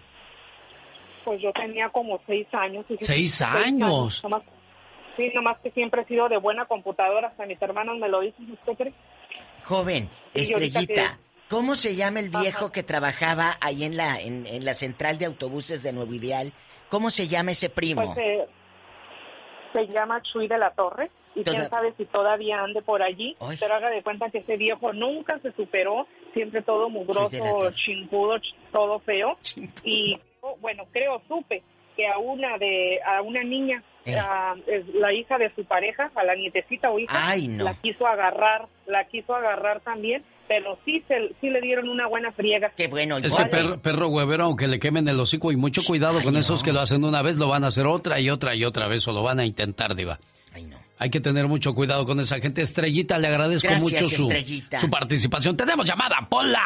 Pues 1.23 1.41
yo 1.41 1.51
tenía 1.53 1.89
como 1.89 2.19
seis 2.25 2.47
años. 2.53 2.85
fíjese. 2.87 3.05
¿Seis 3.13 3.41
años? 3.41 4.21
Nomás- 4.23 4.43
sí, 5.15 5.31
nomás 5.35 5.59
que 5.59 5.71
siempre 5.71 6.01
he 6.01 6.05
sido 6.05 6.27
de 6.29 6.37
buena 6.37 6.65
computadora. 6.65 7.27
Hasta 7.29 7.45
mis 7.45 7.61
hermanos 7.61 7.97
me 7.99 8.09
lo 8.09 8.21
dicen. 8.21 8.51
¿Usted 8.51 8.73
cree? 8.77 8.93
Joven, 9.63 10.09
Estrellita, 10.33 11.19
¿cómo 11.49 11.75
se 11.75 11.95
llama 11.95 12.19
el 12.19 12.29
viejo 12.29 12.71
que 12.71 12.81
trabajaba 12.83 13.57
ahí 13.61 13.83
en 13.83 13.95
la, 13.97 14.19
en, 14.19 14.47
en 14.47 14.65
la 14.65 14.73
central 14.73 15.17
de 15.19 15.25
autobuses 15.25 15.83
de 15.83 15.93
Nuevo 15.93 16.13
Ideal? 16.13 16.51
¿Cómo 16.89 17.09
se 17.09 17.27
llama 17.27 17.51
ese 17.51 17.69
primo? 17.69 18.03
Pues 18.13 18.17
eh, 18.17 18.47
se 19.73 19.87
llama 19.87 20.21
Chuy 20.23 20.47
de 20.47 20.57
la 20.57 20.71
Torre. 20.71 21.11
Y 21.33 21.43
Toda- 21.43 21.57
quién 21.59 21.69
sabe 21.69 21.93
si 21.97 22.05
todavía 22.05 22.61
ande 22.61 22.81
por 22.81 23.01
allí. 23.01 23.37
Pero 23.59 23.73
haga 23.75 23.89
de 23.89 24.03
cuenta 24.03 24.29
que 24.29 24.39
ese 24.39 24.57
viejo 24.57 24.91
nunca 24.91 25.39
se 25.39 25.51
superó. 25.53 26.05
Siempre 26.33 26.61
todo 26.61 26.89
mugroso, 26.89 27.29
Torre. 27.37 27.73
chingudo, 27.75 28.35
ch- 28.37 28.53
todo 28.73 28.99
feo. 28.99 29.37
Y 29.83 30.15
oh, 30.15 30.19
bueno, 30.59 30.83
creo, 30.91 31.21
supe 31.27 31.63
que 31.95 32.07
a 32.07 32.17
una 32.17 32.57
de 32.57 32.99
a 33.05 33.21
una 33.21 33.43
niña, 33.43 33.83
Eh. 34.05 34.17
a- 34.17 34.55
es 34.65 34.87
la 34.95 35.13
hija 35.13 35.37
de 35.37 35.53
su 35.55 35.63
pareja, 35.65 36.09
a 36.15 36.23
la 36.23 36.33
nietecita 36.35 36.89
o 36.89 36.97
hija, 36.97 37.13
Ay, 37.29 37.47
no. 37.47 37.63
la 37.65 37.73
quiso 37.75 38.07
agarrar, 38.07 38.67
la 38.87 39.05
quiso 39.07 39.35
agarrar 39.35 39.81
también, 39.81 40.23
pero 40.47 40.79
sí 40.85 41.03
se, 41.07 41.29
sí 41.39 41.49
le 41.49 41.61
dieron 41.61 41.89
una 41.89 42.07
buena 42.07 42.31
friega. 42.31 42.71
Qué 42.75 42.87
bueno, 42.87 43.17
Es 43.17 43.35
que 43.35 43.45
perro, 43.45 43.79
perro 43.81 44.07
huevero, 44.07 44.45
aunque 44.45 44.67
le 44.67 44.79
quemen 44.79 45.07
el 45.07 45.19
hocico, 45.19 45.51
y 45.51 45.57
mucho 45.57 45.81
cuidado 45.85 46.21
con 46.23 46.35
esos 46.37 46.63
que 46.63 46.71
lo 46.73 46.79
hacen 46.81 47.03
una 47.03 47.21
vez, 47.21 47.37
lo 47.37 47.47
van 47.47 47.63
a 47.63 47.67
hacer 47.67 47.85
otra 47.85 48.19
y 48.19 48.29
otra 48.29 48.55
y 48.55 48.63
otra 48.63 48.87
vez, 48.87 49.07
o 49.07 49.11
lo 49.11 49.21
van 49.23 49.39
a 49.39 49.45
intentar, 49.45 49.95
Diva. 49.95 50.19
Hay 50.97 51.09
que 51.09 51.19
tener 51.19 51.47
mucho 51.47 51.73
cuidado 51.73 52.05
con 52.05 52.19
esa 52.19 52.39
gente. 52.39 52.61
Estrellita, 52.61 53.17
le 53.17 53.27
agradezco 53.27 53.67
Gracias, 53.67 53.91
mucho 53.91 54.03
su, 54.15 54.23
Estrellita. 54.29 54.79
su 54.79 54.89
participación. 54.89 55.57
tenemos 55.57 55.85
llamada, 55.85 56.27
Pola. 56.29 56.61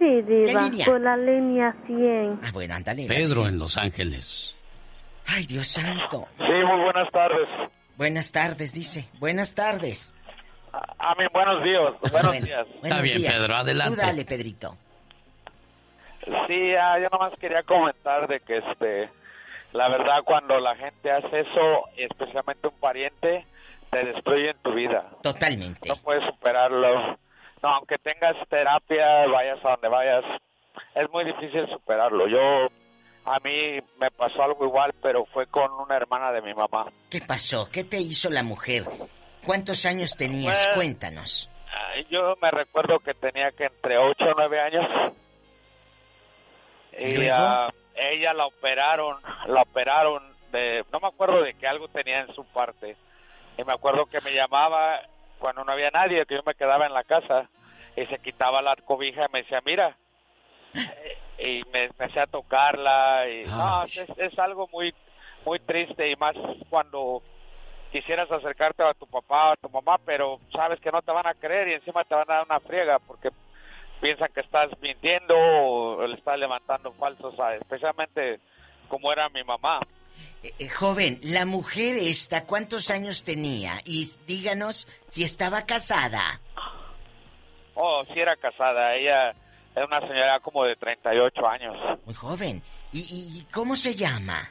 Sí, 0.00 0.22
Diva, 0.22 0.62
línea? 0.62 0.86
por 0.86 0.98
la 0.98 1.14
línea 1.14 1.76
100. 1.86 2.40
Ah, 2.42 2.50
bueno, 2.54 2.74
ándale. 2.74 3.06
Pedro 3.06 3.46
en 3.46 3.58
Los 3.58 3.76
Ángeles. 3.76 4.56
Ay, 5.26 5.44
Dios 5.44 5.66
santo. 5.66 6.26
Sí, 6.38 6.42
muy 6.66 6.82
buenas 6.84 7.10
tardes. 7.12 7.46
Buenas 7.96 8.32
tardes, 8.32 8.72
dice. 8.72 9.08
Buenas 9.18 9.54
tardes. 9.54 10.14
A 10.72 11.14
mí, 11.16 11.24
buenos 11.34 11.62
días. 11.62 12.12
Buenos 12.12 12.40
días. 12.42 12.66
Buenos 12.80 13.02
bien, 13.02 13.18
días. 13.18 13.34
Pedro, 13.34 13.56
adelante. 13.56 13.94
Tú 13.94 14.00
dale, 14.00 14.24
Pedrito. 14.24 14.76
Sí, 16.46 16.72
ah, 16.80 16.98
yo 16.98 17.08
nomás 17.12 17.38
quería 17.38 17.62
comentar 17.64 18.26
de 18.26 18.40
que, 18.40 18.56
este, 18.56 19.10
la 19.72 19.88
verdad, 19.90 20.22
cuando 20.24 20.58
la 20.60 20.76
gente 20.76 21.10
hace 21.10 21.40
eso, 21.40 21.84
especialmente 21.98 22.68
un 22.68 22.78
pariente, 22.80 23.44
te 23.90 24.04
destruye 24.04 24.50
en 24.50 24.58
tu 24.62 24.72
vida. 24.72 25.04
Totalmente. 25.22 25.88
No 25.88 25.96
puedes 25.96 26.24
superarlo. 26.24 27.18
No, 27.62 27.68
aunque 27.68 27.98
tengas 27.98 28.36
terapia, 28.48 29.26
vayas 29.26 29.58
a 29.64 29.70
donde 29.70 29.88
vayas, 29.88 30.24
es 30.94 31.10
muy 31.10 31.24
difícil 31.24 31.68
superarlo. 31.68 32.26
Yo, 32.26 32.38
a 33.26 33.38
mí 33.40 33.78
me 34.00 34.10
pasó 34.10 34.42
algo 34.42 34.64
igual, 34.64 34.94
pero 35.02 35.26
fue 35.26 35.46
con 35.46 35.70
una 35.72 35.96
hermana 35.96 36.32
de 36.32 36.40
mi 36.42 36.54
mamá. 36.54 36.86
¿Qué 37.10 37.20
pasó? 37.20 37.68
¿Qué 37.70 37.84
te 37.84 37.98
hizo 37.98 38.30
la 38.30 38.42
mujer? 38.42 38.84
¿Cuántos 39.44 39.84
años 39.86 40.16
tenías? 40.16 40.64
Pues- 40.66 40.76
Cuéntanos. 40.76 41.50
Yo 42.08 42.34
me 42.40 42.50
recuerdo 42.50 42.98
que 43.00 43.14
tenía 43.14 43.50
que 43.52 43.64
entre 43.64 43.98
8 43.98 44.24
o 44.24 44.34
9 44.36 44.60
años. 44.60 44.86
Y 46.98 47.14
¿Luego? 47.16 47.34
ah, 47.38 47.72
ella 47.94 48.32
la 48.32 48.46
operaron, 48.46 49.18
la 49.46 49.62
operaron 49.62 50.22
de, 50.52 50.84
no 50.92 51.00
me 51.00 51.08
acuerdo 51.08 51.42
de 51.42 51.54
que 51.54 51.66
algo 51.66 51.88
tenía 51.88 52.20
en 52.20 52.34
su 52.34 52.44
parte. 52.44 52.96
Y 53.56 53.64
me 53.64 53.72
acuerdo 53.72 54.06
que 54.06 54.20
me 54.20 54.32
llamaba 54.32 55.00
cuando 55.40 55.64
no 55.64 55.72
había 55.72 55.90
nadie, 55.90 56.24
que 56.26 56.36
yo 56.36 56.42
me 56.46 56.54
quedaba 56.54 56.86
en 56.86 56.94
la 56.94 57.02
casa 57.04 57.48
y 57.96 58.06
se 58.06 58.18
quitaba 58.18 58.62
la 58.62 58.76
cobija 58.76 59.24
y 59.28 59.32
me 59.32 59.42
decía, 59.42 59.60
mira. 59.64 59.96
Y 61.38 61.62
me 61.72 61.84
empecé 61.86 62.20
a 62.20 62.26
tocarla 62.26 63.28
y 63.28 63.44
no, 63.46 63.82
es, 63.84 63.98
es 64.18 64.38
algo 64.38 64.68
muy 64.72 64.94
muy 65.44 65.58
triste 65.58 66.10
y 66.10 66.14
más 66.16 66.36
cuando 66.68 67.22
quisieras 67.90 68.30
acercarte 68.30 68.82
a 68.84 68.92
tu 68.92 69.06
papá 69.06 69.48
o 69.48 69.52
a 69.52 69.56
tu 69.56 69.70
mamá, 69.70 69.96
pero 70.04 70.38
sabes 70.52 70.78
que 70.80 70.92
no 70.92 71.00
te 71.00 71.10
van 71.12 71.26
a 71.26 71.32
creer 71.34 71.68
y 71.68 71.72
encima 71.74 72.04
te 72.04 72.14
van 72.14 72.30
a 72.30 72.34
dar 72.34 72.44
una 72.44 72.60
friega 72.60 72.98
porque 72.98 73.30
piensan 74.02 74.28
que 74.34 74.40
estás 74.40 74.68
mintiendo 74.82 75.34
o 75.36 76.06
le 76.06 76.14
estás 76.14 76.38
levantando 76.38 76.92
falsos, 76.92 77.40
a- 77.40 77.56
especialmente 77.56 78.38
como 78.88 79.10
era 79.10 79.28
mi 79.30 79.42
mamá. 79.42 79.80
Eh, 80.42 80.52
eh, 80.58 80.68
joven, 80.68 81.20
la 81.22 81.44
mujer 81.44 81.96
esta, 81.96 82.46
¿cuántos 82.46 82.90
años 82.90 83.24
tenía? 83.24 83.80
Y 83.84 84.10
díganos 84.26 84.88
si 85.08 85.22
estaba 85.22 85.66
casada. 85.66 86.40
Oh, 87.74 88.02
sí 88.12 88.18
era 88.20 88.36
casada, 88.36 88.94
ella 88.94 89.34
era 89.76 89.86
una 89.86 90.00
señora 90.00 90.40
como 90.40 90.64
de 90.64 90.76
38 90.76 91.46
años. 91.46 91.76
Muy 92.04 92.14
joven. 92.14 92.62
¿Y, 92.92 93.00
y- 93.00 93.38
y 93.38 93.44
cómo 93.52 93.76
se 93.76 93.94
llama? 93.94 94.50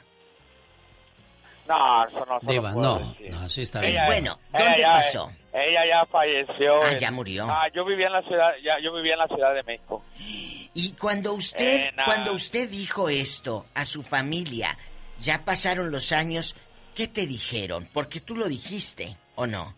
No, 1.68 2.06
eso 2.08 2.24
no 2.26 2.40
se 2.40 2.46
lo 2.46 2.52
Diva, 2.52 2.72
puedo 2.72 2.98
no, 2.98 3.08
decir. 3.10 3.30
no, 3.30 3.48
sí 3.48 3.62
está 3.62 3.84
Eh, 3.84 3.90
bien. 3.92 4.06
bueno, 4.06 4.38
Ella 4.52 4.64
¿dónde 4.64 4.82
ya- 4.82 4.90
pasó? 4.90 5.32
Ella 5.52 5.80
ya 5.88 6.06
falleció. 6.06 6.82
Ah, 6.82 6.92
en- 6.92 6.98
ya 6.98 7.10
murió. 7.12 7.46
Ah, 7.48 7.66
yo 7.74 7.84
vivía 7.84 8.06
en 8.06 8.12
la 8.12 8.22
ciudad, 8.22 8.50
ya, 8.64 8.78
yo 8.82 8.92
vivía 8.94 9.12
en 9.12 9.18
la 9.18 9.28
ciudad 9.28 9.54
de 9.54 9.62
México. 9.64 10.04
Y 10.72 10.92
cuando 10.92 11.32
usted, 11.34 11.86
Eh, 11.86 11.90
cuando 12.04 12.32
usted 12.32 12.70
dijo 12.70 13.08
esto 13.08 13.66
a 13.74 13.84
su 13.84 14.04
familia, 14.04 14.78
ya 15.20 15.44
pasaron 15.44 15.90
los 15.90 16.12
años, 16.12 16.56
¿qué 16.94 17.08
te 17.08 17.26
dijeron? 17.26 17.88
Porque 17.92 18.20
tú 18.20 18.36
lo 18.36 18.46
dijiste, 18.48 19.16
¿o 19.34 19.46
no? 19.46 19.74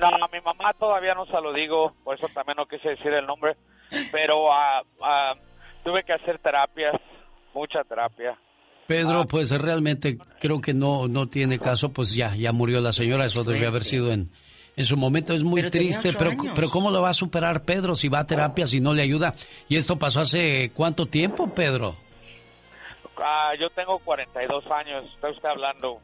No, 0.00 0.06
a 0.06 0.28
mi 0.32 0.40
mamá 0.40 0.72
todavía 0.78 1.14
no 1.14 1.26
se 1.26 1.40
lo 1.40 1.52
digo, 1.52 1.94
por 2.04 2.16
eso 2.16 2.28
también 2.34 2.56
no 2.56 2.66
quise 2.66 2.90
decir 2.90 3.12
el 3.12 3.26
nombre, 3.26 3.56
pero 4.10 4.52
ah, 4.52 4.82
ah, 5.02 5.34
tuve 5.84 6.02
que 6.04 6.12
hacer 6.12 6.38
terapias, 6.38 6.94
mucha 7.54 7.82
terapia. 7.84 8.38
Pedro, 8.86 9.26
pues 9.26 9.50
realmente 9.50 10.18
creo 10.40 10.60
que 10.60 10.74
no, 10.74 11.08
no 11.08 11.28
tiene 11.28 11.58
caso, 11.58 11.92
pues 11.92 12.14
ya, 12.14 12.34
ya 12.34 12.52
murió 12.52 12.80
la 12.80 12.92
señora, 12.92 13.24
eso 13.24 13.44
debió 13.44 13.68
haber 13.68 13.84
sido 13.84 14.12
en, 14.12 14.30
en 14.76 14.84
su 14.84 14.96
momento, 14.96 15.32
es 15.32 15.42
muy 15.42 15.60
Pero 15.60 15.70
triste, 15.70 16.10
pero, 16.18 16.30
años. 16.30 16.52
pero 16.54 16.68
¿cómo 16.68 16.90
lo 16.90 17.00
va 17.00 17.10
a 17.10 17.14
superar 17.14 17.64
Pedro 17.64 17.94
si 17.94 18.08
va 18.08 18.20
a 18.20 18.26
terapia, 18.26 18.66
si 18.66 18.80
no 18.80 18.92
le 18.92 19.02
ayuda? 19.02 19.34
¿Y 19.68 19.76
esto 19.76 19.98
pasó 19.98 20.20
hace 20.20 20.72
cuánto 20.74 21.06
tiempo, 21.06 21.54
Pedro? 21.54 21.96
Ah, 23.18 23.52
yo 23.58 23.68
tengo 23.70 23.98
42 23.98 24.64
años, 24.70 25.04
está 25.14 25.30
usted 25.30 25.48
hablando 25.48 26.00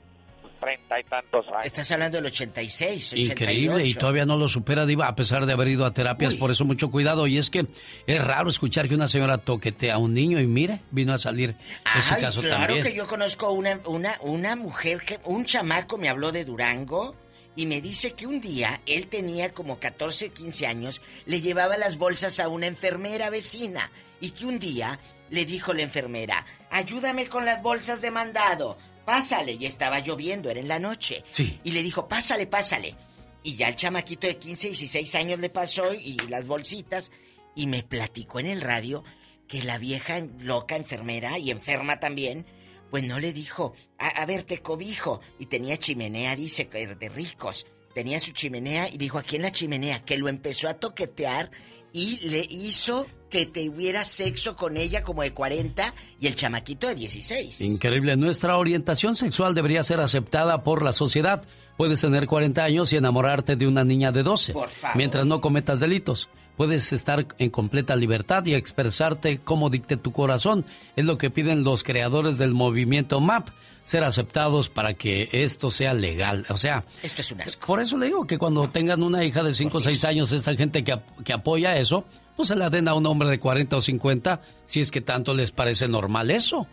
treinta 0.59 1.01
y 1.01 1.05
tantos 1.05 1.47
años. 1.49 1.67
Estás 1.67 1.91
hablando 1.93 2.17
del 2.19 2.27
86, 2.27 3.13
88. 3.13 3.33
Increíble, 3.33 3.87
y 3.87 3.95
todavía 3.95 4.27
no 4.27 4.37
lo 4.37 4.49
supera, 4.49 4.87
Diva, 4.87 5.07
a 5.07 5.15
pesar 5.15 5.47
de 5.47 5.53
haber 5.53 5.69
ido 5.69 5.85
a 5.85 5.93
terapias, 5.93 6.35
por 6.35 6.51
eso 6.51 6.65
mucho 6.65 6.91
cuidado. 6.91 7.27
Y 7.27 7.39
es 7.39 7.51
que 7.51 7.67
es 8.07 8.25
raro 8.25 8.51
escuchar 8.51 8.89
que 8.89 8.95
una 8.95 9.09
señora 9.09 9.39
toquetea 9.39 9.95
a 9.95 9.99
un 9.99 10.15
niño 10.15 10.41
y 10.41 10.47
mire, 10.47 10.81
vino 10.91 11.13
a 11.13 11.19
salir 11.19 11.55
ese 11.97 12.15
Ay, 12.15 12.21
caso 12.23 12.41
claro 12.41 12.75
también. 12.75 12.83
que 12.85 12.95
yo 12.95 13.07
conozco 13.07 13.51
una, 13.51 13.81
una, 13.87 14.19
una 14.21 14.57
mujer 14.57 15.03
que, 15.03 15.19
un 15.25 15.45
chamaco 15.45 15.99
me 15.99 16.09
habló 16.09 16.33
de 16.33 16.45
Durango 16.45 17.15
y 17.57 17.67
me 17.67 17.81
dice 17.81 18.13
que 18.13 18.27
un 18.27 18.41
día 18.41 18.81
él 18.87 19.09
tenía 19.09 19.53
como 19.53 19.79
14, 19.79 20.31
15 20.31 20.67
años, 20.67 21.03
le 21.27 21.41
llevaba 21.41 21.77
las 21.77 21.97
bolsas 21.97 22.41
a 22.41 22.49
una 22.49 22.67
enfermera 22.67 23.31
vecina 23.31 23.91
y 24.21 24.31
que 24.31 24.47
un 24.47 24.59
día 24.59 24.99
le 25.31 25.45
dijo 25.45 25.73
la 25.75 25.83
enfermera, 25.83 26.45
ayúdame 26.71 27.29
con 27.29 27.45
las 27.45 27.63
bolsas 27.63 28.01
de 28.03 28.11
mandado. 28.11 28.79
pásale. 29.05 29.53
Y 29.53 29.67
estaba 29.67 30.01
lloviendo, 30.01 30.51
era 30.51 30.61
en 30.61 30.69
la 30.69 30.79
noche. 30.79 31.25
Sí. 31.31 31.59
Y 31.65 31.73
le 31.73 31.83
dijo, 31.83 32.09
pásale, 32.09 32.47
pásale. 32.47 32.95
Y 33.43 33.57
ya 33.57 33.69
el 33.69 33.77
chamaquito 33.77 34.27
de 34.27 34.37
15, 34.37 34.69
16 34.69 35.15
años 35.15 35.39
le 35.41 35.49
pasó 35.49 35.95
y 35.95 36.17
las 36.29 36.47
bolsitas. 36.47 37.11
Y 37.55 37.67
me 37.67 37.83
platicó 37.83 38.41
en 38.41 38.47
el 38.47 38.61
radio 38.61 39.05
que 39.47 39.63
la 39.63 39.79
vieja 39.79 40.21
loca, 40.41 40.77
enfermera 40.77 41.39
y 41.39 41.51
enferma 41.51 42.01
también, 42.01 42.45
pues 42.91 43.05
no 43.05 43.19
le 43.19 43.33
dijo, 43.33 43.73
a, 43.99 44.09
a 44.09 44.27
ver, 44.27 44.43
te 44.43 44.59
cobijo. 44.59 45.21
Y 45.39 45.47
tenía 45.47 45.79
chimenea, 45.79 46.37
dice, 46.37 46.69
que 46.69 46.87
de 46.87 47.09
ricos. 47.09 47.67
Tenía 47.95 48.21
su 48.21 48.33
chimenea 48.33 48.89
y 48.89 48.99
dijo, 48.99 49.19
aquí 49.19 49.37
en 49.37 49.43
la 49.43 49.53
chimenea, 49.53 50.05
que 50.05 50.19
lo 50.19 50.29
empezó 50.29 50.69
a 50.69 50.75
toquetear 50.75 51.51
y 51.93 52.29
le 52.29 52.47
hizo 52.49 53.07
que 53.31 53.47
tuviera 53.47 54.05
sexo 54.05 54.57
con 54.57 54.77
ella 54.77 55.03
como 55.03 55.23
de 55.23 55.33
40 55.33 55.95
y 56.21 56.27
el 56.27 56.35
chamaquito 56.35 56.87
de 56.89 56.95
16. 56.95 57.61
Increíble, 57.61 58.17
nuestra 58.17 58.57
orientación 58.57 59.15
sexual 59.15 59.55
debería 59.55 59.83
ser 59.83 60.01
aceptada 60.01 60.63
por 60.65 60.83
la 60.83 60.93
sociedad. 60.93 61.43
Puedes 61.77 62.01
tener 62.01 62.27
40 62.27 62.65
años 62.65 62.93
y 62.93 62.97
enamorarte 62.97 63.55
de 63.57 63.67
una 63.67 63.85
niña 63.85 64.11
de 64.11 64.23
12, 64.23 64.53
Por 64.53 64.69
favor. 64.69 64.97
mientras 64.97 65.27
no 65.27 65.41
cometas 65.41 65.79
delitos. 65.79 66.29
Puedes 66.57 66.93
estar 66.93 67.25
en 67.39 67.51
completa 67.51 67.95
libertad 67.95 68.45
y 68.47 68.55
expresarte 68.55 69.39
como 69.39 69.71
dicte 69.71 69.97
tu 69.97 70.11
corazón. 70.11 70.65
Es 70.97 71.05
lo 71.05 71.17
que 71.17 71.31
piden 71.31 71.63
los 71.63 71.85
creadores 71.85 72.37
del 72.37 72.53
movimiento 72.53 73.21
MAP, 73.21 73.51
ser 73.85 74.03
aceptados 74.03 74.69
para 74.69 74.95
que 74.95 75.29
esto 75.31 75.71
sea 75.71 75.95
legal. 75.95 76.45
O 76.49 76.57
sea, 76.57 76.85
Esto 77.05 77.21
es 77.23 77.31
un 77.31 77.43
asco. 77.43 77.65
por 77.65 77.81
eso 77.81 77.97
le 77.97 78.07
digo 78.07 78.27
que 78.27 78.39
cuando 78.39 78.69
tengan 78.71 79.05
una 79.05 79.25
hija 79.25 79.45
de 79.45 79.55
5 79.55 79.79
o 79.79 79.81
6 79.81 80.05
años, 80.05 80.33
esa 80.33 80.57
gente 80.57 80.83
que, 80.83 80.99
que 81.25 81.33
apoya 81.33 81.77
eso, 81.79 82.05
pues 82.39 82.51
se 82.51 82.55
la 82.55 82.71
den 82.71 82.87
a 82.87 82.95
un 82.95 83.05
hombre 83.05 83.29
de 83.29 83.41
40 83.41 83.77
o 83.77 83.81
50, 83.81 84.41
si 84.65 84.81
es 84.81 84.93
que 84.93 85.01
tanto 85.01 85.35
les 85.35 85.51
parece 85.51 85.89
normal 85.89 86.31
eso. 86.31 86.69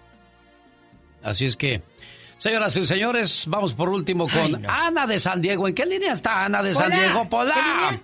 Así 1.23 1.47
es 1.47 1.57
que, 1.57 1.81
señoras 2.37 2.77
y 2.77 2.85
señores, 2.85 3.45
vamos 3.47 3.73
por 3.73 3.89
último 3.89 4.27
con 4.27 4.63
Ana 4.69 5.07
de 5.07 5.17
San 5.17 5.41
Diego. 5.41 5.67
¿En 5.67 5.73
qué 5.73 5.87
línea 5.87 6.11
está 6.11 6.45
Ana 6.45 6.61
de 6.61 6.75
San 6.75 6.91
Hola. 6.91 6.99
Diego? 6.99 7.27
Pola. 7.27 7.99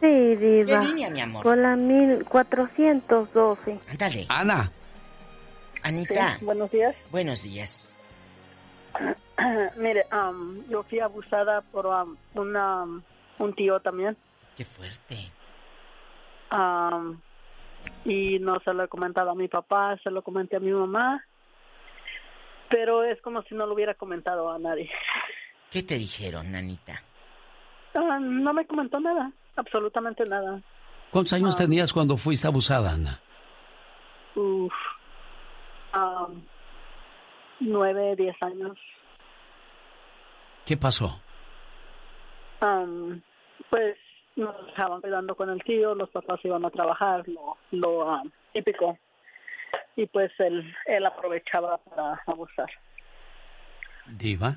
Sí, 0.00 0.36
Diva. 0.36 0.80
¿Qué 0.80 0.86
línea, 0.86 1.10
mi 1.10 1.20
amor? 1.20 1.42
Por 1.42 1.58
la 1.58 1.76
1412. 1.76 3.80
Ándale. 3.90 4.24
Ana. 4.30 4.72
Anita. 5.82 6.38
Sí, 6.38 6.44
buenos 6.46 6.70
días. 6.70 6.94
Buenos 7.10 7.42
días. 7.42 7.86
Mire, 9.76 10.06
am, 10.10 10.62
yo 10.70 10.82
fui 10.84 11.00
abusada 11.00 11.60
por 11.60 11.86
am, 11.86 12.16
una, 12.32 12.84
un 13.38 13.54
tío 13.54 13.78
también. 13.80 14.16
Qué 14.56 14.64
fuerte. 14.64 15.33
Am, 16.56 17.20
y 18.04 18.38
no 18.38 18.60
se 18.60 18.72
lo 18.72 18.84
he 18.84 18.88
comentado 18.88 19.30
a 19.30 19.34
mi 19.34 19.48
papá, 19.48 19.96
se 20.02 20.10
lo 20.10 20.22
comenté 20.22 20.56
a 20.56 20.60
mi 20.60 20.70
mamá. 20.70 21.24
Pero 22.70 23.02
es 23.04 23.20
como 23.22 23.42
si 23.42 23.54
no 23.54 23.66
lo 23.66 23.74
hubiera 23.74 23.94
comentado 23.94 24.50
a 24.50 24.58
nadie. 24.58 24.90
¿Qué 25.70 25.82
te 25.82 25.98
dijeron, 25.98 26.54
Anita? 26.54 27.02
Ah, 27.94 28.18
no 28.20 28.52
me 28.52 28.66
comentó 28.66 29.00
nada, 29.00 29.32
absolutamente 29.56 30.24
nada. 30.24 30.60
¿Cuántos 31.10 31.32
años 31.32 31.54
Ah. 31.56 31.58
tenías 31.64 31.92
cuando 31.92 32.16
fuiste 32.16 32.46
abusada, 32.46 32.92
Ana? 32.92 33.20
Uf. 34.36 34.72
Am, 35.92 36.42
nueve, 37.60 38.14
diez 38.16 38.36
años. 38.42 38.76
¿Qué 40.64 40.76
pasó? 40.76 41.20
Am, 42.60 43.20
pues 43.70 43.96
nos 44.36 44.66
dejaban 44.66 45.00
cuidando 45.00 45.34
con 45.36 45.50
el 45.50 45.62
tío, 45.62 45.94
los 45.94 46.10
papás 46.10 46.40
iban 46.44 46.64
a 46.64 46.70
trabajar, 46.70 47.26
lo, 47.28 47.56
lo 47.70 48.10
am, 48.10 48.30
típico. 48.52 48.98
Y 49.96 50.06
pues 50.06 50.32
él, 50.38 50.74
él 50.86 51.06
aprovechaba 51.06 51.78
para 51.78 52.20
abusar. 52.26 52.70
Diva. 54.06 54.56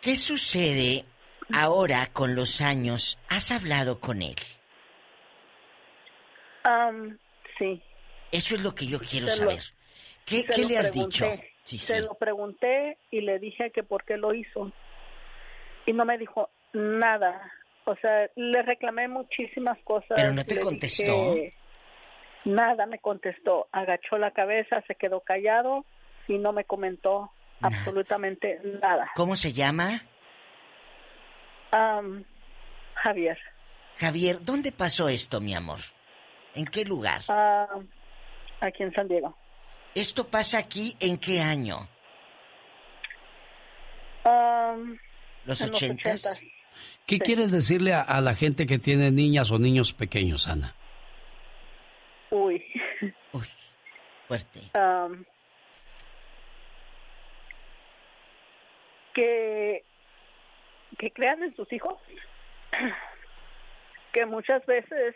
¿Qué 0.00 0.16
sucede 0.16 1.04
ahora 1.54 2.08
con 2.12 2.34
los 2.34 2.60
años? 2.60 3.18
¿Has 3.28 3.50
hablado 3.50 3.98
con 4.00 4.20
él? 4.22 4.36
Am, 6.64 7.18
sí. 7.58 7.82
Eso 8.30 8.54
es 8.54 8.62
lo 8.62 8.74
que 8.74 8.86
yo 8.86 8.98
quiero 9.00 9.28
Se 9.28 9.44
lo- 9.44 9.50
saber. 9.50 9.62
¿Qué, 10.24 10.44
le 10.68 10.78
has 10.78 10.90
pregunté. 10.90 11.26
dicho? 11.30 11.42
Sí, 11.64 11.78
Se 11.78 11.96
sí. 11.96 12.02
lo 12.02 12.14
pregunté 12.14 12.98
y 13.10 13.20
le 13.22 13.38
dije 13.38 13.70
que 13.70 13.82
por 13.82 14.04
qué 14.04 14.16
lo 14.16 14.32
hizo. 14.34 14.70
Y 15.86 15.92
no 15.92 16.04
me 16.04 16.16
dijo 16.18 16.48
nada. 16.72 17.50
O 17.84 17.96
sea, 17.96 18.30
le 18.36 18.62
reclamé 18.62 19.08
muchísimas 19.08 19.78
cosas. 19.84 20.12
Pero 20.16 20.32
no 20.32 20.44
te 20.44 20.60
contestó. 20.60 21.34
dije- 21.34 21.54
nada 22.44 22.86
me 22.86 22.98
contestó. 22.98 23.68
Agachó 23.72 24.18
la 24.18 24.30
cabeza, 24.32 24.82
se 24.86 24.94
quedó 24.94 25.20
callado 25.20 25.84
y 26.28 26.38
no 26.38 26.52
me 26.52 26.64
comentó 26.64 27.30
absolutamente 27.60 28.60
nada. 28.80 29.10
¿Cómo 29.14 29.34
se 29.36 29.52
llama? 29.52 30.00
Am, 31.72 32.24
Javier. 32.94 33.38
Javier, 33.98 34.38
¿dónde 34.44 34.72
pasó 34.72 35.08
esto, 35.08 35.40
mi 35.40 35.54
amor? 35.54 35.78
¿En 36.54 36.66
qué 36.66 36.84
lugar? 36.84 37.22
ah, 37.28 37.66
aquí 38.60 38.82
en 38.82 38.92
San 38.94 39.08
Diego. 39.08 39.36
¿Esto 39.94 40.26
pasa 40.28 40.58
aquí 40.58 40.96
en 41.00 41.18
qué 41.18 41.40
año? 41.40 41.88
Am, 44.24 44.98
¿Los 45.44 45.60
en 45.60 45.68
los 45.70 45.82
ochentas? 45.82 46.42
¿Qué 47.06 47.18
quieres 47.18 47.50
decirle 47.50 47.92
a, 47.92 48.00
a 48.00 48.20
la 48.20 48.34
gente 48.34 48.66
que 48.66 48.78
tiene 48.78 49.10
niñas 49.10 49.50
o 49.50 49.58
niños 49.58 49.92
pequeños, 49.92 50.48
Ana? 50.48 50.74
Uy. 52.30 52.64
Fuerte. 54.28 54.60
Am, 54.74 55.24
que, 59.12 59.84
que 60.98 61.10
crean 61.10 61.42
en 61.42 61.54
sus 61.54 61.72
hijos. 61.72 61.98
Que 64.12 64.26
muchas 64.26 64.66
veces, 64.66 65.14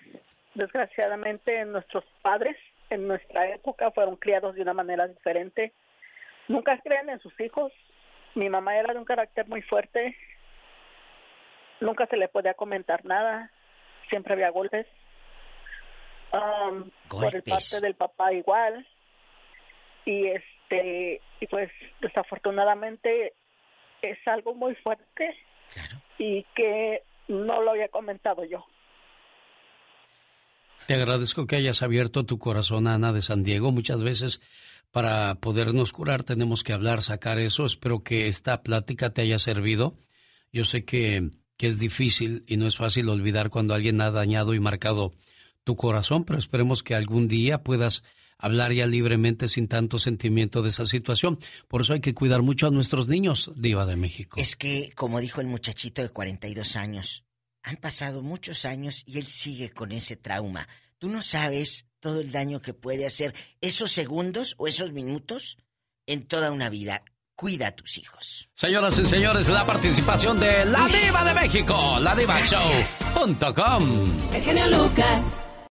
desgraciadamente, 0.54 1.62
nuestros 1.66 2.02
padres 2.22 2.56
en 2.88 3.06
nuestra 3.06 3.46
época 3.50 3.90
fueron 3.90 4.16
criados 4.16 4.54
de 4.54 4.62
una 4.62 4.72
manera 4.72 5.06
diferente. 5.06 5.74
Nunca 6.48 6.78
creen 6.78 7.10
en 7.10 7.20
sus 7.20 7.38
hijos. 7.38 7.74
Mi 8.34 8.48
mamá 8.48 8.74
era 8.74 8.94
de 8.94 8.98
un 8.98 9.04
carácter 9.04 9.46
muy 9.48 9.60
fuerte. 9.60 10.16
Nunca 11.80 12.06
se 12.06 12.16
le 12.16 12.28
podía 12.28 12.54
comentar 12.54 13.04
nada. 13.04 13.50
Siempre 14.08 14.34
había 14.34 14.50
golpes. 14.50 14.86
Am, 16.32 16.90
por 17.08 17.34
el 17.34 17.42
parte 17.42 17.80
del 17.80 17.94
papá 17.94 18.32
igual 18.32 18.86
y 20.04 20.28
este 20.28 21.20
y 21.40 21.46
pues 21.46 21.70
desafortunadamente 22.00 23.34
es 24.02 24.18
algo 24.26 24.54
muy 24.54 24.74
fuerte 24.76 25.36
y 26.18 26.42
que 26.54 27.02
no 27.28 27.62
lo 27.62 27.70
había 27.70 27.88
comentado 27.88 28.44
yo 28.44 28.64
Te 30.86 30.94
agradezco 30.94 31.46
que 31.46 31.56
hayas 31.56 31.82
abierto 31.82 32.24
tu 32.24 32.38
corazón, 32.38 32.86
Ana 32.86 33.12
de 33.12 33.22
San 33.22 33.42
Diego. 33.42 33.72
Muchas 33.72 34.02
veces 34.02 34.40
para 34.92 35.34
podernos 35.36 35.92
curar 35.92 36.22
tenemos 36.22 36.64
que 36.64 36.72
hablar, 36.72 37.02
sacar 37.02 37.38
eso. 37.38 37.66
Espero 37.66 38.02
que 38.02 38.28
esta 38.28 38.62
plática 38.62 39.10
te 39.10 39.22
haya 39.22 39.38
servido. 39.38 39.94
Yo 40.52 40.64
sé 40.64 40.84
que, 40.84 41.30
que 41.56 41.66
es 41.66 41.78
difícil 41.78 42.44
y 42.46 42.56
no 42.56 42.66
es 42.66 42.76
fácil 42.76 43.08
olvidar 43.08 43.50
cuando 43.50 43.74
alguien 43.74 44.00
ha 44.00 44.10
dañado 44.10 44.54
y 44.54 44.60
marcado 44.60 45.12
tu 45.64 45.76
corazón, 45.76 46.24
pero 46.24 46.38
esperemos 46.38 46.82
que 46.82 46.94
algún 46.94 47.28
día 47.28 47.62
puedas 47.62 48.02
hablar 48.38 48.72
ya 48.72 48.86
libremente 48.86 49.48
sin 49.48 49.68
tanto 49.68 49.98
sentimiento 49.98 50.62
de 50.62 50.68
esa 50.68 50.84
situación. 50.86 51.38
Por 51.68 51.82
eso 51.82 51.92
hay 51.92 52.00
que 52.00 52.14
cuidar 52.14 52.42
mucho 52.42 52.66
a 52.66 52.70
nuestros 52.70 53.08
niños, 53.08 53.50
Diva 53.56 53.86
de 53.86 53.96
México. 53.96 54.38
Es 54.40 54.56
que, 54.56 54.92
como 54.94 55.20
dijo 55.20 55.40
el 55.40 55.46
muchachito 55.46 56.02
de 56.02 56.10
42 56.10 56.76
años, 56.76 57.24
han 57.62 57.76
pasado 57.76 58.22
muchos 58.22 58.64
años 58.64 59.02
y 59.06 59.18
él 59.18 59.26
sigue 59.26 59.70
con 59.70 59.92
ese 59.92 60.16
trauma. 60.16 60.68
Tú 60.98 61.08
no 61.08 61.22
sabes 61.22 61.86
todo 62.00 62.20
el 62.20 62.30
daño 62.30 62.62
que 62.62 62.74
puede 62.74 63.06
hacer 63.06 63.34
esos 63.60 63.90
segundos 63.90 64.54
o 64.58 64.68
esos 64.68 64.92
minutos 64.92 65.58
en 66.06 66.26
toda 66.26 66.52
una 66.52 66.70
vida. 66.70 67.02
Cuida 67.36 67.68
a 67.68 67.72
tus 67.72 67.98
hijos. 67.98 68.48
Señoras 68.54 68.98
y 68.98 69.04
señores, 69.04 69.46
la 69.48 69.66
participación 69.66 70.40
de 70.40 70.64
La 70.64 70.88
Diva 70.88 71.22
de 71.22 71.34
México, 71.34 71.98
la 72.00 72.14
El 74.32 74.42
genio 74.42 74.66
Lucas. 74.68 75.22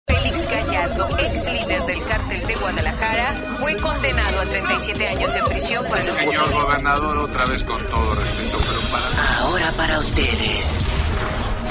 Félix 0.05 0.51
Gallardo, 0.51 1.07
ex 1.19 1.45
líder 1.45 1.81
del 1.85 2.03
cártel 2.03 2.45
de 2.45 2.55
Guadalajara, 2.55 3.33
fue 3.61 3.77
condenado 3.77 4.41
a 4.41 4.45
37 4.45 5.07
años 5.07 5.33
de 5.33 5.43
prisión 5.43 5.85
por 5.85 5.97
el 5.97 6.05
Señor 6.05 6.51
gobernador, 6.51 7.17
otra 7.19 7.45
vez 7.45 7.63
con 7.63 7.81
todo 7.87 8.13
respeto, 8.13 8.57
pero 8.67 8.81
para... 8.91 9.39
Ahora 9.39 9.71
para 9.77 9.99
ustedes. 9.99 10.79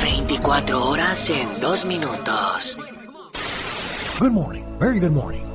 24 0.01 0.89
horas 0.89 1.29
en 1.29 1.61
2 1.61 1.85
minutos. 1.85 2.79
Good 4.19 4.33
morning, 4.33 4.65
very 4.79 4.99
good 4.99 5.13
morning. 5.13 5.52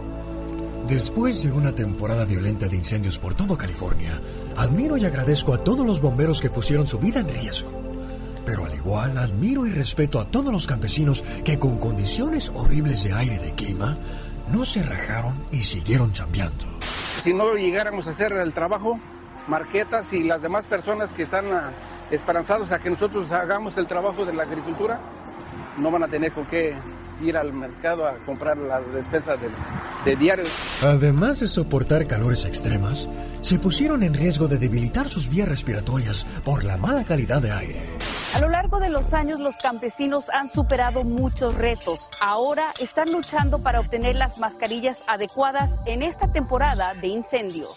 Después 0.87 1.43
de 1.43 1.51
una 1.51 1.75
temporada 1.75 2.23
violenta 2.23 2.69
de 2.69 2.77
incendios 2.77 3.19
por 3.19 3.35
todo 3.35 3.57
California, 3.57 4.21
admiro 4.55 4.95
y 4.95 5.03
agradezco 5.03 5.53
a 5.53 5.61
todos 5.61 5.85
los 5.85 5.99
bomberos 5.99 6.39
que 6.39 6.49
pusieron 6.49 6.87
su 6.87 6.97
vida 6.97 7.19
en 7.19 7.27
riesgo. 7.27 7.69
Pero 8.45 8.63
al 8.63 8.73
igual, 8.73 9.17
admiro 9.17 9.65
y 9.65 9.71
respeto 9.71 10.17
a 10.17 10.31
todos 10.31 10.49
los 10.49 10.65
campesinos 10.65 11.23
que 11.43 11.59
con 11.59 11.77
condiciones 11.77 12.53
horribles 12.55 13.03
de 13.03 13.11
aire 13.11 13.35
y 13.35 13.39
de 13.39 13.53
clima, 13.53 13.97
no 14.49 14.63
se 14.63 14.81
rajaron 14.81 15.33
y 15.51 15.57
siguieron 15.57 16.13
chambeando. 16.13 16.63
Si 17.21 17.33
no 17.33 17.53
llegáramos 17.55 18.07
a 18.07 18.11
hacer 18.11 18.31
el 18.31 18.53
trabajo, 18.53 18.97
Marquetas 19.49 20.13
y 20.13 20.23
las 20.23 20.41
demás 20.41 20.63
personas 20.67 21.11
que 21.11 21.23
están 21.23 21.51
ah, 21.51 21.71
esperanzados 22.11 22.71
a 22.71 22.79
que 22.79 22.89
nosotros 22.89 23.29
hagamos 23.29 23.75
el 23.75 23.87
trabajo 23.87 24.23
de 24.23 24.31
la 24.31 24.43
agricultura, 24.43 25.01
no 25.77 25.91
van 25.91 26.03
a 26.03 26.07
tener 26.07 26.31
con 26.31 26.45
qué 26.45 26.77
ir 27.21 27.37
al 27.37 27.53
mercado 27.53 28.07
a 28.07 28.17
comprar 28.25 28.57
la 28.57 28.81
despensa 28.81 29.35
de, 29.35 29.49
de 30.05 30.15
diario. 30.15 30.45
Además 30.83 31.39
de 31.39 31.47
soportar 31.47 32.07
calores 32.07 32.45
extremas, 32.45 33.07
se 33.41 33.59
pusieron 33.59 34.03
en 34.03 34.13
riesgo 34.13 34.47
de 34.47 34.57
debilitar 34.57 35.07
sus 35.07 35.29
vías 35.29 35.47
respiratorias 35.47 36.25
por 36.43 36.63
la 36.63 36.77
mala 36.77 37.03
calidad 37.03 37.41
de 37.41 37.51
aire. 37.51 37.97
A 38.35 38.39
lo 38.39 38.49
largo 38.49 38.79
de 38.79 38.89
los 38.89 39.13
años 39.13 39.39
los 39.39 39.55
campesinos 39.55 40.29
han 40.29 40.49
superado 40.49 41.03
muchos 41.03 41.55
retos. 41.55 42.09
Ahora 42.19 42.65
están 42.79 43.11
luchando 43.11 43.59
para 43.59 43.79
obtener 43.79 44.15
las 44.15 44.37
mascarillas 44.37 44.99
adecuadas 45.07 45.71
en 45.85 46.03
esta 46.03 46.31
temporada 46.31 46.93
de 46.95 47.07
incendios. 47.07 47.69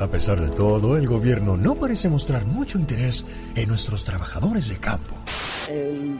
A 0.00 0.06
pesar 0.06 0.40
de 0.40 0.48
todo, 0.48 0.96
el 0.96 1.06
gobierno 1.06 1.56
no 1.56 1.74
parece 1.74 2.08
mostrar 2.08 2.46
mucho 2.46 2.78
interés 2.78 3.24
en 3.54 3.68
nuestros 3.68 4.04
trabajadores 4.04 4.68
de 4.68 4.78
campo. 4.78 5.14
El, 5.68 6.18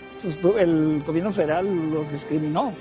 el 0.58 1.02
gobierno 1.06 1.32
federal 1.32 1.90
los 1.90 2.10
discriminó, 2.12 2.74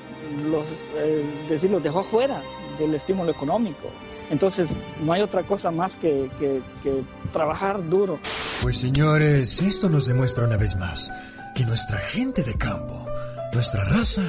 los, 0.49 0.67
eh, 0.95 1.23
decir, 1.47 1.71
los 1.71 1.81
dejó 1.81 2.03
fuera 2.03 2.41
del 2.77 2.93
estímulo 2.93 3.31
económico. 3.31 3.89
Entonces, 4.29 4.69
no 5.03 5.13
hay 5.13 5.21
otra 5.21 5.43
cosa 5.43 5.71
más 5.71 5.95
que, 5.95 6.29
que, 6.37 6.61
que 6.83 7.01
trabajar 7.31 7.87
duro. 7.89 8.19
Pues 8.61 8.77
señores, 8.77 9.61
esto 9.61 9.89
nos 9.89 10.05
demuestra 10.05 10.43
una 10.45 10.57
vez 10.57 10.75
más 10.75 11.09
que 11.55 11.65
nuestra 11.65 11.97
gente 11.99 12.43
de 12.43 12.55
campo, 12.55 13.07
nuestra 13.53 13.85
raza, 13.85 14.23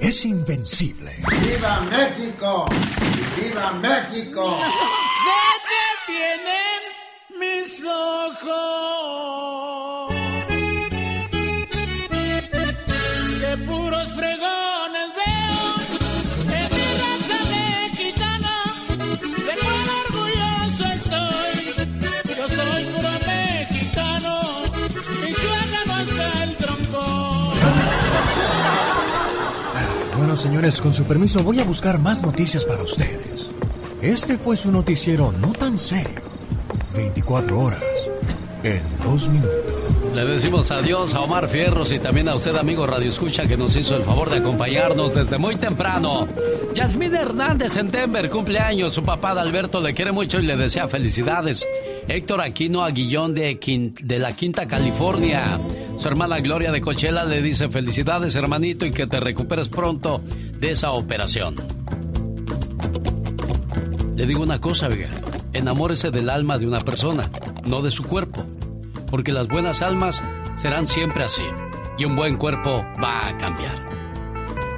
es 0.00 0.24
invencible. 0.24 1.16
¡Viva 1.42 1.80
México! 1.80 2.66
¡Viva 3.36 3.72
México! 3.74 4.58
¡Se 6.06 6.12
detienen 6.12 6.80
mis 7.38 7.84
ojos! 7.84 9.89
Bueno, 30.30 30.42
señores, 30.42 30.80
con 30.80 30.94
su 30.94 31.02
permiso 31.06 31.42
voy 31.42 31.58
a 31.58 31.64
buscar 31.64 31.98
más 31.98 32.22
noticias 32.22 32.64
para 32.64 32.84
ustedes. 32.84 33.50
Este 34.00 34.38
fue 34.38 34.56
su 34.56 34.70
noticiero 34.70 35.32
no 35.32 35.50
tan 35.50 35.76
serio. 35.76 36.22
24 36.94 37.58
horas 37.58 37.82
en 38.62 38.80
dos 39.02 39.28
minutos. 39.28 39.74
Le 40.14 40.24
decimos 40.24 40.70
adiós 40.70 41.14
a 41.14 41.22
Omar 41.22 41.48
Fierros 41.48 41.90
y 41.90 41.98
también 41.98 42.28
a 42.28 42.36
usted, 42.36 42.54
amigo 42.54 42.86
Radio 42.86 43.10
Escucha, 43.10 43.48
que 43.48 43.56
nos 43.56 43.74
hizo 43.74 43.96
el 43.96 44.04
favor 44.04 44.30
de 44.30 44.36
acompañarnos 44.36 45.16
desde 45.16 45.36
muy 45.36 45.56
temprano. 45.56 46.28
Yasmín 46.76 47.16
Hernández 47.16 47.76
en 47.76 47.90
Denver, 47.90 48.30
cumpleaños. 48.30 48.94
Su 48.94 49.02
papá 49.02 49.34
de 49.34 49.40
Alberto 49.40 49.80
le 49.80 49.94
quiere 49.94 50.12
mucho 50.12 50.38
y 50.38 50.42
le 50.42 50.56
desea 50.56 50.86
felicidades. 50.86 51.66
Héctor 52.08 52.40
Aquino 52.40 52.82
Aguillón 52.82 53.34
de, 53.34 54.18
la 54.18 54.32
Quinta 54.32 54.66
California. 54.66 55.60
Su 55.96 56.08
hermana 56.08 56.38
Gloria 56.40 56.72
de 56.72 56.80
Cochela 56.80 57.24
le 57.24 57.42
dice 57.42 57.68
felicidades, 57.68 58.34
hermanito, 58.34 58.86
y 58.86 58.90
que 58.90 59.06
te 59.06 59.20
recuperes 59.20 59.68
pronto 59.68 60.20
de 60.58 60.70
esa 60.70 60.92
operación. 60.92 61.56
Le 64.16 64.26
digo 64.26 64.42
una 64.42 64.60
cosa, 64.60 64.88
oiga. 64.88 65.20
Enamórese 65.52 66.10
del 66.10 66.30
alma 66.30 66.58
de 66.58 66.66
una 66.66 66.80
persona, 66.80 67.30
no 67.64 67.82
de 67.82 67.90
su 67.90 68.02
cuerpo. 68.02 68.44
Porque 69.10 69.32
las 69.32 69.48
buenas 69.48 69.82
almas 69.82 70.22
serán 70.56 70.86
siempre 70.86 71.24
así. 71.24 71.44
Y 71.98 72.04
un 72.04 72.16
buen 72.16 72.36
cuerpo 72.36 72.84
va 73.02 73.28
a 73.28 73.36
cambiar. 73.36 73.90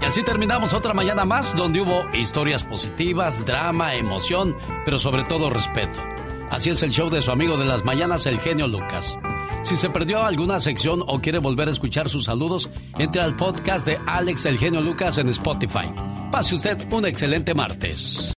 Y 0.00 0.04
así 0.04 0.22
terminamos 0.24 0.74
otra 0.74 0.94
mañana 0.94 1.24
más 1.24 1.54
donde 1.54 1.80
hubo 1.80 2.04
historias 2.12 2.64
positivas, 2.64 3.46
drama, 3.46 3.94
emoción, 3.94 4.56
pero 4.84 4.98
sobre 4.98 5.22
todo 5.24 5.48
respeto. 5.48 6.11
Así 6.52 6.68
es 6.68 6.82
el 6.82 6.90
show 6.90 7.08
de 7.08 7.22
su 7.22 7.30
amigo 7.30 7.56
de 7.56 7.64
las 7.64 7.82
mañanas, 7.82 8.26
el 8.26 8.38
genio 8.38 8.68
Lucas. 8.68 9.18
Si 9.62 9.74
se 9.74 9.88
perdió 9.88 10.22
alguna 10.22 10.60
sección 10.60 11.02
o 11.06 11.18
quiere 11.18 11.38
volver 11.38 11.68
a 11.68 11.70
escuchar 11.70 12.10
sus 12.10 12.26
saludos, 12.26 12.68
entre 12.98 13.22
al 13.22 13.34
podcast 13.36 13.86
de 13.86 13.98
Alex 14.06 14.44
el 14.44 14.58
genio 14.58 14.82
Lucas 14.82 15.16
en 15.16 15.30
Spotify. 15.30 15.90
Pase 16.30 16.54
usted 16.54 16.92
un 16.92 17.06
excelente 17.06 17.54
martes. 17.54 18.28